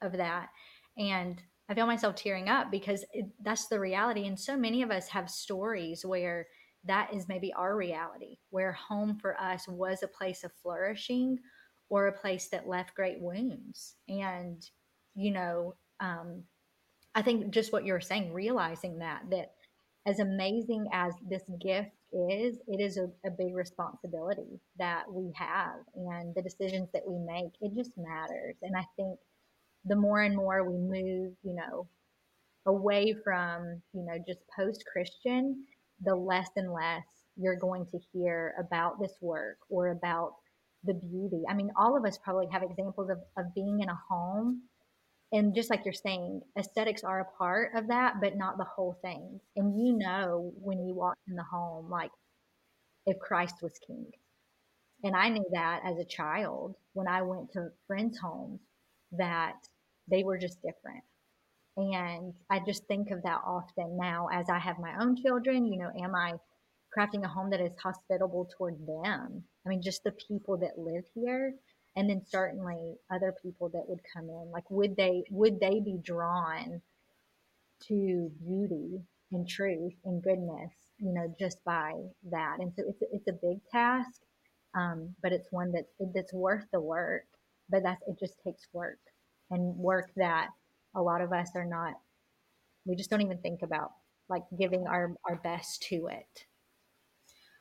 of 0.00 0.12
that. 0.12 0.48
And 0.96 1.40
I 1.68 1.74
feel 1.74 1.86
myself 1.86 2.16
tearing 2.16 2.48
up 2.48 2.70
because 2.70 3.04
it, 3.12 3.26
that's 3.42 3.68
the 3.68 3.78
reality. 3.78 4.26
And 4.26 4.38
so 4.38 4.56
many 4.56 4.82
of 4.82 4.90
us 4.90 5.08
have 5.08 5.30
stories 5.30 6.04
where 6.04 6.46
that 6.84 7.12
is 7.12 7.28
maybe 7.28 7.52
our 7.52 7.76
reality, 7.76 8.38
where 8.48 8.72
home 8.72 9.18
for 9.20 9.38
us 9.38 9.68
was 9.68 10.02
a 10.02 10.08
place 10.08 10.42
of 10.42 10.52
flourishing 10.62 11.38
or 11.90 12.06
a 12.06 12.18
place 12.18 12.48
that 12.48 12.68
left 12.68 12.94
great 12.94 13.20
wounds. 13.20 13.96
And, 14.08 14.64
you 15.14 15.30
know, 15.30 15.74
um, 16.00 16.42
I 17.14 17.22
think 17.22 17.50
just 17.50 17.72
what 17.72 17.84
you 17.84 17.92
were 17.92 18.00
saying, 18.00 18.32
realizing 18.32 18.98
that, 18.98 19.22
that 19.30 19.52
as 20.06 20.18
amazing 20.18 20.86
as 20.92 21.12
this 21.28 21.42
gift 21.60 21.90
is, 22.12 22.58
it 22.66 22.80
is 22.80 22.96
a, 22.96 23.08
a 23.26 23.30
big 23.30 23.54
responsibility 23.54 24.60
that 24.78 25.04
we 25.10 25.30
have. 25.36 25.80
And 25.94 26.34
the 26.34 26.42
decisions 26.42 26.88
that 26.92 27.02
we 27.06 27.18
make, 27.18 27.52
it 27.60 27.74
just 27.74 27.92
matters. 27.96 28.56
And 28.62 28.76
I 28.76 28.84
think 28.96 29.18
the 29.84 29.96
more 29.96 30.22
and 30.22 30.36
more 30.36 30.68
we 30.68 30.78
move, 30.78 31.32
you 31.42 31.54
know, 31.54 31.88
away 32.66 33.14
from, 33.24 33.82
you 33.92 34.04
know, 34.04 34.16
just 34.26 34.40
post 34.56 34.84
Christian, 34.90 35.64
the 36.04 36.14
less 36.14 36.48
and 36.56 36.72
less 36.72 37.04
you're 37.36 37.56
going 37.56 37.86
to 37.86 37.98
hear 38.12 38.54
about 38.58 39.00
this 39.00 39.12
work 39.20 39.58
or 39.68 39.88
about 39.88 40.34
the 40.84 40.94
beauty. 40.94 41.42
I 41.48 41.54
mean, 41.54 41.70
all 41.76 41.96
of 41.96 42.04
us 42.04 42.18
probably 42.18 42.48
have 42.52 42.62
examples 42.62 43.10
of, 43.10 43.18
of 43.36 43.54
being 43.54 43.80
in 43.80 43.88
a 43.88 43.98
home 44.08 44.62
and 45.32 45.54
just 45.54 45.70
like 45.70 45.84
you're 45.84 45.94
saying, 45.94 46.42
aesthetics 46.58 47.04
are 47.04 47.20
a 47.20 47.38
part 47.38 47.72
of 47.74 47.88
that, 47.88 48.20
but 48.20 48.36
not 48.36 48.58
the 48.58 48.64
whole 48.64 48.98
thing. 49.02 49.40
And 49.56 49.78
you 49.78 49.96
know, 49.96 50.52
when 50.60 50.84
you 50.84 50.94
walk 50.94 51.16
in 51.28 51.36
the 51.36 51.44
home, 51.44 51.88
like 51.88 52.10
if 53.06 53.18
Christ 53.18 53.56
was 53.62 53.78
king. 53.86 54.06
And 55.02 55.16
I 55.16 55.28
knew 55.28 55.46
that 55.52 55.80
as 55.84 55.98
a 55.98 56.04
child 56.04 56.74
when 56.92 57.08
I 57.08 57.22
went 57.22 57.52
to 57.52 57.70
friends' 57.86 58.18
homes 58.18 58.60
that 59.12 59.56
they 60.08 60.24
were 60.24 60.36
just 60.38 60.60
different. 60.62 61.04
And 61.76 62.34
I 62.50 62.60
just 62.66 62.86
think 62.86 63.10
of 63.10 63.22
that 63.22 63.40
often 63.46 63.96
now 63.96 64.28
as 64.32 64.50
I 64.50 64.58
have 64.58 64.78
my 64.78 64.94
own 65.00 65.16
children. 65.16 65.64
You 65.64 65.78
know, 65.78 65.90
am 66.02 66.14
I 66.14 66.34
crafting 66.96 67.24
a 67.24 67.28
home 67.28 67.50
that 67.50 67.60
is 67.60 67.72
hospitable 67.82 68.48
toward 68.56 68.78
them. 68.86 69.44
I 69.64 69.68
mean, 69.68 69.82
just 69.82 70.02
the 70.04 70.12
people 70.12 70.56
that 70.58 70.78
live 70.78 71.04
here, 71.14 71.54
and 71.96 72.08
then 72.08 72.22
certainly 72.24 72.94
other 73.10 73.34
people 73.42 73.68
that 73.70 73.88
would 73.88 74.00
come 74.12 74.28
in. 74.28 74.50
Like, 74.52 74.70
would 74.70 74.96
they 74.96 75.24
would 75.30 75.60
they 75.60 75.80
be 75.80 75.98
drawn 76.02 76.82
to 77.88 78.30
beauty 78.40 79.00
and 79.32 79.48
truth 79.48 79.94
and 80.04 80.22
goodness? 80.22 80.72
You 80.98 81.12
know, 81.12 81.34
just 81.38 81.62
by 81.64 81.94
that. 82.30 82.56
And 82.60 82.72
so 82.74 82.84
it's 82.88 83.02
it's 83.12 83.28
a 83.28 83.32
big 83.32 83.58
task, 83.70 84.20
um, 84.74 85.14
but 85.22 85.32
it's 85.32 85.48
one 85.50 85.72
that's 85.72 85.92
that's 86.14 86.32
worth 86.32 86.64
the 86.72 86.80
work. 86.80 87.24
But 87.68 87.82
that's 87.84 88.02
it. 88.06 88.18
Just 88.18 88.40
takes 88.44 88.66
work 88.72 88.98
and 89.50 89.76
work 89.76 90.10
that 90.16 90.48
a 90.94 91.02
lot 91.02 91.20
of 91.20 91.32
us 91.32 91.50
are 91.54 91.64
not. 91.64 91.94
We 92.84 92.96
just 92.96 93.10
don't 93.10 93.20
even 93.20 93.38
think 93.38 93.62
about 93.62 93.92
like 94.30 94.44
giving 94.56 94.86
our 94.86 95.14
our 95.28 95.36
best 95.36 95.82
to 95.82 96.06
it 96.06 96.46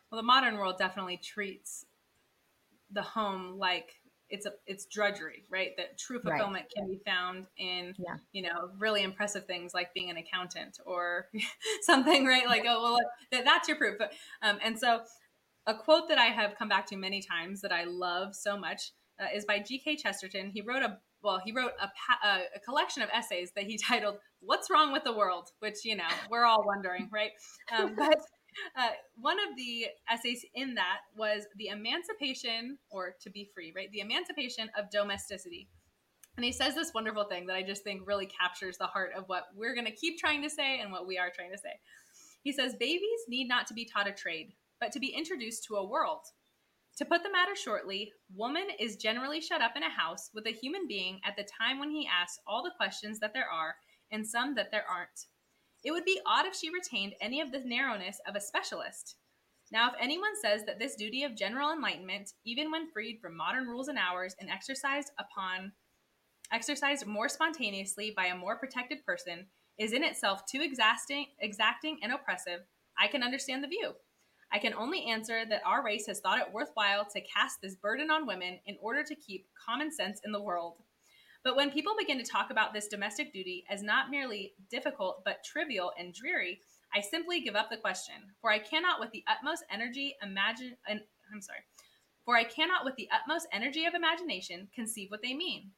well 0.09 0.21
the 0.21 0.25
modern 0.25 0.57
world 0.57 0.77
definitely 0.77 1.17
treats 1.17 1.85
the 2.91 3.01
home 3.01 3.57
like 3.57 3.98
it's 4.29 4.45
a 4.45 4.51
it's 4.65 4.85
drudgery 4.85 5.45
right? 5.49 5.71
That 5.77 5.97
true 5.97 6.19
fulfillment 6.19 6.65
right. 6.65 6.71
can 6.75 6.87
be 6.87 7.01
found 7.05 7.47
in 7.57 7.93
yeah. 7.97 8.17
you 8.31 8.43
know 8.43 8.69
really 8.77 9.03
impressive 9.03 9.45
things 9.45 9.73
like 9.73 9.93
being 9.93 10.09
an 10.09 10.17
accountant 10.17 10.79
or 10.85 11.27
something 11.81 12.25
right? 12.25 12.47
Like 12.47 12.63
oh 12.67 12.81
well 12.81 12.97
that, 13.31 13.45
that's 13.45 13.67
your 13.67 13.77
proof. 13.77 13.97
But, 13.97 14.13
um, 14.41 14.59
and 14.63 14.77
so 14.79 15.01
a 15.67 15.73
quote 15.75 16.07
that 16.07 16.17
i 16.17 16.25
have 16.25 16.55
come 16.57 16.69
back 16.69 16.85
to 16.85 16.95
many 16.95 17.21
times 17.21 17.61
that 17.61 17.71
i 17.71 17.83
love 17.83 18.33
so 18.33 18.57
much 18.57 18.93
uh, 19.19 19.25
is 19.35 19.45
by 19.45 19.59
gk 19.59 19.97
chesterton. 19.97 20.49
He 20.53 20.61
wrote 20.61 20.83
a 20.83 20.97
well 21.21 21.39
he 21.43 21.51
wrote 21.51 21.71
a, 21.81 22.27
a 22.55 22.59
collection 22.59 23.03
of 23.03 23.09
essays 23.13 23.51
that 23.55 23.65
he 23.65 23.77
titled 23.87 24.17
what's 24.39 24.69
wrong 24.69 24.93
with 24.93 25.03
the 25.03 25.13
world? 25.13 25.49
which 25.59 25.83
you 25.83 25.95
know 25.95 26.07
we're 26.29 26.45
all 26.45 26.63
wondering 26.65 27.09
right? 27.11 27.31
Um, 27.75 27.95
but 27.97 28.19
uh, 28.77 28.89
one 29.15 29.37
of 29.39 29.55
the 29.55 29.87
essays 30.09 30.45
in 30.53 30.75
that 30.75 30.99
was 31.15 31.43
the 31.57 31.67
emancipation, 31.67 32.77
or 32.89 33.15
to 33.21 33.29
be 33.29 33.49
free, 33.53 33.73
right? 33.75 33.91
The 33.91 34.01
emancipation 34.01 34.69
of 34.77 34.89
domesticity. 34.89 35.67
And 36.37 36.45
he 36.45 36.51
says 36.51 36.75
this 36.75 36.93
wonderful 36.93 37.25
thing 37.25 37.47
that 37.47 37.55
I 37.55 37.63
just 37.63 37.83
think 37.83 38.07
really 38.07 38.27
captures 38.27 38.77
the 38.77 38.87
heart 38.87 39.11
of 39.17 39.25
what 39.27 39.45
we're 39.55 39.73
going 39.73 39.87
to 39.87 39.91
keep 39.91 40.17
trying 40.17 40.41
to 40.43 40.49
say 40.49 40.79
and 40.79 40.91
what 40.91 41.07
we 41.07 41.17
are 41.17 41.31
trying 41.35 41.51
to 41.51 41.57
say. 41.57 41.79
He 42.43 42.53
says, 42.53 42.75
Babies 42.79 43.19
need 43.27 43.47
not 43.47 43.67
to 43.67 43.73
be 43.73 43.85
taught 43.85 44.07
a 44.07 44.13
trade, 44.13 44.53
but 44.79 44.91
to 44.93 44.99
be 44.99 45.07
introduced 45.07 45.65
to 45.65 45.75
a 45.75 45.87
world. 45.87 46.21
To 46.97 47.05
put 47.05 47.23
the 47.23 47.31
matter 47.31 47.55
shortly, 47.55 48.11
woman 48.35 48.67
is 48.79 48.95
generally 48.95 49.41
shut 49.41 49.61
up 49.61 49.73
in 49.75 49.83
a 49.83 49.89
house 49.89 50.29
with 50.33 50.45
a 50.47 50.51
human 50.51 50.87
being 50.87 51.19
at 51.25 51.35
the 51.35 51.47
time 51.61 51.79
when 51.79 51.89
he 51.89 52.07
asks 52.07 52.39
all 52.47 52.63
the 52.63 52.73
questions 52.77 53.19
that 53.19 53.33
there 53.33 53.49
are 53.49 53.75
and 54.11 54.27
some 54.27 54.55
that 54.55 54.71
there 54.71 54.85
aren't. 54.89 55.27
It 55.83 55.91
would 55.91 56.05
be 56.05 56.19
odd 56.25 56.45
if 56.45 56.55
she 56.55 56.69
retained 56.69 57.13
any 57.21 57.41
of 57.41 57.51
the 57.51 57.59
narrowness 57.59 58.19
of 58.27 58.35
a 58.35 58.41
specialist. 58.41 59.15
Now, 59.71 59.89
if 59.89 59.95
anyone 59.99 60.35
says 60.41 60.63
that 60.65 60.79
this 60.79 60.95
duty 60.95 61.23
of 61.23 61.35
general 61.35 61.71
enlightenment, 61.71 62.33
even 62.43 62.71
when 62.71 62.89
freed 62.91 63.19
from 63.21 63.37
modern 63.37 63.67
rules 63.67 63.87
and 63.87 63.97
hours 63.97 64.35
and 64.39 64.49
exercised 64.49 65.11
upon 65.19 65.71
exercised 66.51 67.05
more 67.05 67.29
spontaneously 67.29 68.11
by 68.15 68.25
a 68.25 68.35
more 68.35 68.57
protected 68.57 69.05
person, 69.05 69.45
is 69.77 69.93
in 69.93 70.03
itself 70.03 70.45
too 70.45 70.61
exacting, 70.61 71.27
exacting 71.39 71.99
and 72.01 72.11
oppressive, 72.11 72.61
I 72.97 73.07
can 73.07 73.23
understand 73.23 73.63
the 73.63 73.67
view. 73.67 73.93
I 74.51 74.57
can 74.57 74.73
only 74.73 75.05
answer 75.05 75.45
that 75.47 75.61
our 75.63 75.83
race 75.83 76.07
has 76.07 76.19
thought 76.19 76.39
it 76.39 76.51
worthwhile 76.51 77.05
to 77.05 77.21
cast 77.21 77.61
this 77.61 77.75
burden 77.75 78.09
on 78.09 78.25
women 78.25 78.59
in 78.65 78.77
order 78.81 79.03
to 79.03 79.15
keep 79.15 79.45
common 79.63 79.91
sense 79.91 80.19
in 80.25 80.31
the 80.31 80.41
world. 80.41 80.77
But 81.43 81.55
when 81.55 81.71
people 81.71 81.93
begin 81.97 82.17
to 82.17 82.29
talk 82.29 82.49
about 82.49 82.73
this 82.73 82.87
domestic 82.87 83.31
duty 83.31 83.63
as 83.69 83.81
not 83.81 84.09
merely 84.09 84.53
difficult 84.69 85.23
but 85.23 85.43
trivial 85.43 85.91
and 85.97 86.13
dreary, 86.13 86.61
I 86.93 87.01
simply 87.01 87.39
give 87.39 87.55
up 87.55 87.69
the 87.69 87.77
question, 87.77 88.15
for 88.41 88.51
I 88.51 88.59
cannot 88.59 88.99
with 88.99 89.11
the 89.11 89.23
utmost 89.27 89.63
energy 89.71 90.15
imagine 90.21 90.75
and 90.87 91.01
I'm 91.33 91.41
sorry. 91.41 91.59
For 92.25 92.35
I 92.35 92.43
cannot 92.43 92.83
with 92.83 92.95
the 92.95 93.09
utmost 93.11 93.47
energy 93.53 93.85
of 93.85 93.93
imagination 93.93 94.67
conceive 94.75 95.09
what 95.11 95.21
they 95.21 95.33
mean. 95.33 95.71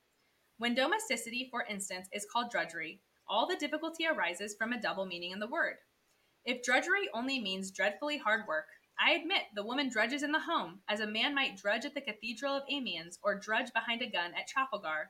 When 0.58 0.76
domesticity, 0.76 1.48
for 1.50 1.66
instance, 1.70 2.08
is 2.12 2.28
called 2.32 2.52
drudgery, 2.52 3.02
all 3.28 3.48
the 3.48 3.56
difficulty 3.56 4.06
arises 4.08 4.56
from 4.56 4.74
a 4.74 4.82
double 4.82 5.06
meaning 5.06 5.32
in 5.32 5.40
the 5.40 5.48
word. 5.48 5.76
If 6.44 6.64
drudgery 6.64 7.08
only 7.14 7.40
means 7.40 7.72
dreadfully 7.72 8.18
hard 8.18 8.48
work, 8.48 8.66
I 9.00 9.12
admit 9.12 9.44
the 9.56 9.64
woman 9.64 9.90
drudges 9.90 10.24
in 10.24 10.32
the 10.32 10.40
home, 10.40 10.82
as 10.90 11.00
a 11.00 11.08
man 11.08 11.34
might 11.34 11.58
drudge 11.58 11.86
at 11.86 11.94
the 11.94 12.02
Cathedral 12.02 12.56
of 12.56 12.64
Amiens 12.70 13.20
or 13.24 13.40
drudge 13.40 13.72
behind 13.74 14.02
a 14.02 14.10
gun 14.10 14.34
at 14.34 14.48
Trafalgar. 14.48 15.10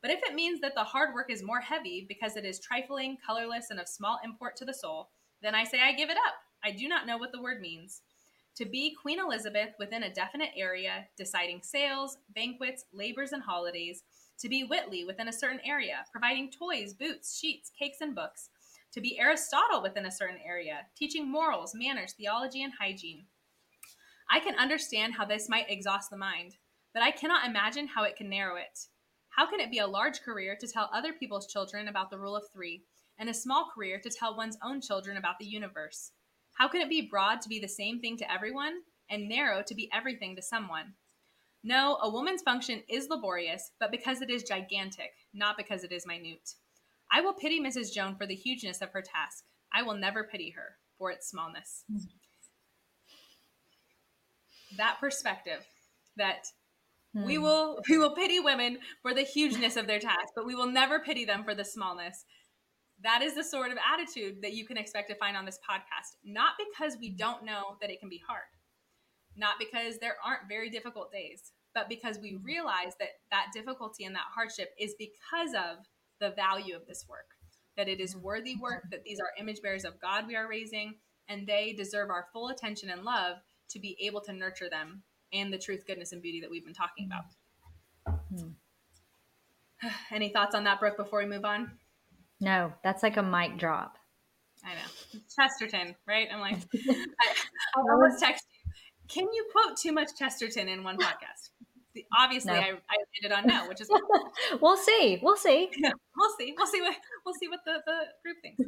But 0.00 0.10
if 0.10 0.20
it 0.22 0.34
means 0.34 0.60
that 0.60 0.74
the 0.74 0.84
hard 0.84 1.14
work 1.14 1.30
is 1.30 1.42
more 1.42 1.60
heavy 1.60 2.06
because 2.08 2.36
it 2.36 2.44
is 2.44 2.60
trifling, 2.60 3.16
colorless, 3.24 3.66
and 3.70 3.80
of 3.80 3.88
small 3.88 4.18
import 4.24 4.56
to 4.56 4.64
the 4.64 4.74
soul, 4.74 5.10
then 5.42 5.54
I 5.54 5.64
say 5.64 5.80
I 5.80 5.92
give 5.92 6.10
it 6.10 6.16
up. 6.16 6.34
I 6.64 6.70
do 6.70 6.88
not 6.88 7.06
know 7.06 7.16
what 7.18 7.32
the 7.32 7.42
word 7.42 7.60
means. 7.60 8.02
To 8.56 8.64
be 8.64 8.96
Queen 9.00 9.20
Elizabeth 9.20 9.70
within 9.78 10.02
a 10.02 10.12
definite 10.12 10.50
area, 10.56 11.06
deciding 11.16 11.62
sales, 11.62 12.18
banquets, 12.34 12.84
labors, 12.92 13.32
and 13.32 13.42
holidays. 13.42 14.02
To 14.40 14.48
be 14.48 14.62
Whiteley 14.62 15.04
within 15.04 15.28
a 15.28 15.32
certain 15.32 15.60
area, 15.64 16.04
providing 16.10 16.50
toys, 16.50 16.94
boots, 16.94 17.38
sheets, 17.38 17.70
cakes, 17.76 17.98
and 18.00 18.14
books. 18.14 18.50
To 18.94 19.00
be 19.00 19.18
Aristotle 19.18 19.82
within 19.82 20.06
a 20.06 20.10
certain 20.10 20.38
area, 20.44 20.86
teaching 20.96 21.30
morals, 21.30 21.72
manners, 21.74 22.14
theology, 22.16 22.62
and 22.62 22.72
hygiene. 22.80 23.26
I 24.30 24.40
can 24.40 24.56
understand 24.56 25.14
how 25.14 25.24
this 25.24 25.48
might 25.48 25.70
exhaust 25.70 26.10
the 26.10 26.16
mind, 26.16 26.56
but 26.92 27.02
I 27.02 27.10
cannot 27.10 27.48
imagine 27.48 27.88
how 27.88 28.04
it 28.04 28.16
can 28.16 28.28
narrow 28.28 28.56
it. 28.56 28.88
How 29.38 29.46
can 29.46 29.60
it 29.60 29.70
be 29.70 29.78
a 29.78 29.86
large 29.86 30.22
career 30.22 30.56
to 30.58 30.66
tell 30.66 30.90
other 30.92 31.12
people's 31.12 31.46
children 31.46 31.86
about 31.86 32.10
the 32.10 32.18
rule 32.18 32.34
of 32.34 32.50
three, 32.52 32.82
and 33.20 33.28
a 33.28 33.34
small 33.34 33.70
career 33.72 34.00
to 34.00 34.10
tell 34.10 34.36
one's 34.36 34.58
own 34.64 34.80
children 34.80 35.16
about 35.16 35.38
the 35.38 35.46
universe? 35.46 36.10
How 36.54 36.66
can 36.66 36.80
it 36.80 36.88
be 36.88 37.08
broad 37.08 37.40
to 37.42 37.48
be 37.48 37.60
the 37.60 37.68
same 37.68 38.00
thing 38.00 38.16
to 38.16 38.28
everyone, 38.28 38.80
and 39.08 39.28
narrow 39.28 39.62
to 39.62 39.74
be 39.76 39.88
everything 39.92 40.34
to 40.34 40.42
someone? 40.42 40.94
No, 41.62 41.98
a 42.02 42.10
woman's 42.10 42.42
function 42.42 42.82
is 42.88 43.06
laborious, 43.08 43.70
but 43.78 43.92
because 43.92 44.22
it 44.22 44.28
is 44.28 44.42
gigantic, 44.42 45.12
not 45.32 45.56
because 45.56 45.84
it 45.84 45.92
is 45.92 46.04
minute. 46.04 46.54
I 47.12 47.20
will 47.20 47.32
pity 47.32 47.60
Mrs. 47.60 47.94
Jones 47.94 48.16
for 48.18 48.26
the 48.26 48.34
hugeness 48.34 48.82
of 48.82 48.90
her 48.90 49.02
task. 49.02 49.44
I 49.72 49.82
will 49.82 49.94
never 49.94 50.24
pity 50.24 50.50
her 50.56 50.78
for 50.98 51.12
its 51.12 51.30
smallness. 51.30 51.84
Mm-hmm. 51.88 52.08
That 54.78 54.96
perspective 54.98 55.64
that 56.16 56.48
we 57.24 57.36
hmm. 57.36 57.42
will 57.42 57.78
we 57.88 57.98
will 57.98 58.14
pity 58.14 58.40
women 58.40 58.78
for 59.02 59.14
the 59.14 59.22
hugeness 59.22 59.76
of 59.76 59.86
their 59.86 59.98
task, 59.98 60.28
but 60.34 60.46
we 60.46 60.54
will 60.54 60.70
never 60.70 61.00
pity 61.00 61.24
them 61.24 61.44
for 61.44 61.54
the 61.54 61.64
smallness. 61.64 62.24
That 63.02 63.22
is 63.22 63.34
the 63.34 63.44
sort 63.44 63.70
of 63.70 63.78
attitude 63.92 64.42
that 64.42 64.54
you 64.54 64.66
can 64.66 64.76
expect 64.76 65.08
to 65.08 65.14
find 65.16 65.36
on 65.36 65.44
this 65.44 65.58
podcast. 65.58 66.16
Not 66.24 66.52
because 66.58 66.96
we 66.98 67.10
don't 67.10 67.44
know 67.44 67.76
that 67.80 67.90
it 67.90 68.00
can 68.00 68.08
be 68.08 68.20
hard, 68.26 68.42
not 69.36 69.54
because 69.58 69.98
there 69.98 70.16
aren't 70.24 70.48
very 70.48 70.68
difficult 70.68 71.12
days, 71.12 71.52
but 71.74 71.88
because 71.88 72.18
we 72.18 72.38
realize 72.42 72.94
that 72.98 73.10
that 73.30 73.46
difficulty 73.54 74.04
and 74.04 74.14
that 74.14 74.32
hardship 74.34 74.70
is 74.78 74.94
because 74.98 75.54
of 75.54 75.84
the 76.20 76.34
value 76.34 76.74
of 76.74 76.86
this 76.86 77.04
work, 77.08 77.26
that 77.76 77.88
it 77.88 78.00
is 78.00 78.16
worthy 78.16 78.56
work, 78.60 78.82
that 78.90 79.04
these 79.04 79.20
are 79.20 79.40
image 79.40 79.62
bearers 79.62 79.84
of 79.84 80.00
God 80.00 80.26
we 80.26 80.34
are 80.34 80.48
raising, 80.48 80.96
and 81.28 81.46
they 81.46 81.72
deserve 81.72 82.10
our 82.10 82.26
full 82.32 82.48
attention 82.48 82.90
and 82.90 83.04
love 83.04 83.36
to 83.70 83.78
be 83.78 83.96
able 84.00 84.20
to 84.22 84.32
nurture 84.32 84.68
them 84.68 85.04
and 85.32 85.52
the 85.52 85.58
truth, 85.58 85.86
goodness, 85.86 86.12
and 86.12 86.22
beauty 86.22 86.40
that 86.40 86.50
we've 86.50 86.64
been 86.64 86.74
talking 86.74 87.06
about. 87.06 88.18
Hmm. 88.34 88.48
Any 90.10 90.28
thoughts 90.30 90.54
on 90.54 90.64
that, 90.64 90.80
Brooke, 90.80 90.96
before 90.96 91.20
we 91.20 91.26
move 91.26 91.44
on? 91.44 91.70
No, 92.40 92.72
that's 92.84 93.02
like 93.02 93.16
a 93.16 93.22
mic 93.22 93.58
drop. 93.58 93.96
I 94.64 94.74
know. 94.74 95.20
Chesterton, 95.34 95.94
right? 96.06 96.28
I'm 96.32 96.40
like, 96.40 96.58
I, 96.74 97.34
I'll 97.76 97.90
almost 97.90 98.20
text 98.20 98.44
you. 98.52 98.72
Can 99.08 99.24
you 99.32 99.46
quote 99.52 99.76
too 99.76 99.92
much 99.92 100.10
Chesterton 100.18 100.68
in 100.68 100.84
one 100.84 100.98
podcast? 100.98 101.50
Obviously, 102.16 102.52
no. 102.52 102.58
I, 102.58 102.70
I 102.70 102.96
ended 103.22 103.36
on 103.36 103.46
no, 103.46 103.68
which 103.68 103.80
is 103.80 103.90
we'll 104.60 104.76
see. 104.76 105.18
We'll 105.22 105.36
see. 105.36 105.70
We'll 106.16 106.34
see. 106.36 106.52
We'll 106.56 106.66
see 106.66 106.80
what 106.80 106.96
we'll 107.24 107.34
see 107.34 107.46
what 107.46 107.60
the, 107.64 107.80
the 107.86 107.98
group 108.24 108.38
thinks. 108.42 108.60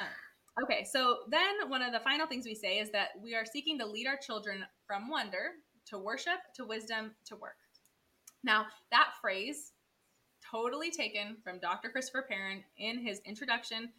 Uh, 0.00 0.62
okay, 0.62 0.86
so 0.90 1.18
then 1.28 1.68
one 1.68 1.82
of 1.82 1.92
the 1.92 2.00
final 2.00 2.26
things 2.26 2.46
we 2.46 2.54
say 2.54 2.78
is 2.78 2.90
that 2.92 3.08
we 3.22 3.34
are 3.34 3.44
seeking 3.44 3.78
to 3.80 3.86
lead 3.86 4.06
our 4.06 4.16
children 4.16 4.64
from 4.86 5.10
wonder 5.10 5.50
to 5.86 5.98
worship, 5.98 6.38
to 6.56 6.64
wisdom, 6.64 7.12
to 7.26 7.36
work. 7.36 7.56
Now, 8.44 8.66
that 8.90 9.10
phrase, 9.20 9.72
totally 10.50 10.90
taken 10.90 11.36
from 11.42 11.60
Dr. 11.60 11.88
Christopher 11.88 12.26
Perrin 12.28 12.64
in 12.76 12.98
his 12.98 13.20
introduction 13.24 13.90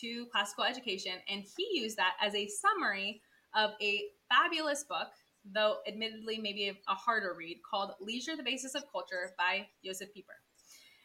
to 0.00 0.26
classical 0.32 0.64
education, 0.64 1.12
and 1.28 1.44
he 1.56 1.80
used 1.80 1.96
that 1.96 2.14
as 2.20 2.34
a 2.34 2.48
summary 2.48 3.20
of 3.54 3.72
a 3.80 4.04
fabulous 4.28 4.84
book, 4.84 5.08
though 5.44 5.76
admittedly 5.86 6.38
maybe 6.38 6.68
a 6.88 6.94
harder 6.94 7.34
read, 7.36 7.58
called 7.68 7.92
Leisure, 8.00 8.36
the 8.36 8.42
Basis 8.42 8.74
of 8.74 8.84
Culture 8.90 9.30
by 9.36 9.66
Josef 9.84 10.12
Pieper. 10.14 10.34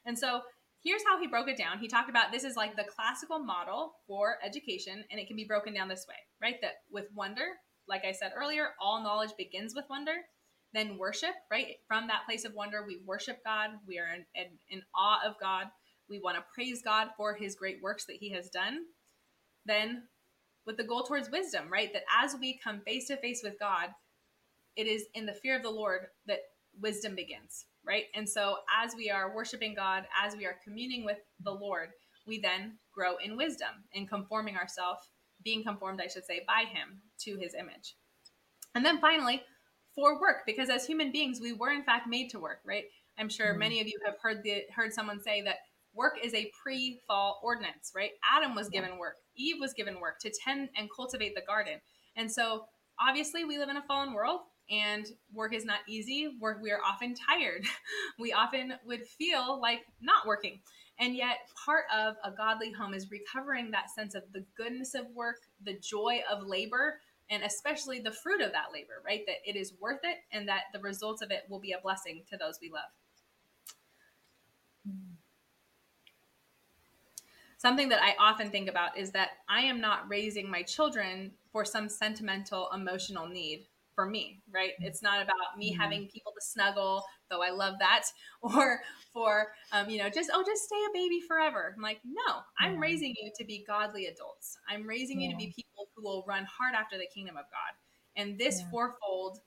And 0.06 0.18
so 0.18 0.42
here's 0.84 1.04
how 1.06 1.20
he 1.20 1.28
broke 1.28 1.50
it 1.50 1.58
down. 1.58 1.80
He 1.80 1.88
talked 1.88 2.10
about 2.10 2.32
this 2.32 2.44
is 2.44 2.56
like 2.56 2.76
the 2.76 2.86
classical 2.86 3.40
model 3.40 3.94
for 4.08 4.38
education, 4.44 5.04
and 5.12 5.20
it 5.20 5.28
can 5.28 5.36
be 5.36 5.44
broken 5.44 5.74
down 5.74 5.90
this 5.90 6.06
way, 6.08 6.16
right? 6.42 6.62
That 6.62 6.76
with 6.92 7.08
wonder, 7.14 7.48
like 7.88 8.06
I 8.06 8.12
said 8.12 8.34
earlier, 8.36 8.70
all 8.82 9.04
knowledge 9.04 9.32
begins 9.38 9.76
with 9.76 9.86
wonder. 9.90 10.16
Then 10.74 10.98
worship, 10.98 11.34
right? 11.50 11.76
From 11.88 12.08
that 12.08 12.26
place 12.26 12.46
of 12.46 12.54
wonder, 12.54 12.84
we 12.86 13.00
worship 13.06 13.40
God. 13.46 13.72
We 13.88 14.00
are 14.00 14.08
in, 14.14 14.26
in, 14.36 14.48
in 14.70 14.82
awe 14.94 15.20
of 15.26 15.36
God. 15.40 15.68
We 16.10 16.20
want 16.20 16.38
to 16.38 16.44
praise 16.54 16.82
God 16.82 17.10
for 17.18 17.34
his 17.34 17.56
great 17.56 17.82
works 17.82 18.06
that 18.06 18.18
he 18.18 18.32
has 18.32 18.50
done. 18.50 18.80
Then 19.66 20.04
with 20.66 20.78
the 20.78 20.84
goal 20.84 21.04
towards 21.04 21.32
wisdom, 21.32 21.72
right? 21.72 21.92
That 21.94 22.04
as 22.24 22.36
we 22.40 22.60
come 22.62 22.82
face 22.82 23.08
to 23.08 23.18
face 23.18 23.42
with 23.44 23.58
God, 23.60 23.90
it 24.76 24.86
is 24.88 25.06
in 25.16 25.26
the 25.26 25.34
fear 25.34 25.56
of 25.56 25.64
the 25.64 25.70
Lord 25.70 26.08
that 26.28 26.40
wisdom 26.80 27.16
begins, 27.16 27.66
right? 27.86 28.04
And 28.14 28.28
so 28.30 28.58
as 28.84 28.94
we 28.96 29.10
are 29.10 29.34
worshiping 29.34 29.74
God, 29.74 30.04
as 30.24 30.36
we 30.36 30.46
are 30.46 30.58
communing 30.64 31.06
with 31.06 31.18
the 31.44 31.52
Lord, 31.52 31.90
we 32.28 32.40
then 32.40 32.78
grow 32.94 33.16
in 33.24 33.38
wisdom 33.38 33.70
and 33.96 34.08
conforming 34.08 34.58
ourselves, 34.58 35.10
being 35.48 35.64
conformed, 35.64 36.02
I 36.04 36.08
should 36.08 36.26
say, 36.26 36.42
by 36.46 36.66
Him 36.70 37.00
to 37.20 37.38
His 37.38 37.54
image. 37.54 37.96
And 38.76 38.86
then 38.86 39.00
finally, 39.00 39.42
for 39.96 40.20
work, 40.20 40.40
because 40.46 40.70
as 40.70 40.86
human 40.86 41.10
beings, 41.10 41.40
we 41.40 41.54
were 41.54 41.72
in 41.72 41.86
fact 41.86 42.06
made 42.06 42.30
to 42.32 42.40
work, 42.40 42.60
right? 42.66 42.84
I'm 43.18 43.30
sure 43.30 43.52
mm-hmm. 43.52 43.60
many 43.60 43.80
of 43.80 43.88
you 43.88 43.98
have 44.06 44.16
heard 44.22 44.44
the 44.44 44.64
heard 44.76 44.92
someone 44.92 45.22
say 45.22 45.42
that 45.44 45.60
work 45.94 46.16
is 46.22 46.34
a 46.34 46.52
pre-fall 46.62 47.40
ordinance, 47.42 47.94
right? 47.96 48.12
Adam 48.30 48.56
was 48.56 48.68
given 48.68 48.98
work, 49.00 49.16
Eve 49.38 49.56
was 49.62 49.74
given 49.74 50.02
work 50.02 50.20
to 50.20 50.34
tend 50.44 50.68
and 50.76 50.90
cultivate 50.94 51.34
the 51.34 51.42
garden. 51.48 51.80
And 52.18 52.30
so 52.30 52.66
obviously 53.00 53.46
we 53.46 53.58
live 53.58 53.70
in 53.70 53.78
a 53.78 53.84
fallen 53.84 54.14
world 54.14 54.42
and 54.70 55.08
work 55.34 55.56
is 55.56 55.64
not 55.64 55.80
easy. 55.88 56.36
Work 56.42 56.60
we 56.62 56.72
are 56.72 56.82
often 56.86 57.16
tired. 57.16 57.64
we 58.20 58.34
often 58.34 58.74
would 58.86 59.08
feel 59.08 59.62
like 59.62 59.80
not 60.02 60.28
working. 60.28 60.60
And 61.00 61.16
yet 61.16 61.50
part 61.66 61.86
of 61.96 62.16
a 62.24 62.32
godly 62.32 62.72
home 62.72 62.94
is 62.94 63.12
recovering 63.12 63.72
that 63.72 63.92
sense 63.92 64.16
of 64.16 64.24
the 64.34 64.44
goodness 64.56 64.96
of 64.96 65.06
work, 65.14 65.42
the 65.64 65.76
joy 65.76 66.22
of 66.32 66.48
labor, 66.48 67.00
and 67.30 67.44
especially 67.44 68.00
the 68.00 68.12
fruit 68.12 68.42
of 68.42 68.52
that 68.54 68.72
labor, 68.74 69.02
right? 69.06 69.22
That 69.28 69.38
it 69.46 69.56
is 69.56 69.74
worth 69.80 70.00
it 70.04 70.18
and 70.32 70.48
that 70.48 70.64
the 70.74 70.80
results 70.80 71.22
of 71.22 71.30
it 71.30 71.44
will 71.50 71.60
be 71.60 71.74
a 71.74 71.82
blessing 71.82 72.24
to 72.30 72.38
those 72.38 72.60
we 72.62 72.72
love. 72.72 72.90
Something 77.58 77.90
that 77.90 78.02
I 78.02 78.16
often 78.20 78.50
think 78.50 78.70
about 78.70 78.98
is 78.98 79.12
that 79.12 79.30
I 79.50 79.62
am 79.62 79.82
not 79.82 80.08
raising 80.08 80.50
my 80.50 80.62
children 80.62 81.32
for 81.52 81.66
some 81.66 81.90
sentimental 81.90 82.70
emotional 82.74 83.28
need 83.28 83.66
for 83.98 84.06
me, 84.06 84.40
right? 84.54 84.74
It's 84.80 85.02
not 85.02 85.24
about 85.24 85.58
me 85.58 85.72
mm-hmm. 85.72 85.82
having 85.82 86.08
people 86.08 86.32
to 86.32 86.46
snuggle, 86.46 87.04
though 87.32 87.42
I 87.42 87.50
love 87.50 87.80
that, 87.80 88.04
or 88.44 88.80
for, 89.12 89.48
um, 89.72 89.90
you 89.90 89.98
know, 89.98 90.08
just, 90.08 90.30
oh, 90.32 90.44
just 90.46 90.66
stay 90.66 90.76
a 90.76 90.94
baby 90.94 91.20
forever. 91.28 91.74
I'm 91.76 91.82
like, 91.82 92.00
no, 92.06 92.36
I'm 92.60 92.74
mm-hmm. 92.74 92.82
raising 92.82 93.16
you 93.20 93.32
to 93.36 93.44
be 93.44 93.66
godly 93.66 94.06
adults. 94.06 94.60
I'm 94.70 94.86
raising 94.86 95.20
yeah. 95.20 95.30
you 95.30 95.34
to 95.34 95.38
be 95.38 95.48
people 95.48 95.88
who 95.96 96.04
will 96.04 96.24
run 96.28 96.46
hard 96.46 96.76
after 96.76 97.00
the 97.00 97.08
kingdom 97.12 97.38
of 97.38 97.46
God. 97.46 98.22
And 98.22 98.38
this 98.38 98.60
yeah. 98.60 98.70
fourfold 98.70 99.40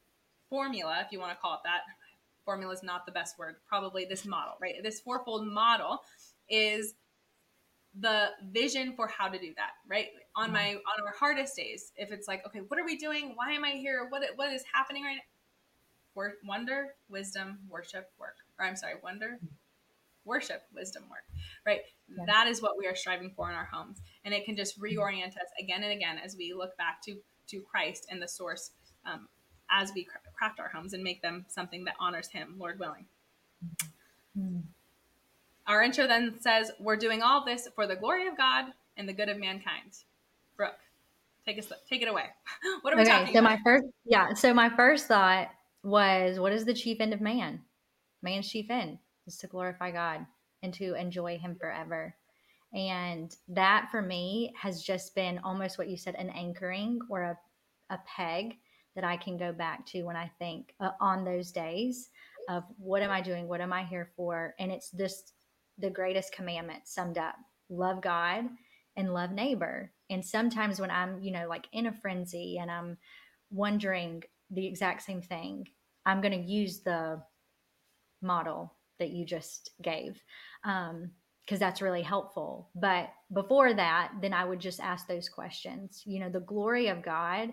formula, 0.49 1.01
if 1.07 1.13
you 1.13 1.21
want 1.21 1.31
to 1.31 1.39
call 1.39 1.55
it 1.55 1.61
that, 1.63 1.83
formula 2.45 2.75
is 2.75 2.83
not 2.83 3.07
the 3.07 3.13
best 3.13 3.39
word, 3.39 3.55
probably 3.69 4.05
this 4.05 4.27
model, 4.27 4.55
right? 4.61 4.75
This 4.83 4.99
fourfold 5.01 5.47
model 5.47 6.01
is 6.49 6.95
the 8.01 8.31
vision 8.51 8.95
for 8.97 9.07
how 9.07 9.29
to 9.29 9.39
do 9.39 9.53
that 9.57 9.71
right 9.89 10.07
on 10.37 10.53
my 10.53 10.75
on 10.75 11.07
our 11.07 11.15
hardest 11.19 11.57
days 11.57 11.93
if 11.97 12.13
it's 12.13 12.29
like 12.29 12.45
okay 12.47 12.61
what 12.69 12.79
are 12.79 12.85
we 12.85 12.97
doing? 12.97 13.33
Why 13.35 13.53
am 13.53 13.65
i 13.65 13.71
here? 13.71 14.07
What 14.09 14.23
what 14.37 14.53
is 14.53 14.65
happening 14.73 15.05
right 15.05 15.17
now? 15.17 16.33
Wonder 16.47 16.89
wisdom 17.09 17.59
worship 17.69 18.11
work. 18.19 18.37
Or 18.59 18.67
i'm 18.67 18.77
sorry 18.77 18.95
wonder 19.03 19.39
worship 20.25 20.63
wisdom 20.75 21.05
work. 21.11 21.25
Right? 21.67 21.81
Yeah. 22.09 22.25
that 22.27 22.47
is 22.47 22.61
what 22.61 22.77
we 22.79 22.87
are 22.87 22.97
striving 22.97 23.33
for 23.35 23.49
in 23.49 23.57
our 23.57 23.69
homes. 23.73 24.01
And 24.25 24.35
it 24.35 24.45
can 24.45 24.57
just 24.57 24.81
reorient 24.81 25.29
us 25.29 25.51
again 25.59 25.83
and 25.83 25.93
again 25.93 26.19
as 26.23 26.37
we 26.37 26.53
look 26.53 26.77
back 26.77 27.03
to 27.05 27.17
to 27.49 27.61
christ 27.61 28.07
and 28.11 28.23
the 28.23 28.29
source 28.29 28.71
um, 29.05 29.29
as 29.71 29.93
we 29.95 30.07
craft 30.37 30.61
our 30.61 30.69
homes 30.69 30.93
and 30.93 31.03
make 31.03 31.23
them 31.23 31.47
something 31.49 31.85
that 31.85 31.95
honors 31.99 32.29
him 32.29 32.55
lord 32.59 32.79
willing. 32.79 33.07
Mm-hmm. 34.39 34.61
Our 35.67 35.85
intro 35.85 36.09
then 36.09 36.35
says, 36.41 36.73
We're 36.81 36.97
doing 36.97 37.23
all 37.23 37.45
this 37.45 37.69
for 37.77 37.87
the 37.87 37.95
glory 37.95 38.27
of 38.27 38.37
God 38.37 38.67
and 38.97 39.09
the 39.09 39.13
good 39.13 39.29
of 39.29 39.39
mankind. 39.39 39.93
Take 41.47 41.59
us 41.59 41.73
take 41.89 42.03
it 42.03 42.09
away. 42.09 42.25
what 42.83 42.93
are 42.93 42.97
we 42.97 43.03
okay, 43.03 43.11
talking 43.11 43.35
so 43.35 43.41
about? 43.41 43.51
my 43.51 43.59
first 43.65 43.85
yeah, 44.05 44.35
so 44.35 44.55
my 44.55 44.69
first 44.69 45.07
thought 45.07 45.49
was 45.83 46.39
what 46.39 46.53
is 46.53 46.65
the 46.65 46.75
chief 46.75 47.01
end 47.01 47.15
of 47.15 47.21
man? 47.21 47.61
Man's 48.23 48.49
chief 48.49 48.71
end 48.71 48.99
is 49.27 49.37
to 49.39 49.47
glorify 49.47 49.91
God 49.91 50.27
and 50.63 50.75
to 50.75 50.95
enjoy 50.95 51.39
him 51.39 51.57
forever. 51.59 52.15
And 52.73 53.35
that 53.49 53.89
for 53.91 54.03
me 54.03 54.53
has 54.61 54.83
just 54.83 55.15
been 55.15 55.41
almost 55.43 55.79
what 55.79 55.89
you 55.89 55.97
said 55.97 56.15
an 56.15 56.31
anchoring 56.31 57.01
or 57.09 57.23
a, 57.23 57.39
a 57.91 57.99
peg 58.07 58.57
that 58.95 59.05
I 59.05 59.17
can 59.17 59.37
go 59.37 59.53
back 59.53 59.87
to 59.87 60.03
when 60.03 60.17
I 60.17 60.31
think 60.39 60.75
uh, 60.81 60.91
on 61.01 61.25
those 61.25 61.53
days 61.53 62.11
of 62.49 62.65
what 62.79 63.03
am 63.03 63.11
I 63.11 63.21
doing? 63.21 63.49
What 63.49 63.61
am 63.61 63.73
I 63.73 63.85
here 63.85 64.11
for? 64.17 64.55
And 64.59 64.71
it's 64.71 64.91
this 64.91 65.33
the 65.79 65.91
greatest 65.91 66.33
commandment 66.33 66.87
summed 66.87 67.19
up 67.19 67.37
love 67.71 68.03
God 68.03 68.45
and 68.97 69.15
love 69.15 69.31
neighbor. 69.31 69.93
And 70.11 70.25
sometimes 70.25 70.81
when 70.81 70.91
I'm, 70.91 71.21
you 71.23 71.31
know, 71.31 71.47
like 71.49 71.67
in 71.73 71.87
a 71.87 71.93
frenzy 71.93 72.59
and 72.59 72.71
I'm 72.71 72.99
wondering 73.51 74.23
the 74.51 74.67
exact 74.67 75.03
same 75.03 75.23
thing, 75.23 75.69
I'm 76.05 76.21
going 76.21 76.33
to 76.33 76.51
use 76.51 76.81
the 76.81 77.23
model 78.21 78.75
that 78.99 79.11
you 79.11 79.25
just 79.25 79.71
gave 79.81 80.21
because 80.63 80.91
um, 80.91 81.59
that's 81.59 81.81
really 81.81 82.03
helpful. 82.03 82.71
But 82.75 83.11
before 83.33 83.73
that, 83.73 84.13
then 84.21 84.33
I 84.33 84.45
would 84.45 84.61
just 84.61 84.81
ask 84.81 85.07
those 85.07 85.29
questions. 85.29 86.03
You 86.05 86.21
know, 86.21 86.29
the 86.29 86.41
glory 86.41 86.89
of 86.89 87.03
God 87.03 87.53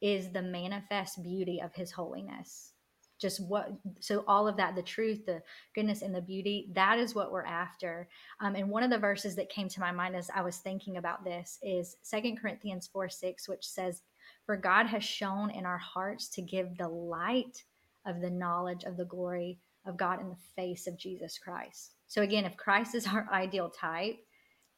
is 0.00 0.30
the 0.30 0.42
manifest 0.42 1.22
beauty 1.22 1.60
of 1.62 1.74
his 1.74 1.92
holiness 1.92 2.72
just 3.18 3.40
what 3.40 3.70
so 4.00 4.24
all 4.26 4.46
of 4.46 4.56
that 4.56 4.74
the 4.74 4.82
truth 4.82 5.26
the 5.26 5.42
goodness 5.74 6.02
and 6.02 6.14
the 6.14 6.20
beauty 6.20 6.70
that 6.74 6.98
is 6.98 7.14
what 7.14 7.32
we're 7.32 7.44
after. 7.44 8.08
Um, 8.40 8.54
and 8.54 8.68
one 8.68 8.82
of 8.82 8.90
the 8.90 8.98
verses 8.98 9.36
that 9.36 9.48
came 9.48 9.68
to 9.68 9.80
my 9.80 9.92
mind 9.92 10.16
as 10.16 10.30
i 10.34 10.42
was 10.42 10.58
thinking 10.58 10.96
about 10.96 11.24
this 11.24 11.58
is 11.62 11.96
Second 12.02 12.40
corinthians 12.40 12.86
4 12.86 13.08
6 13.08 13.48
which 13.48 13.66
says 13.66 14.02
for 14.46 14.56
god 14.56 14.86
has 14.86 15.04
shone 15.04 15.50
in 15.50 15.66
our 15.66 15.78
hearts 15.78 16.28
to 16.30 16.42
give 16.42 16.76
the 16.76 16.88
light 16.88 17.64
of 18.06 18.20
the 18.20 18.30
knowledge 18.30 18.84
of 18.84 18.96
the 18.96 19.04
glory 19.04 19.58
of 19.86 19.96
god 19.96 20.20
in 20.20 20.28
the 20.28 20.36
face 20.56 20.86
of 20.86 20.98
jesus 20.98 21.38
christ. 21.38 21.94
So 22.06 22.22
again 22.22 22.44
if 22.44 22.56
christ 22.56 22.94
is 22.94 23.06
our 23.08 23.28
ideal 23.32 23.70
type 23.70 24.18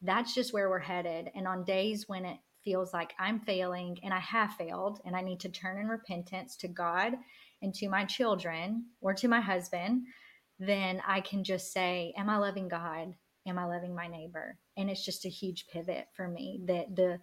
that's 0.02 0.34
just 0.34 0.54
where 0.54 0.70
we're 0.70 0.78
headed. 0.78 1.30
And 1.34 1.46
on 1.46 1.62
days 1.62 2.08
when 2.08 2.24
it 2.24 2.38
feels 2.64 2.92
like 2.92 3.14
i'm 3.18 3.40
failing 3.40 3.98
and 4.02 4.12
i 4.12 4.18
have 4.18 4.52
failed 4.52 5.00
and 5.04 5.16
i 5.16 5.20
need 5.20 5.40
to 5.40 5.48
turn 5.48 5.78
in 5.78 5.88
repentance 5.88 6.56
to 6.56 6.68
god 6.68 7.14
and 7.62 7.74
to 7.74 7.88
my 7.88 8.04
children 8.04 8.86
or 9.00 9.14
to 9.14 9.28
my 9.28 9.40
husband, 9.40 10.02
then 10.58 11.02
I 11.06 11.20
can 11.20 11.44
just 11.44 11.72
say, 11.72 12.14
Am 12.16 12.28
I 12.28 12.38
loving 12.38 12.68
God? 12.68 13.14
Am 13.46 13.58
I 13.58 13.64
loving 13.64 13.94
my 13.94 14.06
neighbor? 14.06 14.58
And 14.76 14.90
it's 14.90 15.04
just 15.04 15.24
a 15.24 15.30
huge 15.30 15.66
pivot 15.68 16.06
for 16.14 16.28
me 16.28 16.60
that 16.66 16.94
the 16.94 17.18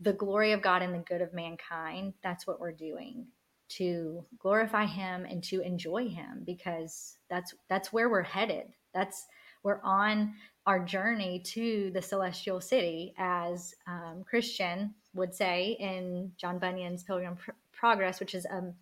the 0.00 0.12
glory 0.14 0.52
of 0.52 0.62
God 0.62 0.82
and 0.82 0.94
the 0.94 0.98
good 0.98 1.20
of 1.20 1.34
mankind, 1.34 2.14
that's 2.22 2.46
what 2.46 2.58
we're 2.58 2.72
doing 2.72 3.26
to 3.68 4.24
glorify 4.38 4.84
him 4.84 5.24
and 5.24 5.44
to 5.44 5.60
enjoy 5.60 6.08
him 6.08 6.42
because 6.44 7.18
that's 7.28 7.54
that's 7.68 7.92
where 7.92 8.08
we're 8.08 8.22
headed. 8.22 8.66
That's 8.92 9.26
we're 9.62 9.80
on 9.82 10.34
our 10.66 10.84
journey 10.84 11.40
to 11.40 11.90
the 11.94 12.02
celestial 12.02 12.60
city, 12.60 13.14
as 13.18 13.74
um, 13.86 14.24
Christian 14.28 14.94
would 15.14 15.34
say 15.34 15.76
in 15.78 16.32
John 16.36 16.58
Bunyan's 16.58 17.02
Pilgrim 17.02 17.36
Pr- 17.36 17.50
Progress, 17.72 18.20
which 18.20 18.34
is 18.34 18.46
um, 18.50 18.74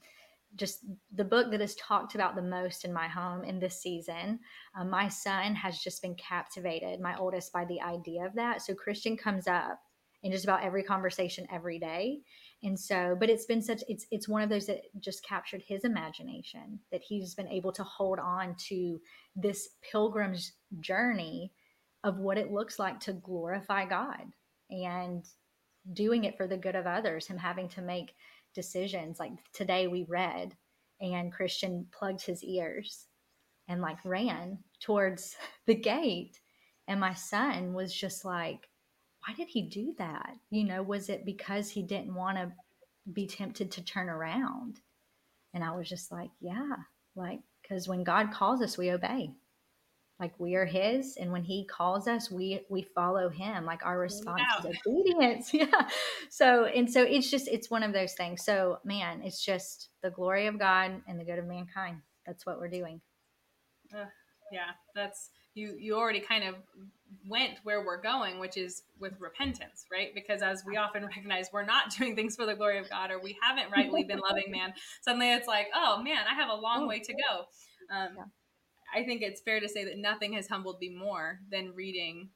just 0.56 0.84
the 1.14 1.24
book 1.24 1.50
that 1.50 1.60
is 1.60 1.74
talked 1.76 2.14
about 2.14 2.34
the 2.34 2.42
most 2.42 2.84
in 2.84 2.92
my 2.92 3.08
home 3.08 3.44
in 3.44 3.58
this 3.58 3.80
season. 3.80 4.40
Um, 4.78 4.90
my 4.90 5.08
son 5.08 5.54
has 5.54 5.78
just 5.78 6.02
been 6.02 6.14
captivated, 6.14 7.00
my 7.00 7.16
oldest, 7.16 7.52
by 7.52 7.64
the 7.66 7.80
idea 7.80 8.24
of 8.24 8.34
that. 8.34 8.62
So 8.62 8.74
Christian 8.74 9.16
comes 9.16 9.46
up 9.46 9.80
in 10.22 10.32
just 10.32 10.44
about 10.44 10.64
every 10.64 10.82
conversation 10.82 11.46
every 11.52 11.78
day. 11.78 12.20
And 12.62 12.78
so, 12.78 13.16
but 13.18 13.30
it's 13.30 13.46
been 13.46 13.62
such 13.62 13.82
it's 13.88 14.06
it's 14.10 14.28
one 14.28 14.42
of 14.42 14.48
those 14.48 14.66
that 14.66 14.82
just 14.98 15.24
captured 15.24 15.62
his 15.66 15.84
imagination 15.84 16.80
that 16.90 17.02
he's 17.02 17.34
been 17.34 17.48
able 17.48 17.72
to 17.72 17.84
hold 17.84 18.18
on 18.18 18.56
to 18.68 19.00
this 19.36 19.68
pilgrim's 19.92 20.52
journey 20.80 21.52
of 22.04 22.18
what 22.18 22.38
it 22.38 22.50
looks 22.50 22.78
like 22.78 22.98
to 23.00 23.12
glorify 23.12 23.84
God 23.84 24.22
and 24.70 25.24
doing 25.92 26.24
it 26.24 26.36
for 26.36 26.46
the 26.46 26.56
good 26.56 26.74
of 26.74 26.86
others, 26.86 27.26
him 27.26 27.38
having 27.38 27.68
to 27.68 27.82
make 27.82 28.14
decisions. 28.54 29.18
Like 29.18 29.32
today 29.52 29.86
we 29.86 30.04
read 30.08 30.54
and 31.00 31.32
Christian 31.32 31.86
plugged 31.92 32.22
his 32.22 32.42
ears 32.42 33.06
and 33.68 33.80
like 33.80 33.98
ran 34.04 34.58
towards 34.80 35.36
the 35.66 35.74
gate. 35.74 36.40
And 36.86 37.00
my 37.00 37.14
son 37.14 37.74
was 37.74 37.92
just 37.94 38.24
like, 38.24 38.68
why 39.26 39.34
did 39.34 39.48
he 39.48 39.62
do 39.62 39.94
that? 39.98 40.30
You 40.50 40.64
know, 40.64 40.82
was 40.82 41.08
it 41.08 41.24
because 41.24 41.68
he 41.68 41.82
didn't 41.82 42.14
want 42.14 42.38
to 42.38 42.52
be 43.12 43.26
tempted 43.26 43.70
to 43.72 43.84
turn 43.84 44.08
around? 44.08 44.80
And 45.52 45.62
I 45.62 45.72
was 45.76 45.88
just 45.88 46.10
like, 46.10 46.30
yeah, 46.40 46.76
like, 47.14 47.40
because 47.62 47.88
when 47.88 48.04
God 48.04 48.32
calls 48.32 48.62
us, 48.62 48.78
we 48.78 48.90
obey 48.90 49.32
like 50.20 50.32
we 50.38 50.54
are 50.54 50.66
his 50.66 51.16
and 51.16 51.30
when 51.30 51.44
he 51.44 51.64
calls 51.64 52.08
us 52.08 52.30
we 52.30 52.60
we 52.68 52.82
follow 52.82 53.28
him 53.28 53.64
like 53.64 53.84
our 53.84 53.98
response 53.98 54.42
is 54.64 54.76
obedience 54.86 55.50
yeah 55.54 55.88
so 56.28 56.64
and 56.64 56.90
so 56.90 57.02
it's 57.02 57.30
just 57.30 57.48
it's 57.48 57.70
one 57.70 57.82
of 57.82 57.92
those 57.92 58.14
things 58.14 58.44
so 58.44 58.78
man 58.84 59.20
it's 59.22 59.44
just 59.44 59.90
the 60.02 60.10
glory 60.10 60.46
of 60.46 60.58
god 60.58 61.00
and 61.06 61.20
the 61.20 61.24
good 61.24 61.38
of 61.38 61.46
mankind 61.46 61.98
that's 62.26 62.44
what 62.44 62.58
we're 62.58 62.68
doing 62.68 63.00
uh, 63.94 64.04
yeah 64.52 64.70
that's 64.94 65.30
you 65.54 65.76
you 65.78 65.96
already 65.96 66.20
kind 66.20 66.44
of 66.44 66.54
went 67.26 67.58
where 67.62 67.84
we're 67.84 68.00
going, 68.00 68.38
which 68.38 68.56
is 68.56 68.82
with 68.98 69.14
repentance, 69.18 69.86
right? 69.90 70.14
Because 70.14 70.42
as 70.42 70.62
we 70.66 70.76
often 70.76 71.04
recognize, 71.06 71.48
we're 71.52 71.64
not 71.64 71.94
doing 71.96 72.14
things 72.14 72.36
for 72.36 72.46
the 72.46 72.54
glory 72.54 72.78
of 72.78 72.88
God, 72.88 73.10
or 73.10 73.20
we 73.20 73.36
haven't 73.42 73.70
rightly 73.70 74.04
been 74.04 74.20
loving 74.20 74.44
man. 74.50 74.72
Suddenly, 75.02 75.32
it's 75.32 75.48
like, 75.48 75.68
oh 75.74 76.02
man, 76.02 76.24
I 76.30 76.34
have 76.34 76.50
a 76.50 76.54
long 76.54 76.86
way 76.86 77.00
to 77.00 77.12
go. 77.12 77.94
Um, 77.94 78.08
yeah. 78.16 78.24
I 78.94 79.04
think 79.04 79.22
it's 79.22 79.40
fair 79.40 79.60
to 79.60 79.68
say 79.68 79.84
that 79.84 79.98
nothing 79.98 80.32
has 80.34 80.48
humbled 80.48 80.78
me 80.80 80.90
more 80.90 81.40
than 81.50 81.72
reading 81.74 82.30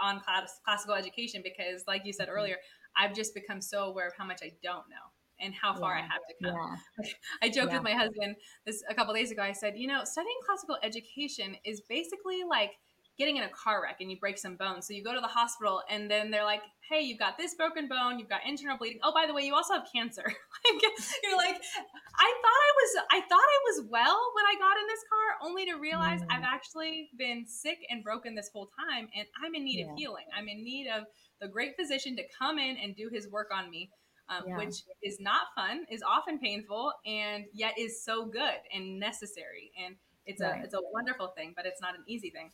on 0.00 0.20
class, 0.20 0.60
classical 0.64 0.94
education 0.94 1.42
because, 1.42 1.84
like 1.86 2.02
you 2.04 2.12
said 2.12 2.28
mm-hmm. 2.28 2.36
earlier, 2.36 2.56
I've 2.96 3.14
just 3.14 3.34
become 3.34 3.60
so 3.60 3.84
aware 3.84 4.06
of 4.06 4.14
how 4.16 4.24
much 4.24 4.40
I 4.42 4.52
don't 4.62 4.88
know 4.88 5.04
and 5.40 5.52
how 5.54 5.74
far 5.74 5.96
yeah. 5.96 6.02
I 6.02 6.02
have 6.02 6.22
to 6.28 6.44
come. 6.44 6.78
Yeah. 7.02 7.10
I 7.42 7.48
joked 7.48 7.72
yeah. 7.72 7.78
with 7.78 7.84
my 7.84 7.92
husband 7.92 8.36
this 8.66 8.82
a 8.88 8.94
couple 8.94 9.14
days 9.14 9.30
ago. 9.30 9.42
I 9.42 9.52
said, 9.52 9.74
you 9.76 9.86
know, 9.86 10.04
studying 10.04 10.36
classical 10.46 10.78
education 10.82 11.56
is 11.64 11.82
basically 11.88 12.42
like 12.48 12.70
getting 13.16 13.36
in 13.36 13.44
a 13.44 13.48
car 13.48 13.82
wreck 13.82 13.98
and 14.00 14.10
you 14.10 14.18
break 14.18 14.38
some 14.38 14.56
bones. 14.56 14.86
So 14.86 14.94
you 14.94 15.04
go 15.04 15.14
to 15.14 15.20
the 15.20 15.28
hospital 15.28 15.82
and 15.88 16.10
then 16.10 16.30
they're 16.30 16.44
like, 16.44 16.62
hey, 16.88 17.00
you've 17.00 17.18
got 17.18 17.38
this 17.38 17.54
broken 17.54 17.88
bone, 17.88 18.18
you've 18.18 18.28
got 18.28 18.40
internal 18.46 18.76
bleeding. 18.76 18.98
Oh, 19.02 19.12
by 19.14 19.26
the 19.26 19.32
way, 19.34 19.42
you 19.42 19.54
also 19.54 19.74
have 19.74 19.86
cancer. 19.94 20.24
You're 21.22 21.36
like, 21.36 21.56
I 21.56 22.34
thought 22.42 22.60
I 22.60 22.72
was 22.76 23.04
I 23.10 23.20
thought 23.20 23.38
I 23.38 23.60
was 23.66 23.86
well 23.88 24.20
when 24.34 24.44
I 24.46 24.54
got 24.58 24.76
in 24.76 24.86
this 24.88 25.04
car, 25.08 25.48
only 25.48 25.66
to 25.66 25.74
realize 25.74 26.20
mm. 26.20 26.26
I've 26.30 26.42
actually 26.42 27.10
been 27.16 27.46
sick 27.46 27.78
and 27.90 28.02
broken 28.02 28.34
this 28.34 28.50
whole 28.52 28.70
time 28.88 29.08
and 29.16 29.26
I'm 29.42 29.54
in 29.54 29.64
need 29.64 29.80
yeah. 29.80 29.92
of 29.92 29.96
healing. 29.96 30.24
I'm 30.36 30.48
in 30.48 30.64
need 30.64 30.88
of 30.88 31.04
the 31.40 31.48
great 31.48 31.76
physician 31.76 32.16
to 32.16 32.22
come 32.36 32.58
in 32.58 32.76
and 32.76 32.96
do 32.96 33.08
his 33.12 33.28
work 33.28 33.50
on 33.54 33.70
me. 33.70 33.90
Um, 34.26 34.44
yeah. 34.48 34.56
Which 34.56 34.76
is 35.02 35.20
not 35.20 35.48
fun, 35.54 35.84
is 35.90 36.02
often 36.02 36.38
painful, 36.38 36.94
and 37.04 37.44
yet 37.52 37.74
is 37.78 38.02
so 38.02 38.24
good 38.24 38.56
and 38.72 38.98
necessary. 38.98 39.70
And 39.84 39.96
it's 40.24 40.40
right. 40.40 40.62
a 40.62 40.64
it's 40.64 40.72
a 40.72 40.80
wonderful 40.94 41.28
thing, 41.36 41.52
but 41.54 41.66
it's 41.66 41.82
not 41.82 41.94
an 41.94 42.04
easy 42.06 42.30
thing. 42.30 42.50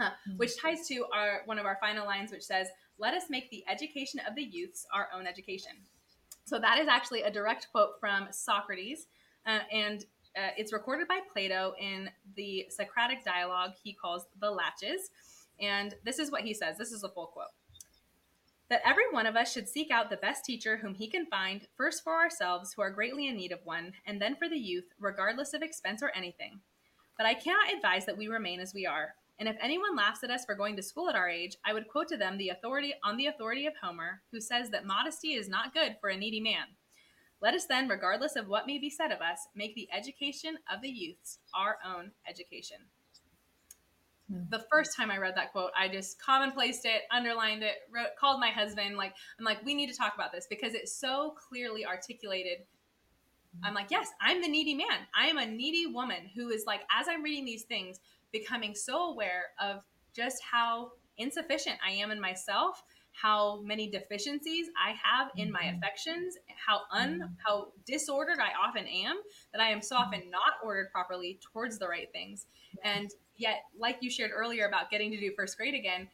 Which 0.36 0.60
ties 0.60 0.86
to 0.88 1.06
our 1.14 1.42
one 1.46 1.58
of 1.58 1.66
our 1.66 1.78
final 1.80 2.04
lines, 2.06 2.32
which 2.32 2.42
says, 2.42 2.68
"Let 2.98 3.14
us 3.14 3.24
make 3.30 3.50
the 3.50 3.64
education 3.68 4.20
of 4.28 4.34
the 4.34 4.42
youths 4.42 4.86
our 4.92 5.08
own 5.14 5.26
education." 5.26 5.72
So 6.44 6.58
that 6.58 6.78
is 6.78 6.88
actually 6.88 7.22
a 7.22 7.30
direct 7.30 7.68
quote 7.70 8.00
from 8.00 8.28
Socrates, 8.30 9.06
uh, 9.46 9.60
and 9.72 10.04
uh, 10.36 10.50
it's 10.56 10.72
recorded 10.72 11.06
by 11.06 11.20
Plato 11.32 11.74
in 11.80 12.10
the 12.34 12.66
Socratic 12.68 13.24
dialogue 13.24 13.72
he 13.82 13.92
calls 13.92 14.26
the 14.40 14.50
Laches. 14.50 15.10
And 15.60 15.94
this 16.04 16.18
is 16.18 16.32
what 16.32 16.42
he 16.42 16.52
says. 16.52 16.76
This 16.76 16.92
is 16.92 17.04
a 17.04 17.08
full 17.08 17.26
quote. 17.26 17.46
That 18.68 18.82
every 18.84 19.04
one 19.10 19.26
of 19.26 19.36
us 19.36 19.52
should 19.52 19.68
seek 19.68 19.90
out 19.90 20.10
the 20.10 20.16
best 20.16 20.44
teacher 20.44 20.78
whom 20.78 20.94
he 20.94 21.06
can 21.06 21.26
find, 21.26 21.68
first 21.76 22.02
for 22.02 22.14
ourselves 22.14 22.72
who 22.72 22.82
are 22.82 22.90
greatly 22.90 23.28
in 23.28 23.36
need 23.36 23.52
of 23.52 23.60
one, 23.64 23.92
and 24.04 24.20
then 24.20 24.34
for 24.34 24.48
the 24.48 24.58
youth, 24.58 24.86
regardless 24.98 25.54
of 25.54 25.62
expense 25.62 26.02
or 26.02 26.10
anything. 26.16 26.60
But 27.16 27.26
I 27.26 27.34
cannot 27.34 27.72
advise 27.72 28.06
that 28.06 28.16
we 28.16 28.26
remain 28.26 28.58
as 28.58 28.74
we 28.74 28.86
are, 28.86 29.14
and 29.38 29.48
if 29.48 29.56
anyone 29.60 29.96
laughs 29.96 30.22
at 30.22 30.30
us 30.30 30.44
for 30.44 30.54
going 30.54 30.76
to 30.76 30.82
school 30.82 31.08
at 31.08 31.16
our 31.16 31.28
age, 31.28 31.56
I 31.64 31.72
would 31.72 31.88
quote 31.88 32.08
to 32.08 32.16
them 32.16 32.38
the 32.38 32.50
authority 32.50 32.94
on 33.02 33.16
the 33.16 33.26
authority 33.26 33.66
of 33.66 33.74
Homer, 33.82 34.22
who 34.30 34.40
says 34.40 34.70
that 34.70 34.86
modesty 34.86 35.34
is 35.34 35.48
not 35.48 35.74
good 35.74 35.96
for 36.00 36.08
a 36.08 36.16
needy 36.16 36.40
man. 36.40 36.66
Let 37.42 37.54
us 37.54 37.66
then, 37.66 37.88
regardless 37.88 38.36
of 38.36 38.48
what 38.48 38.66
may 38.66 38.78
be 38.78 38.88
said 38.88 39.10
of 39.10 39.20
us, 39.20 39.48
make 39.54 39.74
the 39.74 39.88
education 39.92 40.56
of 40.72 40.80
the 40.80 40.88
youths 40.88 41.40
our 41.52 41.78
own 41.84 42.12
education. 42.28 42.78
Hmm. 44.30 44.42
The 44.50 44.64
first 44.70 44.96
time 44.96 45.10
I 45.10 45.18
read 45.18 45.36
that 45.36 45.52
quote, 45.52 45.72
I 45.78 45.88
just 45.88 46.20
commonplaced 46.22 46.86
it, 46.86 47.02
underlined 47.10 47.62
it, 47.62 47.74
wrote, 47.92 48.16
called 48.18 48.40
my 48.40 48.50
husband. 48.50 48.96
Like, 48.96 49.14
I'm 49.38 49.44
like, 49.44 49.64
we 49.64 49.74
need 49.74 49.90
to 49.90 49.96
talk 49.96 50.14
about 50.14 50.32
this 50.32 50.46
because 50.48 50.74
it's 50.74 50.96
so 50.96 51.34
clearly 51.48 51.84
articulated. 51.84 52.58
I'm 53.62 53.74
like, 53.74 53.90
yes, 53.90 54.08
I'm 54.20 54.40
the 54.40 54.48
needy 54.48 54.74
man. 54.74 55.06
I 55.14 55.26
am 55.26 55.38
a 55.38 55.46
needy 55.46 55.86
woman 55.86 56.30
who 56.34 56.48
is 56.48 56.64
like, 56.66 56.80
as 56.98 57.06
I'm 57.08 57.22
reading 57.22 57.44
these 57.44 57.64
things, 57.64 58.00
becoming 58.34 58.74
so 58.74 59.12
aware 59.12 59.52
of 59.62 59.84
just 60.14 60.42
how 60.42 60.90
insufficient 61.18 61.76
I 61.86 61.92
am 61.92 62.10
in 62.10 62.20
myself, 62.20 62.82
how 63.12 63.62
many 63.62 63.88
deficiencies 63.88 64.66
I 64.76 64.90
have 64.90 65.30
in 65.36 65.52
my 65.52 65.60
mm-hmm. 65.60 65.76
affections, 65.76 66.36
how 66.66 66.80
un 66.90 67.20
mm-hmm. 67.20 67.32
how 67.46 67.68
disordered 67.86 68.40
I 68.40 68.50
often 68.60 68.86
am, 68.88 69.20
that 69.52 69.62
I 69.62 69.70
am 69.70 69.80
so 69.80 69.94
often 69.96 70.20
mm-hmm. 70.20 70.30
not 70.30 70.54
ordered 70.64 70.90
properly 70.90 71.38
towards 71.52 71.78
the 71.78 71.86
right 71.86 72.10
things. 72.12 72.46
And 72.82 73.08
yet, 73.36 73.62
like 73.78 73.98
you 74.00 74.10
shared 74.10 74.32
earlier 74.34 74.66
about 74.66 74.90
getting 74.90 75.12
to 75.12 75.20
do 75.20 75.30
first 75.36 75.56
grade 75.56 75.74
again, 75.74 76.08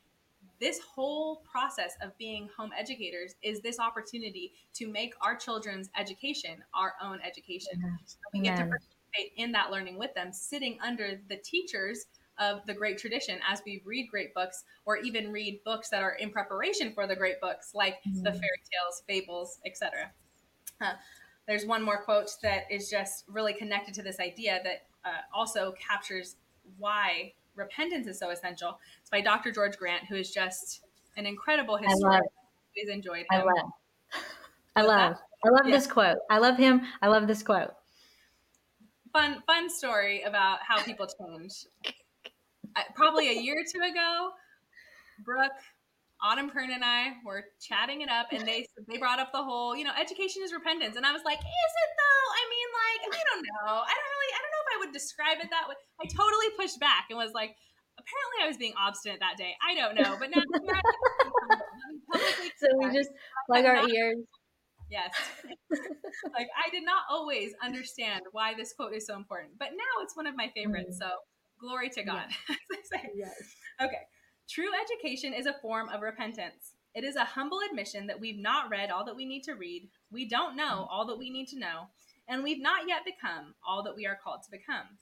this 0.60 0.78
whole 0.80 1.42
process 1.50 1.94
of 2.02 2.16
being 2.18 2.50
home 2.54 2.70
educators 2.78 3.34
is 3.42 3.60
this 3.60 3.80
opportunity 3.80 4.52
to 4.74 4.86
make 4.86 5.14
our 5.22 5.34
children's 5.34 5.88
education 5.98 6.62
our 6.74 6.92
own 7.02 7.18
education. 7.26 7.82
We 8.34 8.40
get 8.40 8.58
to 8.58 8.68
participate 9.10 9.32
in 9.36 9.52
that 9.52 9.70
learning 9.70 9.98
with 9.98 10.14
them, 10.14 10.32
sitting 10.32 10.78
under 10.82 11.20
the 11.28 11.36
teachers 11.36 12.06
of 12.38 12.64
the 12.66 12.74
great 12.74 12.98
tradition 12.98 13.38
as 13.48 13.60
we 13.66 13.82
read 13.84 14.08
great 14.10 14.32
books 14.34 14.64
or 14.86 14.96
even 14.96 15.30
read 15.30 15.60
books 15.64 15.90
that 15.90 16.02
are 16.02 16.12
in 16.12 16.30
preparation 16.30 16.92
for 16.92 17.06
the 17.06 17.14
great 17.14 17.40
books 17.40 17.72
like 17.74 17.96
mm-hmm. 18.06 18.22
the 18.22 18.30
fairy 18.30 18.62
tales, 18.72 19.02
fables, 19.06 19.58
etc. 19.66 20.10
Uh, 20.80 20.92
there's 21.46 21.66
one 21.66 21.82
more 21.82 22.02
quote 22.02 22.30
that 22.42 22.62
is 22.70 22.88
just 22.88 23.24
really 23.28 23.52
connected 23.52 23.92
to 23.94 24.02
this 24.02 24.20
idea 24.20 24.60
that 24.64 24.86
uh, 25.04 25.18
also 25.34 25.72
captures 25.72 26.36
why 26.78 27.32
repentance 27.56 28.06
is 28.06 28.18
so 28.18 28.30
essential. 28.30 28.78
It's 29.00 29.10
by 29.10 29.20
Dr. 29.20 29.52
George 29.52 29.76
Grant, 29.76 30.04
who 30.06 30.14
is 30.14 30.30
just 30.30 30.82
an 31.16 31.26
incredible 31.26 31.76
historian. 31.76 32.22
I 32.22 32.80
Always 32.80 32.94
enjoyed 32.94 33.18
him. 33.18 33.26
I 33.32 33.42
love. 33.42 33.70
I 34.76 34.82
love. 34.82 35.16
I 35.44 35.48
love 35.48 35.66
yeah. 35.66 35.74
this 35.74 35.86
quote. 35.86 36.18
I 36.30 36.38
love 36.38 36.56
him. 36.56 36.82
I 37.02 37.08
love 37.08 37.26
this 37.26 37.42
quote 37.42 37.72
fun 39.12 39.42
fun 39.46 39.70
story 39.70 40.22
about 40.22 40.58
how 40.66 40.82
people 40.82 41.06
change. 41.06 41.66
Probably 42.94 43.28
a 43.28 43.34
year 43.40 43.58
or 43.58 43.64
two 43.66 43.80
ago, 43.80 44.30
Brooke, 45.24 45.50
Autumn 46.22 46.50
Kern, 46.50 46.70
and 46.70 46.84
I 46.84 47.14
were 47.24 47.46
chatting 47.60 48.02
it 48.02 48.08
up, 48.08 48.28
and 48.32 48.46
they 48.46 48.68
they 48.88 48.98
brought 48.98 49.18
up 49.18 49.32
the 49.32 49.42
whole, 49.42 49.74
you 49.76 49.82
know, 49.84 49.90
education 49.98 50.42
is 50.44 50.52
repentance, 50.52 50.94
and 50.96 51.04
I 51.04 51.12
was 51.12 51.22
like, 51.24 51.38
is 51.38 51.44
it 51.44 51.90
though? 51.98 52.30
I 52.30 52.48
mean, 52.48 52.68
like, 52.76 53.02
I 53.16 53.22
don't 53.34 53.42
know. 53.42 53.82
I 53.82 53.90
don't 53.90 54.10
really, 54.14 54.32
I 54.34 54.38
don't 54.40 54.52
know 54.52 54.62
if 54.62 54.68
I 54.74 54.78
would 54.84 54.92
describe 54.92 55.38
it 55.42 55.50
that 55.50 55.68
way. 55.68 55.74
I 56.00 56.06
totally 56.06 56.50
pushed 56.56 56.78
back 56.78 57.06
and 57.10 57.18
was 57.18 57.32
like, 57.32 57.56
apparently 57.98 58.44
I 58.44 58.46
was 58.46 58.56
being 58.56 58.74
obstinate 58.78 59.18
that 59.20 59.36
day. 59.36 59.56
I 59.60 59.74
don't 59.74 59.96
know, 59.96 60.16
but 60.18 60.30
now. 60.30 60.42
so 62.58 62.66
we 62.78 62.90
just 62.96 63.10
plug 63.46 63.64
our 63.64 63.88
ears 63.88 64.18
Yes. 64.90 65.14
like 66.34 66.48
I 66.56 66.70
did 66.70 66.84
not 66.84 67.02
always 67.08 67.52
understand 67.62 68.22
why 68.32 68.54
this 68.54 68.72
quote 68.72 68.92
is 68.92 69.06
so 69.06 69.16
important, 69.16 69.52
but 69.58 69.68
now 69.70 70.02
it's 70.02 70.16
one 70.16 70.26
of 70.26 70.36
my 70.36 70.50
favorites. 70.54 70.98
Mm-hmm. 71.00 71.10
So 71.10 71.16
glory 71.60 71.90
to 71.90 72.02
God. 72.02 72.26
Yes. 72.48 73.02
yes. 73.14 73.34
Okay. 73.80 74.02
True 74.48 74.70
education 74.74 75.32
is 75.32 75.46
a 75.46 75.54
form 75.62 75.88
of 75.90 76.02
repentance. 76.02 76.74
It 76.94 77.04
is 77.04 77.14
a 77.14 77.24
humble 77.24 77.60
admission 77.70 78.08
that 78.08 78.18
we've 78.18 78.38
not 78.38 78.68
read 78.68 78.90
all 78.90 79.04
that 79.04 79.14
we 79.14 79.24
need 79.24 79.44
to 79.44 79.54
read, 79.54 79.88
we 80.10 80.28
don't 80.28 80.56
know 80.56 80.64
mm-hmm. 80.64 80.90
all 80.90 81.06
that 81.06 81.18
we 81.18 81.30
need 81.30 81.46
to 81.48 81.58
know, 81.58 81.86
and 82.28 82.42
we've 82.42 82.60
not 82.60 82.88
yet 82.88 83.04
become 83.04 83.54
all 83.66 83.84
that 83.84 83.94
we 83.94 84.06
are 84.06 84.18
called 84.22 84.42
to 84.42 84.50
become. 84.50 84.98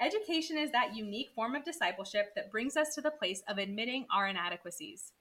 Education 0.00 0.56
is 0.56 0.70
that 0.70 0.94
unique 0.94 1.30
form 1.34 1.56
of 1.56 1.64
discipleship 1.64 2.26
that 2.36 2.52
brings 2.52 2.76
us 2.76 2.94
to 2.94 3.00
the 3.00 3.10
place 3.10 3.42
of 3.48 3.58
admitting 3.58 4.06
our 4.14 4.28
inadequacies. 4.28 5.12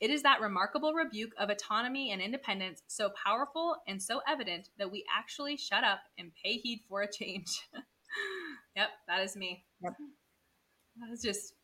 It 0.00 0.10
is 0.10 0.22
that 0.22 0.40
remarkable 0.40 0.92
rebuke 0.92 1.32
of 1.38 1.48
autonomy 1.48 2.12
and 2.12 2.20
independence 2.20 2.82
so 2.86 3.10
powerful 3.24 3.76
and 3.88 4.02
so 4.02 4.20
evident 4.28 4.68
that 4.78 4.90
we 4.90 5.04
actually 5.16 5.56
shut 5.56 5.84
up 5.84 6.00
and 6.18 6.32
pay 6.42 6.54
heed 6.58 6.82
for 6.88 7.02
a 7.02 7.10
change. 7.10 7.62
yep, 8.76 8.88
that 9.08 9.22
is 9.22 9.36
me. 9.36 9.64
Yep. 9.82 9.94
That 10.98 11.12
is 11.12 11.22
just 11.22 11.54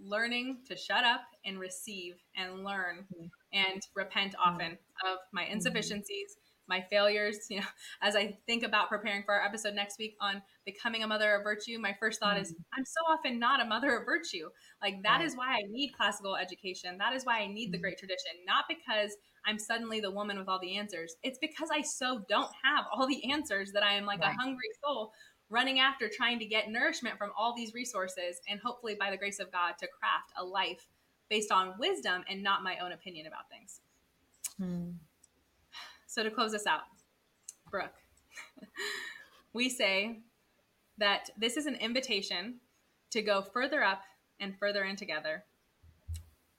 learning 0.00 0.58
to 0.68 0.76
shut 0.76 1.04
up 1.04 1.22
and 1.44 1.58
receive 1.58 2.14
and 2.36 2.64
learn 2.64 3.06
mm-hmm. 3.14 3.26
and 3.52 3.82
repent 3.94 4.34
often 4.44 4.72
of 5.06 5.18
my 5.32 5.42
mm-hmm. 5.42 5.54
insufficiencies, 5.54 6.36
my 6.68 6.80
failures. 6.90 7.46
You 7.48 7.60
know, 7.60 7.66
as 8.02 8.16
I 8.16 8.38
think 8.46 8.62
about 8.62 8.88
preparing 8.88 9.22
for 9.24 9.34
our 9.34 9.44
episode 9.44 9.74
next 9.74 9.98
week 9.98 10.16
on 10.20 10.42
becoming 10.64 11.02
a 11.02 11.06
mother 11.06 11.34
of 11.34 11.42
virtue, 11.42 11.78
my 11.78 11.96
first 11.98 12.20
thought 12.20 12.34
mm-hmm. 12.34 12.42
is 12.42 12.54
I'm 12.76 12.84
so 12.84 13.00
often 13.12 13.38
not 13.38 13.60
a 13.60 13.64
mother 13.64 13.96
of 13.96 14.04
virtue. 14.04 14.48
Like 14.82 15.02
that 15.02 15.18
right. 15.18 15.26
is 15.26 15.36
why 15.36 15.54
I 15.54 15.62
need 15.70 15.92
classical 15.96 16.36
education. 16.36 16.98
That 16.98 17.14
is 17.14 17.24
why 17.24 17.40
I 17.40 17.46
need 17.46 17.72
the 17.72 17.76
mm-hmm. 17.76 17.82
great 17.82 17.98
tradition, 17.98 18.32
not 18.46 18.64
because 18.68 19.16
I'm 19.46 19.58
suddenly 19.58 20.00
the 20.00 20.10
woman 20.10 20.38
with 20.38 20.48
all 20.48 20.60
the 20.60 20.76
answers. 20.76 21.16
It's 21.22 21.38
because 21.38 21.70
I 21.72 21.82
so 21.82 22.24
don't 22.28 22.50
have 22.62 22.84
all 22.92 23.06
the 23.06 23.30
answers 23.32 23.72
that 23.72 23.82
I 23.82 23.94
am 23.94 24.06
like 24.06 24.20
right. 24.20 24.34
a 24.34 24.40
hungry 24.40 24.68
soul 24.84 25.12
running 25.50 25.78
after 25.78 26.10
trying 26.14 26.38
to 26.38 26.44
get 26.44 26.70
nourishment 26.70 27.16
from 27.16 27.30
all 27.36 27.54
these 27.56 27.72
resources 27.72 28.40
and 28.48 28.60
hopefully 28.60 28.94
by 28.98 29.10
the 29.10 29.16
grace 29.16 29.38
of 29.38 29.50
God 29.50 29.72
to 29.78 29.86
craft 29.86 30.32
a 30.36 30.44
life 30.44 30.86
based 31.30 31.50
on 31.50 31.74
wisdom 31.78 32.22
and 32.28 32.42
not 32.42 32.62
my 32.62 32.76
own 32.78 32.92
opinion 32.92 33.26
about 33.26 33.48
things. 33.50 33.80
Hmm. 34.58 34.90
So 36.08 36.22
to 36.22 36.30
close 36.30 36.52
this 36.52 36.66
out, 36.66 36.80
Brooke, 37.70 37.92
we 39.52 39.68
say 39.68 40.20
that 40.96 41.28
this 41.36 41.58
is 41.58 41.66
an 41.66 41.74
invitation 41.74 42.60
to 43.10 43.20
go 43.20 43.42
further 43.42 43.84
up 43.84 44.00
and 44.40 44.58
further 44.58 44.84
in 44.84 44.96
together. 44.96 45.44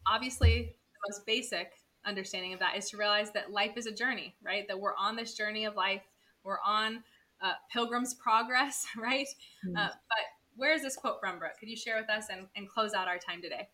Obviously, 0.07 0.75
the 0.93 1.11
most 1.11 1.25
basic 1.25 1.71
understanding 2.05 2.53
of 2.53 2.59
that 2.59 2.77
is 2.77 2.91
to 2.91 2.97
realize 2.97 3.31
that 3.31 3.51
life 3.51 3.71
is 3.75 3.87
a 3.87 3.91
journey, 3.91 4.35
right? 4.45 4.67
That 4.67 4.79
we're 4.79 4.95
on 4.95 5.15
this 5.15 5.33
journey 5.33 5.65
of 5.65 5.75
life. 5.75 6.03
We're 6.43 6.59
on 6.63 7.03
uh, 7.41 7.53
pilgrim's 7.73 8.13
progress, 8.13 8.85
right? 8.97 9.27
Mm-hmm. 9.67 9.77
Uh, 9.77 9.87
but 9.87 10.25
where 10.57 10.73
is 10.75 10.83
this 10.83 10.95
quote 10.95 11.19
from, 11.19 11.39
Brooke? 11.39 11.57
Could 11.59 11.69
you 11.69 11.75
share 11.75 11.99
with 11.99 12.09
us 12.11 12.27
and, 12.31 12.45
and 12.55 12.69
close 12.69 12.93
out 12.93 13.07
our 13.07 13.17
time 13.17 13.41
today? 13.41 13.67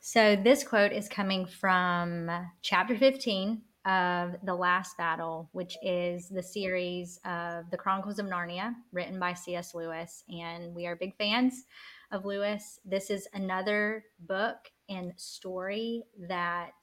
So, 0.00 0.36
this 0.36 0.62
quote 0.62 0.92
is 0.92 1.08
coming 1.08 1.46
from 1.46 2.30
chapter 2.62 2.96
15 2.96 3.62
of 3.84 4.36
The 4.44 4.54
Last 4.54 4.96
Battle, 4.96 5.48
which 5.52 5.76
is 5.82 6.28
the 6.28 6.42
series 6.42 7.18
of 7.24 7.70
The 7.70 7.76
Chronicles 7.76 8.18
of 8.18 8.26
Narnia, 8.26 8.74
written 8.92 9.18
by 9.18 9.34
C.S. 9.34 9.74
Lewis. 9.74 10.22
And 10.28 10.74
we 10.74 10.86
are 10.86 10.96
big 10.96 11.16
fans 11.16 11.64
of 12.12 12.24
Lewis. 12.24 12.80
This 12.84 13.10
is 13.10 13.28
another 13.32 14.04
book 14.20 14.56
and 14.88 15.12
story 15.16 16.02
that 16.28 16.74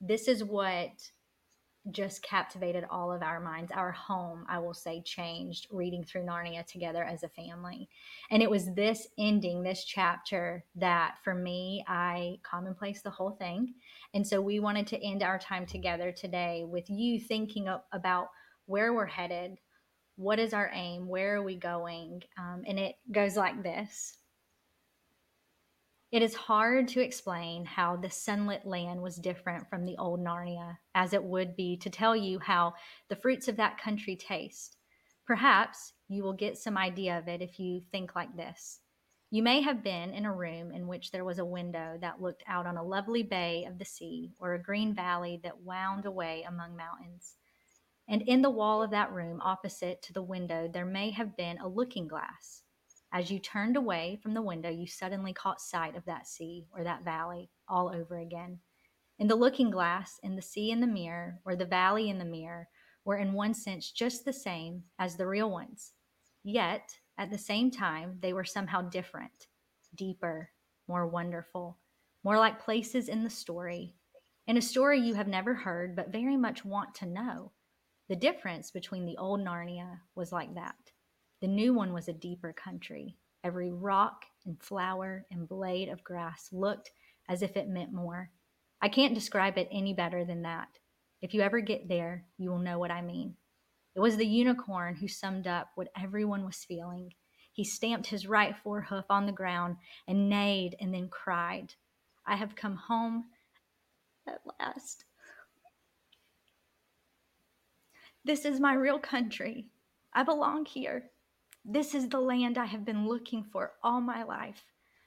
this 0.00 0.28
is 0.28 0.42
what 0.44 0.90
just 1.90 2.22
captivated 2.22 2.84
all 2.90 3.12
of 3.12 3.22
our 3.22 3.40
minds. 3.40 3.72
Our 3.72 3.92
home, 3.92 4.44
I 4.48 4.58
will 4.58 4.74
say, 4.74 5.02
changed 5.02 5.68
reading 5.70 6.04
through 6.04 6.24
Narnia 6.24 6.66
together 6.66 7.04
as 7.04 7.22
a 7.22 7.28
family. 7.28 7.88
And 8.30 8.42
it 8.42 8.50
was 8.50 8.72
this 8.74 9.06
ending, 9.18 9.62
this 9.62 9.84
chapter, 9.84 10.64
that 10.74 11.16
for 11.22 11.34
me, 11.34 11.84
I 11.86 12.38
commonplace 12.42 13.02
the 13.02 13.10
whole 13.10 13.32
thing. 13.32 13.74
And 14.14 14.26
so 14.26 14.40
we 14.40 14.60
wanted 14.60 14.86
to 14.88 15.04
end 15.04 15.22
our 15.22 15.38
time 15.38 15.66
together 15.66 16.12
today 16.12 16.64
with 16.66 16.90
you 16.90 17.20
thinking 17.20 17.68
about 17.92 18.28
where 18.66 18.92
we're 18.92 19.06
headed, 19.06 19.58
what 20.16 20.38
is 20.38 20.52
our 20.54 20.70
aim, 20.72 21.06
where 21.06 21.36
are 21.36 21.42
we 21.42 21.56
going? 21.56 22.22
Um, 22.38 22.62
and 22.66 22.78
it 22.78 22.96
goes 23.12 23.36
like 23.36 23.62
this 23.62 24.18
it 26.12 26.22
is 26.22 26.34
hard 26.34 26.86
to 26.88 27.00
explain 27.00 27.64
how 27.64 27.96
the 27.96 28.10
sunlit 28.10 28.64
land 28.64 29.02
was 29.02 29.16
different 29.16 29.68
from 29.68 29.84
the 29.84 29.96
old 29.98 30.20
Narnia, 30.20 30.78
as 30.94 31.12
it 31.12 31.22
would 31.22 31.56
be 31.56 31.76
to 31.78 31.90
tell 31.90 32.14
you 32.14 32.38
how 32.38 32.74
the 33.08 33.16
fruits 33.16 33.48
of 33.48 33.56
that 33.56 33.78
country 33.78 34.14
taste. 34.14 34.76
Perhaps 35.26 35.92
you 36.08 36.22
will 36.22 36.32
get 36.32 36.56
some 36.56 36.78
idea 36.78 37.18
of 37.18 37.26
it 37.26 37.42
if 37.42 37.58
you 37.58 37.82
think 37.90 38.14
like 38.14 38.36
this. 38.36 38.80
You 39.32 39.42
may 39.42 39.60
have 39.62 39.82
been 39.82 40.14
in 40.14 40.24
a 40.24 40.32
room 40.32 40.70
in 40.70 40.86
which 40.86 41.10
there 41.10 41.24
was 41.24 41.40
a 41.40 41.44
window 41.44 41.98
that 42.00 42.22
looked 42.22 42.44
out 42.46 42.66
on 42.66 42.76
a 42.76 42.84
lovely 42.84 43.24
bay 43.24 43.64
of 43.64 43.76
the 43.78 43.84
sea 43.84 44.30
or 44.38 44.54
a 44.54 44.62
green 44.62 44.94
valley 44.94 45.40
that 45.42 45.62
wound 45.62 46.06
away 46.06 46.44
among 46.46 46.76
mountains. 46.76 47.34
And 48.08 48.22
in 48.22 48.42
the 48.42 48.50
wall 48.50 48.84
of 48.84 48.92
that 48.92 49.10
room, 49.10 49.40
opposite 49.42 50.00
to 50.02 50.12
the 50.12 50.22
window, 50.22 50.70
there 50.72 50.86
may 50.86 51.10
have 51.10 51.36
been 51.36 51.58
a 51.58 51.66
looking 51.66 52.06
glass 52.06 52.62
as 53.16 53.30
you 53.30 53.38
turned 53.38 53.78
away 53.78 54.18
from 54.22 54.34
the 54.34 54.42
window, 54.42 54.68
you 54.68 54.86
suddenly 54.86 55.32
caught 55.32 55.58
sight 55.58 55.96
of 55.96 56.04
that 56.04 56.26
sea 56.26 56.66
or 56.76 56.84
that 56.84 57.02
valley 57.02 57.48
all 57.66 57.88
over 57.88 58.18
again. 58.18 58.58
In 59.18 59.26
the 59.26 59.34
looking 59.34 59.70
glass, 59.70 60.20
in 60.22 60.36
the 60.36 60.42
sea 60.42 60.70
in 60.70 60.82
the 60.82 60.86
mirror, 60.86 61.40
or 61.46 61.56
the 61.56 61.64
valley 61.64 62.10
in 62.10 62.18
the 62.18 62.26
mirror, 62.26 62.68
were 63.06 63.16
in 63.16 63.32
one 63.32 63.54
sense 63.54 63.90
just 63.90 64.26
the 64.26 64.34
same 64.34 64.82
as 64.98 65.16
the 65.16 65.26
real 65.26 65.50
ones. 65.50 65.92
Yet, 66.44 66.98
at 67.16 67.30
the 67.30 67.38
same 67.38 67.70
time, 67.70 68.18
they 68.20 68.34
were 68.34 68.44
somehow 68.44 68.82
different, 68.82 69.46
deeper, 69.94 70.50
more 70.86 71.06
wonderful, 71.06 71.78
more 72.22 72.36
like 72.36 72.62
places 72.62 73.08
in 73.08 73.24
the 73.24 73.30
story, 73.30 73.94
in 74.46 74.58
a 74.58 74.62
story 74.62 75.00
you 75.00 75.14
have 75.14 75.26
never 75.26 75.54
heard 75.54 75.96
but 75.96 76.12
very 76.12 76.36
much 76.36 76.66
want 76.66 76.94
to 76.96 77.06
know. 77.06 77.52
The 78.10 78.16
difference 78.16 78.70
between 78.70 79.06
the 79.06 79.16
old 79.16 79.40
Narnia 79.40 80.00
was 80.14 80.32
like 80.32 80.54
that. 80.56 80.76
The 81.40 81.48
new 81.48 81.74
one 81.74 81.92
was 81.92 82.08
a 82.08 82.14
deeper 82.14 82.52
country. 82.52 83.16
Every 83.44 83.70
rock 83.70 84.24
and 84.44 84.60
flower 84.60 85.26
and 85.30 85.48
blade 85.48 85.88
of 85.88 86.02
grass 86.02 86.48
looked 86.50 86.90
as 87.28 87.42
if 87.42 87.56
it 87.56 87.68
meant 87.68 87.92
more. 87.92 88.30
I 88.80 88.88
can't 88.88 89.14
describe 89.14 89.58
it 89.58 89.68
any 89.70 89.94
better 89.94 90.24
than 90.24 90.42
that. 90.42 90.68
If 91.20 91.34
you 91.34 91.42
ever 91.42 91.60
get 91.60 91.88
there, 91.88 92.24
you 92.38 92.50
will 92.50 92.58
know 92.58 92.78
what 92.78 92.90
I 92.90 93.02
mean. 93.02 93.36
It 93.94 94.00
was 94.00 94.16
the 94.16 94.26
unicorn 94.26 94.96
who 94.96 95.08
summed 95.08 95.46
up 95.46 95.70
what 95.74 95.88
everyone 95.98 96.44
was 96.44 96.64
feeling. 96.64 97.14
He 97.52 97.64
stamped 97.64 98.08
his 98.08 98.26
right 98.26 98.54
forehoof 98.64 99.04
on 99.08 99.26
the 99.26 99.32
ground 99.32 99.76
and 100.06 100.28
neighed 100.28 100.76
and 100.80 100.92
then 100.92 101.08
cried, 101.08 101.74
I 102.26 102.36
have 102.36 102.56
come 102.56 102.76
home 102.76 103.24
at 104.28 104.40
last. 104.60 105.04
This 108.24 108.44
is 108.44 108.60
my 108.60 108.74
real 108.74 108.98
country. 108.98 109.68
I 110.12 110.22
belong 110.22 110.66
here. 110.66 111.10
This 111.68 111.96
is 111.96 112.08
the 112.08 112.20
land 112.20 112.58
I 112.58 112.64
have 112.64 112.84
been 112.84 113.08
looking 113.08 113.42
for 113.42 113.72
all 113.82 114.00
my 114.00 114.22
life, 114.22 114.64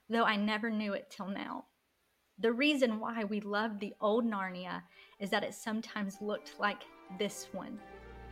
though 0.10 0.26
I 0.26 0.36
never 0.36 0.70
knew 0.70 0.92
it 0.92 1.10
till 1.10 1.30
now. 1.30 1.64
The 2.38 2.52
reason 2.52 3.00
why 3.00 3.24
we 3.24 3.40
love 3.40 3.80
the 3.80 3.94
old 4.02 4.26
Narnia 4.26 4.82
is 5.22 5.30
that 5.30 5.46
it 5.46 5.54
sometimes 5.54 6.18
looked 6.20 6.60
like 6.60 6.82
this 7.18 7.48
one. 7.54 7.80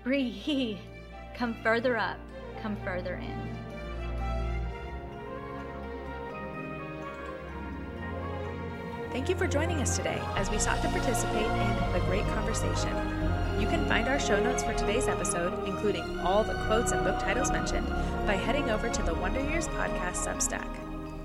Breathe, 0.03 0.77
come 1.35 1.55
further 1.63 1.95
up, 1.95 2.17
come 2.61 2.75
further 2.83 3.15
in. 3.15 3.66
Thank 9.17 9.29
you 9.29 9.35
for 9.35 9.47
joining 9.47 9.81
us 9.81 9.97
today 9.97 10.21
as 10.35 10.51
we 10.51 10.59
sought 10.59 10.79
to 10.83 10.89
participate 10.89 11.47
in 11.47 11.91
the 11.91 12.05
great 12.05 12.23
conversation. 12.35 12.95
You 13.59 13.65
can 13.65 13.83
find 13.87 14.07
our 14.07 14.19
show 14.19 14.39
notes 14.39 14.61
for 14.61 14.75
today's 14.75 15.07
episode, 15.07 15.67
including 15.67 16.19
all 16.19 16.43
the 16.43 16.53
quotes 16.67 16.91
and 16.91 17.03
book 17.03 17.17
titles 17.17 17.51
mentioned, 17.51 17.87
by 18.27 18.35
heading 18.35 18.69
over 18.69 18.89
to 18.89 19.01
the 19.01 19.15
Wonder 19.15 19.41
Years 19.41 19.67
Podcast 19.69 20.17
Substack. 20.27 20.69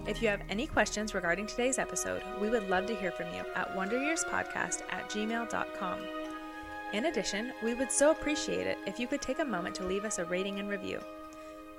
If 0.08 0.22
you 0.22 0.28
have 0.28 0.40
any 0.48 0.66
questions 0.66 1.14
regarding 1.14 1.46
today's 1.46 1.78
episode, 1.78 2.22
we 2.40 2.48
would 2.48 2.70
love 2.70 2.86
to 2.86 2.94
hear 2.94 3.12
from 3.12 3.26
you 3.34 3.44
at 3.54 3.76
wonderyearspodcast 3.76 4.84
at 4.88 5.10
gmail.com. 5.10 5.98
In 6.94 7.04
addition, 7.04 7.52
we 7.62 7.74
would 7.74 7.92
so 7.92 8.10
appreciate 8.10 8.66
it 8.66 8.78
if 8.86 8.98
you 8.98 9.06
could 9.06 9.20
take 9.20 9.40
a 9.40 9.44
moment 9.44 9.74
to 9.74 9.84
leave 9.84 10.06
us 10.06 10.18
a 10.18 10.24
rating 10.24 10.60
and 10.60 10.70
review. 10.70 10.98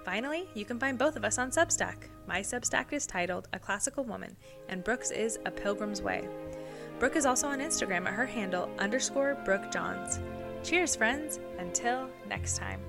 Finally, 0.03 0.49
you 0.53 0.65
can 0.65 0.80
find 0.80 0.97
both 0.97 1.15
of 1.15 1.23
us 1.23 1.38
on 1.38 1.49
Substack. 1.49 1.95
My 2.27 2.41
Substack 2.41 2.91
is 2.91 3.07
titled 3.07 3.47
A 3.53 3.59
Classical 3.59 4.03
Woman, 4.03 4.35
and 4.67 4.84
Brooke's 4.84 5.11
is 5.11 5.39
A 5.45 5.51
Pilgrim's 5.51 6.01
Way. 6.01 6.27
Brooke 6.99 7.15
is 7.15 7.25
also 7.25 7.47
on 7.47 7.59
Instagram 7.59 8.05
at 8.05 8.13
her 8.13 8.25
handle 8.25 8.69
underscore 8.80 9.38
Brooke 9.45 9.71
Johns. 9.71 10.19
Cheers, 10.63 10.95
friends! 10.95 11.39
Until 11.57 12.09
next 12.27 12.57
time. 12.57 12.80